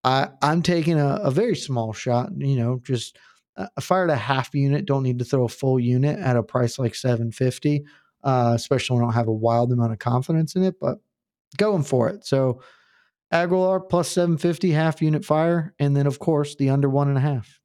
I 0.03 0.29
I'm 0.41 0.61
taking 0.61 0.99
a, 0.99 1.19
a 1.23 1.31
very 1.31 1.55
small 1.55 1.93
shot. 1.93 2.31
You 2.37 2.55
know, 2.55 2.81
just 2.83 3.17
I 3.57 3.81
fired 3.81 4.09
a 4.09 4.15
half 4.15 4.53
unit. 4.55 4.85
Don't 4.85 5.03
need 5.03 5.19
to 5.19 5.25
throw 5.25 5.45
a 5.45 5.49
full 5.49 5.79
unit 5.79 6.19
at 6.19 6.37
a 6.37 6.43
price 6.43 6.79
like 6.79 6.95
750, 6.95 7.85
uh, 8.23 8.53
especially 8.55 8.95
when 8.95 9.03
I 9.03 9.07
don't 9.07 9.13
have 9.13 9.27
a 9.27 9.33
wild 9.33 9.71
amount 9.71 9.93
of 9.93 9.99
confidence 9.99 10.55
in 10.55 10.63
it. 10.63 10.75
But 10.79 10.99
going 11.57 11.83
for 11.83 12.09
it. 12.09 12.25
So 12.25 12.61
Aguilar 13.31 13.81
plus 13.81 14.09
750 14.09 14.71
half 14.71 15.01
unit 15.01 15.25
fire, 15.25 15.73
and 15.79 15.95
then 15.95 16.07
of 16.07 16.19
course 16.19 16.55
the 16.55 16.69
under 16.69 16.89
one 16.89 17.09
and 17.09 17.17
a 17.17 17.21
half. 17.21 17.59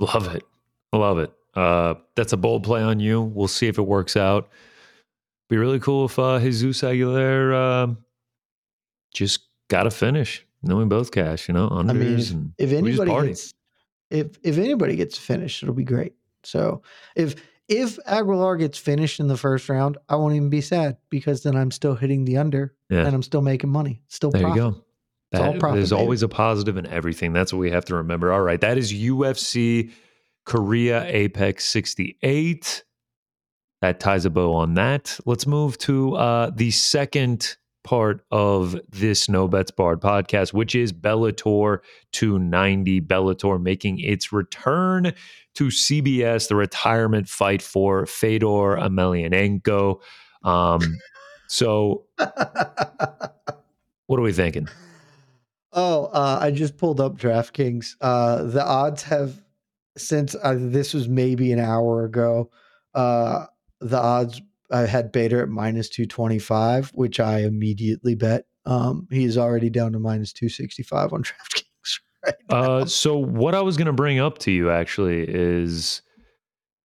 Love 0.00 0.34
it, 0.34 0.42
love 0.92 1.18
it. 1.18 1.32
Uh, 1.56 1.94
that's 2.14 2.32
a 2.32 2.36
bold 2.36 2.62
play 2.62 2.82
on 2.82 3.00
you. 3.00 3.22
We'll 3.22 3.48
see 3.48 3.66
if 3.66 3.78
it 3.78 3.82
works 3.82 4.16
out. 4.16 4.50
Be 5.48 5.56
really 5.56 5.80
cool 5.80 6.04
if 6.04 6.18
uh, 6.18 6.38
Jesus 6.38 6.84
Aguilar 6.84 7.54
uh, 7.54 7.86
just 9.14 9.40
got 9.68 9.84
to 9.84 9.90
finish. 9.90 10.44
Knowing 10.62 10.88
both 10.88 11.12
cash, 11.12 11.48
you 11.48 11.54
know, 11.54 11.68
unders. 11.68 11.90
I 11.90 11.92
mean, 11.92 12.18
if, 12.18 12.30
and 12.30 12.52
if 12.58 12.72
anybody 12.72 13.28
gets, 13.28 13.54
if 14.10 14.38
if 14.42 14.58
anybody 14.58 14.96
gets 14.96 15.16
finished, 15.16 15.62
it'll 15.62 15.74
be 15.74 15.84
great. 15.84 16.14
So 16.42 16.82
if 17.14 17.36
if 17.68 17.98
Aguilar 18.06 18.56
gets 18.56 18.78
finished 18.78 19.20
in 19.20 19.28
the 19.28 19.36
first 19.36 19.68
round, 19.68 19.98
I 20.08 20.16
won't 20.16 20.34
even 20.34 20.50
be 20.50 20.60
sad 20.60 20.96
because 21.10 21.42
then 21.42 21.56
I'm 21.56 21.70
still 21.70 21.94
hitting 21.94 22.24
the 22.24 22.38
under 22.38 22.74
yeah. 22.90 23.06
and 23.06 23.14
I'm 23.14 23.22
still 23.22 23.42
making 23.42 23.70
money. 23.70 24.02
Still 24.08 24.30
there 24.30 24.42
profit. 24.42 24.56
you 24.56 24.70
go. 24.70 24.82
That, 25.32 25.60
profit, 25.60 25.76
there's 25.76 25.90
baby. 25.90 26.00
always 26.00 26.22
a 26.22 26.28
positive 26.28 26.76
in 26.76 26.86
everything. 26.86 27.32
That's 27.32 27.52
what 27.52 27.58
we 27.58 27.70
have 27.70 27.84
to 27.86 27.96
remember. 27.96 28.32
All 28.32 28.40
right, 28.40 28.60
that 28.60 28.78
is 28.78 28.92
UFC 28.92 29.92
Korea 30.46 31.04
Apex 31.04 31.64
68. 31.66 32.84
That 33.82 34.00
ties 34.00 34.24
a 34.24 34.30
bow 34.30 34.54
on 34.54 34.74
that. 34.74 35.18
Let's 35.26 35.46
move 35.46 35.76
to 35.78 36.16
uh, 36.16 36.50
the 36.54 36.70
second 36.70 37.56
part 37.84 38.24
of 38.30 38.76
this 38.88 39.28
No 39.28 39.46
Bets 39.46 39.70
Barred 39.70 40.00
podcast, 40.00 40.52
which 40.52 40.74
is 40.74 40.92
Bellator 40.92 41.80
290. 42.12 43.00
Bellator 43.02 43.62
making 43.62 44.00
its 44.00 44.32
return 44.32 45.12
to 45.54 45.66
CBS, 45.66 46.48
the 46.48 46.56
retirement 46.56 47.28
fight 47.28 47.62
for 47.62 48.06
Fedor 48.06 48.76
Emelianenko. 48.76 50.00
Um, 50.42 50.80
so, 51.48 52.06
what 52.16 54.18
are 54.18 54.22
we 54.22 54.32
thinking? 54.32 54.68
Oh, 55.72 56.06
uh, 56.06 56.38
I 56.40 56.50
just 56.50 56.78
pulled 56.78 57.00
up 57.00 57.16
DraftKings. 57.16 57.96
Uh, 58.00 58.44
the 58.44 58.64
odds 58.64 59.02
have, 59.04 59.40
since 59.96 60.34
uh, 60.42 60.56
this 60.58 60.94
was 60.94 61.08
maybe 61.08 61.52
an 61.52 61.58
hour 61.58 62.04
ago, 62.04 62.50
uh, 62.94 63.46
the 63.80 63.98
odds 63.98 64.40
I 64.70 64.80
had 64.80 65.12
Bader 65.12 65.42
at 65.42 65.48
minus 65.48 65.88
225, 65.88 66.90
which 66.90 67.20
I 67.20 67.40
immediately 67.40 68.14
bet. 68.14 68.46
Um, 68.64 69.06
he 69.10 69.24
is 69.24 69.38
already 69.38 69.70
down 69.70 69.92
to 69.92 69.98
minus 69.98 70.32
265 70.32 71.12
on 71.12 71.22
DraftKings 71.24 72.00
right 72.26 72.34
uh, 72.50 72.84
so 72.84 73.16
what 73.16 73.54
I 73.54 73.60
was 73.60 73.76
going 73.76 73.86
to 73.86 73.92
bring 73.92 74.18
up 74.18 74.38
to 74.38 74.50
you 74.50 74.70
actually 74.70 75.22
is 75.28 76.02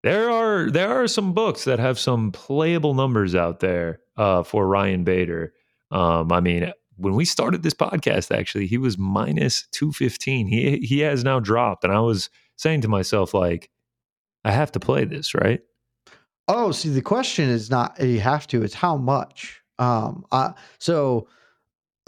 there 0.04 0.30
are 0.30 0.70
there 0.70 0.90
are 0.90 1.08
some 1.08 1.34
books 1.34 1.64
that 1.66 1.80
have 1.80 2.00
some 2.00 2.32
playable 2.32 2.94
numbers 2.94 3.36
out 3.36 3.60
there 3.60 4.00
uh, 4.18 4.44
for 4.44 4.68
Ryan 4.68 5.04
Bader. 5.04 5.54
Um, 5.92 6.32
I 6.32 6.40
mean, 6.40 6.72
when 6.98 7.16
we 7.16 7.26
started 7.26 7.64
this 7.64 7.74
podcast, 7.74 8.36
actually, 8.36 8.68
he 8.68 8.78
was 8.78 8.98
minus 8.98 9.68
215. 9.72 10.48
He 10.48 10.78
he 10.78 11.00
has 11.00 11.24
now 11.24 11.40
dropped, 11.40 11.84
and 11.84 11.94
I 11.94 12.00
was 12.00 12.30
saying 12.62 12.82
to 12.82 12.88
myself, 12.88 13.34
like, 13.34 13.70
I 14.44 14.52
have 14.52 14.72
to 14.74 14.80
play 14.80 15.06
this, 15.06 15.34
right? 15.34 15.62
Oh, 16.48 16.72
see, 16.72 16.90
the 16.90 17.02
question 17.02 17.50
is 17.50 17.70
not 17.70 18.00
you 18.02 18.20
have 18.20 18.48
to; 18.48 18.64
it's 18.64 18.74
how 18.74 18.98
much. 18.98 19.62
Um, 19.80 20.26
uh, 20.32 20.54
so 20.80 21.28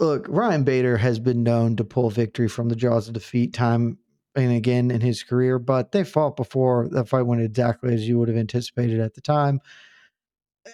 look, 0.00 0.26
Ryan 0.28 0.64
Bader 0.64 0.96
has 0.96 1.18
been 1.18 1.42
known 1.42 1.76
to 1.76 1.84
pull 1.84 2.10
victory 2.10 2.48
from 2.48 2.68
the 2.68 2.76
jaws 2.76 3.08
of 3.08 3.14
defeat 3.14 3.52
time 3.52 3.98
and 4.36 4.52
again 4.52 4.90
in 4.90 5.00
his 5.00 5.22
career, 5.22 5.58
but 5.58 5.92
they 5.92 6.04
fought 6.04 6.36
before 6.36 6.88
the 6.88 7.04
fight 7.04 7.22
went 7.22 7.42
exactly 7.42 7.94
as 7.94 8.06
you 8.06 8.18
would 8.18 8.28
have 8.28 8.36
anticipated 8.36 9.00
at 9.00 9.14
the 9.14 9.20
time. 9.20 9.60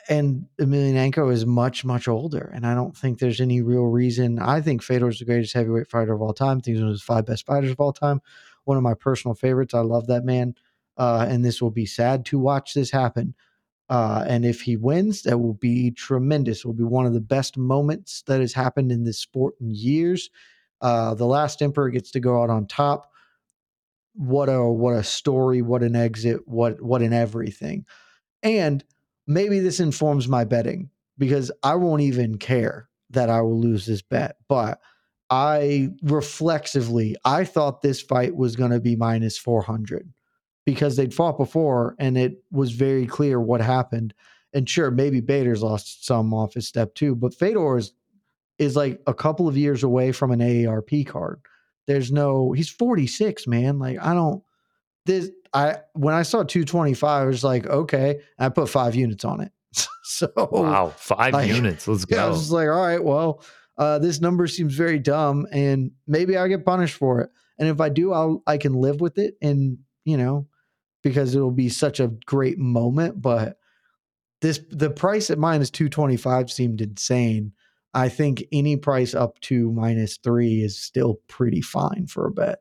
And 0.08 0.46
Emelianenko 0.60 1.32
is 1.32 1.44
much, 1.44 1.84
much 1.84 2.06
older, 2.06 2.50
and 2.54 2.64
I 2.64 2.74
don't 2.74 2.96
think 2.96 3.18
there's 3.18 3.40
any 3.40 3.60
real 3.60 3.86
reason. 3.86 4.38
I 4.38 4.60
think 4.60 4.82
Fedor 4.82 5.08
is 5.08 5.18
the 5.18 5.24
greatest 5.24 5.52
heavyweight 5.52 5.88
fighter 5.88 6.12
of 6.12 6.22
all 6.22 6.32
time. 6.32 6.58
I 6.58 6.60
think 6.60 6.76
he's 6.76 6.82
one 6.82 6.92
of 6.92 6.96
the 6.96 7.02
five 7.02 7.26
best 7.26 7.44
fighters 7.44 7.72
of 7.72 7.80
all 7.80 7.92
time. 7.92 8.20
One 8.64 8.76
of 8.76 8.82
my 8.82 8.94
personal 8.94 9.34
favorites. 9.34 9.74
I 9.74 9.80
love 9.80 10.06
that 10.08 10.24
man, 10.24 10.54
uh, 10.96 11.26
and 11.28 11.44
this 11.44 11.60
will 11.60 11.70
be 11.70 11.86
sad 11.86 12.24
to 12.26 12.38
watch 12.38 12.74
this 12.74 12.90
happen. 12.90 13.34
Uh, 13.88 14.24
and 14.28 14.44
if 14.44 14.60
he 14.62 14.76
wins, 14.76 15.22
that 15.22 15.38
will 15.38 15.54
be 15.54 15.90
tremendous. 15.90 16.60
It 16.60 16.66
will 16.66 16.74
be 16.74 16.84
one 16.84 17.06
of 17.06 17.12
the 17.12 17.20
best 17.20 17.56
moments 17.56 18.22
that 18.26 18.40
has 18.40 18.52
happened 18.52 18.92
in 18.92 19.02
this 19.02 19.18
sport 19.18 19.54
in 19.60 19.70
years. 19.70 20.30
Uh, 20.80 21.14
the 21.14 21.26
last 21.26 21.60
emperor 21.60 21.90
gets 21.90 22.12
to 22.12 22.20
go 22.20 22.40
out 22.40 22.50
on 22.50 22.66
top. 22.66 23.10
What 24.14 24.48
a 24.48 24.64
what 24.64 24.94
a 24.94 25.02
story! 25.04 25.62
What 25.62 25.82
an 25.82 25.96
exit! 25.96 26.46
What 26.46 26.80
what 26.82 27.02
an 27.02 27.12
everything! 27.12 27.84
And 28.42 28.84
maybe 29.26 29.60
this 29.60 29.80
informs 29.80 30.28
my 30.28 30.44
betting 30.44 30.90
because 31.18 31.50
I 31.62 31.74
won't 31.76 32.02
even 32.02 32.38
care 32.38 32.88
that 33.10 33.28
I 33.28 33.40
will 33.42 33.60
lose 33.60 33.86
this 33.86 34.02
bet. 34.02 34.36
But 34.48 34.80
I 35.30 35.90
reflexively, 36.02 37.16
I 37.24 37.44
thought 37.44 37.82
this 37.82 38.02
fight 38.02 38.34
was 38.34 38.56
going 38.56 38.72
to 38.72 38.80
be 38.80 38.96
minus 38.96 39.38
four 39.38 39.62
hundred 39.62 40.12
because 40.66 40.96
they'd 40.96 41.14
fought 41.14 41.38
before 41.38 41.94
and 41.98 42.18
it 42.18 42.42
was 42.50 42.72
very 42.72 43.06
clear 43.06 43.40
what 43.40 43.60
happened. 43.60 44.14
And 44.52 44.68
sure, 44.68 44.90
maybe 44.90 45.20
Bader's 45.20 45.62
lost 45.62 46.04
some 46.04 46.34
off 46.34 46.54
his 46.54 46.66
step 46.66 46.94
too, 46.94 47.14
but 47.14 47.34
Fedor 47.34 47.78
is, 47.78 47.92
is 48.58 48.76
like 48.76 49.00
a 49.06 49.14
couple 49.14 49.48
of 49.48 49.56
years 49.56 49.82
away 49.82 50.12
from 50.12 50.32
an 50.32 50.40
AARP 50.40 51.06
card. 51.06 51.40
There's 51.86 52.12
no, 52.12 52.52
he's 52.52 52.68
46, 52.68 53.46
man. 53.46 53.78
Like, 53.78 53.98
I 54.00 54.12
don't, 54.12 54.42
this, 55.06 55.30
I, 55.52 55.78
when 55.94 56.14
I 56.14 56.22
saw 56.22 56.42
225, 56.42 57.22
I 57.22 57.24
was 57.24 57.42
like, 57.42 57.66
okay. 57.66 58.20
I 58.38 58.48
put 58.48 58.68
five 58.68 58.94
units 58.94 59.24
on 59.24 59.40
it. 59.40 59.52
so, 60.02 60.30
wow, 60.36 60.92
five 60.96 61.32
like, 61.32 61.48
units. 61.48 61.88
Let's 61.88 62.04
go. 62.04 62.16
Yeah, 62.16 62.26
I 62.26 62.28
was 62.28 62.40
just 62.40 62.52
like, 62.52 62.68
all 62.68 62.86
right, 62.86 63.02
well, 63.02 63.42
uh, 63.80 63.98
this 63.98 64.20
number 64.20 64.46
seems 64.46 64.74
very 64.74 64.98
dumb 64.98 65.46
and 65.50 65.90
maybe 66.06 66.36
I 66.36 66.48
get 66.48 66.66
punished 66.66 66.96
for 66.96 67.22
it. 67.22 67.30
And 67.58 67.66
if 67.66 67.80
I 67.80 67.88
do, 67.88 68.12
I'll, 68.12 68.42
I 68.46 68.58
can 68.58 68.74
live 68.74 69.00
with 69.00 69.16
it 69.16 69.36
and, 69.40 69.78
you 70.04 70.18
know, 70.18 70.46
because 71.02 71.34
it'll 71.34 71.50
be 71.50 71.70
such 71.70 71.98
a 71.98 72.08
great 72.26 72.58
moment. 72.58 73.22
But 73.22 73.56
this 74.42 74.60
the 74.70 74.90
price 74.90 75.30
at 75.30 75.38
minus 75.38 75.70
225 75.70 76.52
seemed 76.52 76.82
insane. 76.82 77.52
I 77.94 78.10
think 78.10 78.44
any 78.52 78.76
price 78.76 79.14
up 79.14 79.40
to 79.40 79.72
minus 79.72 80.18
three 80.18 80.62
is 80.62 80.78
still 80.78 81.18
pretty 81.26 81.62
fine 81.62 82.06
for 82.06 82.26
a 82.26 82.30
bet. 82.30 82.60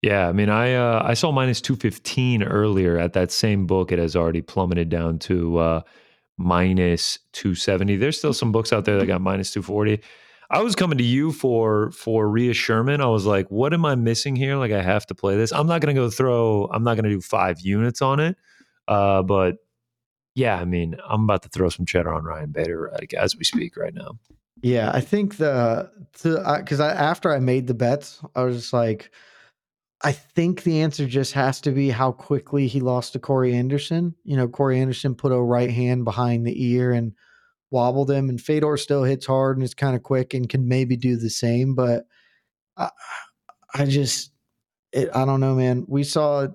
Yeah, 0.00 0.28
I 0.28 0.32
mean, 0.32 0.48
I 0.48 0.74
uh, 0.74 1.02
I 1.04 1.14
saw 1.14 1.30
minus 1.30 1.60
two 1.60 1.76
fifteen 1.76 2.42
earlier 2.42 2.98
at 2.98 3.12
that 3.12 3.30
same 3.30 3.66
book. 3.66 3.92
It 3.92 3.98
has 3.98 4.16
already 4.16 4.42
plummeted 4.42 4.88
down 4.88 5.18
to 5.20 5.58
uh, 5.58 5.80
minus 6.38 7.18
two 7.32 7.54
seventy. 7.54 7.96
There's 7.96 8.18
still 8.18 8.32
some 8.32 8.50
books 8.50 8.72
out 8.72 8.84
there 8.84 8.98
that 8.98 9.06
got 9.06 9.20
minus 9.20 9.52
two 9.52 9.62
forty. 9.62 10.00
I 10.52 10.60
was 10.60 10.76
coming 10.76 10.98
to 10.98 11.04
you 11.04 11.32
for 11.32 11.90
for 11.92 12.28
reassurance. 12.28 13.00
I 13.00 13.06
was 13.06 13.24
like, 13.24 13.50
what 13.50 13.72
am 13.72 13.86
I 13.86 13.94
missing 13.94 14.36
here? 14.36 14.56
Like 14.56 14.70
I 14.70 14.82
have 14.82 15.06
to 15.06 15.14
play 15.14 15.36
this. 15.36 15.50
I'm 15.50 15.66
not 15.66 15.80
gonna 15.80 15.94
go 15.94 16.10
throw. 16.10 16.68
I'm 16.70 16.84
not 16.84 16.96
gonna 16.96 17.08
do 17.08 17.22
five 17.22 17.60
units 17.60 18.02
on 18.02 18.20
it. 18.20 18.36
Uh, 18.86 19.22
but 19.22 19.56
yeah, 20.34 20.56
I 20.56 20.66
mean, 20.66 20.96
I'm 21.08 21.24
about 21.24 21.42
to 21.44 21.48
throw 21.48 21.70
some 21.70 21.86
cheddar 21.86 22.12
on 22.12 22.24
Ryan 22.24 22.52
Bader 22.52 22.92
as 23.16 23.36
we 23.36 23.44
speak 23.44 23.76
right 23.78 23.94
now. 23.94 24.18
Yeah, 24.62 24.90
I 24.92 25.00
think 25.00 25.38
the 25.38 25.90
because 26.12 26.80
I, 26.80 26.90
after 26.92 27.32
I 27.32 27.38
made 27.38 27.66
the 27.66 27.74
bets, 27.74 28.20
I 28.36 28.44
was 28.44 28.56
just 28.56 28.72
like, 28.74 29.10
I 30.02 30.12
think 30.12 30.64
the 30.64 30.82
answer 30.82 31.06
just 31.06 31.32
has 31.32 31.62
to 31.62 31.70
be 31.70 31.88
how 31.88 32.12
quickly 32.12 32.66
he 32.66 32.80
lost 32.80 33.14
to 33.14 33.18
Corey 33.18 33.54
Anderson. 33.54 34.14
You 34.24 34.36
know, 34.36 34.48
Corey 34.48 34.80
Anderson 34.80 35.14
put 35.14 35.32
a 35.32 35.40
right 35.40 35.70
hand 35.70 36.04
behind 36.04 36.46
the 36.46 36.62
ear 36.72 36.92
and 36.92 37.14
wobbled 37.72 38.10
him, 38.10 38.28
and 38.28 38.40
Fedor 38.40 38.76
still 38.76 39.02
hits 39.02 39.26
hard 39.26 39.56
and 39.56 39.64
is 39.64 39.74
kind 39.74 39.96
of 39.96 40.02
quick 40.02 40.34
and 40.34 40.48
can 40.48 40.68
maybe 40.68 40.96
do 40.96 41.16
the 41.16 41.30
same. 41.30 41.74
But 41.74 42.04
I, 42.76 42.90
I 43.74 43.86
just, 43.86 44.30
it, 44.92 45.08
I 45.14 45.24
don't 45.24 45.40
know, 45.40 45.54
man. 45.54 45.84
We 45.88 46.04
saw 46.04 46.46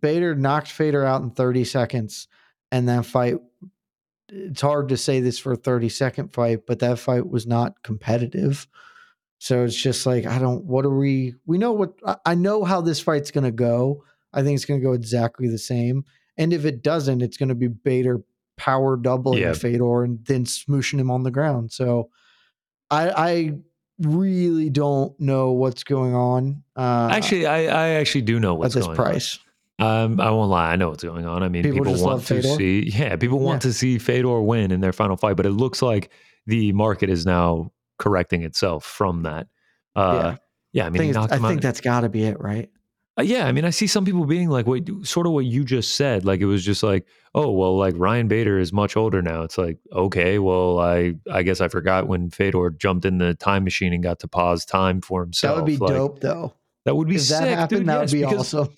Bader 0.00 0.34
knocked 0.34 0.70
Fedor 0.70 1.04
out 1.04 1.22
in 1.22 1.30
30 1.30 1.64
seconds, 1.64 2.28
and 2.70 2.88
that 2.88 3.06
fight 3.06 3.38
it's 4.28 4.60
hard 4.60 4.88
to 4.88 4.96
say 4.96 5.20
this 5.20 5.38
for 5.38 5.52
a 5.52 5.56
30 5.56 5.88
second 5.88 6.32
fight, 6.32 6.66
but 6.66 6.80
that 6.80 6.98
fight 6.98 7.28
was 7.28 7.46
not 7.46 7.82
competitive. 7.82 8.66
So 9.38 9.64
it's 9.64 9.76
just 9.76 10.06
like, 10.06 10.26
I 10.26 10.38
don't, 10.38 10.64
what 10.64 10.84
are 10.84 10.94
we, 10.94 11.34
we 11.46 11.58
know 11.58 11.72
what, 11.72 11.92
I 12.24 12.34
know 12.34 12.64
how 12.64 12.80
this 12.80 13.00
fight's 13.00 13.30
going 13.30 13.44
to 13.44 13.50
go. 13.50 14.04
I 14.32 14.42
think 14.42 14.56
it's 14.56 14.64
going 14.64 14.80
to 14.80 14.84
go 14.84 14.94
exactly 14.94 15.48
the 15.48 15.58
same. 15.58 16.04
And 16.36 16.52
if 16.52 16.64
it 16.64 16.82
doesn't, 16.82 17.22
it's 17.22 17.36
going 17.36 17.50
to 17.50 17.54
be 17.54 17.68
Bader 17.68 18.22
power 18.56 18.96
doubling 18.96 19.42
yeah. 19.42 19.52
Fedor 19.52 20.04
and 20.04 20.24
then 20.26 20.44
smooshing 20.44 20.98
him 20.98 21.10
on 21.10 21.22
the 21.22 21.30
ground. 21.30 21.72
So 21.72 22.10
I, 22.90 23.10
I 23.10 23.52
really 23.98 24.70
don't 24.70 25.18
know 25.20 25.52
what's 25.52 25.84
going 25.84 26.14
on. 26.14 26.62
Uh, 26.76 27.08
actually, 27.10 27.46
I, 27.46 27.64
I 27.64 27.88
actually 27.94 28.22
do 28.22 28.40
know 28.40 28.54
what's 28.54 28.74
going 28.74 28.84
on. 28.84 28.90
at 28.90 28.96
this 28.96 28.98
going 28.98 29.12
price. 29.12 29.38
On. 29.38 29.42
Um, 29.78 30.20
I 30.20 30.30
won't 30.30 30.50
lie. 30.50 30.72
I 30.72 30.76
know 30.76 30.88
what's 30.88 31.04
going 31.04 31.26
on. 31.26 31.42
I 31.42 31.48
mean, 31.48 31.62
people, 31.62 31.84
people 31.84 32.02
want 32.02 32.24
to 32.26 32.42
see, 32.42 32.90
yeah, 32.94 33.16
people 33.16 33.40
want 33.40 33.62
yeah. 33.62 33.70
to 33.70 33.74
see 33.74 33.98
Fedor 33.98 34.40
win 34.40 34.70
in 34.70 34.80
their 34.80 34.92
final 34.92 35.16
fight, 35.16 35.36
but 35.36 35.44
it 35.44 35.50
looks 35.50 35.82
like 35.82 36.10
the 36.46 36.72
market 36.72 37.10
is 37.10 37.26
now 37.26 37.72
correcting 37.98 38.42
itself 38.42 38.84
from 38.84 39.24
that. 39.24 39.48
Uh, 39.94 40.12
yeah. 40.14 40.36
yeah, 40.72 40.86
I 40.86 40.90
mean, 40.90 41.16
I 41.16 41.26
think, 41.26 41.42
I 41.42 41.48
think 41.48 41.60
that's 41.60 41.80
got 41.80 42.00
to 42.00 42.08
be 42.08 42.24
it, 42.24 42.40
right? 42.40 42.70
Uh, 43.18 43.22
yeah, 43.22 43.46
I 43.46 43.52
mean, 43.52 43.64
I 43.64 43.70
see 43.70 43.86
some 43.86 44.04
people 44.04 44.26
being 44.26 44.50
like, 44.50 44.66
"Wait, 44.66 44.88
sort 45.02 45.26
of 45.26 45.32
what 45.32 45.46
you 45.46 45.64
just 45.64 45.94
said." 45.94 46.24
Like 46.24 46.40
it 46.40 46.46
was 46.46 46.64
just 46.64 46.82
like, 46.82 47.06
"Oh, 47.34 47.50
well, 47.50 47.76
like 47.76 47.94
Ryan 47.96 48.28
Bader 48.28 48.58
is 48.58 48.72
much 48.72 48.96
older 48.96 49.22
now." 49.22 49.42
It's 49.42 49.56
like, 49.56 49.78
okay, 49.90 50.38
well, 50.38 50.78
I 50.78 51.14
I 51.30 51.42
guess 51.42 51.62
I 51.62 51.68
forgot 51.68 52.08
when 52.08 52.28
Fedor 52.30 52.70
jumped 52.70 53.06
in 53.06 53.18
the 53.18 53.34
time 53.34 53.64
machine 53.64 53.94
and 53.94 54.02
got 54.02 54.20
to 54.20 54.28
pause 54.28 54.66
time 54.66 55.00
for 55.00 55.22
himself. 55.22 55.56
That 55.56 55.62
would 55.62 55.66
be 55.66 55.76
like, 55.78 55.94
dope, 55.94 56.20
though. 56.20 56.52
That 56.84 56.94
would 56.94 57.08
be 57.08 57.16
if 57.16 57.22
sick, 57.22 57.40
that 57.40 57.48
happened, 57.48 57.80
dude, 57.80 57.88
that 57.88 58.00
yes, 58.02 58.12
would 58.12 58.18
be 58.18 58.24
awesome. 58.24 58.68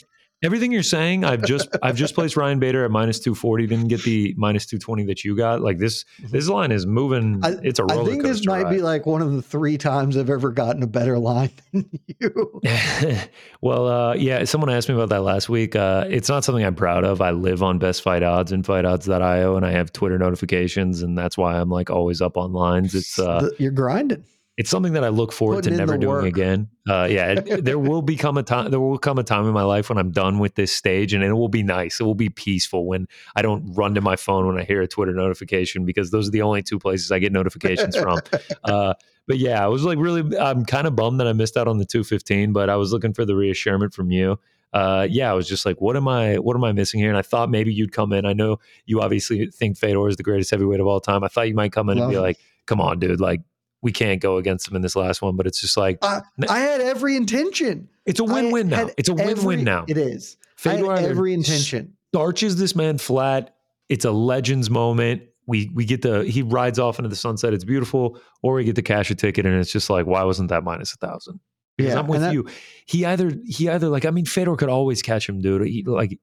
Everything 0.40 0.70
you're 0.70 0.84
saying, 0.84 1.24
I've 1.24 1.42
just 1.42 1.76
I've 1.82 1.96
just 1.96 2.14
placed 2.14 2.36
Ryan 2.36 2.60
Bader 2.60 2.84
at 2.84 2.92
minus 2.92 3.18
two 3.18 3.34
forty. 3.34 3.66
Didn't 3.66 3.88
get 3.88 4.04
the 4.04 4.34
minus 4.36 4.66
two 4.66 4.78
twenty 4.78 5.04
that 5.06 5.24
you 5.24 5.36
got. 5.36 5.62
Like 5.62 5.78
this 5.78 6.04
mm-hmm. 6.04 6.30
this 6.30 6.48
line 6.48 6.70
is 6.70 6.86
moving. 6.86 7.40
I, 7.42 7.56
it's 7.64 7.80
a 7.80 7.84
roller 7.84 8.02
I 8.02 8.06
think 8.06 8.22
this 8.22 8.46
might 8.46 8.62
ride. 8.62 8.70
be 8.70 8.80
like 8.80 9.04
one 9.04 9.20
of 9.20 9.32
the 9.32 9.42
three 9.42 9.76
times 9.76 10.16
I've 10.16 10.30
ever 10.30 10.52
gotten 10.52 10.84
a 10.84 10.86
better 10.86 11.18
line 11.18 11.50
than 11.72 11.90
you. 12.06 12.60
well, 13.60 13.88
uh, 13.88 14.14
yeah. 14.14 14.44
Someone 14.44 14.70
asked 14.70 14.88
me 14.88 14.94
about 14.94 15.08
that 15.08 15.22
last 15.22 15.48
week. 15.48 15.74
Uh, 15.74 16.04
it's 16.08 16.28
not 16.28 16.44
something 16.44 16.64
I'm 16.64 16.76
proud 16.76 17.02
of. 17.02 17.20
I 17.20 17.32
live 17.32 17.64
on 17.64 17.80
Best 17.80 18.02
Fight 18.02 18.22
Odds 18.22 18.52
and 18.52 18.64
FightOdds.io, 18.64 19.56
and 19.56 19.66
I 19.66 19.72
have 19.72 19.92
Twitter 19.92 20.18
notifications, 20.18 21.02
and 21.02 21.18
that's 21.18 21.36
why 21.36 21.58
I'm 21.58 21.68
like 21.68 21.90
always 21.90 22.22
up 22.22 22.36
on 22.36 22.52
lines. 22.52 22.94
It's 22.94 23.18
uh, 23.18 23.50
you're 23.58 23.72
grinding 23.72 24.24
it's 24.58 24.70
something 24.70 24.94
that 24.94 25.04
I 25.04 25.08
look 25.08 25.32
forward 25.32 25.58
Putting 25.58 25.74
to 25.74 25.78
never 25.78 25.96
doing 25.96 26.14
work. 26.16 26.24
again. 26.24 26.68
Uh, 26.88 27.06
yeah, 27.08 27.34
there 27.40 27.78
will 27.78 28.02
become 28.02 28.36
a 28.36 28.42
time. 28.42 28.72
There 28.72 28.80
will 28.80 28.98
come 28.98 29.16
a 29.16 29.22
time 29.22 29.46
in 29.46 29.52
my 29.52 29.62
life 29.62 29.88
when 29.88 29.98
I'm 29.98 30.10
done 30.10 30.40
with 30.40 30.56
this 30.56 30.72
stage, 30.72 31.14
and 31.14 31.22
it 31.22 31.32
will 31.32 31.48
be 31.48 31.62
nice. 31.62 32.00
It 32.00 32.02
will 32.02 32.16
be 32.16 32.28
peaceful 32.28 32.84
when 32.84 33.06
I 33.36 33.42
don't 33.42 33.72
run 33.74 33.94
to 33.94 34.00
my 34.00 34.16
phone 34.16 34.48
when 34.48 34.58
I 34.58 34.64
hear 34.64 34.82
a 34.82 34.88
Twitter 34.88 35.12
notification 35.12 35.84
because 35.84 36.10
those 36.10 36.26
are 36.26 36.32
the 36.32 36.42
only 36.42 36.64
two 36.64 36.80
places 36.80 37.12
I 37.12 37.20
get 37.20 37.32
notifications 37.32 37.96
from. 37.96 38.18
Uh, 38.64 38.94
but 39.26 39.38
yeah, 39.38 39.62
I 39.62 39.68
was 39.68 39.84
like 39.84 39.98
really. 39.98 40.36
I'm 40.36 40.64
kind 40.64 40.86
of 40.86 40.96
bummed 40.96 41.20
that 41.20 41.28
I 41.28 41.32
missed 41.32 41.56
out 41.56 41.68
on 41.68 41.78
the 41.78 41.84
215, 41.84 42.52
but 42.52 42.68
I 42.68 42.76
was 42.76 42.92
looking 42.92 43.12
for 43.12 43.24
the 43.24 43.36
reassurance 43.36 43.94
from 43.94 44.10
you. 44.10 44.38
Uh, 44.72 45.06
yeah, 45.08 45.30
I 45.30 45.34
was 45.34 45.48
just 45.48 45.64
like, 45.64 45.80
what 45.80 45.96
am 45.96 46.08
I, 46.08 46.36
what 46.36 46.56
am 46.56 46.64
I 46.64 46.72
missing 46.72 47.00
here? 47.00 47.08
And 47.08 47.16
I 47.16 47.22
thought 47.22 47.50
maybe 47.50 47.72
you'd 47.72 47.92
come 47.92 48.12
in. 48.12 48.26
I 48.26 48.32
know 48.32 48.58
you 48.86 49.00
obviously 49.00 49.46
think 49.46 49.78
Fedor 49.78 50.08
is 50.08 50.16
the 50.16 50.22
greatest 50.22 50.50
heavyweight 50.50 50.80
of 50.80 50.86
all 50.86 51.00
time. 51.00 51.24
I 51.24 51.28
thought 51.28 51.48
you 51.48 51.54
might 51.54 51.72
come 51.72 51.88
in 51.88 51.98
Love 51.98 52.08
and 52.08 52.14
be 52.14 52.18
like, 52.18 52.38
come 52.66 52.80
on, 52.80 52.98
dude, 52.98 53.20
like 53.20 53.40
we 53.82 53.92
can't 53.92 54.20
go 54.20 54.36
against 54.36 54.68
him 54.68 54.76
in 54.76 54.82
this 54.82 54.96
last 54.96 55.22
one, 55.22 55.36
but 55.36 55.46
it's 55.46 55.60
just 55.60 55.76
like 55.76 55.98
uh, 56.02 56.20
I 56.48 56.58
had 56.60 56.80
every 56.80 57.16
intention. 57.16 57.88
It's 58.06 58.20
a 58.20 58.24
win-win 58.24 58.68
now. 58.68 58.88
It's 58.96 59.08
a 59.08 59.14
win-win 59.14 59.64
now. 59.64 59.84
It 59.88 59.98
is. 59.98 60.36
Fedor 60.56 60.90
I 60.90 61.00
had 61.00 61.10
every 61.10 61.32
intention. 61.32 61.96
Starches 62.12 62.56
this 62.56 62.74
man 62.74 62.98
flat. 62.98 63.54
It's 63.88 64.04
a 64.04 64.10
legends 64.10 64.70
moment. 64.70 65.22
We 65.46 65.70
we 65.74 65.84
get 65.84 66.02
the 66.02 66.24
he 66.24 66.42
rides 66.42 66.78
off 66.78 66.98
into 66.98 67.08
the 67.08 67.16
sunset. 67.16 67.54
It's 67.54 67.64
beautiful. 67.64 68.20
Or 68.42 68.54
we 68.54 68.64
get 68.64 68.76
to 68.76 68.82
cash 68.82 69.10
a 69.10 69.14
ticket, 69.14 69.46
and 69.46 69.54
it's 69.54 69.72
just 69.72 69.88
like, 69.88 70.06
why 70.06 70.22
wasn't 70.24 70.50
that 70.50 70.64
minus 70.64 70.92
a 70.92 70.96
thousand? 70.96 71.40
Because 71.76 71.94
yeah, 71.94 72.00
I'm 72.00 72.08
with 72.08 72.20
that, 72.20 72.32
you. 72.32 72.48
He 72.86 73.04
either 73.04 73.32
he 73.46 73.68
either 73.68 73.88
like 73.88 74.04
I 74.04 74.10
mean, 74.10 74.26
Fedor 74.26 74.56
could 74.56 74.68
always 74.68 75.00
catch 75.00 75.28
him, 75.28 75.40
dude. 75.40 75.66
He, 75.66 75.84
like 75.84 76.18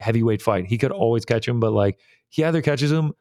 heavyweight 0.00 0.42
fight, 0.42 0.66
he 0.66 0.76
could 0.76 0.90
always 0.90 1.24
catch 1.24 1.46
him, 1.46 1.60
but 1.60 1.72
like 1.72 1.98
he 2.28 2.42
either 2.44 2.60
catches 2.60 2.90
him 2.90 3.12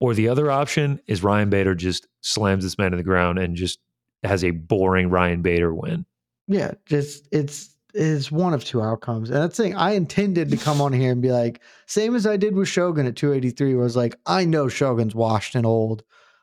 or 0.00 0.14
the 0.14 0.28
other 0.28 0.50
option 0.50 1.00
is 1.06 1.22
Ryan 1.22 1.50
Bader 1.50 1.74
just 1.74 2.06
slams 2.20 2.64
this 2.64 2.78
man 2.78 2.90
to 2.90 2.96
the 2.96 3.02
ground 3.02 3.38
and 3.38 3.56
just 3.56 3.78
has 4.22 4.44
a 4.44 4.50
boring 4.50 5.10
Ryan 5.10 5.42
Bader 5.42 5.74
win. 5.74 6.06
Yeah, 6.46 6.72
just 6.86 7.28
it's 7.32 7.74
is 7.94 8.30
one 8.30 8.52
of 8.52 8.64
two 8.64 8.82
outcomes. 8.82 9.30
And 9.30 9.38
that's 9.38 9.56
saying 9.56 9.76
I 9.76 9.92
intended 9.92 10.50
to 10.50 10.56
come 10.56 10.80
on 10.80 10.92
here 10.92 11.12
and 11.12 11.22
be 11.22 11.30
like, 11.30 11.60
same 11.86 12.16
as 12.16 12.26
I 12.26 12.36
did 12.36 12.54
with 12.56 12.68
Shogun 12.68 13.06
at 13.06 13.16
283, 13.16 13.74
was 13.76 13.96
like, 13.96 14.16
I 14.26 14.44
know 14.44 14.68
Shogun's 14.68 15.14
washed 15.14 15.54
and 15.54 15.64
old. 15.64 16.02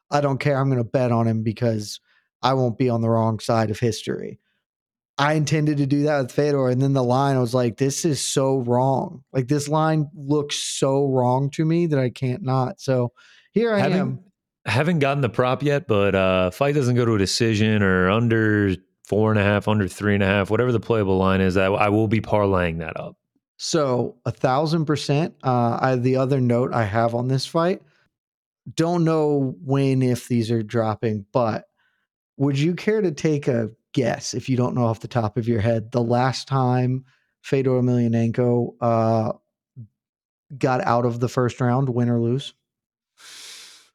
I 0.09 0.21
don't 0.21 0.39
care. 0.39 0.57
I'm 0.57 0.69
going 0.69 0.77
to 0.77 0.89
bet 0.89 1.11
on 1.11 1.27
him 1.27 1.43
because 1.43 1.99
I 2.41 2.53
won't 2.53 2.77
be 2.77 2.89
on 2.89 3.01
the 3.01 3.09
wrong 3.09 3.39
side 3.39 3.69
of 3.69 3.79
history. 3.79 4.39
I 5.17 5.33
intended 5.33 5.77
to 5.77 5.85
do 5.85 6.03
that 6.03 6.21
with 6.21 6.31
Fedor. 6.31 6.69
And 6.69 6.81
then 6.81 6.93
the 6.93 7.03
line, 7.03 7.35
I 7.35 7.39
was 7.39 7.53
like, 7.53 7.77
this 7.77 8.05
is 8.05 8.21
so 8.21 8.59
wrong. 8.59 9.23
Like, 9.33 9.47
this 9.47 9.67
line 9.67 10.09
looks 10.15 10.55
so 10.55 11.05
wrong 11.07 11.49
to 11.51 11.65
me 11.65 11.85
that 11.87 11.99
I 11.99 12.09
can't 12.09 12.43
not. 12.43 12.79
So 12.79 13.11
here 13.51 13.73
I 13.73 13.79
having, 13.79 13.99
am. 13.99 14.19
Haven't 14.65 14.99
gotten 14.99 15.21
the 15.21 15.29
prop 15.29 15.63
yet, 15.63 15.87
but 15.87 16.15
uh, 16.15 16.51
fight 16.51 16.75
doesn't 16.75 16.95
go 16.95 17.05
to 17.05 17.15
a 17.15 17.17
decision 17.17 17.81
or 17.81 18.09
under 18.09 18.75
four 19.05 19.31
and 19.31 19.39
a 19.39 19.43
half, 19.43 19.67
under 19.67 19.87
three 19.87 20.13
and 20.13 20.23
a 20.23 20.25
half, 20.25 20.49
whatever 20.49 20.71
the 20.71 20.79
playable 20.79 21.17
line 21.17 21.41
is, 21.41 21.57
I, 21.57 21.65
I 21.65 21.89
will 21.89 22.07
be 22.07 22.21
parlaying 22.21 22.79
that 22.79 22.97
up. 22.97 23.17
So 23.57 24.15
a 24.25 24.31
thousand 24.31 24.85
percent. 24.85 25.35
Uh, 25.43 25.77
I, 25.81 25.95
the 25.95 26.15
other 26.15 26.39
note 26.39 26.73
I 26.73 26.85
have 26.85 27.13
on 27.13 27.27
this 27.27 27.45
fight, 27.45 27.81
don't 28.75 29.03
know 29.03 29.55
when 29.63 30.01
if 30.01 30.27
these 30.27 30.49
are 30.49 30.63
dropping, 30.63 31.25
but 31.33 31.65
would 32.37 32.57
you 32.57 32.73
care 32.73 33.01
to 33.01 33.11
take 33.11 33.47
a 33.47 33.69
guess 33.93 34.33
if 34.33 34.47
you 34.47 34.55
don't 34.55 34.75
know 34.75 34.85
off 34.85 35.01
the 35.01 35.07
top 35.07 35.35
of 35.35 35.47
your 35.47 35.59
head 35.59 35.91
the 35.91 36.01
last 36.01 36.47
time 36.47 37.03
Fedor 37.41 37.71
Emelianenko 37.71 38.75
uh, 38.79 39.33
got 40.57 40.81
out 40.81 41.05
of 41.05 41.19
the 41.19 41.27
first 41.27 41.59
round, 41.59 41.89
win 41.89 42.09
or 42.09 42.19
lose? 42.21 42.53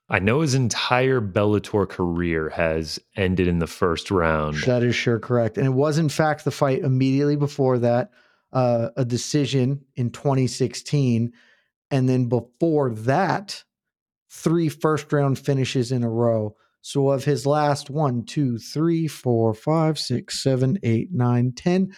I 0.08 0.20
know 0.20 0.40
his 0.40 0.54
entire 0.54 1.20
Bellator 1.20 1.88
career 1.88 2.50
has 2.50 3.00
ended 3.16 3.48
in 3.48 3.58
the 3.58 3.66
first 3.66 4.10
round. 4.10 4.62
That 4.62 4.84
is 4.84 4.94
sure 4.94 5.18
correct. 5.18 5.58
And 5.58 5.66
it 5.66 5.70
was, 5.70 5.98
in 5.98 6.08
fact, 6.08 6.44
the 6.44 6.52
fight 6.52 6.82
immediately 6.82 7.34
before 7.34 7.78
that, 7.80 8.10
uh, 8.52 8.90
a 8.96 9.04
decision 9.04 9.84
in 9.96 10.10
2016. 10.10 11.32
And 11.90 12.08
then 12.08 12.28
before 12.28 12.90
that, 12.90 13.64
three 14.30 14.68
first 14.68 15.12
round 15.12 15.38
finishes 15.40 15.90
in 15.90 16.04
a 16.04 16.10
row. 16.10 16.56
So 16.82 17.10
of 17.10 17.24
his 17.24 17.46
last 17.46 17.90
one, 17.90 18.24
two, 18.24 18.58
three, 18.58 19.08
four, 19.08 19.54
five, 19.54 19.98
six, 19.98 20.40
seven, 20.40 20.78
eight, 20.84 21.12
nine, 21.12 21.52
ten, 21.52 21.92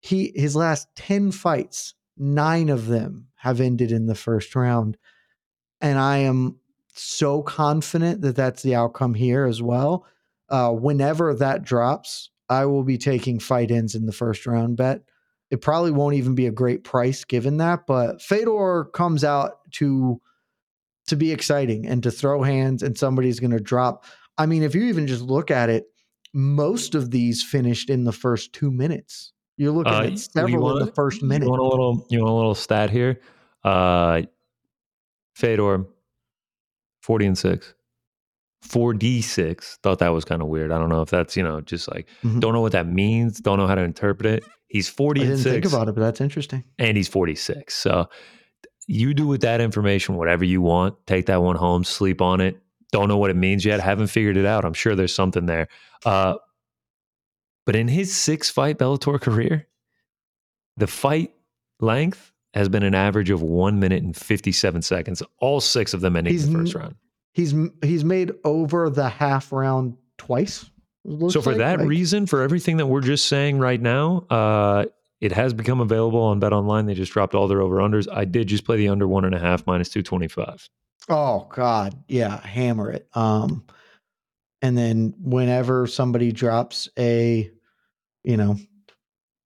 he 0.00 0.32
his 0.34 0.56
last 0.56 0.88
10 0.96 1.30
fights, 1.30 1.94
nine 2.16 2.68
of 2.68 2.88
them 2.88 3.28
have 3.36 3.60
ended 3.60 3.92
in 3.92 4.06
the 4.06 4.16
first 4.16 4.56
round. 4.56 4.96
And 5.80 5.96
I 5.96 6.18
am 6.18 6.56
so 6.92 7.42
confident 7.42 8.20
that 8.22 8.36
that's 8.36 8.62
the 8.62 8.74
outcome 8.74 9.14
here 9.14 9.44
as 9.44 9.62
well. 9.62 10.06
Uh, 10.48 10.70
whenever 10.70 11.34
that 11.34 11.62
drops, 11.62 12.30
I 12.48 12.66
will 12.66 12.84
be 12.84 12.98
taking 12.98 13.38
fight 13.38 13.70
ends 13.70 13.94
in 13.94 14.06
the 14.06 14.12
first 14.12 14.46
round 14.46 14.76
bet. 14.76 15.02
It 15.50 15.60
probably 15.60 15.90
won't 15.90 16.16
even 16.16 16.34
be 16.34 16.46
a 16.46 16.52
great 16.52 16.84
price 16.84 17.24
given 17.24 17.58
that, 17.58 17.86
but 17.86 18.22
Fedor 18.22 18.86
comes 18.92 19.24
out 19.24 19.58
to 19.72 20.20
to 21.08 21.16
be 21.16 21.32
exciting 21.32 21.86
and 21.86 22.02
to 22.02 22.10
throw 22.10 22.42
hands, 22.42 22.82
and 22.82 22.96
somebody's 22.96 23.40
going 23.40 23.50
to 23.50 23.60
drop. 23.60 24.04
I 24.38 24.46
mean, 24.46 24.62
if 24.62 24.74
you 24.74 24.84
even 24.84 25.06
just 25.06 25.22
look 25.22 25.50
at 25.50 25.68
it, 25.68 25.86
most 26.32 26.94
of 26.94 27.10
these 27.10 27.42
finished 27.42 27.90
in 27.90 28.04
the 28.04 28.12
first 28.12 28.52
two 28.52 28.70
minutes. 28.70 29.32
You're 29.56 29.72
looking 29.72 29.92
uh, 29.92 30.02
at 30.04 30.18
several 30.18 30.62
want, 30.62 30.80
in 30.80 30.86
the 30.86 30.92
first 30.92 31.22
minute. 31.22 31.44
You 31.44 31.50
want 31.50 31.60
a 31.60 31.64
little? 31.64 32.06
You 32.08 32.20
want 32.20 32.30
a 32.30 32.34
little 32.34 32.54
stat 32.54 32.90
here? 32.90 33.20
Uh, 33.64 34.22
Fedor 35.34 35.86
40 37.02 37.26
and 37.26 37.38
6. 37.38 37.74
4d6. 38.66 39.78
Thought 39.82 39.98
that 39.98 40.08
was 40.10 40.24
kind 40.24 40.40
of 40.40 40.48
weird. 40.48 40.72
I 40.72 40.78
don't 40.78 40.88
know 40.88 41.02
if 41.02 41.10
that's, 41.10 41.36
you 41.36 41.42
know, 41.42 41.60
just 41.60 41.90
like, 41.92 42.08
mm-hmm. 42.24 42.40
don't 42.40 42.52
know 42.52 42.60
what 42.60 42.72
that 42.72 42.86
means. 42.86 43.40
Don't 43.40 43.58
know 43.58 43.66
how 43.66 43.74
to 43.74 43.82
interpret 43.82 44.26
it. 44.26 44.44
He's 44.68 44.88
40 44.88 45.20
I 45.20 45.24
and 45.24 45.38
6. 45.38 45.44
think 45.44 45.64
about 45.64 45.88
it, 45.88 45.94
but 45.94 46.00
that's 46.00 46.20
interesting. 46.20 46.64
And 46.78 46.96
he's 46.96 47.08
46. 47.08 47.74
So 47.74 48.08
you 48.86 49.14
do 49.14 49.26
with 49.26 49.42
that 49.42 49.60
information 49.60 50.16
whatever 50.16 50.44
you 50.44 50.62
want. 50.62 50.94
Take 51.06 51.26
that 51.26 51.42
one 51.42 51.56
home, 51.56 51.84
sleep 51.84 52.20
on 52.22 52.40
it. 52.40 52.60
Don't 52.92 53.08
know 53.08 53.18
what 53.18 53.30
it 53.30 53.36
means 53.36 53.64
yet. 53.64 53.80
Haven't 53.80 54.08
figured 54.08 54.36
it 54.36 54.46
out. 54.46 54.64
I'm 54.64 54.74
sure 54.74 54.94
there's 54.94 55.14
something 55.14 55.46
there. 55.46 55.68
Uh, 56.04 56.36
but 57.64 57.76
in 57.76 57.88
his 57.88 58.14
six 58.14 58.50
fight 58.50 58.78
Bellator 58.78 59.20
career, 59.20 59.68
the 60.76 60.86
fight 60.86 61.32
length 61.80 62.31
has 62.54 62.68
been 62.68 62.82
an 62.82 62.94
average 62.94 63.30
of 63.30 63.42
one 63.42 63.80
minute 63.80 64.02
and 64.02 64.16
57 64.16 64.82
seconds, 64.82 65.22
all 65.38 65.60
six 65.60 65.94
of 65.94 66.00
them 66.00 66.16
ending 66.16 66.32
He's 66.32 66.50
the 66.50 66.58
first 66.58 66.74
round. 66.74 66.96
He's 67.32 67.54
he's 67.82 68.04
made 68.04 68.32
over 68.44 68.90
the 68.90 69.08
half 69.08 69.52
round 69.52 69.96
twice. 70.18 70.70
So, 71.30 71.42
for 71.42 71.50
like, 71.50 71.58
that 71.58 71.80
reason, 71.80 72.26
for 72.26 72.42
everything 72.42 72.76
that 72.76 72.86
we're 72.86 73.00
just 73.00 73.26
saying 73.26 73.58
right 73.58 73.80
now, 73.80 74.24
uh, 74.30 74.84
it 75.20 75.32
has 75.32 75.52
become 75.52 75.80
available 75.80 76.20
on 76.20 76.38
Bet 76.38 76.52
Online. 76.52 76.86
They 76.86 76.94
just 76.94 77.12
dropped 77.12 77.34
all 77.34 77.48
their 77.48 77.60
over 77.60 77.76
unders. 77.76 78.06
I 78.12 78.24
did 78.24 78.48
just 78.48 78.64
play 78.64 78.76
the 78.76 78.88
under 78.88 79.08
one 79.08 79.24
and 79.24 79.34
a 79.34 79.38
half 79.38 79.66
minus 79.66 79.88
225. 79.88 80.68
Oh 81.08 81.48
God, 81.50 81.94
yeah, 82.06 82.40
hammer 82.46 82.90
it. 82.90 83.08
Um, 83.14 83.64
and 84.60 84.78
then 84.78 85.14
whenever 85.20 85.86
somebody 85.88 86.30
drops 86.30 86.88
a, 86.98 87.50
you 88.22 88.36
know, 88.36 88.56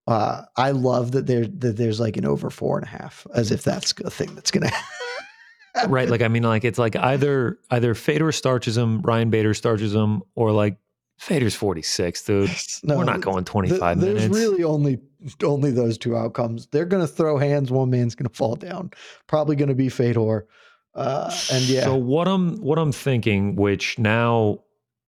uh, 0.07 0.43
I 0.57 0.71
love 0.71 1.13
that 1.13 1.27
there 1.27 1.47
that 1.47 1.77
there's 1.77 2.01
like 2.01 2.17
an 2.17 2.25
over 2.25 2.51
four 2.51 2.79
and 2.79 2.87
a 2.87 2.91
half, 2.91 3.27
as 3.35 3.51
if 3.51 3.63
that's 3.63 3.93
a 4.05 4.11
thing 4.11 4.35
that's 4.35 4.51
gonna. 4.51 4.71
right 5.89 6.09
like 6.09 6.23
i 6.23 6.29
mean 6.29 6.43
like 6.43 6.65
it's 6.65 6.79
like 6.79 6.97
either 6.97 7.59
either 7.71 7.95
fedor 7.95 8.33
starches 8.33 8.79
him 8.79 9.03
ryan 9.03 9.29
bader 9.29 9.53
starches 9.53 9.95
him 9.95 10.23
or 10.35 10.51
like 10.51 10.79
Fedor's 11.19 11.55
46 11.55 12.23
dude 12.25 12.51
No, 12.83 12.99
we're 12.99 13.05
not 13.05 13.21
going 13.21 13.45
th- 13.45 13.53
25 13.53 14.01
there's 14.01 14.15
minutes 14.15 14.35
really 14.35 14.65
only 14.65 15.01
only 15.43 15.71
those 15.71 15.99
two 15.99 16.17
outcomes. 16.17 16.67
They're 16.69 16.85
gonna 16.85 17.07
throw 17.07 17.39
hands. 17.39 17.71
One 17.71 17.91
man's 17.91 18.15
gonna 18.15 18.29
fall 18.29 18.55
down. 18.55 18.91
Probably 19.27 19.57
gonna 19.57 19.75
be 19.75 19.89
Fedor. 19.89 20.47
Uh, 20.95 21.35
and 21.53 21.65
yeah, 21.65 21.85
so 21.85 21.95
what 21.97 22.27
i'm 22.27 22.57
what 22.63 22.79
i'm 22.79 22.93
thinking 22.93 23.55
which 23.55 23.99
now 23.99 24.61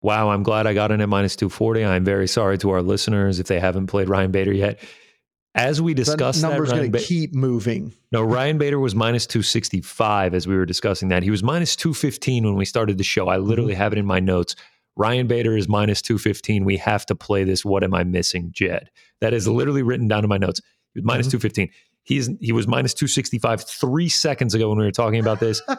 wow 0.05 0.29
i'm 0.29 0.43
glad 0.43 0.67
i 0.67 0.73
got 0.73 0.91
in 0.91 1.01
at 1.01 1.09
minus 1.09 1.35
240 1.35 1.83
i'm 1.85 2.03
very 2.05 2.27
sorry 2.27 2.57
to 2.57 2.69
our 2.69 2.81
listeners 2.81 3.39
if 3.39 3.47
they 3.47 3.59
haven't 3.59 3.87
played 3.87 4.07
ryan 4.07 4.31
bader 4.31 4.53
yet 4.53 4.79
as 5.55 5.81
we 5.81 5.93
the 5.93 6.03
discussed 6.03 6.41
that, 6.41 6.49
number's 6.49 6.69
gonna 6.69 6.89
Ba- 6.89 6.99
keep 6.99 7.33
moving. 7.33 7.93
No, 8.11 8.23
Ryan 8.23 8.57
Bader 8.57 8.77
was 8.77 8.93
minus 8.93 9.25
265 9.25 10.33
as 10.33 10.45
we 10.45 10.53
were 10.57 10.65
discussing 10.65 11.07
that. 11.07 11.23
He 11.23 11.31
was 11.31 11.43
minus 11.43 11.77
215 11.77 12.43
when 12.43 12.55
we 12.55 12.65
started 12.65 12.97
the 12.97 13.05
show. 13.05 13.29
I 13.29 13.37
literally 13.37 13.73
have 13.73 13.93
it 13.93 13.97
in 13.97 14.05
my 14.05 14.19
notes. 14.19 14.57
Ryan 14.97 15.27
Bader 15.27 15.55
is 15.55 15.69
minus 15.69 16.01
215. 16.01 16.65
We 16.65 16.75
have 16.75 17.05
to 17.05 17.15
play 17.15 17.45
this. 17.45 17.63
What 17.63 17.85
am 17.85 17.93
I 17.93 18.03
missing, 18.03 18.49
Jed? 18.51 18.89
That 19.21 19.33
is 19.33 19.47
literally 19.47 19.81
written 19.81 20.09
down 20.09 20.25
in 20.25 20.29
my 20.29 20.37
notes. 20.37 20.59
Minus 20.93 21.27
Mhm. 21.27 21.31
215. 21.39 21.69
He's 22.05 22.29
he 22.39 22.51
was 22.53 22.67
minus 22.67 22.93
265 22.93 23.63
three 23.63 24.07
seconds 24.09 24.53
ago 24.53 24.69
when 24.69 24.77
we 24.77 24.85
were 24.85 24.91
talking 24.91 25.19
about 25.19 25.39
this. 25.39 25.61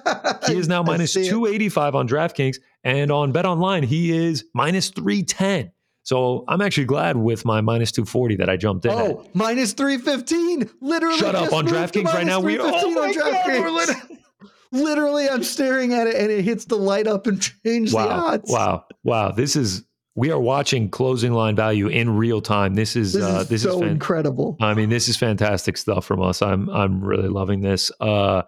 He 0.47 0.57
is 0.57 0.69
now 0.69 0.81
minus 0.85 1.13
see 1.15 1.23
it. 1.27 1.31
285 1.31 1.95
on 1.97 2.07
DraftKings. 2.09 2.59
And 2.85 3.11
on 3.11 3.33
Bet 3.33 3.45
Online, 3.47 3.83
he 3.83 4.13
is 4.17 4.45
minus 4.55 4.91
310. 4.91 5.73
So 6.05 6.45
I'm 6.47 6.61
actually 6.61 6.85
glad 6.85 7.17
with 7.17 7.45
my 7.45 7.61
minus 7.61 7.91
240 7.91 8.37
that 8.37 8.49
I 8.49 8.57
jumped 8.57 8.85
in. 8.85 8.93
at. 8.93 8.97
Oh, 8.97 9.29
minus 9.35 9.73
315. 9.73 10.71
Literally. 10.81 11.19
Shut 11.19 11.35
up 11.35 11.53
on 11.53 11.67
DraftKings 11.67 12.05
right 12.15 12.25
now. 12.27 12.39
We 12.39 12.55
315 12.59 12.97
oh 12.97 13.03
on 13.03 13.09
my 13.09 13.13
God, 13.15 13.47
we're 13.49 13.69
DraftKings. 13.69 13.87
lit- 14.11 14.19
Literally, 14.73 15.29
I'm 15.29 15.43
staring 15.43 15.95
at 15.95 16.07
it 16.07 16.17
and 16.17 16.31
it 16.31 16.43
hits 16.45 16.65
the 16.67 16.77
light 16.77 17.07
up 17.07 17.27
and 17.27 17.41
change 17.65 17.91
the 17.91 17.97
wow, 17.97 18.27
odds. 18.27 18.51
wow, 18.51 18.85
wow! 19.05 19.31
This 19.33 19.57
is 19.57 19.85
we 20.17 20.31
are 20.33 20.41
watching 20.41 20.89
closing 20.91 21.33
line 21.33 21.55
value 21.55 21.87
in 21.89 22.17
real 22.17 22.41
time. 22.41 22.75
This 22.75 22.97
is 22.97 23.13
This 23.13 23.23
uh, 23.23 23.39
is 23.43 23.49
this 23.49 23.63
so 23.63 23.75
is 23.75 23.81
fan- 23.81 23.89
incredible. 23.91 24.57
I 24.61 24.75
mean, 24.75 24.89
this 24.89 25.09
is 25.09 25.17
fantastic 25.17 25.77
stuff 25.77 26.05
from 26.05 26.21
us. 26.23 26.43
I'm 26.43 26.69
I'm 26.71 27.05
really 27.05 27.29
loving 27.29 27.61
this. 27.61 27.93
Uh, 28.01 28.43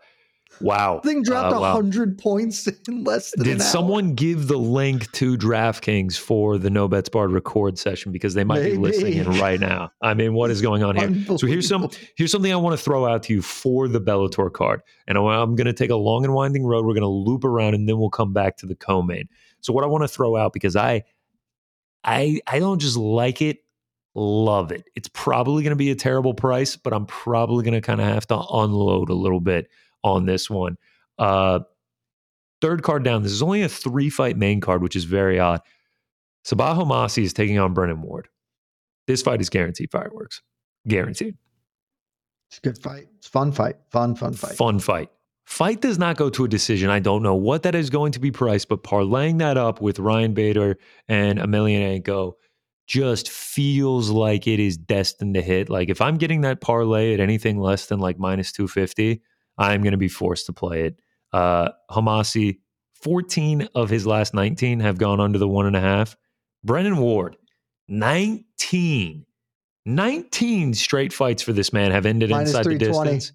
wow! 0.60 0.98
Thing 1.04 1.22
dropped 1.22 1.54
Uh, 1.54 1.60
wow. 1.60 1.74
100 1.74 2.18
points 2.18 2.66
in 2.66 3.04
less 3.04 3.30
than 3.32 3.44
Did 3.44 3.54
an 3.56 3.60
hour. 3.60 3.66
someone 3.68 4.14
give 4.14 4.48
the 4.48 4.56
link 4.56 5.10
to 5.12 5.36
DraftKings 5.36 6.18
for 6.18 6.58
the 6.58 6.70
No 6.70 6.88
Bets 6.88 7.08
Barred 7.10 7.30
record 7.30 7.78
session 7.78 8.10
because 8.12 8.34
they 8.34 8.44
might 8.44 8.62
be 8.62 8.76
listening 8.76 9.14
in 9.18 9.30
right 9.38 9.60
now? 9.60 9.92
I 10.02 10.14
mean, 10.14 10.34
what 10.34 10.50
is 10.50 10.60
going 10.62 10.82
on 10.82 10.96
here? 10.96 11.38
So 11.38 11.46
here's 11.46 11.68
some 11.68 11.88
here's 12.16 12.32
something 12.32 12.52
I 12.52 12.56
want 12.56 12.76
to 12.78 12.82
throw 12.82 13.06
out 13.06 13.22
to 13.24 13.34
you 13.34 13.42
for 13.42 13.88
the 13.88 14.00
Bellator 14.00 14.52
card, 14.52 14.82
and 15.06 15.16
I- 15.18 15.20
I'm 15.42 15.54
going 15.54 15.66
to 15.66 15.72
take 15.72 15.90
a 15.90 15.96
long 15.96 16.24
and 16.24 16.34
winding 16.34 16.64
road. 16.64 16.84
We're 16.86 16.94
going 16.94 17.02
to 17.02 17.08
loop 17.08 17.44
around, 17.44 17.74
and 17.74 17.88
then 17.88 17.98
we'll 17.98 18.10
come 18.10 18.32
back 18.32 18.56
to 18.58 18.66
the 18.66 18.74
co-main. 18.74 19.28
So 19.60 19.72
what 19.72 19.84
I 19.84 19.86
want 19.86 20.02
to 20.04 20.08
throw 20.08 20.36
out 20.36 20.52
because 20.52 20.74
I 20.76 21.02
I 22.04 22.40
I 22.46 22.58
don't 22.58 22.80
just 22.80 22.96
like 22.96 23.42
it, 23.42 23.58
love 24.14 24.72
it. 24.72 24.84
It's 24.96 25.08
probably 25.08 25.62
going 25.62 25.70
to 25.72 25.76
be 25.76 25.90
a 25.90 25.94
terrible 25.96 26.34
price, 26.34 26.76
but 26.76 26.92
I'm 26.92 27.06
probably 27.06 27.64
going 27.64 27.74
to 27.74 27.80
kind 27.80 28.00
of 28.00 28.06
have 28.06 28.26
to 28.28 28.38
unload 28.38 29.10
a 29.10 29.14
little 29.14 29.40
bit 29.40 29.68
on 30.04 30.26
this 30.26 30.48
one. 30.48 30.76
Uh, 31.18 31.60
third 32.60 32.82
card 32.82 33.04
down. 33.04 33.22
This 33.22 33.32
is 33.32 33.42
only 33.42 33.62
a 33.62 33.68
three 33.68 34.10
fight 34.10 34.36
main 34.36 34.60
card, 34.60 34.82
which 34.82 34.96
is 34.96 35.04
very 35.04 35.38
odd. 35.38 35.60
Sabah 36.44 36.76
Homasi 36.76 37.22
is 37.22 37.32
taking 37.32 37.58
on 37.58 37.74
Brennan 37.74 38.02
Ward. 38.02 38.28
This 39.06 39.22
fight 39.22 39.40
is 39.40 39.48
guaranteed 39.48 39.90
fireworks. 39.90 40.42
Guaranteed. 40.86 41.36
It's 42.50 42.58
a 42.58 42.60
good 42.62 42.78
fight. 42.78 43.08
It's 43.18 43.26
a 43.26 43.30
fun 43.30 43.52
fight. 43.52 43.76
Fun, 43.90 44.14
fun 44.14 44.32
fight. 44.32 44.56
Fun 44.56 44.78
fight. 44.78 45.10
Fight 45.48 45.80
does 45.80 45.98
not 45.98 46.18
go 46.18 46.28
to 46.28 46.44
a 46.44 46.48
decision. 46.48 46.90
I 46.90 46.98
don't 46.98 47.22
know 47.22 47.34
what 47.34 47.62
that 47.62 47.74
is 47.74 47.88
going 47.88 48.12
to 48.12 48.20
be 48.20 48.30
priced, 48.30 48.68
but 48.68 48.82
parlaying 48.82 49.38
that 49.38 49.56
up 49.56 49.80
with 49.80 49.98
Ryan 49.98 50.34
Bader 50.34 50.78
and 51.08 51.38
Emelianenko 51.38 52.34
just 52.86 53.30
feels 53.30 54.10
like 54.10 54.46
it 54.46 54.60
is 54.60 54.76
destined 54.76 55.32
to 55.34 55.40
hit. 55.40 55.70
Like 55.70 55.88
if 55.88 56.02
I'm 56.02 56.18
getting 56.18 56.42
that 56.42 56.60
parlay 56.60 57.14
at 57.14 57.20
anything 57.20 57.58
less 57.58 57.86
than 57.86 57.98
like 57.98 58.18
minus 58.18 58.52
250, 58.52 59.22
I'm 59.56 59.80
going 59.80 59.92
to 59.92 59.96
be 59.96 60.06
forced 60.06 60.44
to 60.46 60.52
play 60.52 60.82
it. 60.82 61.00
Uh, 61.32 61.70
Homasi, 61.90 62.58
14 63.00 63.70
of 63.74 63.88
his 63.88 64.06
last 64.06 64.34
19 64.34 64.80
have 64.80 64.98
gone 64.98 65.18
under 65.18 65.38
the 65.38 65.48
one 65.48 65.64
and 65.64 65.76
a 65.76 65.80
half. 65.80 66.14
Brennan 66.62 66.98
Ward, 66.98 67.38
19. 67.88 69.24
19 69.86 70.74
straight 70.74 71.14
fights 71.14 71.42
for 71.42 71.54
this 71.54 71.72
man 71.72 71.90
have 71.90 72.04
ended 72.04 72.28
Minus 72.28 72.50
inside 72.50 72.66
the 72.66 72.76
distance 72.76 73.32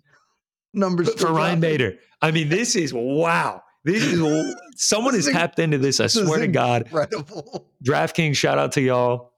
Numbers 0.73 1.13
for 1.15 1.31
Ryan 1.31 1.59
Bader. 1.59 1.97
I 2.21 2.31
mean, 2.31 2.49
this 2.49 2.75
is 2.75 2.93
wow. 2.93 3.61
This 3.83 4.03
is 4.03 4.55
someone 4.75 5.13
has 5.13 5.27
tapped 5.27 5.59
into 5.59 5.77
this. 5.77 5.99
I 5.99 6.03
this 6.03 6.13
swear 6.13 6.39
to 6.39 6.47
God. 6.47 6.83
Incredible. 6.83 7.67
DraftKings, 7.85 8.35
shout 8.35 8.57
out 8.57 8.71
to 8.73 8.81
y'all. 8.81 9.33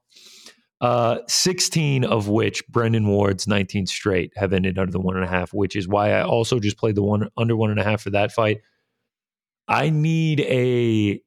Uh, 0.80 1.18
16 1.26 2.04
of 2.04 2.28
which 2.28 2.66
Brennan 2.68 3.06
Ward's 3.06 3.46
19 3.46 3.86
straight 3.86 4.32
have 4.36 4.52
ended 4.52 4.78
under 4.78 4.92
the 4.92 5.00
one 5.00 5.16
and 5.16 5.24
a 5.24 5.28
half, 5.28 5.54
which 5.54 5.74
is 5.74 5.88
why 5.88 6.12
I 6.12 6.22
also 6.22 6.60
just 6.60 6.76
played 6.76 6.96
the 6.96 7.02
one 7.02 7.30
under 7.36 7.56
one 7.56 7.70
and 7.70 7.80
a 7.80 7.84
half 7.84 8.02
for 8.02 8.10
that 8.10 8.30
fight. 8.30 8.60
I 9.68 9.88
need 9.90 10.40
a 10.40 11.20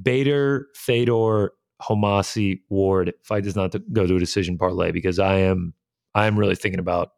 Bader, 0.00 0.68
Fedor, 0.74 1.52
Homasi, 1.82 2.60
Ward 2.68 3.14
fight 3.22 3.44
does 3.44 3.56
not 3.56 3.74
go 3.92 4.06
to 4.06 4.16
a 4.16 4.20
decision 4.20 4.58
parlay 4.58 4.92
because 4.92 5.18
I 5.18 5.36
am 5.36 5.74
I 6.14 6.26
am 6.26 6.38
really 6.38 6.54
thinking 6.54 6.78
about 6.78 7.12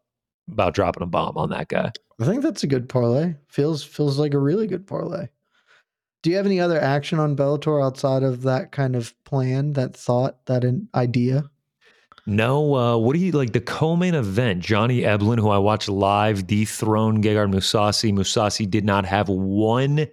about 0.51 0.75
dropping 0.75 1.03
a 1.03 1.07
bomb 1.07 1.37
on 1.37 1.51
that 1.51 1.69
guy. 1.69 1.91
I 2.23 2.27
think 2.27 2.43
that's 2.43 2.63
a 2.63 2.69
good 2.69 2.89
parlay. 2.89 3.35
Feels 3.49 3.83
feels 3.83 4.19
like 4.19 4.35
a 4.35 4.39
really 4.39 4.67
good 4.67 4.87
parlay. 4.87 5.29
Do 6.23 6.31
you 6.31 6.37
have 6.37 6.47
any 6.47 6.61
other 6.61 6.81
action 6.81 7.19
on 7.19 7.37
Bellator 7.37 7.85
outside 7.85 8.23
of 8.23 8.43
that 8.43 8.71
kind 8.71 8.95
of 8.95 9.13
plan, 9.25 9.73
that 9.73 9.97
thought, 9.97 10.47
that 10.47 10.63
an 10.63 10.89
idea? 10.95 11.51
No, 12.27 12.77
uh, 12.77 12.97
what 12.97 13.15
do 13.15 13.19
you 13.19 13.33
like? 13.33 13.53
The 13.53 13.61
co-main 13.61 14.15
event, 14.15 14.61
Johnny 14.63 15.01
Eblen, 15.01 15.41
who 15.41 15.49
I 15.49 15.59
watched 15.59 15.89
live, 15.89 16.47
dethroned 16.47 17.25
Gegard 17.25 17.53
Mousasi. 17.53 18.13
Mousasi 18.13 18.71
did 18.71 18.85
not 18.85 19.05
have 19.05 19.29
one 19.29 20.07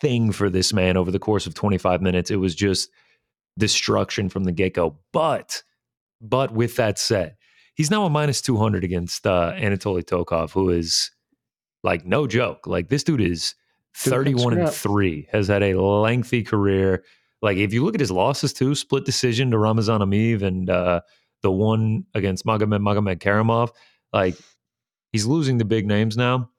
thing 0.00 0.32
for 0.32 0.48
this 0.48 0.72
man 0.72 0.96
over 0.96 1.10
the 1.10 1.18
course 1.18 1.46
of 1.46 1.52
25 1.52 2.00
minutes. 2.00 2.30
It 2.30 2.36
was 2.36 2.54
just 2.54 2.88
destruction 3.58 4.30
from 4.30 4.44
the 4.44 4.52
get-go. 4.52 4.96
But, 5.12 5.62
but 6.22 6.52
with 6.52 6.76
that 6.76 6.98
said, 6.98 7.36
he's 7.74 7.90
now 7.90 8.06
a 8.06 8.10
minus 8.10 8.40
200 8.40 8.82
against 8.82 9.26
uh, 9.26 9.52
Anatoly 9.54 10.02
Tokov, 10.02 10.52
who 10.52 10.70
is 10.70 11.10
like 11.82 12.04
no 12.04 12.26
joke. 12.26 12.66
Like 12.66 12.88
this 12.88 13.04
dude 13.04 13.20
is 13.20 13.54
31 13.94 14.58
and 14.58 14.70
3, 14.70 15.28
has 15.32 15.48
had 15.48 15.62
a 15.62 15.80
lengthy 15.80 16.42
career. 16.42 17.04
Like 17.42 17.56
if 17.56 17.72
you 17.72 17.84
look 17.84 17.94
at 17.94 18.00
his 18.00 18.10
losses 18.10 18.52
too, 18.52 18.74
split 18.74 19.04
decision 19.04 19.50
to 19.50 19.58
Ramazan 19.58 20.00
Amiv 20.00 20.42
and 20.42 20.68
uh, 20.68 21.00
the 21.42 21.50
one 21.50 22.04
against 22.14 22.44
Magomed 22.44 22.80
Magomed 22.80 23.18
Karamov, 23.18 23.70
like 24.12 24.36
he's 25.12 25.26
losing 25.26 25.58
the 25.58 25.64
big 25.64 25.86
names 25.86 26.16
now. 26.16 26.50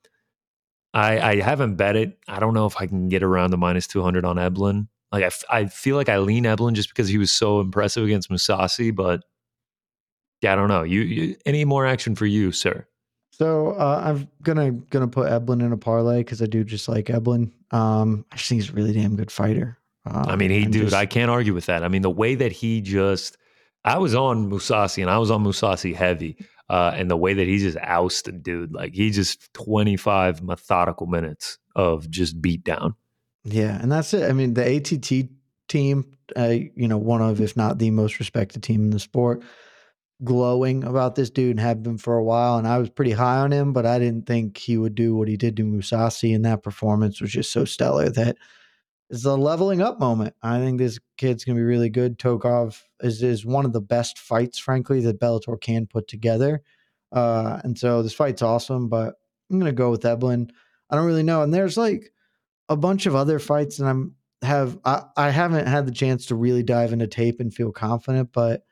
I, 0.94 1.20
I 1.20 1.42
haven't 1.42 1.76
bet 1.76 1.96
it. 1.96 2.18
I 2.28 2.40
don't 2.40 2.54
know 2.54 2.66
if 2.66 2.76
I 2.78 2.86
can 2.86 3.08
get 3.08 3.24
around 3.24 3.52
the 3.52 3.58
minus 3.58 3.88
200 3.88 4.26
on 4.26 4.36
Eblen. 4.36 4.88
Like 5.12 5.24
I, 5.24 5.28
f- 5.28 5.44
I 5.50 5.66
feel 5.66 5.96
like 5.96 6.10
I 6.10 6.18
lean 6.18 6.44
Eblen 6.44 6.74
just 6.74 6.90
because 6.90 7.08
he 7.08 7.18
was 7.18 7.32
so 7.32 7.62
impressive 7.62 8.04
against 8.04 8.30
Mousasi, 8.30 8.94
but 8.94 9.24
yeah, 10.42 10.54
I 10.54 10.56
don't 10.56 10.68
know. 10.68 10.84
You, 10.84 11.02
you 11.02 11.36
any 11.46 11.66
more 11.66 11.86
action 11.86 12.16
for 12.16 12.26
you, 12.26 12.52
sir? 12.52 12.88
So 13.42 13.72
uh, 13.72 14.04
I'm 14.06 14.30
gonna 14.44 14.70
gonna 14.70 15.08
put 15.08 15.28
Eblen 15.28 15.62
in 15.66 15.72
a 15.72 15.78
parlay 15.78 16.20
because 16.20 16.44
I 16.44 16.46
do 16.46 16.64
just 16.64 16.88
like 16.88 17.06
Eblen. 17.06 17.52
Um, 17.72 18.24
I 18.32 18.36
just 18.36 18.50
think 18.50 18.62
he's 18.62 18.70
a 18.70 18.74
really 18.74 18.94
damn 18.94 19.16
good 19.16 19.32
fighter. 19.32 19.80
Um, 20.06 20.26
I 20.28 20.36
mean, 20.36 20.52
he, 20.52 20.66
dude, 20.66 20.84
just- 20.84 20.94
I 20.96 21.08
can't 21.08 21.32
argue 21.32 21.56
with 21.56 21.66
that. 21.66 21.84
I 21.84 21.88
mean, 21.88 22.04
the 22.04 22.10
way 22.12 22.36
that 22.36 22.52
he 22.52 22.82
just, 22.82 23.38
I 23.84 23.98
was 23.98 24.14
on 24.14 24.52
Mousasi 24.52 25.02
and 25.02 25.10
I 25.10 25.18
was 25.18 25.32
on 25.32 25.44
Mousasi 25.44 25.96
heavy. 25.96 26.38
Uh, 26.70 26.94
and 26.96 27.10
the 27.10 27.18
way 27.18 27.34
that 27.34 27.48
he 27.48 27.58
just 27.58 27.80
ousted 27.82 28.44
dude, 28.44 28.74
like 28.74 28.94
he 28.94 29.10
just 29.10 29.52
25 29.56 30.44
methodical 30.44 31.08
minutes 31.08 31.58
of 31.76 32.12
just 32.12 32.40
beat 32.44 32.64
down. 32.64 32.94
Yeah, 33.44 33.82
and 33.82 33.92
that's 33.92 34.14
it. 34.14 34.30
I 34.30 34.34
mean, 34.34 34.54
the 34.54 34.76
ATT 34.78 35.30
team, 35.68 36.16
uh, 36.38 36.58
you 36.76 36.88
know, 36.88 37.00
one 37.00 37.24
of 37.24 37.42
if 37.42 37.58
not 37.58 37.80
the 37.80 37.90
most 37.90 38.20
respected 38.20 38.62
team 38.62 38.84
in 38.84 38.90
the 38.92 39.00
sport, 39.00 39.42
glowing 40.24 40.84
about 40.84 41.16
this 41.16 41.30
dude 41.30 41.52
and 41.52 41.60
have 41.60 41.84
been 41.84 41.98
for 41.98 42.18
a 42.18 42.24
while. 42.24 42.58
And 42.58 42.68
I 42.68 42.78
was 42.78 42.90
pretty 42.90 43.12
high 43.12 43.38
on 43.38 43.52
him, 43.52 43.74
but 43.74 43.86
I 43.86 44.00
didn't 44.00 44.28
think 44.28 44.58
he 44.58 44.78
would 44.78 44.96
do 44.96 45.16
what 45.16 45.28
he 45.28 45.38
did 45.38 45.58
to 45.58 45.64
Mousasi. 45.64 46.36
And 46.36 46.46
that 46.46 46.64
performance 46.64 47.22
was 47.22 47.32
just 47.32 47.52
so 47.52 47.66
stellar 47.66 48.10
that 48.10 48.38
it's 49.10 49.26
a 49.26 49.36
leveling 49.36 49.82
up 49.82 50.00
moment. 50.00 50.36
I 50.42 50.60
think 50.60 50.78
this 50.78 51.00
kid's 51.18 51.44
gonna 51.44 51.58
be 51.58 51.64
really 51.64 51.90
good. 51.90 52.18
Tokov 52.18 52.82
is 53.02 53.22
is 53.22 53.46
one 53.46 53.66
of 53.66 53.74
the 53.74 53.82
best 53.82 54.18
fights, 54.18 54.58
frankly, 54.58 55.02
that 55.02 55.20
Bellator 55.20 55.60
can 55.60 55.86
put 55.86 56.08
together. 56.08 56.62
Uh, 57.12 57.60
and 57.64 57.78
so 57.78 58.02
this 58.02 58.14
fight's 58.14 58.42
awesome, 58.42 58.88
but 58.88 59.16
I'm 59.52 59.60
gonna 59.60 59.74
go 59.74 59.92
with 59.92 60.04
Eblen. 60.04 60.50
I 60.90 60.96
don't 60.96 61.08
really 61.08 61.24
know. 61.24 61.42
And 61.42 61.54
there's 61.54 61.78
like 61.78 62.14
a 62.70 62.78
bunch 62.78 63.06
of 63.06 63.16
other 63.16 63.38
fights, 63.38 63.80
and 63.80 63.90
I'm 63.90 64.16
have 64.44 64.80
I, 64.86 65.04
I 65.18 65.30
haven't 65.30 65.68
had 65.68 65.86
the 65.86 65.92
chance 65.92 66.28
to 66.28 66.36
really 66.36 66.64
dive 66.64 66.94
into 66.94 67.08
tape 67.08 67.40
and 67.42 67.54
feel 67.54 67.72
confident, 67.74 68.30
but 68.32 68.64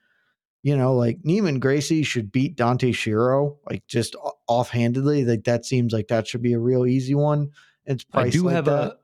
you 0.61 0.75
know, 0.75 0.93
like 0.93 1.21
Neiman 1.23 1.59
Gracie 1.59 2.03
should 2.03 2.31
beat 2.31 2.55
Dante 2.55 2.91
Schiro, 2.91 3.57
like 3.69 3.85
just 3.87 4.15
offhandedly. 4.47 5.23
Like 5.25 5.45
that 5.45 5.65
seems 5.65 5.93
like 5.93 6.07
that 6.09 6.27
should 6.27 6.41
be 6.41 6.53
a 6.53 6.59
real 6.59 6.85
easy 6.85 7.15
one. 7.15 7.51
It's 7.85 8.03
pricey. 8.03 8.25
I 8.25 8.29
do 8.29 8.43
like 8.43 8.55
have 8.55 8.65
that. 8.65 8.83
a 8.83 8.97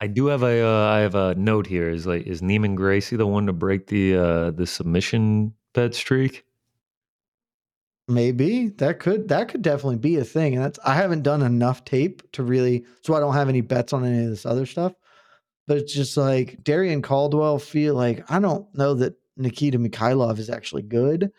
I 0.00 0.06
do 0.06 0.26
have 0.26 0.42
a 0.42 0.66
uh, 0.66 0.86
I 0.90 0.98
have 1.00 1.14
a 1.14 1.34
note 1.34 1.66
here. 1.66 1.90
Is 1.90 2.06
like 2.06 2.26
is 2.26 2.40
Neiman 2.40 2.74
Gracie 2.74 3.16
the 3.16 3.26
one 3.26 3.46
to 3.46 3.52
break 3.52 3.86
the 3.86 4.16
uh 4.16 4.50
the 4.50 4.66
submission 4.66 5.54
bet 5.72 5.94
streak? 5.94 6.44
Maybe 8.08 8.68
that 8.68 8.98
could 8.98 9.28
that 9.28 9.48
could 9.48 9.62
definitely 9.62 9.98
be 9.98 10.16
a 10.16 10.24
thing. 10.24 10.54
And 10.54 10.64
that's 10.64 10.78
I 10.84 10.94
haven't 10.94 11.22
done 11.22 11.42
enough 11.42 11.84
tape 11.84 12.30
to 12.32 12.42
really 12.42 12.84
so 13.02 13.14
I 13.14 13.20
don't 13.20 13.34
have 13.34 13.48
any 13.48 13.60
bets 13.60 13.92
on 13.92 14.04
any 14.04 14.24
of 14.24 14.30
this 14.30 14.46
other 14.46 14.66
stuff. 14.66 14.94
But 15.66 15.78
it's 15.78 15.94
just 15.94 16.16
like 16.16 16.62
Darrion 16.62 17.02
Caldwell 17.02 17.58
feel 17.58 17.94
like 17.94 18.30
I 18.30 18.40
don't 18.40 18.66
know 18.74 18.94
that 18.94 19.14
Nikita 19.36 19.78
Mikhailov 19.78 20.38
is 20.38 20.50
actually 20.50 20.82
good. 20.82 21.30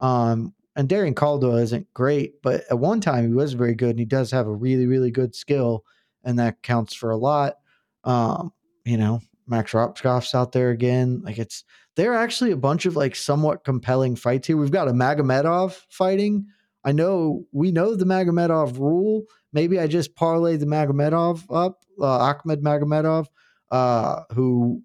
Um 0.00 0.54
and 0.74 0.88
Darrion 0.88 1.14
Caldwell 1.14 1.58
isn't 1.58 1.92
great, 1.92 2.40
but 2.42 2.64
at 2.70 2.78
one 2.78 3.00
time 3.00 3.28
he 3.28 3.34
was 3.34 3.52
very 3.52 3.74
good 3.74 3.90
and 3.90 3.98
he 3.98 4.04
does 4.06 4.30
have 4.30 4.46
a 4.46 4.54
really, 4.54 4.86
really 4.86 5.10
good 5.10 5.34
skill, 5.34 5.84
and 6.24 6.38
that 6.38 6.62
counts 6.62 6.94
for 6.94 7.10
a 7.10 7.16
lot. 7.16 7.56
Um, 8.04 8.52
you 8.84 8.96
know, 8.96 9.20
Max 9.46 9.72
Rohskopf's 9.72 10.34
out 10.34 10.52
there 10.52 10.70
again. 10.70 11.20
Like 11.24 11.38
it's 11.38 11.64
there 11.96 12.12
are 12.12 12.22
actually 12.22 12.52
a 12.52 12.56
bunch 12.56 12.86
of 12.86 12.96
like 12.96 13.14
somewhat 13.14 13.64
compelling 13.64 14.16
fights 14.16 14.46
here. 14.46 14.56
We've 14.56 14.70
got 14.70 14.88
a 14.88 14.92
Magomedov 14.92 15.78
fighting. 15.90 16.46
I 16.84 16.92
know 16.92 17.44
we 17.52 17.70
know 17.70 17.94
the 17.94 18.06
Magomedov 18.06 18.78
rule. 18.78 19.24
Maybe 19.52 19.78
I 19.78 19.86
just 19.86 20.16
parlay 20.16 20.56
the 20.56 20.66
Magomedov 20.66 21.44
up, 21.54 21.84
uh, 22.00 22.06
Ahmed 22.06 22.62
Magomedov, 22.62 23.26
uh, 23.70 24.22
who 24.32 24.82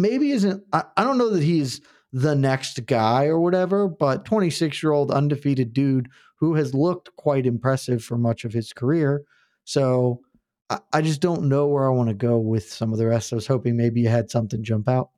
maybe 0.00 0.30
isn't. 0.32 0.64
I, 0.72 0.84
I 0.96 1.04
don't 1.04 1.18
know 1.18 1.30
that 1.30 1.42
he's 1.42 1.80
the 2.12 2.34
next 2.34 2.86
guy 2.86 3.26
or 3.26 3.40
whatever, 3.40 3.88
but 3.88 4.24
26 4.24 4.82
year 4.82 4.92
old 4.92 5.10
undefeated 5.10 5.72
dude 5.72 6.08
who 6.36 6.54
has 6.54 6.74
looked 6.74 7.14
quite 7.16 7.46
impressive 7.46 8.02
for 8.02 8.18
much 8.18 8.44
of 8.44 8.52
his 8.52 8.72
career. 8.72 9.22
So 9.64 10.20
I, 10.68 10.78
I 10.92 11.02
just 11.02 11.20
don't 11.20 11.48
know 11.48 11.66
where 11.66 11.86
I 11.86 11.94
want 11.94 12.08
to 12.08 12.14
go 12.14 12.38
with 12.38 12.70
some 12.72 12.92
of 12.92 12.98
the 12.98 13.06
rest. 13.06 13.32
I 13.32 13.36
was 13.36 13.46
hoping 13.46 13.76
maybe 13.76 14.00
you 14.00 14.08
had 14.08 14.30
something 14.30 14.62
jump 14.62 14.88
out. 14.88 15.10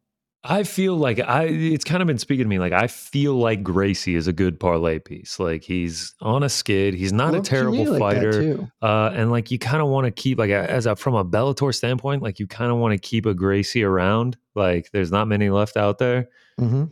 I 0.44 0.64
feel 0.64 0.96
like 0.96 1.20
I 1.20 1.44
it's 1.44 1.84
kind 1.84 2.02
of 2.02 2.08
been 2.08 2.18
speaking 2.18 2.44
to 2.44 2.48
me. 2.48 2.58
Like 2.58 2.72
I 2.72 2.88
feel 2.88 3.34
like 3.34 3.62
Gracie 3.62 4.16
is 4.16 4.26
a 4.26 4.32
good 4.32 4.58
parlay 4.58 4.98
piece. 4.98 5.38
Like 5.38 5.62
he's 5.62 6.14
on 6.20 6.42
a 6.42 6.48
skid. 6.48 6.94
He's 6.94 7.12
not 7.12 7.34
a 7.34 7.40
terrible 7.40 7.84
like 7.92 7.98
fighter. 8.00 8.68
Uh, 8.82 9.10
and 9.14 9.30
like 9.30 9.52
you 9.52 9.58
kind 9.60 9.80
of 9.80 9.88
want 9.88 10.06
to 10.06 10.10
keep 10.10 10.38
like 10.38 10.50
as 10.50 10.86
a 10.86 10.96
from 10.96 11.14
a 11.14 11.24
Bellator 11.24 11.72
standpoint, 11.72 12.22
like 12.22 12.40
you 12.40 12.48
kind 12.48 12.72
of 12.72 12.78
want 12.78 12.92
to 12.92 12.98
keep 12.98 13.24
a 13.24 13.34
Gracie 13.34 13.84
around. 13.84 14.36
Like 14.56 14.90
there's 14.90 15.12
not 15.12 15.28
many 15.28 15.48
left 15.48 15.76
out 15.76 15.98
there. 15.98 16.28
hmm 16.58 16.84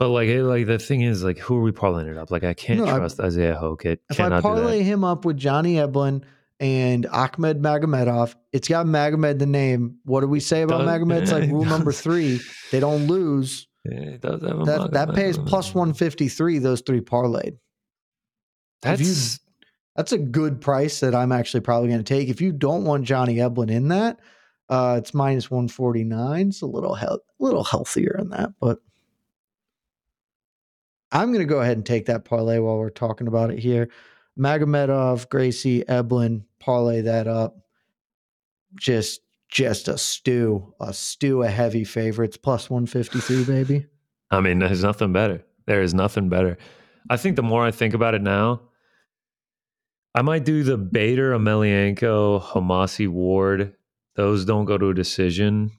But 0.00 0.08
like 0.08 0.28
it, 0.28 0.42
like 0.42 0.66
the 0.66 0.80
thing 0.80 1.02
is 1.02 1.22
like 1.22 1.38
who 1.38 1.56
are 1.58 1.62
we 1.62 1.70
parlaying 1.70 2.10
it 2.10 2.18
up? 2.18 2.32
Like 2.32 2.42
I 2.42 2.54
can't 2.54 2.80
No, 2.80 2.86
I- 2.86 2.98
trust 2.98 3.20
Isaiah 3.20 3.56
Hokit. 3.60 3.98
If 4.10 4.18
I 4.18 4.40
parlay 4.40 4.82
him 4.82 5.04
up 5.04 5.24
with 5.24 5.36
Johnny 5.36 5.74
Eblen 5.76 6.24
and 6.62 7.06
Ahmed 7.06 7.60
Magomedov, 7.60 8.36
it's 8.52 8.68
got 8.68 8.86
Magomed 8.86 9.40
the 9.40 9.46
name. 9.46 9.96
What 10.04 10.20
do 10.20 10.28
we 10.28 10.38
say 10.38 10.62
about 10.62 10.78
Does- 10.78 10.88
Magomed? 10.88 11.20
It's 11.22 11.32
like 11.32 11.50
rule 11.50 11.64
number 11.64 11.90
three. 12.04 12.40
They 12.70 12.78
don't 12.78 13.08
lose. 13.08 13.66
Yeah, 13.84 14.16
That 14.20 14.90
that 14.92 15.12
pays 15.12 15.36
plus 15.38 15.74
one 15.74 15.92
fifty 15.92 16.28
three. 16.28 16.58
Those 16.58 16.80
three 16.82 17.00
parlayed. 17.00 17.58
If 18.84 19.00
you- 19.00 19.06
That's 19.06 19.40
That's 19.96 20.12
a 20.12 20.18
good 20.18 20.60
price 20.60 21.00
that 21.00 21.16
I'm 21.16 21.32
actually 21.32 21.62
probably 21.62 21.88
going 21.88 22.02
to 22.02 22.04
take. 22.04 22.28
If 22.28 22.40
you 22.40 22.52
don't 22.52 22.84
want 22.84 23.04
Johnny 23.04 23.36
Eblen 23.36 23.70
in 23.70 23.88
that, 23.88 24.20
uh, 24.68 24.94
it's 24.98 25.12
minus 25.12 25.50
one 25.50 25.66
forty 25.66 26.04
nine. 26.04 26.48
It's 26.50 26.62
a 26.62 26.66
little 26.66 26.94
health, 26.94 27.22
little 27.40 27.64
healthier 27.64 28.16
in 28.20 28.30
that, 28.30 28.50
but 28.60 28.78
I'm 31.10 31.28
going 31.32 31.46
to 31.46 31.52
go 31.52 31.60
ahead 31.60 31.76
and 31.76 31.84
take 31.84 32.06
that 32.06 32.24
parlay 32.24 32.58
while 32.58 32.78
we're 32.78 32.88
talking 32.88 33.26
about 33.26 33.50
it 33.50 33.58
here. 33.58 33.88
Magomedov, 34.38 35.28
Gracie, 35.28 35.82
Eblen, 35.84 36.44
parlay 36.62 37.02
that 37.02 37.26
up. 37.26 37.56
Just 38.78 39.20
just 39.50 39.86
a 39.86 39.98
stew, 39.98 40.72
a 40.80 40.94
stew 40.94 41.42
of 41.42 41.50
heavy 41.50 41.84
favorites, 41.84 42.38
plus 42.38 42.70
153, 42.70 43.44
baby. 43.54 43.86
I 44.30 44.40
mean, 44.40 44.60
there's 44.60 44.82
nothing 44.82 45.12
better. 45.12 45.44
There 45.66 45.82
is 45.82 45.92
nothing 45.92 46.30
better. 46.30 46.56
I 47.10 47.18
think 47.18 47.36
the 47.36 47.42
more 47.42 47.62
I 47.62 47.70
think 47.70 47.92
about 47.92 48.14
it 48.14 48.22
now, 48.22 48.62
I 50.14 50.22
might 50.22 50.44
do 50.44 50.62
the 50.62 50.78
Bader, 50.78 51.32
Emelianenko, 51.32 52.42
Homasi 52.42 53.08
Ward. 53.08 53.74
Those 54.16 54.44
don't 54.44 54.64
go 54.64 54.78
to 54.78 54.90
a 54.90 54.94
decision, 54.94 55.70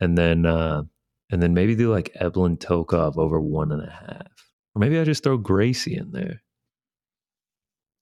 and 0.00 0.16
then 0.16 0.46
uh, 0.46 0.82
and 1.30 1.42
then 1.42 1.54
maybe 1.54 1.74
do 1.74 1.90
like 1.90 2.14
Eblen 2.20 2.58
Tokov 2.58 3.16
over 3.16 3.40
one 3.40 3.72
and 3.72 3.82
a 3.82 3.90
half, 3.90 4.50
or 4.74 4.80
maybe 4.80 4.98
I 4.98 5.04
just 5.04 5.22
throw 5.22 5.38
Gracie 5.38 5.96
in 5.96 6.10
there. 6.12 6.42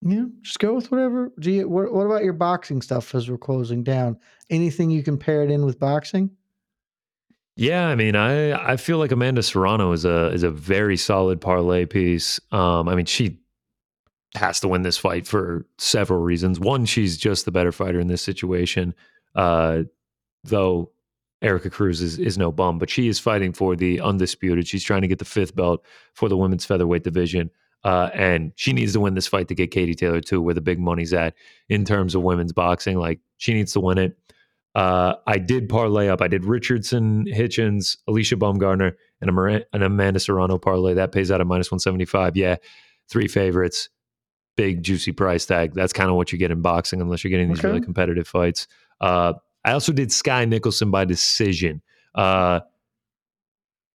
Yeah, 0.01 0.27
just 0.43 0.61
go 0.61 0.75
with 0.75 0.91
whatever. 0.91 1.33
Do 1.41 1.51
you, 1.51 1.69
what, 1.69 1.93
what 1.93 2.07
about 2.07 2.23
your 2.23 2.33
boxing 2.33 2.83
stuff 2.83 3.15
as 3.15 3.29
we're 3.29 3.37
closing 3.37 3.83
down? 3.83 4.19
Anything 4.49 4.91
you 4.91 5.03
can 5.03 5.19
pair 5.19 5.43
it 5.43 5.51
in 5.51 5.65
with 5.65 5.79
boxing? 5.79 6.31
Yeah, 7.57 7.89
I 7.89 7.97
mean, 7.97 8.15
I 8.15 8.53
I 8.53 8.77
feel 8.77 8.99
like 8.99 9.11
Amanda 9.11 9.43
Serrano 9.43 9.91
is 9.91 10.05
a 10.05 10.29
is 10.29 10.45
a 10.45 10.51
very 10.51 10.97
solid 10.97 11.41
parlay 11.41 11.87
piece. 11.87 12.39
Um, 12.53 12.89
I 12.89 12.95
mean, 12.95 13.07
she 13.07 13.41
has 14.37 14.61
to 14.61 14.69
win 14.69 14.83
this 14.83 14.97
fight 14.97 15.27
for 15.27 15.67
several 15.77 16.21
reasons. 16.21 16.61
One, 16.61 16.85
she's 16.85 17.17
just 17.17 17.47
the 17.47 17.51
better 17.51 17.73
fighter 17.73 17.99
in 17.99 18.07
this 18.07 18.23
situation. 18.23 18.95
Uh, 19.35 19.83
though 20.45 20.93
Erika 21.43 21.69
Cruz 21.69 22.01
is 22.01 22.21
is 22.21 22.39
no 22.39 22.53
bum, 22.53 22.79
but 22.79 22.91
she 22.91 23.09
is 23.09 23.19
fighting 23.19 23.53
for 23.53 23.75
the 23.75 24.01
undisputed. 24.01 24.69
She's 24.69 24.85
trying 24.85 25.03
to 25.03 25.09
get 25.09 25.19
the 25.19 25.25
fifth 25.25 25.57
belt 25.57 25.85
for 26.15 26.29
the 26.29 26.37
women's 26.37 26.65
featherweight 26.65 27.03
division. 27.03 27.51
Uh, 27.85 28.11
and 28.13 28.53
she 28.57 28.73
needs 28.73 28.93
to 28.93 29.01
win 29.01 29.15
this 29.15 29.27
fight 29.27 29.49
to 29.49 29.55
get 29.55 29.71
Katie 29.71 29.95
Taylor 29.95 30.21
too, 30.21 30.43
where 30.43 30.55
the 30.55 30.61
big 30.61 30.79
money's 30.81 31.13
at 31.15 31.35
in 31.69 31.85
terms 31.85 32.15
of 32.15 32.23
women's 32.23 32.53
boxing. 32.53 32.99
Like 32.99 33.21
she 33.37 33.55
needs 33.55 33.73
to 33.75 33.81
win 33.81 33.99
it. 33.99 34.19
Uh, 34.75 35.15
I 35.27 35.39
did 35.39 35.69
parlay 35.69 36.09
up. 36.09 36.21
I 36.21 36.29
did 36.29 36.45
Richardson, 36.45 37.25
Hitchens, 37.27 37.97
Alycia 38.09 38.39
Baumgardner, 38.39 38.93
and 39.21 39.31
a 39.31 39.33
Mar- 39.33 39.63
an 39.73 39.83
Amanda 39.83 40.21
Serrano 40.21 40.59
parlay. 40.59 40.95
That 40.95 41.13
pays 41.13 41.31
out 41.31 41.41
at 41.41 41.47
minus 41.47 41.71
175. 41.71 42.37
Yeah, 42.37 42.57
three 43.09 43.27
favorites, 43.29 43.89
big 44.57 44.83
juicy 44.83 45.13
price 45.13 45.47
tag. 45.47 45.73
That's 45.75 45.93
kind 45.93 46.11
of 46.11 46.17
what 46.17 46.33
you 46.33 46.39
get 46.39 46.51
in 46.51 46.61
boxing, 46.63 47.01
unless 47.01 47.25
you're 47.25 47.31
getting 47.31 47.49
these 47.49 47.59
Okay. 47.61 47.69
really 47.69 47.81
competitive 47.81 48.29
fights. 48.29 48.69
Uh, 49.01 49.35
I 49.65 49.73
also 49.73 49.93
did 49.93 50.13
Skye 50.13 50.45
Nicholson 50.45 50.91
by 50.91 51.05
decision. 51.05 51.81
Uh, 52.15 52.61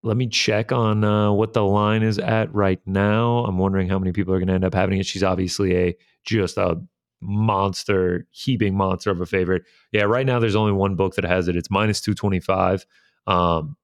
let 0.04 0.18
me 0.18 0.28
check 0.28 0.72
on 0.72 1.04
uh, 1.04 1.32
what 1.32 1.54
the 1.54 1.64
line 1.64 2.04
is 2.04 2.20
at 2.20 2.54
right 2.54 2.80
now. 2.86 3.46
I'm 3.46 3.58
wondering 3.58 3.88
how 3.88 3.98
many 3.98 4.12
people 4.12 4.34
are 4.34 4.38
going 4.40 4.50
to 4.50 4.54
end 4.54 4.66
up 4.66 4.74
having 4.74 5.00
it. 5.00 5.06
She's 5.06 5.24
obviously 5.24 5.76
a 5.76 5.96
just 6.26 6.58
a 6.58 6.82
monster, 7.22 8.28
heaping 8.32 8.76
monster 8.76 9.12
of 9.12 9.22
a 9.22 9.26
favorite. 9.26 9.64
Yeah, 9.94 10.04
right 10.04 10.26
now 10.26 10.40
there's 10.40 10.56
only 10.58 10.74
one 10.74 10.96
book 10.96 11.16
that 11.16 11.24
has 11.24 11.48
it. 11.48 11.56
It's 11.56 11.72
minus 11.72 12.02
225. 12.02 12.86
Um, 13.28 13.78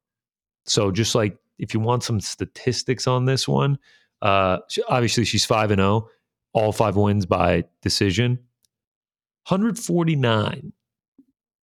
so 0.66 0.92
just 0.92 1.16
like 1.16 1.38
if 1.58 1.74
you 1.74 1.80
want 1.80 2.04
some 2.04 2.20
statistics 2.20 3.08
on 3.08 3.26
this 3.26 3.48
one, 3.48 3.80
uh, 4.22 4.58
she- 4.68 4.84
obviously 4.84 5.24
she's 5.24 5.46
5 5.46 5.72
and 5.72 5.80
0, 5.80 6.10
all 6.54 6.72
five 6.74 6.98
wins 6.98 7.26
by 7.26 7.64
decision. 7.82 8.40
149 9.48 10.74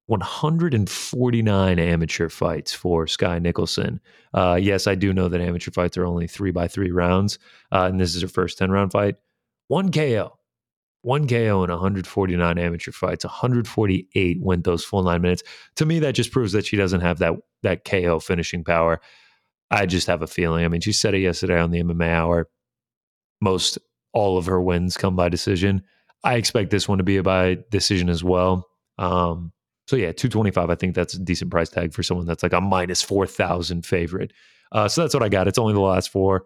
149 0.06 1.78
amateur 1.78 2.28
fights 2.28 2.72
for 2.72 3.06
Skye 3.06 3.38
Nicholson. 3.38 4.00
Uh, 4.32 4.58
yes, 4.60 4.86
I 4.86 4.94
do 4.94 5.12
know 5.12 5.28
that 5.28 5.40
amateur 5.40 5.70
fights 5.72 5.96
are 5.96 6.06
only 6.06 6.26
three 6.28 6.52
by 6.52 6.68
three 6.68 6.90
rounds, 6.90 7.38
uh, 7.72 7.88
and 7.90 8.00
this 8.00 8.14
is 8.14 8.22
her 8.22 8.28
first 8.28 8.58
10 8.58 8.70
round 8.70 8.92
fight. 8.92 9.16
One 9.68 9.90
KO, 9.90 10.38
one 11.02 11.26
KO 11.26 11.64
in 11.64 11.70
149 11.70 12.58
amateur 12.58 12.92
fights. 12.92 13.24
148 13.24 14.38
went 14.40 14.64
those 14.64 14.84
full 14.84 15.02
nine 15.02 15.22
minutes. 15.22 15.42
To 15.76 15.86
me, 15.86 15.98
that 16.00 16.14
just 16.14 16.32
proves 16.32 16.52
that 16.52 16.66
she 16.66 16.76
doesn't 16.76 17.00
have 17.00 17.18
that 17.18 17.34
that 17.62 17.84
KO 17.84 18.20
finishing 18.20 18.64
power. 18.64 19.00
I 19.70 19.86
just 19.86 20.06
have 20.06 20.22
a 20.22 20.26
feeling. 20.26 20.64
I 20.64 20.68
mean, 20.68 20.80
she 20.80 20.92
said 20.92 21.14
it 21.14 21.20
yesterday 21.20 21.58
on 21.58 21.70
the 21.70 21.82
MMA 21.82 22.08
Hour. 22.08 22.48
most 23.40 23.78
all 24.12 24.38
of 24.38 24.46
her 24.46 24.60
wins 24.60 24.96
come 24.96 25.14
by 25.16 25.28
decision. 25.28 25.82
I 26.24 26.34
expect 26.36 26.70
this 26.70 26.88
one 26.88 26.98
to 26.98 27.04
be 27.04 27.18
a 27.18 27.22
by 27.22 27.58
decision 27.70 28.08
as 28.08 28.24
well. 28.24 28.66
Um, 28.98 29.52
so 29.86 29.96
yeah, 29.96 30.12
225. 30.12 30.68
I 30.68 30.74
think 30.74 30.94
that's 30.94 31.14
a 31.14 31.18
decent 31.18 31.50
price 31.50 31.68
tag 31.68 31.92
for 31.92 32.02
someone 32.02 32.26
that's 32.26 32.42
like 32.42 32.52
a 32.52 32.60
minus 32.60 33.02
4,000 33.02 33.86
favorite. 33.86 34.32
Uh, 34.72 34.88
so 34.88 35.02
that's 35.02 35.14
what 35.14 35.22
I 35.22 35.28
got. 35.28 35.48
It's 35.48 35.58
only 35.58 35.74
the 35.74 35.80
last 35.80 36.10
four. 36.10 36.44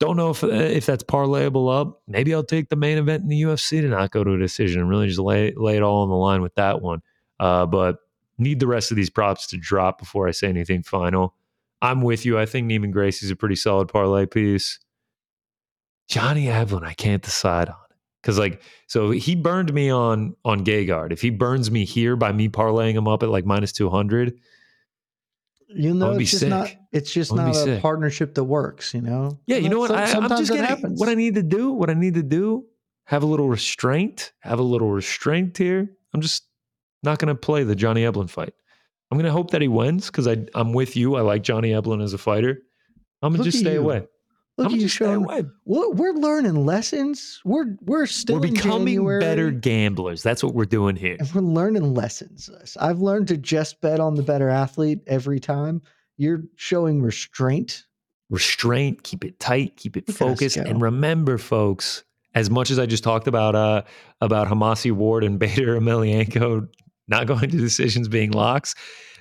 Don't 0.00 0.16
know 0.16 0.30
if 0.30 0.42
uh, 0.42 0.48
if 0.48 0.86
that's 0.86 1.04
parlayable 1.04 1.72
up. 1.72 2.02
Maybe 2.08 2.34
I'll 2.34 2.42
take 2.42 2.68
the 2.68 2.76
main 2.76 2.98
event 2.98 3.22
in 3.22 3.28
the 3.28 3.40
UFC 3.42 3.80
to 3.80 3.88
not 3.88 4.10
go 4.10 4.24
to 4.24 4.32
a 4.32 4.38
decision 4.38 4.80
and 4.80 4.90
really 4.90 5.06
just 5.06 5.20
lay 5.20 5.52
lay 5.56 5.76
it 5.76 5.82
all 5.82 6.02
on 6.02 6.08
the 6.08 6.16
line 6.16 6.42
with 6.42 6.56
that 6.56 6.82
one. 6.82 7.00
Uh, 7.38 7.64
but 7.64 7.98
need 8.36 8.58
the 8.58 8.66
rest 8.66 8.90
of 8.90 8.96
these 8.96 9.08
props 9.08 9.46
to 9.48 9.56
drop 9.56 9.98
before 10.00 10.26
I 10.26 10.32
say 10.32 10.48
anything 10.48 10.82
final. 10.82 11.34
I'm 11.80 12.02
with 12.02 12.26
you. 12.26 12.38
I 12.38 12.46
think 12.46 12.68
Neiman 12.68 12.90
Gracie's 12.90 13.30
a 13.30 13.36
pretty 13.36 13.56
solid 13.56 13.88
parlay 13.88 14.26
piece. 14.26 14.80
Johnny 16.08 16.46
Eblen, 16.46 16.82
I 16.82 16.94
can't 16.94 17.22
decide 17.22 17.68
on 17.68 17.76
because 18.24 18.38
like 18.38 18.62
so 18.86 19.10
he 19.10 19.34
burned 19.36 19.72
me 19.74 19.90
on 19.90 20.34
on 20.44 20.64
Gegard. 20.64 21.12
If 21.12 21.20
he 21.20 21.28
burns 21.30 21.70
me 21.70 21.84
here 21.84 22.16
by 22.16 22.32
me 22.32 22.48
parlaying 22.48 22.94
him 22.94 23.06
up 23.06 23.22
at 23.22 23.28
like 23.28 23.44
minus 23.44 23.70
two 23.72 23.90
hundred, 23.90 24.40
You 25.68 25.92
know, 25.94 26.12
it's 26.12 26.30
just 26.30 26.40
sick. 26.40 26.48
not. 26.50 26.74
It's 26.92 27.12
just 27.12 27.32
I 27.32 27.34
would 27.34 27.40
be 27.40 27.46
not 27.46 27.56
a 27.56 27.64
sick. 27.64 27.82
partnership 27.82 28.34
that 28.34 28.44
works. 28.44 28.94
You 28.94 29.02
know. 29.02 29.38
yeah, 29.46 29.56
you 29.58 29.68
know 29.68 29.78
what? 29.78 29.90
I, 29.90 30.02
I'm 30.02 30.08
sometimes 30.08 30.40
just 30.40 30.50
that 30.52 30.56
gonna 30.56 30.68
happens. 30.68 30.98
what 31.00 31.08
I 31.08 31.14
need 31.14 31.34
to 31.34 31.42
do. 31.42 31.72
What 31.72 31.90
I 31.90 31.94
need 31.94 32.14
to 32.14 32.22
do. 32.22 32.64
Have 33.06 33.22
a 33.22 33.26
little 33.26 33.48
restraint. 33.48 34.32
Have 34.40 34.58
a 34.58 34.62
little 34.62 34.90
restraint 34.90 35.58
here. 35.58 35.90
I'm 36.14 36.20
just 36.22 36.44
not 37.02 37.18
gonna 37.18 37.34
play 37.34 37.62
the 37.64 37.74
Johnny 37.76 38.02
Eblen 38.02 38.30
fight. 38.30 38.54
I'm 39.10 39.18
gonna 39.18 39.30
hope 39.32 39.50
that 39.50 39.60
he 39.60 39.68
wins 39.68 40.06
because 40.06 40.26
I 40.26 40.46
I'm 40.54 40.72
with 40.72 40.96
you. 40.96 41.16
I 41.16 41.20
like 41.20 41.42
Johnny 41.42 41.70
Eblen 41.72 42.02
as 42.02 42.14
a 42.14 42.18
fighter. 42.18 42.62
I'm 43.20 43.32
gonna 43.32 43.42
Look 43.42 43.46
just 43.52 43.58
stay 43.60 43.74
you. 43.74 43.80
away. 43.80 44.06
Look 44.56 44.72
at 44.72 44.78
you 44.78 44.86
showing. 44.86 45.26
We're, 45.64 45.90
we're 45.90 46.12
learning 46.12 46.64
lessons. 46.64 47.40
We're 47.44 47.76
we're 47.82 48.06
still 48.06 48.36
We're 48.36 48.52
becoming 48.52 48.96
January, 48.96 49.20
better 49.20 49.50
gamblers. 49.50 50.22
That's 50.22 50.44
what 50.44 50.54
we're 50.54 50.64
doing 50.64 50.94
here. 50.94 51.16
and 51.18 51.34
we're 51.34 51.40
learning 51.40 51.94
lessons. 51.94 52.48
I've 52.78 53.00
learned 53.00 53.26
to 53.28 53.36
just 53.36 53.80
bet 53.80 53.98
on 53.98 54.14
the 54.14 54.22
better 54.22 54.48
athlete 54.48 55.00
every 55.08 55.40
time. 55.40 55.82
You're 56.16 56.42
showing 56.54 57.02
restraint. 57.02 57.84
restraint, 58.30 59.02
keep 59.02 59.24
it 59.24 59.40
tight, 59.40 59.76
keep 59.76 59.96
it 59.96 60.06
Look 60.06 60.16
focused, 60.16 60.56
and 60.56 60.80
remember, 60.80 61.38
folks. 61.38 62.04
As 62.36 62.50
much 62.50 62.72
as 62.72 62.80
I 62.80 62.86
just 62.86 63.04
talked 63.04 63.28
about 63.28 63.54
uh, 63.54 63.82
about 64.20 64.48
Homasi 64.48 64.92
Ward 64.92 65.24
and 65.24 65.38
Bader 65.40 65.78
Emelianenko 65.78 66.68
not 67.08 67.26
going 67.26 67.50
to 67.50 67.56
decisions 67.56 68.08
being 68.08 68.30
locks, 68.30 68.74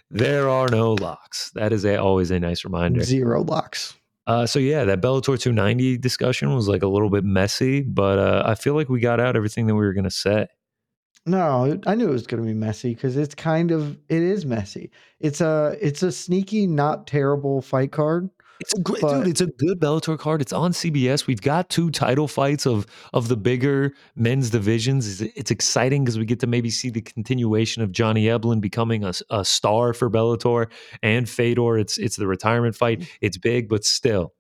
there 0.10 0.48
are 0.48 0.68
no 0.68 0.94
locks. 0.94 1.52
That 1.56 1.74
is 1.74 1.86
a, 1.86 1.98
always 1.98 2.32
a 2.32 2.40
nice 2.40 2.64
reminder. 2.64 3.02
Zero 3.02 3.44
locks. 3.44 3.96
Uh, 4.26 4.46
so 4.46 4.60
yeah, 4.60 4.86
that 4.86 5.02
Bellator 5.02 5.40
290 5.40 5.98
discussion 5.98 6.54
was 6.56 6.68
like 6.68 6.82
a 6.82 6.88
little 6.88 7.10
bit 7.10 7.26
messy, 7.26 7.82
but 7.82 8.20
uh, 8.20 8.44
I 8.46 8.56
feel 8.56 8.74
like 8.74 8.90
we 8.90 9.00
got 9.00 9.20
out 9.20 9.36
everything 9.36 9.68
that 9.68 9.76
we 9.76 9.82
were 9.82 9.94
going 9.94 10.06
to 10.06 10.12
say. 10.12 10.48
No, 11.26 11.80
I 11.86 11.96
knew 11.96 12.10
it 12.10 12.12
was 12.12 12.28
going 12.28 12.44
to 12.44 12.48
be 12.48 12.54
messy 12.54 12.94
because 12.94 13.16
it's 13.16 13.36
kind 13.36 13.72
of 13.72 13.98
it 14.10 14.22
is 14.22 14.46
messy. 14.46 14.92
It's 15.22 15.40
a 15.40 15.78
it's 15.80 16.04
a 16.04 16.12
sneaky, 16.12 16.68
not 16.68 17.08
terrible 17.08 17.62
fight 17.62 17.94
card. 17.94 18.30
It's 18.60 18.74
a 18.74 18.82
great, 18.82 19.02
But- 19.02 19.20
dude. 19.20 19.28
It's 19.28 19.42
a 19.42 19.48
good 19.48 19.80
Bellator 19.80 20.18
card. 20.18 20.42
It's 20.42 20.54
on 20.54 20.72
CBS. 20.72 21.28
We've 21.28 21.42
got 21.42 21.70
two 21.70 21.90
title 21.90 22.28
fights 22.28 22.66
of 22.66 22.86
of 23.12 23.28
the 23.28 23.36
bigger 23.36 23.94
men's 24.16 24.50
divisions. 24.50 25.22
It's, 25.22 25.34
it's 25.36 25.52
exciting 25.52 26.04
because 26.04 26.18
we 26.18 26.26
get 26.26 26.40
to 26.42 26.48
maybe 26.48 26.70
see 26.70 26.90
the 26.90 27.02
continuation 27.02 27.82
of 27.82 27.92
Johnny 27.92 28.26
Eblen 28.26 28.62
becoming 28.62 29.04
a, 29.04 29.14
a 29.30 29.44
star 29.44 29.94
for 29.94 30.10
Bellator 30.10 30.68
and 31.02 31.28
Fedor. 31.28 31.78
It's 31.78 31.98
it's 31.98 32.16
the 32.16 32.28
retirement 32.28 32.76
fight. 32.76 33.00
Mm-hmm. 33.00 33.16
It's 33.22 33.38
big, 33.38 33.68
but 33.70 33.84
still, 33.84 34.34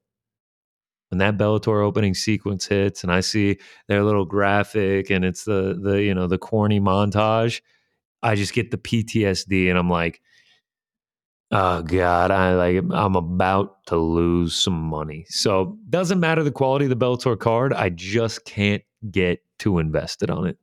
when 1.10 1.18
that 1.18 1.38
Bellator 1.38 1.84
opening 1.84 2.14
sequence 2.14 2.68
hits, 2.68 3.03
and 3.03 3.11
I 3.11 3.19
see 3.22 3.57
their 3.88 4.03
little 4.03 4.26
graphic, 4.26 5.10
and 5.10 5.26
it's 5.26 5.44
the 5.44 5.77
the 5.81 6.02
you 6.02 6.14
know 6.14 6.27
the 6.27 6.38
corny 6.38 6.80
montage, 6.80 7.61
I 8.22 8.35
just 8.35 8.53
get 8.53 8.72
the 8.72 8.77
PTSD, 8.77 9.69
and 9.69 9.77
I'm 9.77 9.90
like. 9.90 10.22
Oh 11.55 11.84
God, 11.84 12.31
I 12.31 12.55
like 12.55 12.84
I'm 12.91 13.15
about 13.15 13.85
to 13.85 13.95
lose 13.97 14.55
some 14.55 14.73
money. 14.81 15.25
So 15.30 15.77
doesn't 15.91 16.19
matter 16.19 16.41
the 16.41 16.49
quality 16.51 16.85
of 16.85 16.89
the 16.89 16.95
Bellator 16.95 17.38
card. 17.38 17.73
I 17.73 17.89
just 17.89 18.43
can't 18.45 18.81
get 19.11 19.43
too 19.59 19.77
invested 19.77 20.31
on 20.31 20.47
it. 20.47 20.57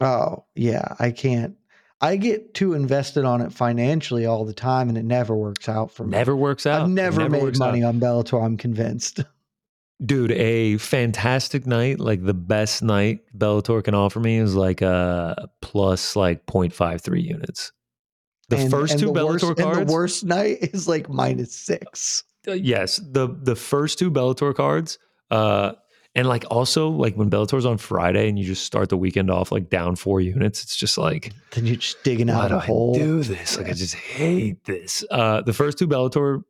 Oh 0.00 0.44
yeah, 0.56 0.96
I 0.98 1.12
can't. 1.12 1.54
I 2.00 2.16
get 2.16 2.52
too 2.52 2.74
invested 2.74 3.24
on 3.24 3.42
it 3.42 3.52
financially 3.52 4.26
all 4.26 4.44
the 4.44 4.52
time, 4.52 4.88
and 4.88 4.98
it 4.98 5.04
never 5.04 5.36
works 5.36 5.68
out 5.68 5.92
for 5.92 6.02
me. 6.04 6.10
Never 6.10 6.34
works 6.34 6.66
out. 6.66 6.82
I've 6.82 6.88
It 6.88 6.92
never, 6.94 7.28
made 7.28 7.56
money 7.58 7.84
out. 7.84 7.90
on 7.94 8.00
Bellator. 8.00 8.44
I'm 8.44 8.56
convinced. 8.56 9.20
Dude, 10.04 10.32
a 10.32 10.76
fantastic 10.78 11.64
night, 11.64 12.00
like 12.00 12.24
the 12.24 12.34
best 12.34 12.82
night 12.82 13.20
Bellator 13.38 13.84
can 13.84 13.94
offer 13.94 14.18
me 14.18 14.38
is 14.38 14.56
like 14.56 14.82
a 14.82 15.48
plus 15.62 16.16
like 16.16 16.44
0.53 16.46 17.22
units. 17.22 17.70
The 18.48 18.56
And- 18.58 18.70
first 18.70 18.92
and 18.92 19.00
two 19.00 19.06
the 19.06 19.12
Bellator 19.20 19.42
worst, 19.48 19.58
cards. 19.58 19.78
And 19.78 19.88
the 19.88 19.92
worst 19.92 20.24
night 20.24 20.58
is 20.74 20.86
like 20.88 21.08
minus 21.08 21.54
six. 21.54 22.24
Yes 22.46 23.00
the 23.02 23.28
the 23.42 23.56
first 23.56 23.98
two 23.98 24.10
bellator 24.10 24.54
cards 24.54 24.98
uh 25.30 25.72
and 26.14 26.28
like 26.28 26.44
also 26.50 26.90
like 26.90 27.14
when 27.16 27.30
bellator's 27.30 27.64
on 27.64 27.78
friday 27.78 28.28
and 28.28 28.38
you 28.38 28.44
just 28.44 28.66
start 28.66 28.90
the 28.90 28.98
weekend 28.98 29.30
off 29.30 29.50
like 29.50 29.70
down 29.70 29.96
four 29.96 30.20
units 30.20 30.62
it's 30.62 30.76
just 30.76 30.98
like 30.98 31.32
Then 31.52 31.64
you're 31.64 31.76
just 31.76 32.02
digging 32.04 32.28
out 32.28 32.48
do 32.48 32.56
a 32.56 32.58
i 32.58 32.66
hole. 32.66 32.92
do 32.92 33.22
this 33.22 33.56
like 33.56 33.68
i 33.70 33.72
just 33.72 33.94
hate 33.94 34.62
this 34.66 35.02
uh 35.10 35.40
the 35.40 35.54
first 35.54 35.78
two 35.78 35.88
bellator 35.88 36.42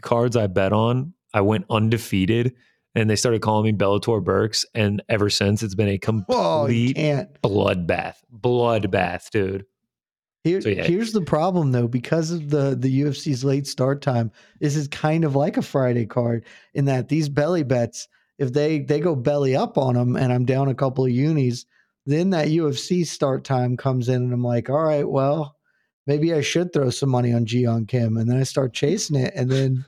cards 0.00 0.36
i 0.36 0.46
bet 0.46 0.72
on 0.72 1.12
i 1.34 1.42
went 1.42 1.66
undefeated 1.68 2.54
and 2.94 3.10
they 3.10 3.16
started 3.16 3.42
calling 3.42 3.66
me 3.66 3.72
bellator 3.78 4.24
burks 4.24 4.64
and 4.74 5.02
ever 5.10 5.28
since 5.28 5.62
it's 5.62 5.74
been 5.74 5.88
a 5.90 5.98
complete 5.98 6.96
can't. 6.96 7.28
bloodbath 7.42 8.14
bloodbath 8.34 9.28
dude 9.30 9.66
Here, 10.46 10.60
So, 10.60 10.68
yeah. 10.68 10.84
Here's 10.84 11.12
the 11.12 11.22
problem 11.22 11.72
though, 11.72 11.88
because 11.88 12.30
of 12.30 12.50
the 12.50 12.76
the 12.78 13.02
UFC's 13.02 13.44
late 13.44 13.66
start 13.66 14.00
time, 14.00 14.30
this 14.60 14.76
is 14.76 14.86
kind 14.88 15.24
of 15.24 15.34
like 15.34 15.56
a 15.56 15.62
Friday 15.62 16.06
card 16.06 16.44
in 16.74 16.84
that 16.84 17.08
these 17.08 17.28
belly 17.28 17.64
bets, 17.64 18.06
if 18.38 18.52
they 18.52 18.78
they 18.78 19.00
go 19.00 19.16
belly 19.16 19.56
up 19.56 19.76
on 19.76 19.94
them 19.94 20.14
and 20.16 20.32
I'm 20.32 20.44
down 20.44 20.68
a 20.68 20.74
couple 20.74 21.04
of 21.04 21.10
unis, 21.10 21.66
then 22.06 22.30
that 22.30 22.48
UFC 22.48 23.04
start 23.04 23.42
time 23.42 23.76
comes 23.76 24.08
in 24.08 24.22
and 24.22 24.32
I'm 24.32 24.44
like, 24.44 24.70
all 24.70 24.84
right, 24.84 25.08
well, 25.08 25.56
maybe 26.06 26.32
I 26.32 26.42
should 26.42 26.72
throw 26.72 26.90
some 26.90 27.08
money 27.10 27.32
on 27.32 27.44
Ji 27.44 27.64
Yeon 27.64 27.88
Kim, 27.88 28.16
and 28.16 28.30
then 28.30 28.38
I 28.38 28.44
start 28.44 28.72
chasing 28.72 29.16
it, 29.16 29.32
and 29.34 29.50
then 29.50 29.84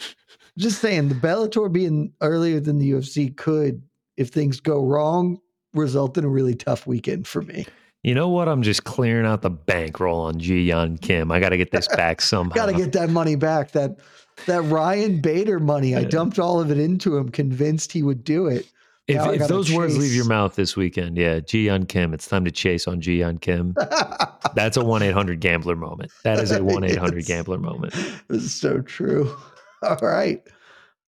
just 0.58 0.80
saying 0.80 1.08
the 1.10 1.14
Bellator 1.14 1.70
being 1.70 2.14
earlier 2.22 2.60
than 2.60 2.78
the 2.78 2.92
UFC 2.92 3.36
could, 3.36 3.82
if 4.16 4.30
things 4.30 4.60
go 4.60 4.82
wrong, 4.82 5.38
result 5.74 6.16
in 6.16 6.24
a 6.24 6.28
really 6.28 6.54
tough 6.54 6.86
weekend 6.86 7.26
for 7.26 7.42
me. 7.42 7.66
You 8.04 8.14
know 8.14 8.28
what 8.28 8.48
i'm 8.48 8.62
just 8.62 8.84
clearing 8.84 9.26
out 9.26 9.42
the 9.42 9.50
bankroll 9.50 10.20
on 10.20 10.38
Ji 10.38 10.68
Yeon 10.68 11.00
Kim 11.00 11.30
i 11.32 11.40
gotta 11.40 11.56
get 11.56 11.70
this 11.72 11.88
back 11.96 12.20
somehow 12.20 12.54
Got 12.54 12.66
to 12.66 12.72
get 12.72 12.92
that 12.92 13.10
money 13.10 13.34
back. 13.36 13.72
That 13.72 13.98
that 14.46 14.62
Ryan 14.62 15.20
Bader 15.20 15.58
money. 15.58 15.96
I 15.96 16.04
dumped 16.04 16.38
all 16.38 16.60
of 16.60 16.70
it 16.70 16.78
into 16.78 17.16
him, 17.16 17.28
convinced 17.28 17.90
he 17.92 18.02
would 18.04 18.22
do 18.22 18.46
it. 18.46 18.66
If, 19.08 19.40
if 19.40 19.48
those 19.48 19.72
words 19.72 19.96
leave 19.98 20.12
your 20.12 20.26
mouth 20.26 20.54
this 20.54 20.76
weekend, 20.76 21.16
yeah, 21.16 21.40
Ji 21.40 21.66
Yeon 21.66 21.88
Kim, 21.88 22.12
it's 22.14 22.28
time 22.28 22.44
to 22.44 22.50
chase 22.50 22.86
on 22.86 23.00
Ji 23.00 23.18
Yeon 23.20 23.40
Kim. 23.40 23.74
That's 24.54 24.76
a 24.76 24.84
1 24.84 25.02
800 25.02 25.40
gambler 25.40 25.74
moment. 25.76 26.12
That 26.24 26.38
is 26.38 26.52
a 26.52 26.62
1 26.64 26.84
800 26.84 27.24
gambler 27.24 27.58
moment. 27.58 27.94
this 28.28 28.42
is 28.44 28.54
so 28.54 28.80
true. 28.82 29.34
All 29.82 29.96
right, 30.02 30.40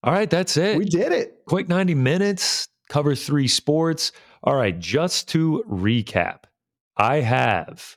All 0.02 0.12
right, 0.12 0.30
that's 0.30 0.56
it. 0.56 0.78
we 0.78 0.84
did 0.86 1.12
it. 1.12 1.42
Quick 1.46 1.68
90 1.68 1.94
minutes, 1.94 2.66
cover 2.88 3.14
three 3.14 3.48
sports. 3.48 4.12
All 4.44 4.54
right, 4.56 4.78
just 4.78 5.28
to 5.28 5.62
recap, 5.68 6.44
I 7.00 7.20
have. 7.20 7.96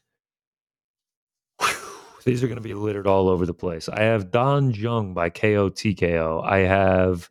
These 2.24 2.42
are 2.42 2.48
going 2.48 2.56
to 2.56 2.62
be 2.62 2.74
littered 2.74 3.06
all 3.06 3.28
over 3.28 3.46
the 3.46 3.54
place. 3.54 3.90
I 3.90 4.04
have 4.04 4.32
Don 4.32 4.72
Jung 4.72 5.14
by 5.14 5.30
KO 5.30 5.70
TKO. 5.70 6.42
I 6.42 6.60
have 6.60 7.30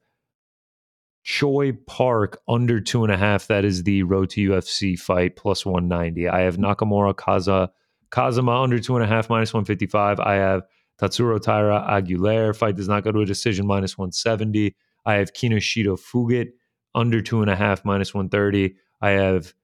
Choi 1.23 1.73
Park 1.73 2.39
under 2.47 2.79
two 2.79 3.05
and 3.05 3.13
a 3.13 3.17
half. 3.17 3.47
That 3.47 3.65
is 3.65 3.85
the 3.85 4.03
Road 4.03 4.29
to 4.31 4.51
UFC 4.51 4.99
fight 4.99 5.35
plus 5.37 5.65
190. 5.65 6.29
I 6.29 6.41
have 6.41 6.59
Nakamura 6.59 7.15
Kaza 7.15 7.71
Kazama 8.11 8.63
under 8.63 8.79
two 8.79 8.95
and 8.97 9.03
a 9.03 9.09
half 9.09 9.31
minus 9.31 9.55
155. 9.55 10.21
I 10.21 10.35
have 10.35 10.65
Tatsuro 11.01 11.41
Taira 11.41 11.87
Aguilera 11.89 12.55
fight 12.55 12.77
does 12.77 12.87
not 12.87 13.03
go 13.03 13.13
to 13.13 13.21
a 13.21 13.25
decision 13.27 13.67
minus 13.67 13.97
170. 13.97 14.77
I 15.07 15.15
have 15.15 15.33
Kinoshita 15.33 15.99
Fugitt 15.99 16.49
under 16.95 17.23
two 17.23 17.41
and 17.41 17.51
a 17.51 17.57
half 17.57 17.83
minus 17.83 18.13
130. 18.13 18.75
I 19.01 19.11
have 19.13 19.55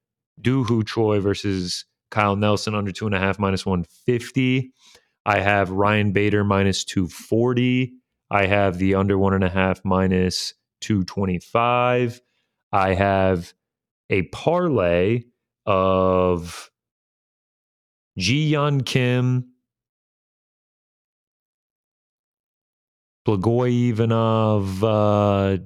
Doo 0.41 0.65
Ho 0.65 0.81
Choi 0.81 1.21
versus 1.21 1.85
Kyle 2.11 2.37
Nelson 2.37 2.75
under 2.75 2.93
two 2.93 3.07
and 3.07 3.15
a 3.15 3.19
half 3.19 3.39
minus 3.39 3.67
150. 3.67 4.73
I 5.27 5.41
have 5.41 5.71
Ryan 5.71 6.13
Bader 6.13 6.45
minus 6.45 6.85
240. 6.85 7.93
I 8.31 8.47
have 8.47 8.79
the 8.79 8.95
under 8.95 9.19
one 9.19 9.35
and 9.35 9.45
a 9.45 9.49
half 9.49 9.85
minus 9.85 10.55
225. 10.81 12.21
I 12.73 12.95
have 12.95 13.53
a 14.11 14.23
parlay 14.23 15.25
of 15.67 16.71
Ji 18.17 18.53
Yeon 18.53 18.85
Kim, 18.85 19.53
Blagoy 23.27 23.91
Ivanov, 23.91 24.83
uh, 24.83 25.59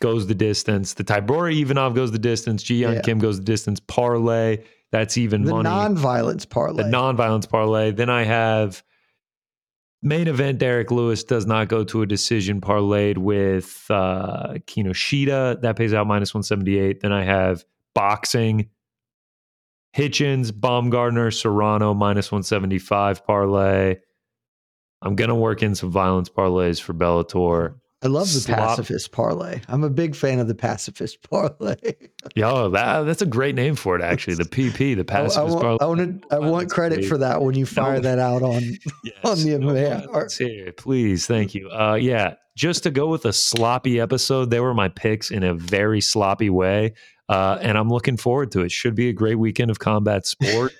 goes 0.00 0.26
the 0.26 0.34
distance. 0.34 0.94
The 0.94 1.04
Tybura 1.04 1.54
Ivanov 1.54 1.94
goes 1.94 2.10
the 2.10 2.18
distance. 2.18 2.62
Ji 2.62 2.82
Yeon 2.82 2.94
Yeah. 2.94 3.00
Kim 3.02 3.18
goes 3.18 3.38
the 3.38 3.44
distance. 3.44 3.80
Parlay, 3.80 4.64
that's 4.92 5.16
even 5.18 5.44
The 5.44 5.50
money. 5.52 5.62
non-violence 5.64 6.44
parlay. 6.46 6.82
the 6.84 6.88
non-violence 6.88 7.46
parlay. 7.46 7.92
Then 7.92 8.10
I 8.10 8.24
have 8.24 8.82
main 10.02 10.28
event. 10.28 10.58
Derrick 10.58 10.90
Lewis 10.90 11.22
does 11.24 11.46
not 11.46 11.68
go 11.68 11.84
to 11.84 12.02
a 12.02 12.06
decision 12.06 12.60
parlayed 12.60 13.18
with 13.18 13.86
uh, 13.90 14.54
Kinoshita. 14.66 15.60
That 15.60 15.76
pays 15.76 15.92
out 15.94 16.06
minus 16.06 16.34
one 16.34 16.42
seventy 16.42 16.78
eight. 16.78 17.00
Then 17.00 17.12
I 17.12 17.22
have 17.24 17.64
boxing. 17.94 18.68
Hitchens, 19.96 20.52
Baumgardner, 20.52 21.32
Serrano 21.36 21.94
minus 21.94 22.30
one 22.30 22.42
seventy 22.44 22.78
five 22.78 23.26
parlay. 23.26 23.96
I'm 25.02 25.16
gonna 25.16 25.34
work 25.34 25.62
in 25.62 25.74
some 25.74 25.90
violence 25.90 26.28
parlays 26.28 26.80
for 26.80 26.94
Bellator. 26.94 27.74
I 28.02 28.08
love 28.08 28.26
the 28.32 28.40
Slop- 28.40 28.58
pacifist 28.58 29.12
parlay. 29.12 29.60
I'm 29.68 29.84
a 29.84 29.90
big 29.90 30.14
fan 30.16 30.38
of 30.38 30.48
the 30.48 30.54
pacifist 30.54 31.22
parlay. 31.30 31.76
Yo, 32.34 32.70
that 32.70 33.02
that's 33.02 33.20
a 33.22 33.26
great 33.26 33.54
name 33.54 33.74
for 33.76 33.94
it. 33.96 34.02
Actually, 34.02 34.36
the 34.36 34.44
PP, 34.44 34.96
the 34.96 35.04
pacifist 35.04 35.38
I, 35.38 35.42
want, 35.42 35.60
parlay. 35.60 35.78
I, 35.80 35.86
want, 35.86 36.24
I 36.30 36.38
want 36.38 36.70
credit 36.70 37.04
for 37.04 37.18
that 37.18 37.42
when 37.42 37.54
you 37.54 37.66
fire 37.66 37.96
No. 37.96 38.00
that 38.00 38.18
out 38.18 38.42
on. 38.42 38.62
Yes. 39.04 39.14
on 39.24 39.38
the 39.38 39.58
No 39.58 39.66
MMA 39.68 40.06
violence 40.06 40.40
hour. 40.40 40.48
here, 40.48 40.72
please. 40.72 41.26
Thank 41.26 41.54
you. 41.54 41.68
Uh, 41.70 41.94
yeah, 41.94 42.34
just 42.56 42.82
to 42.84 42.90
go 42.90 43.06
with 43.08 43.26
a 43.26 43.32
sloppy 43.34 44.00
episode, 44.00 44.50
they 44.50 44.60
were 44.60 44.72
my 44.74 44.88
picks 44.88 45.30
in 45.30 45.42
a 45.42 45.52
very 45.54 46.00
sloppy 46.00 46.48
way. 46.50 46.94
Uh, 47.28 47.58
and 47.60 47.76
I'm 47.78 47.88
looking 47.90 48.16
forward 48.16 48.50
to 48.52 48.60
it. 48.62 48.72
Should 48.72 48.94
be 48.94 49.08
a 49.08 49.12
great 49.12 49.36
weekend 49.38 49.70
of 49.70 49.78
combat 49.78 50.26
sports. 50.26 50.74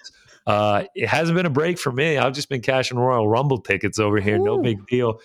uh, 0.46 0.84
it 0.96 1.06
hasn't 1.06 1.36
been 1.36 1.46
a 1.46 1.50
break 1.50 1.78
for 1.78 1.92
me. 1.92 2.16
I've 2.18 2.32
just 2.32 2.48
been 2.48 2.60
cashing 2.62 2.98
Royal 2.98 3.28
Rumble 3.28 3.60
tickets 3.60 3.98
over 3.98 4.18
here. 4.20 4.36
No 4.38 4.58
big 4.60 4.84
deal. 4.86 5.20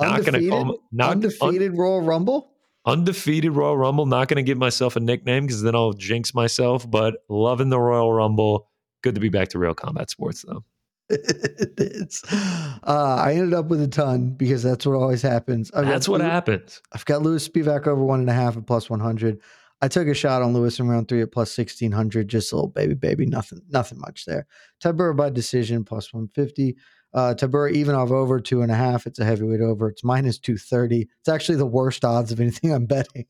Not 0.00 0.20
going 0.24 0.32
to 0.32 0.38
Undefeated, 0.38 0.50
call 0.50 0.78
not 0.92 1.10
undefeated 1.10 1.76
Royal 1.76 2.00
Rumble. 2.02 2.52
undefeated 2.86 3.52
Royal 3.52 3.76
Rumble. 3.76 4.06
Not 4.06 4.28
going 4.28 4.36
to 4.36 4.42
give 4.42 4.58
myself 4.58 4.96
a 4.96 5.00
nickname 5.00 5.46
because 5.46 5.62
then 5.62 5.74
I'll 5.74 5.92
jinx 5.92 6.34
myself. 6.34 6.90
But 6.90 7.16
loving 7.28 7.68
the 7.70 7.78
Royal 7.78 8.12
Rumble. 8.12 8.68
Good 9.02 9.14
to 9.14 9.20
be 9.20 9.28
back 9.28 9.48
to 9.48 9.58
real 9.58 9.74
combat 9.74 10.10
sports 10.10 10.44
though. 10.46 10.64
it 11.10 11.72
is. 11.78 12.22
Uh, 12.30 13.16
I 13.20 13.32
ended 13.34 13.54
up 13.54 13.66
with 13.66 13.82
a 13.82 13.88
ton 13.88 14.30
because 14.30 14.62
that's 14.62 14.86
what 14.86 14.94
always 14.94 15.22
happens. 15.22 15.70
I've 15.72 15.86
That's 15.86 16.08
what 16.08 16.20
Lew- 16.20 16.26
happens. 16.26 16.80
I've 16.92 17.04
got 17.04 17.22
Lewis 17.22 17.48
Spivak 17.48 17.86
over 17.88 18.04
one 18.04 18.20
and 18.20 18.30
a 18.30 18.32
half 18.32 18.56
at 18.56 18.66
plus 18.66 18.88
one 18.88 19.00
hundred. 19.00 19.40
I 19.82 19.88
took 19.88 20.06
a 20.08 20.14
shot 20.14 20.42
on 20.42 20.52
Lewis 20.52 20.78
in 20.78 20.88
round 20.88 21.08
three 21.08 21.22
at 21.22 21.32
plus 21.32 21.50
sixteen 21.50 21.90
hundred, 21.90 22.28
just 22.28 22.52
a 22.52 22.56
little 22.56 22.68
baby, 22.70 22.94
baby, 22.94 23.26
nothing, 23.26 23.60
nothing 23.70 23.98
much 23.98 24.24
there. 24.26 24.46
Tybura 24.84 25.16
by 25.16 25.30
decision 25.30 25.84
plus 25.84 26.12
one 26.14 26.28
fifty. 26.28 26.76
Uh, 27.12 27.34
Tybura 27.36 27.74
Ivanov 27.74 28.12
over 28.12 28.40
two 28.40 28.62
and 28.62 28.70
a 28.70 28.74
half. 28.74 29.06
It's 29.06 29.18
a 29.18 29.24
heavyweight 29.24 29.60
over. 29.60 29.88
It's 29.88 30.04
minus 30.04 30.38
two 30.38 30.56
thirty. 30.56 31.08
It's 31.20 31.28
actually 31.28 31.56
the 31.56 31.66
worst 31.66 32.04
odds 32.04 32.30
of 32.30 32.40
anything 32.40 32.72
I'm 32.74 32.86
betting. 32.86 33.26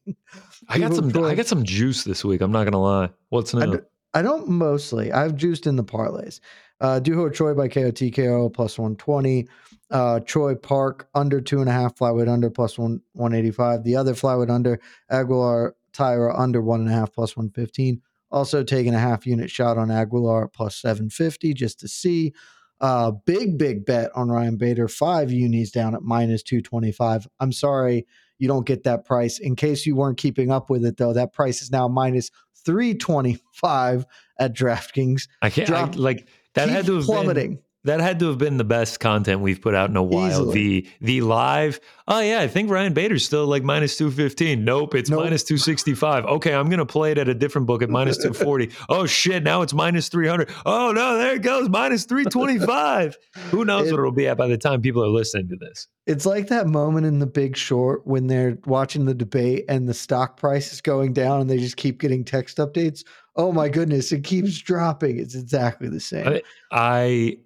I 0.68 0.78
got 0.78 0.94
some. 0.94 1.08
I 1.24 1.34
got 1.34 1.46
some 1.46 1.64
juice 1.64 2.04
this 2.04 2.24
week. 2.24 2.40
I'm 2.40 2.52
not 2.52 2.64
gonna 2.64 2.80
lie. 2.80 3.10
What's 3.30 3.54
I 3.54 3.66
new? 3.66 3.82
I 4.12 4.22
don't 4.22 4.48
mostly. 4.48 5.12
I've 5.12 5.36
juiced 5.36 5.66
in 5.66 5.76
the 5.76 5.84
parlays. 5.84 6.40
Uh, 6.80 6.98
Doo 6.98 7.14
Ho 7.14 7.28
Choi 7.28 7.54
by 7.54 7.68
KO 7.68 7.90
TKO 7.90 8.52
plus 8.52 8.78
120. 8.78 9.46
Uh, 9.90 10.20
Troy 10.20 10.54
Park 10.54 11.08
under 11.14 11.40
two 11.40 11.60
and 11.60 11.68
a 11.68 11.72
half, 11.72 11.96
flyweight 11.96 12.28
under 12.28 12.48
plus 12.50 12.78
one 12.78 13.00
185. 13.12 13.84
The 13.84 13.96
other 13.96 14.14
flyweight 14.14 14.50
under 14.50 14.80
Aguilar 15.10 15.74
Taira 15.92 16.36
under 16.38 16.62
one 16.62 16.80
and 16.80 16.88
a 16.88 16.92
half 16.92 17.12
plus 17.12 17.36
115. 17.36 18.00
Also 18.30 18.62
taking 18.62 18.94
a 18.94 18.98
half 18.98 19.26
unit 19.26 19.50
shot 19.50 19.76
on 19.76 19.90
Aguilar 19.90 20.48
plus 20.48 20.76
750 20.76 21.52
just 21.54 21.80
to 21.80 21.88
see. 21.88 22.32
Uh, 22.80 23.10
big, 23.10 23.58
big 23.58 23.84
bet 23.84 24.10
on 24.14 24.30
Ryan 24.30 24.56
Bader. 24.56 24.88
Five 24.88 25.30
unis 25.30 25.70
down 25.70 25.94
at 25.94 26.02
minus 26.02 26.42
225. 26.42 27.28
I'm 27.38 27.52
sorry 27.52 28.06
you 28.38 28.48
don't 28.48 28.66
get 28.66 28.84
that 28.84 29.04
price. 29.04 29.38
In 29.38 29.54
case 29.54 29.86
you 29.86 29.94
weren't 29.94 30.16
keeping 30.16 30.50
up 30.50 30.70
with 30.70 30.84
it, 30.84 30.96
though, 30.96 31.12
that 31.12 31.32
price 31.32 31.62
is 31.62 31.70
now 31.70 31.86
minus 31.88 32.30
325 32.64 34.06
at 34.38 34.54
DraftKings. 34.54 35.28
I 35.42 35.50
can't. 35.50 35.70
I, 35.70 35.84
like 35.90 36.26
that 36.54 36.66
Keep 36.66 36.74
had 36.74 36.86
to 36.86 37.02
plummeting. 37.02 37.56
been. 37.56 37.62
That 37.84 38.00
had 38.00 38.18
to 38.18 38.26
have 38.28 38.36
been 38.36 38.58
the 38.58 38.64
best 38.64 39.00
content 39.00 39.40
we've 39.40 39.60
put 39.62 39.74
out 39.74 39.88
in 39.88 39.96
a 39.96 40.02
while. 40.02 40.28
Easily. 40.30 40.52
The 40.52 40.88
the 41.00 41.20
live. 41.22 41.80
Oh 42.06 42.20
yeah, 42.20 42.40
I 42.40 42.46
think 42.48 42.68
Ryan 42.70 42.92
Bader's 42.92 43.24
still 43.24 43.46
like 43.46 43.62
minus 43.62 43.96
two 43.96 44.10
fifteen. 44.10 44.66
Nope, 44.66 44.94
it's 44.94 45.08
Nope. 45.08 45.20
minus 45.24 45.42
two 45.44 45.56
sixty 45.56 45.94
five. 45.94 46.26
Okay, 46.26 46.52
I'm 46.52 46.68
gonna 46.68 46.84
play 46.84 47.12
it 47.12 47.16
at 47.16 47.28
a 47.28 47.34
different 47.34 47.66
book 47.66 47.80
at 47.82 47.88
minus 47.88 48.18
two 48.18 48.34
forty. 48.34 48.70
oh 48.90 49.06
shit, 49.06 49.42
now 49.42 49.62
it's 49.62 49.72
minus 49.72 50.10
three 50.10 50.28
hundred. 50.28 50.50
Oh 50.66 50.92
no, 50.92 51.16
there 51.16 51.36
it 51.36 51.42
goes, 51.42 51.70
minus 51.70 52.04
three 52.04 52.24
twenty 52.24 52.58
five. 52.58 53.16
Who 53.50 53.64
knows 53.64 53.88
It- 53.88 53.92
what 53.92 54.00
it'll 54.00 54.12
be 54.12 54.28
at 54.28 54.36
by 54.36 54.48
the 54.48 54.58
time 54.58 54.82
people 54.82 55.02
are 55.02 55.08
listening 55.08 55.48
to 55.48 55.56
this? 55.56 55.88
It's 56.06 56.26
like 56.26 56.48
that 56.48 56.66
moment 56.66 57.06
in 57.06 57.18
The 57.20 57.26
Big 57.26 57.56
Short 57.56 58.06
when 58.06 58.26
they're 58.26 58.58
watching 58.66 59.04
the 59.06 59.14
debate 59.14 59.64
and 59.68 59.88
the 59.88 59.94
stock 59.94 60.36
price 60.36 60.72
is 60.72 60.80
going 60.82 61.12
down 61.14 61.40
and 61.40 61.48
they 61.48 61.56
just 61.58 61.76
keep 61.76 62.00
getting 62.00 62.24
text 62.24 62.58
updates. 62.58 63.04
Oh 63.36 63.52
my 63.52 63.68
goodness, 63.70 64.10
it 64.12 64.24
keeps 64.24 64.58
dropping. 64.58 65.18
It's 65.18 65.34
exactly 65.34 65.88
the 65.88 66.00
same. 66.00 66.26
I- 66.28 66.42
I 66.72 67.36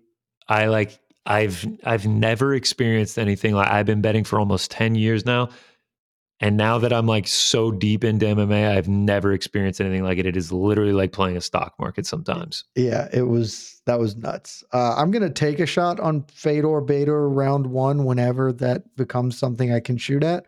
I 0.48 0.66
like 0.66 0.98
I've 1.26 1.66
I've 1.84 2.06
never 2.06 2.54
experienced 2.54 3.18
anything 3.18 3.54
like 3.54 3.68
I've 3.68 3.86
been 3.86 4.02
betting 4.02 4.24
for 4.24 4.38
almost 4.38 4.70
10 4.70 4.94
years 4.94 5.24
now. 5.24 5.48
And 6.40 6.56
now 6.56 6.78
that 6.78 6.92
I'm 6.92 7.06
like 7.06 7.26
so 7.28 7.70
deep 7.70 8.04
into 8.04 8.26
MMA, 8.26 8.76
I've 8.76 8.88
never 8.88 9.32
experienced 9.32 9.80
anything 9.80 10.02
like 10.02 10.18
it. 10.18 10.26
It 10.26 10.36
is 10.36 10.52
literally 10.52 10.92
like 10.92 11.12
playing 11.12 11.36
a 11.36 11.40
stock 11.40 11.74
market 11.78 12.06
sometimes. 12.06 12.64
Yeah, 12.74 13.08
it 13.12 13.22
was 13.22 13.80
that 13.86 13.98
was 13.98 14.16
nuts. 14.16 14.64
Uh, 14.72 14.94
I'm 14.96 15.10
gonna 15.10 15.30
take 15.30 15.60
a 15.60 15.66
shot 15.66 16.00
on 16.00 16.24
Fedor 16.24 16.80
Bader 16.82 17.30
round 17.30 17.68
one 17.68 18.04
whenever 18.04 18.52
that 18.54 18.96
becomes 18.96 19.38
something 19.38 19.72
I 19.72 19.80
can 19.80 19.96
shoot 19.96 20.24
at, 20.24 20.44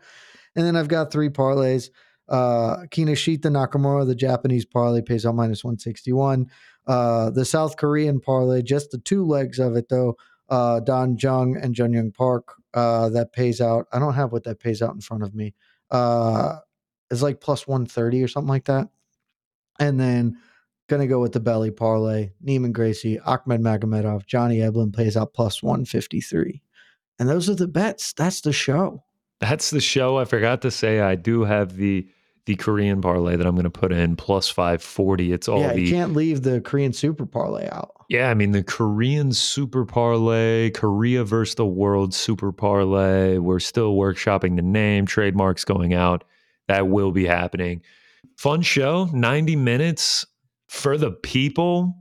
and 0.55 0.65
then 0.65 0.75
I've 0.75 0.89
got 0.89 1.11
three 1.11 1.29
parlays. 1.29 1.89
Uh, 2.29 2.83
Kinoshita 2.91 3.45
Nakamura, 3.45 4.05
the 4.05 4.13
Japanese 4.13 4.65
parlay 4.65 5.01
pays 5.01 5.25
out 5.25 5.35
minus 5.35 5.63
161. 5.63 6.47
Uh, 6.87 7.29
the 7.29 7.45
South 7.45 7.77
Korean 7.77 8.19
parlay, 8.19 8.61
just 8.61 8.91
the 8.91 8.97
two 8.97 9.25
legs 9.25 9.59
of 9.59 9.75
it 9.75 9.89
though. 9.89 10.15
Uh, 10.49 10.79
Don 10.79 11.17
Jung 11.19 11.57
and 11.57 11.75
Jun 11.75 11.91
Yong 11.91 12.11
Park, 12.11 12.53
uh, 12.73 13.09
that 13.09 13.33
pays 13.33 13.59
out. 13.59 13.85
I 13.91 13.99
don't 13.99 14.13
have 14.13 14.31
what 14.31 14.45
that 14.45 14.61
pays 14.61 14.81
out 14.81 14.95
in 14.95 15.01
front 15.01 15.23
of 15.23 15.35
me. 15.35 15.53
Uh, 15.91 16.55
it's 17.11 17.21
like 17.21 17.41
plus 17.41 17.67
130 17.67 18.23
or 18.23 18.27
something 18.29 18.47
like 18.47 18.65
that. 18.65 18.87
And 19.79 19.99
then 19.99 20.37
Gonna 20.87 21.07
go 21.07 21.19
with 21.19 21.33
the 21.33 21.41
belly 21.41 21.69
parlay. 21.69 22.31
Neiman 22.45 22.71
Gracie, 22.71 23.19
Ahmed 23.19 23.61
Magomedov, 23.61 24.25
Johnny 24.25 24.59
Eblen 24.59 24.93
plays 24.93 25.17
out 25.17 25.33
plus 25.33 25.61
153. 25.61 26.61
And 27.19 27.27
those 27.27 27.49
are 27.49 27.55
the 27.55 27.67
bets. 27.67 28.13
That's 28.13 28.39
the 28.39 28.53
show. 28.53 29.03
That's 29.41 29.69
the 29.69 29.81
show. 29.81 30.17
I 30.17 30.23
forgot 30.23 30.61
to 30.61 30.71
say 30.71 31.01
I 31.01 31.15
do 31.15 31.43
have 31.43 31.75
the 31.75 32.07
the 32.47 32.55
Korean 32.55 33.01
parlay 33.01 33.35
that 33.35 33.45
I'm 33.45 33.55
going 33.55 33.65
to 33.65 33.69
put 33.69 33.91
in 33.91 34.15
plus 34.15 34.47
540. 34.47 35.33
It's 35.33 35.49
all 35.49 35.59
yeah, 35.59 35.73
the 35.73 35.81
you 35.81 35.91
can't 35.91 36.13
leave 36.13 36.43
the 36.43 36.61
Korean 36.61 36.93
Super 36.93 37.25
parlay 37.25 37.67
out. 37.69 37.91
Yeah, 38.07 38.29
I 38.29 38.35
mean 38.35 38.51
the 38.51 38.63
Korean 38.63 39.33
Super 39.33 39.83
Parlay, 39.83 40.69
Korea 40.69 41.25
versus 41.25 41.55
the 41.55 41.65
World 41.65 42.13
Super 42.13 42.53
Parlay. 42.53 43.37
We're 43.37 43.59
still 43.59 43.95
workshopping 43.95 44.55
the 44.55 44.61
name, 44.61 45.05
trademarks 45.05 45.65
going 45.65 45.93
out. 45.93 46.23
That 46.69 46.87
will 46.87 47.11
be 47.11 47.25
happening. 47.25 47.81
Fun 48.37 48.61
show, 48.61 49.09
90 49.11 49.57
minutes 49.57 50.25
for 50.69 50.97
the 50.97 51.11
people. 51.11 51.97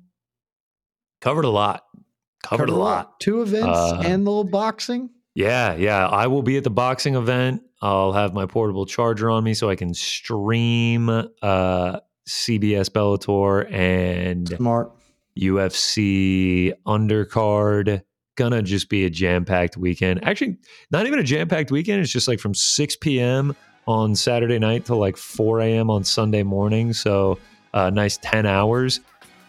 Covered 1.21 1.45
a 1.45 1.51
lot. 1.51 1.83
Covered, 2.45 2.69
a 2.69 2.75
lot. 2.77 3.19
Two 3.19 3.43
events 3.43 3.67
Uh, 3.67 4.03
and 4.05 4.25
the 4.25 4.31
little 4.31 4.45
boxing. 4.45 5.11
Yeah, 5.35 5.75
yeah. 5.75 6.07
I 6.07 6.29
will 6.29 6.43
be 6.43 6.57
at 6.57 6.63
the 6.63 6.71
boxing 6.71 7.17
event. 7.17 7.63
I'll 7.87 8.13
have 8.13 8.35
my 8.35 8.47
portable 8.47 8.85
charger 8.85 9.31
on 9.31 9.45
me 9.45 9.55
so 9.55 9.71
I 9.71 9.77
can 9.77 9.95
stream 9.95 11.09
uh 11.09 12.01
CBS 12.29 12.91
Bellator 12.91 13.73
and 13.73 14.49
Smart. 14.49 14.93
UFC 15.39 16.73
undercard. 16.85 18.03
Gonna 18.35 18.63
just 18.63 18.89
be 18.89 19.05
a 19.05 19.11
jam 19.11 19.45
packed 19.45 19.77
weekend. 19.77 20.25
Actually, 20.25 20.57
not 20.91 21.07
even 21.07 21.21
a 21.21 21.23
jam 21.23 21.47
packed 21.47 21.71
weekend. 21.71 22.01
It's 22.01 22.11
just 22.11 22.27
like 22.27 22.41
from 22.41 22.55
6 22.55 22.97
p.m. 22.97 23.55
on 23.87 24.17
Saturday 24.17 24.59
night 24.59 24.85
till 24.85 24.99
like 24.99 25.17
4 25.17 25.61
a.m. 25.61 25.89
on 25.89 26.03
Sunday 26.03 26.43
morning. 26.43 26.93
So, 26.93 27.39
uh, 27.73 27.91
nice 27.91 28.19
10 28.19 28.47
hours. 28.47 29.01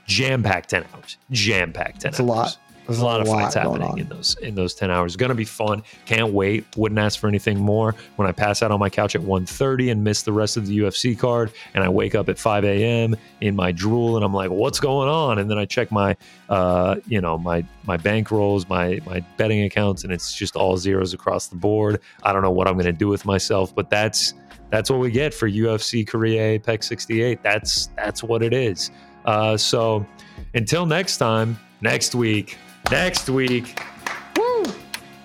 Jam 0.05 0.43
packed 0.43 0.69
10 0.69 0.85
hours. 0.93 1.17
Jam 1.31 1.73
packed 1.73 2.01
10 2.01 2.09
It's 2.09 2.19
a 2.19 2.23
lot. 2.23 2.57
There's 2.87 2.99
a 2.99 3.05
lot 3.05 3.19
of 3.19 3.27
fights 3.27 3.55
happening 3.55 3.97
in 3.97 4.07
those 4.07 4.37
in 4.41 4.55
those 4.55 4.73
10 4.73 4.89
hours. 4.89 5.15
Gonna 5.15 5.35
be 5.35 5.45
fun. 5.45 5.83
Can't 6.05 6.33
wait. 6.33 6.65
Wouldn't 6.77 6.97
ask 6.99 7.19
for 7.19 7.27
anything 7.27 7.59
more. 7.59 7.95
When 8.15 8.27
I 8.27 8.31
pass 8.31 8.63
out 8.63 8.71
on 8.71 8.79
my 8.79 8.89
couch 8.89 9.15
at 9.15 9.21
1.30 9.21 9.91
and 9.91 10.03
miss 10.03 10.21
the 10.21 10.31
rest 10.31 10.55
of 10.55 10.67
the 10.67 10.79
UFC 10.79 11.17
card, 11.17 11.51
and 11.73 11.83
I 11.83 11.89
wake 11.89 12.15
up 12.15 12.29
at 12.29 12.39
5 12.39 12.63
a.m. 12.63 13.15
in 13.41 13.55
my 13.55 13.71
drool, 13.71 14.15
and 14.15 14.23
I'm 14.23 14.33
like, 14.33 14.49
what's 14.49 14.79
going 14.79 15.09
on? 15.09 15.39
And 15.39 15.51
then 15.51 15.57
I 15.57 15.65
check 15.65 15.91
my 15.91 16.15
uh, 16.49 16.95
you 17.07 17.19
know, 17.19 17.37
my 17.37 17.65
my 17.85 17.97
bank 17.97 18.31
rolls, 18.31 18.67
my 18.69 18.99
my 19.05 19.19
betting 19.37 19.63
accounts, 19.63 20.03
and 20.03 20.13
it's 20.13 20.33
just 20.33 20.55
all 20.55 20.77
zeros 20.77 21.13
across 21.13 21.47
the 21.47 21.55
board. 21.55 21.99
I 22.23 22.31
don't 22.31 22.41
know 22.41 22.51
what 22.51 22.67
I'm 22.67 22.77
gonna 22.77 22.93
do 22.93 23.07
with 23.07 23.25
myself, 23.25 23.75
but 23.75 23.89
that's 23.89 24.33
that's 24.69 24.89
what 24.89 24.99
we 24.99 25.11
get 25.11 25.33
for 25.33 25.49
UFC 25.49 26.07
Korea 26.07 26.41
Apex 26.41 26.87
68. 26.87 27.41
That's 27.43 27.87
that's 27.97 28.23
what 28.23 28.41
it 28.43 28.53
is. 28.53 28.91
Uh, 29.25 29.57
so 29.57 30.05
until 30.53 30.85
next 30.85 31.17
time, 31.17 31.59
next 31.81 32.15
week, 32.15 32.57
next 32.91 33.29
week, 33.29 33.79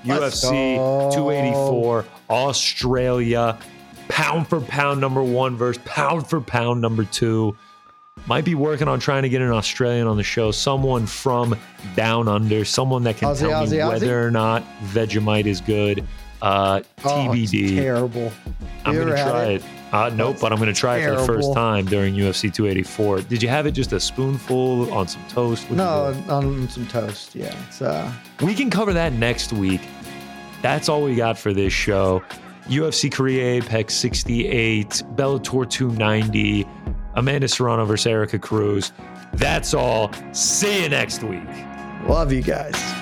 Let's 0.04 0.44
UFC 0.44 0.76
go. 0.76 1.10
284, 1.12 2.04
Australia. 2.30 3.58
pound 4.08 4.48
for 4.48 4.60
pound 4.60 5.00
number 5.00 5.22
one 5.22 5.56
versus 5.56 5.80
pound 5.84 6.26
for 6.28 6.40
pound 6.40 6.80
number 6.80 7.04
two. 7.04 7.56
Might 8.26 8.44
be 8.44 8.54
working 8.54 8.88
on 8.88 9.00
trying 9.00 9.22
to 9.22 9.28
get 9.28 9.40
an 9.42 9.50
Australian 9.50 10.06
on 10.06 10.16
the 10.16 10.22
show, 10.22 10.50
someone 10.50 11.06
from 11.06 11.56
down 11.96 12.28
under, 12.28 12.64
someone 12.64 13.02
that 13.04 13.16
can 13.16 13.28
Aussie, 13.28 13.38
tell 13.48 13.62
me 13.62 13.66
Aussie, 13.68 13.78
Aussie? 13.80 13.88
whether 13.88 14.26
or 14.26 14.30
not 14.30 14.62
Vegemite 14.84 15.46
is 15.46 15.60
good. 15.60 16.06
Uh, 16.40 16.82
Oh, 17.04 17.08
TBD. 17.08 17.76
terrible. 17.76 18.30
I'm 18.84 18.94
gonna 18.96 19.12
try 19.12 19.44
it? 19.44 19.62
it. 19.62 19.64
Uh, 19.92 20.10
nope, 20.14 20.38
but 20.40 20.52
I'm 20.52 20.58
gonna 20.58 20.72
try 20.72 20.98
it 20.98 21.04
for 21.04 21.20
the 21.20 21.26
first 21.26 21.52
time 21.52 21.84
during 21.84 22.14
UFC 22.14 22.52
284. 22.52 23.20
Did 23.22 23.42
you 23.42 23.48
have 23.50 23.66
it 23.66 23.72
just 23.72 23.92
a 23.92 24.00
spoonful 24.00 24.92
on 24.92 25.06
some 25.06 25.22
toast? 25.28 25.64
What'd 25.64 25.76
No, 25.76 26.14
on 26.28 26.66
some 26.68 26.86
toast. 26.86 27.34
Yeah, 27.34 27.54
it's 27.68 27.82
uh, 27.82 28.10
we 28.42 28.54
can 28.54 28.70
cover 28.70 28.94
that 28.94 29.12
next 29.12 29.52
week. 29.52 29.82
That's 30.62 30.88
all 30.88 31.02
we 31.02 31.14
got 31.14 31.36
for 31.36 31.52
this 31.52 31.72
show. 31.72 32.22
UFC 32.68 33.12
Korea 33.12 33.56
Apex 33.56 33.92
68, 33.94 35.02
Bellator 35.14 35.68
290, 35.68 36.66
Amanda 37.14 37.48
Serrano 37.48 37.84
versus 37.84 38.06
Erika 38.06 38.38
Cruz. 38.38 38.92
That's 39.34 39.74
all. 39.74 40.10
See 40.32 40.84
you 40.84 40.88
next 40.88 41.22
week. 41.22 41.42
love 42.06 42.32
you 42.32 42.42
guys. 42.42 43.01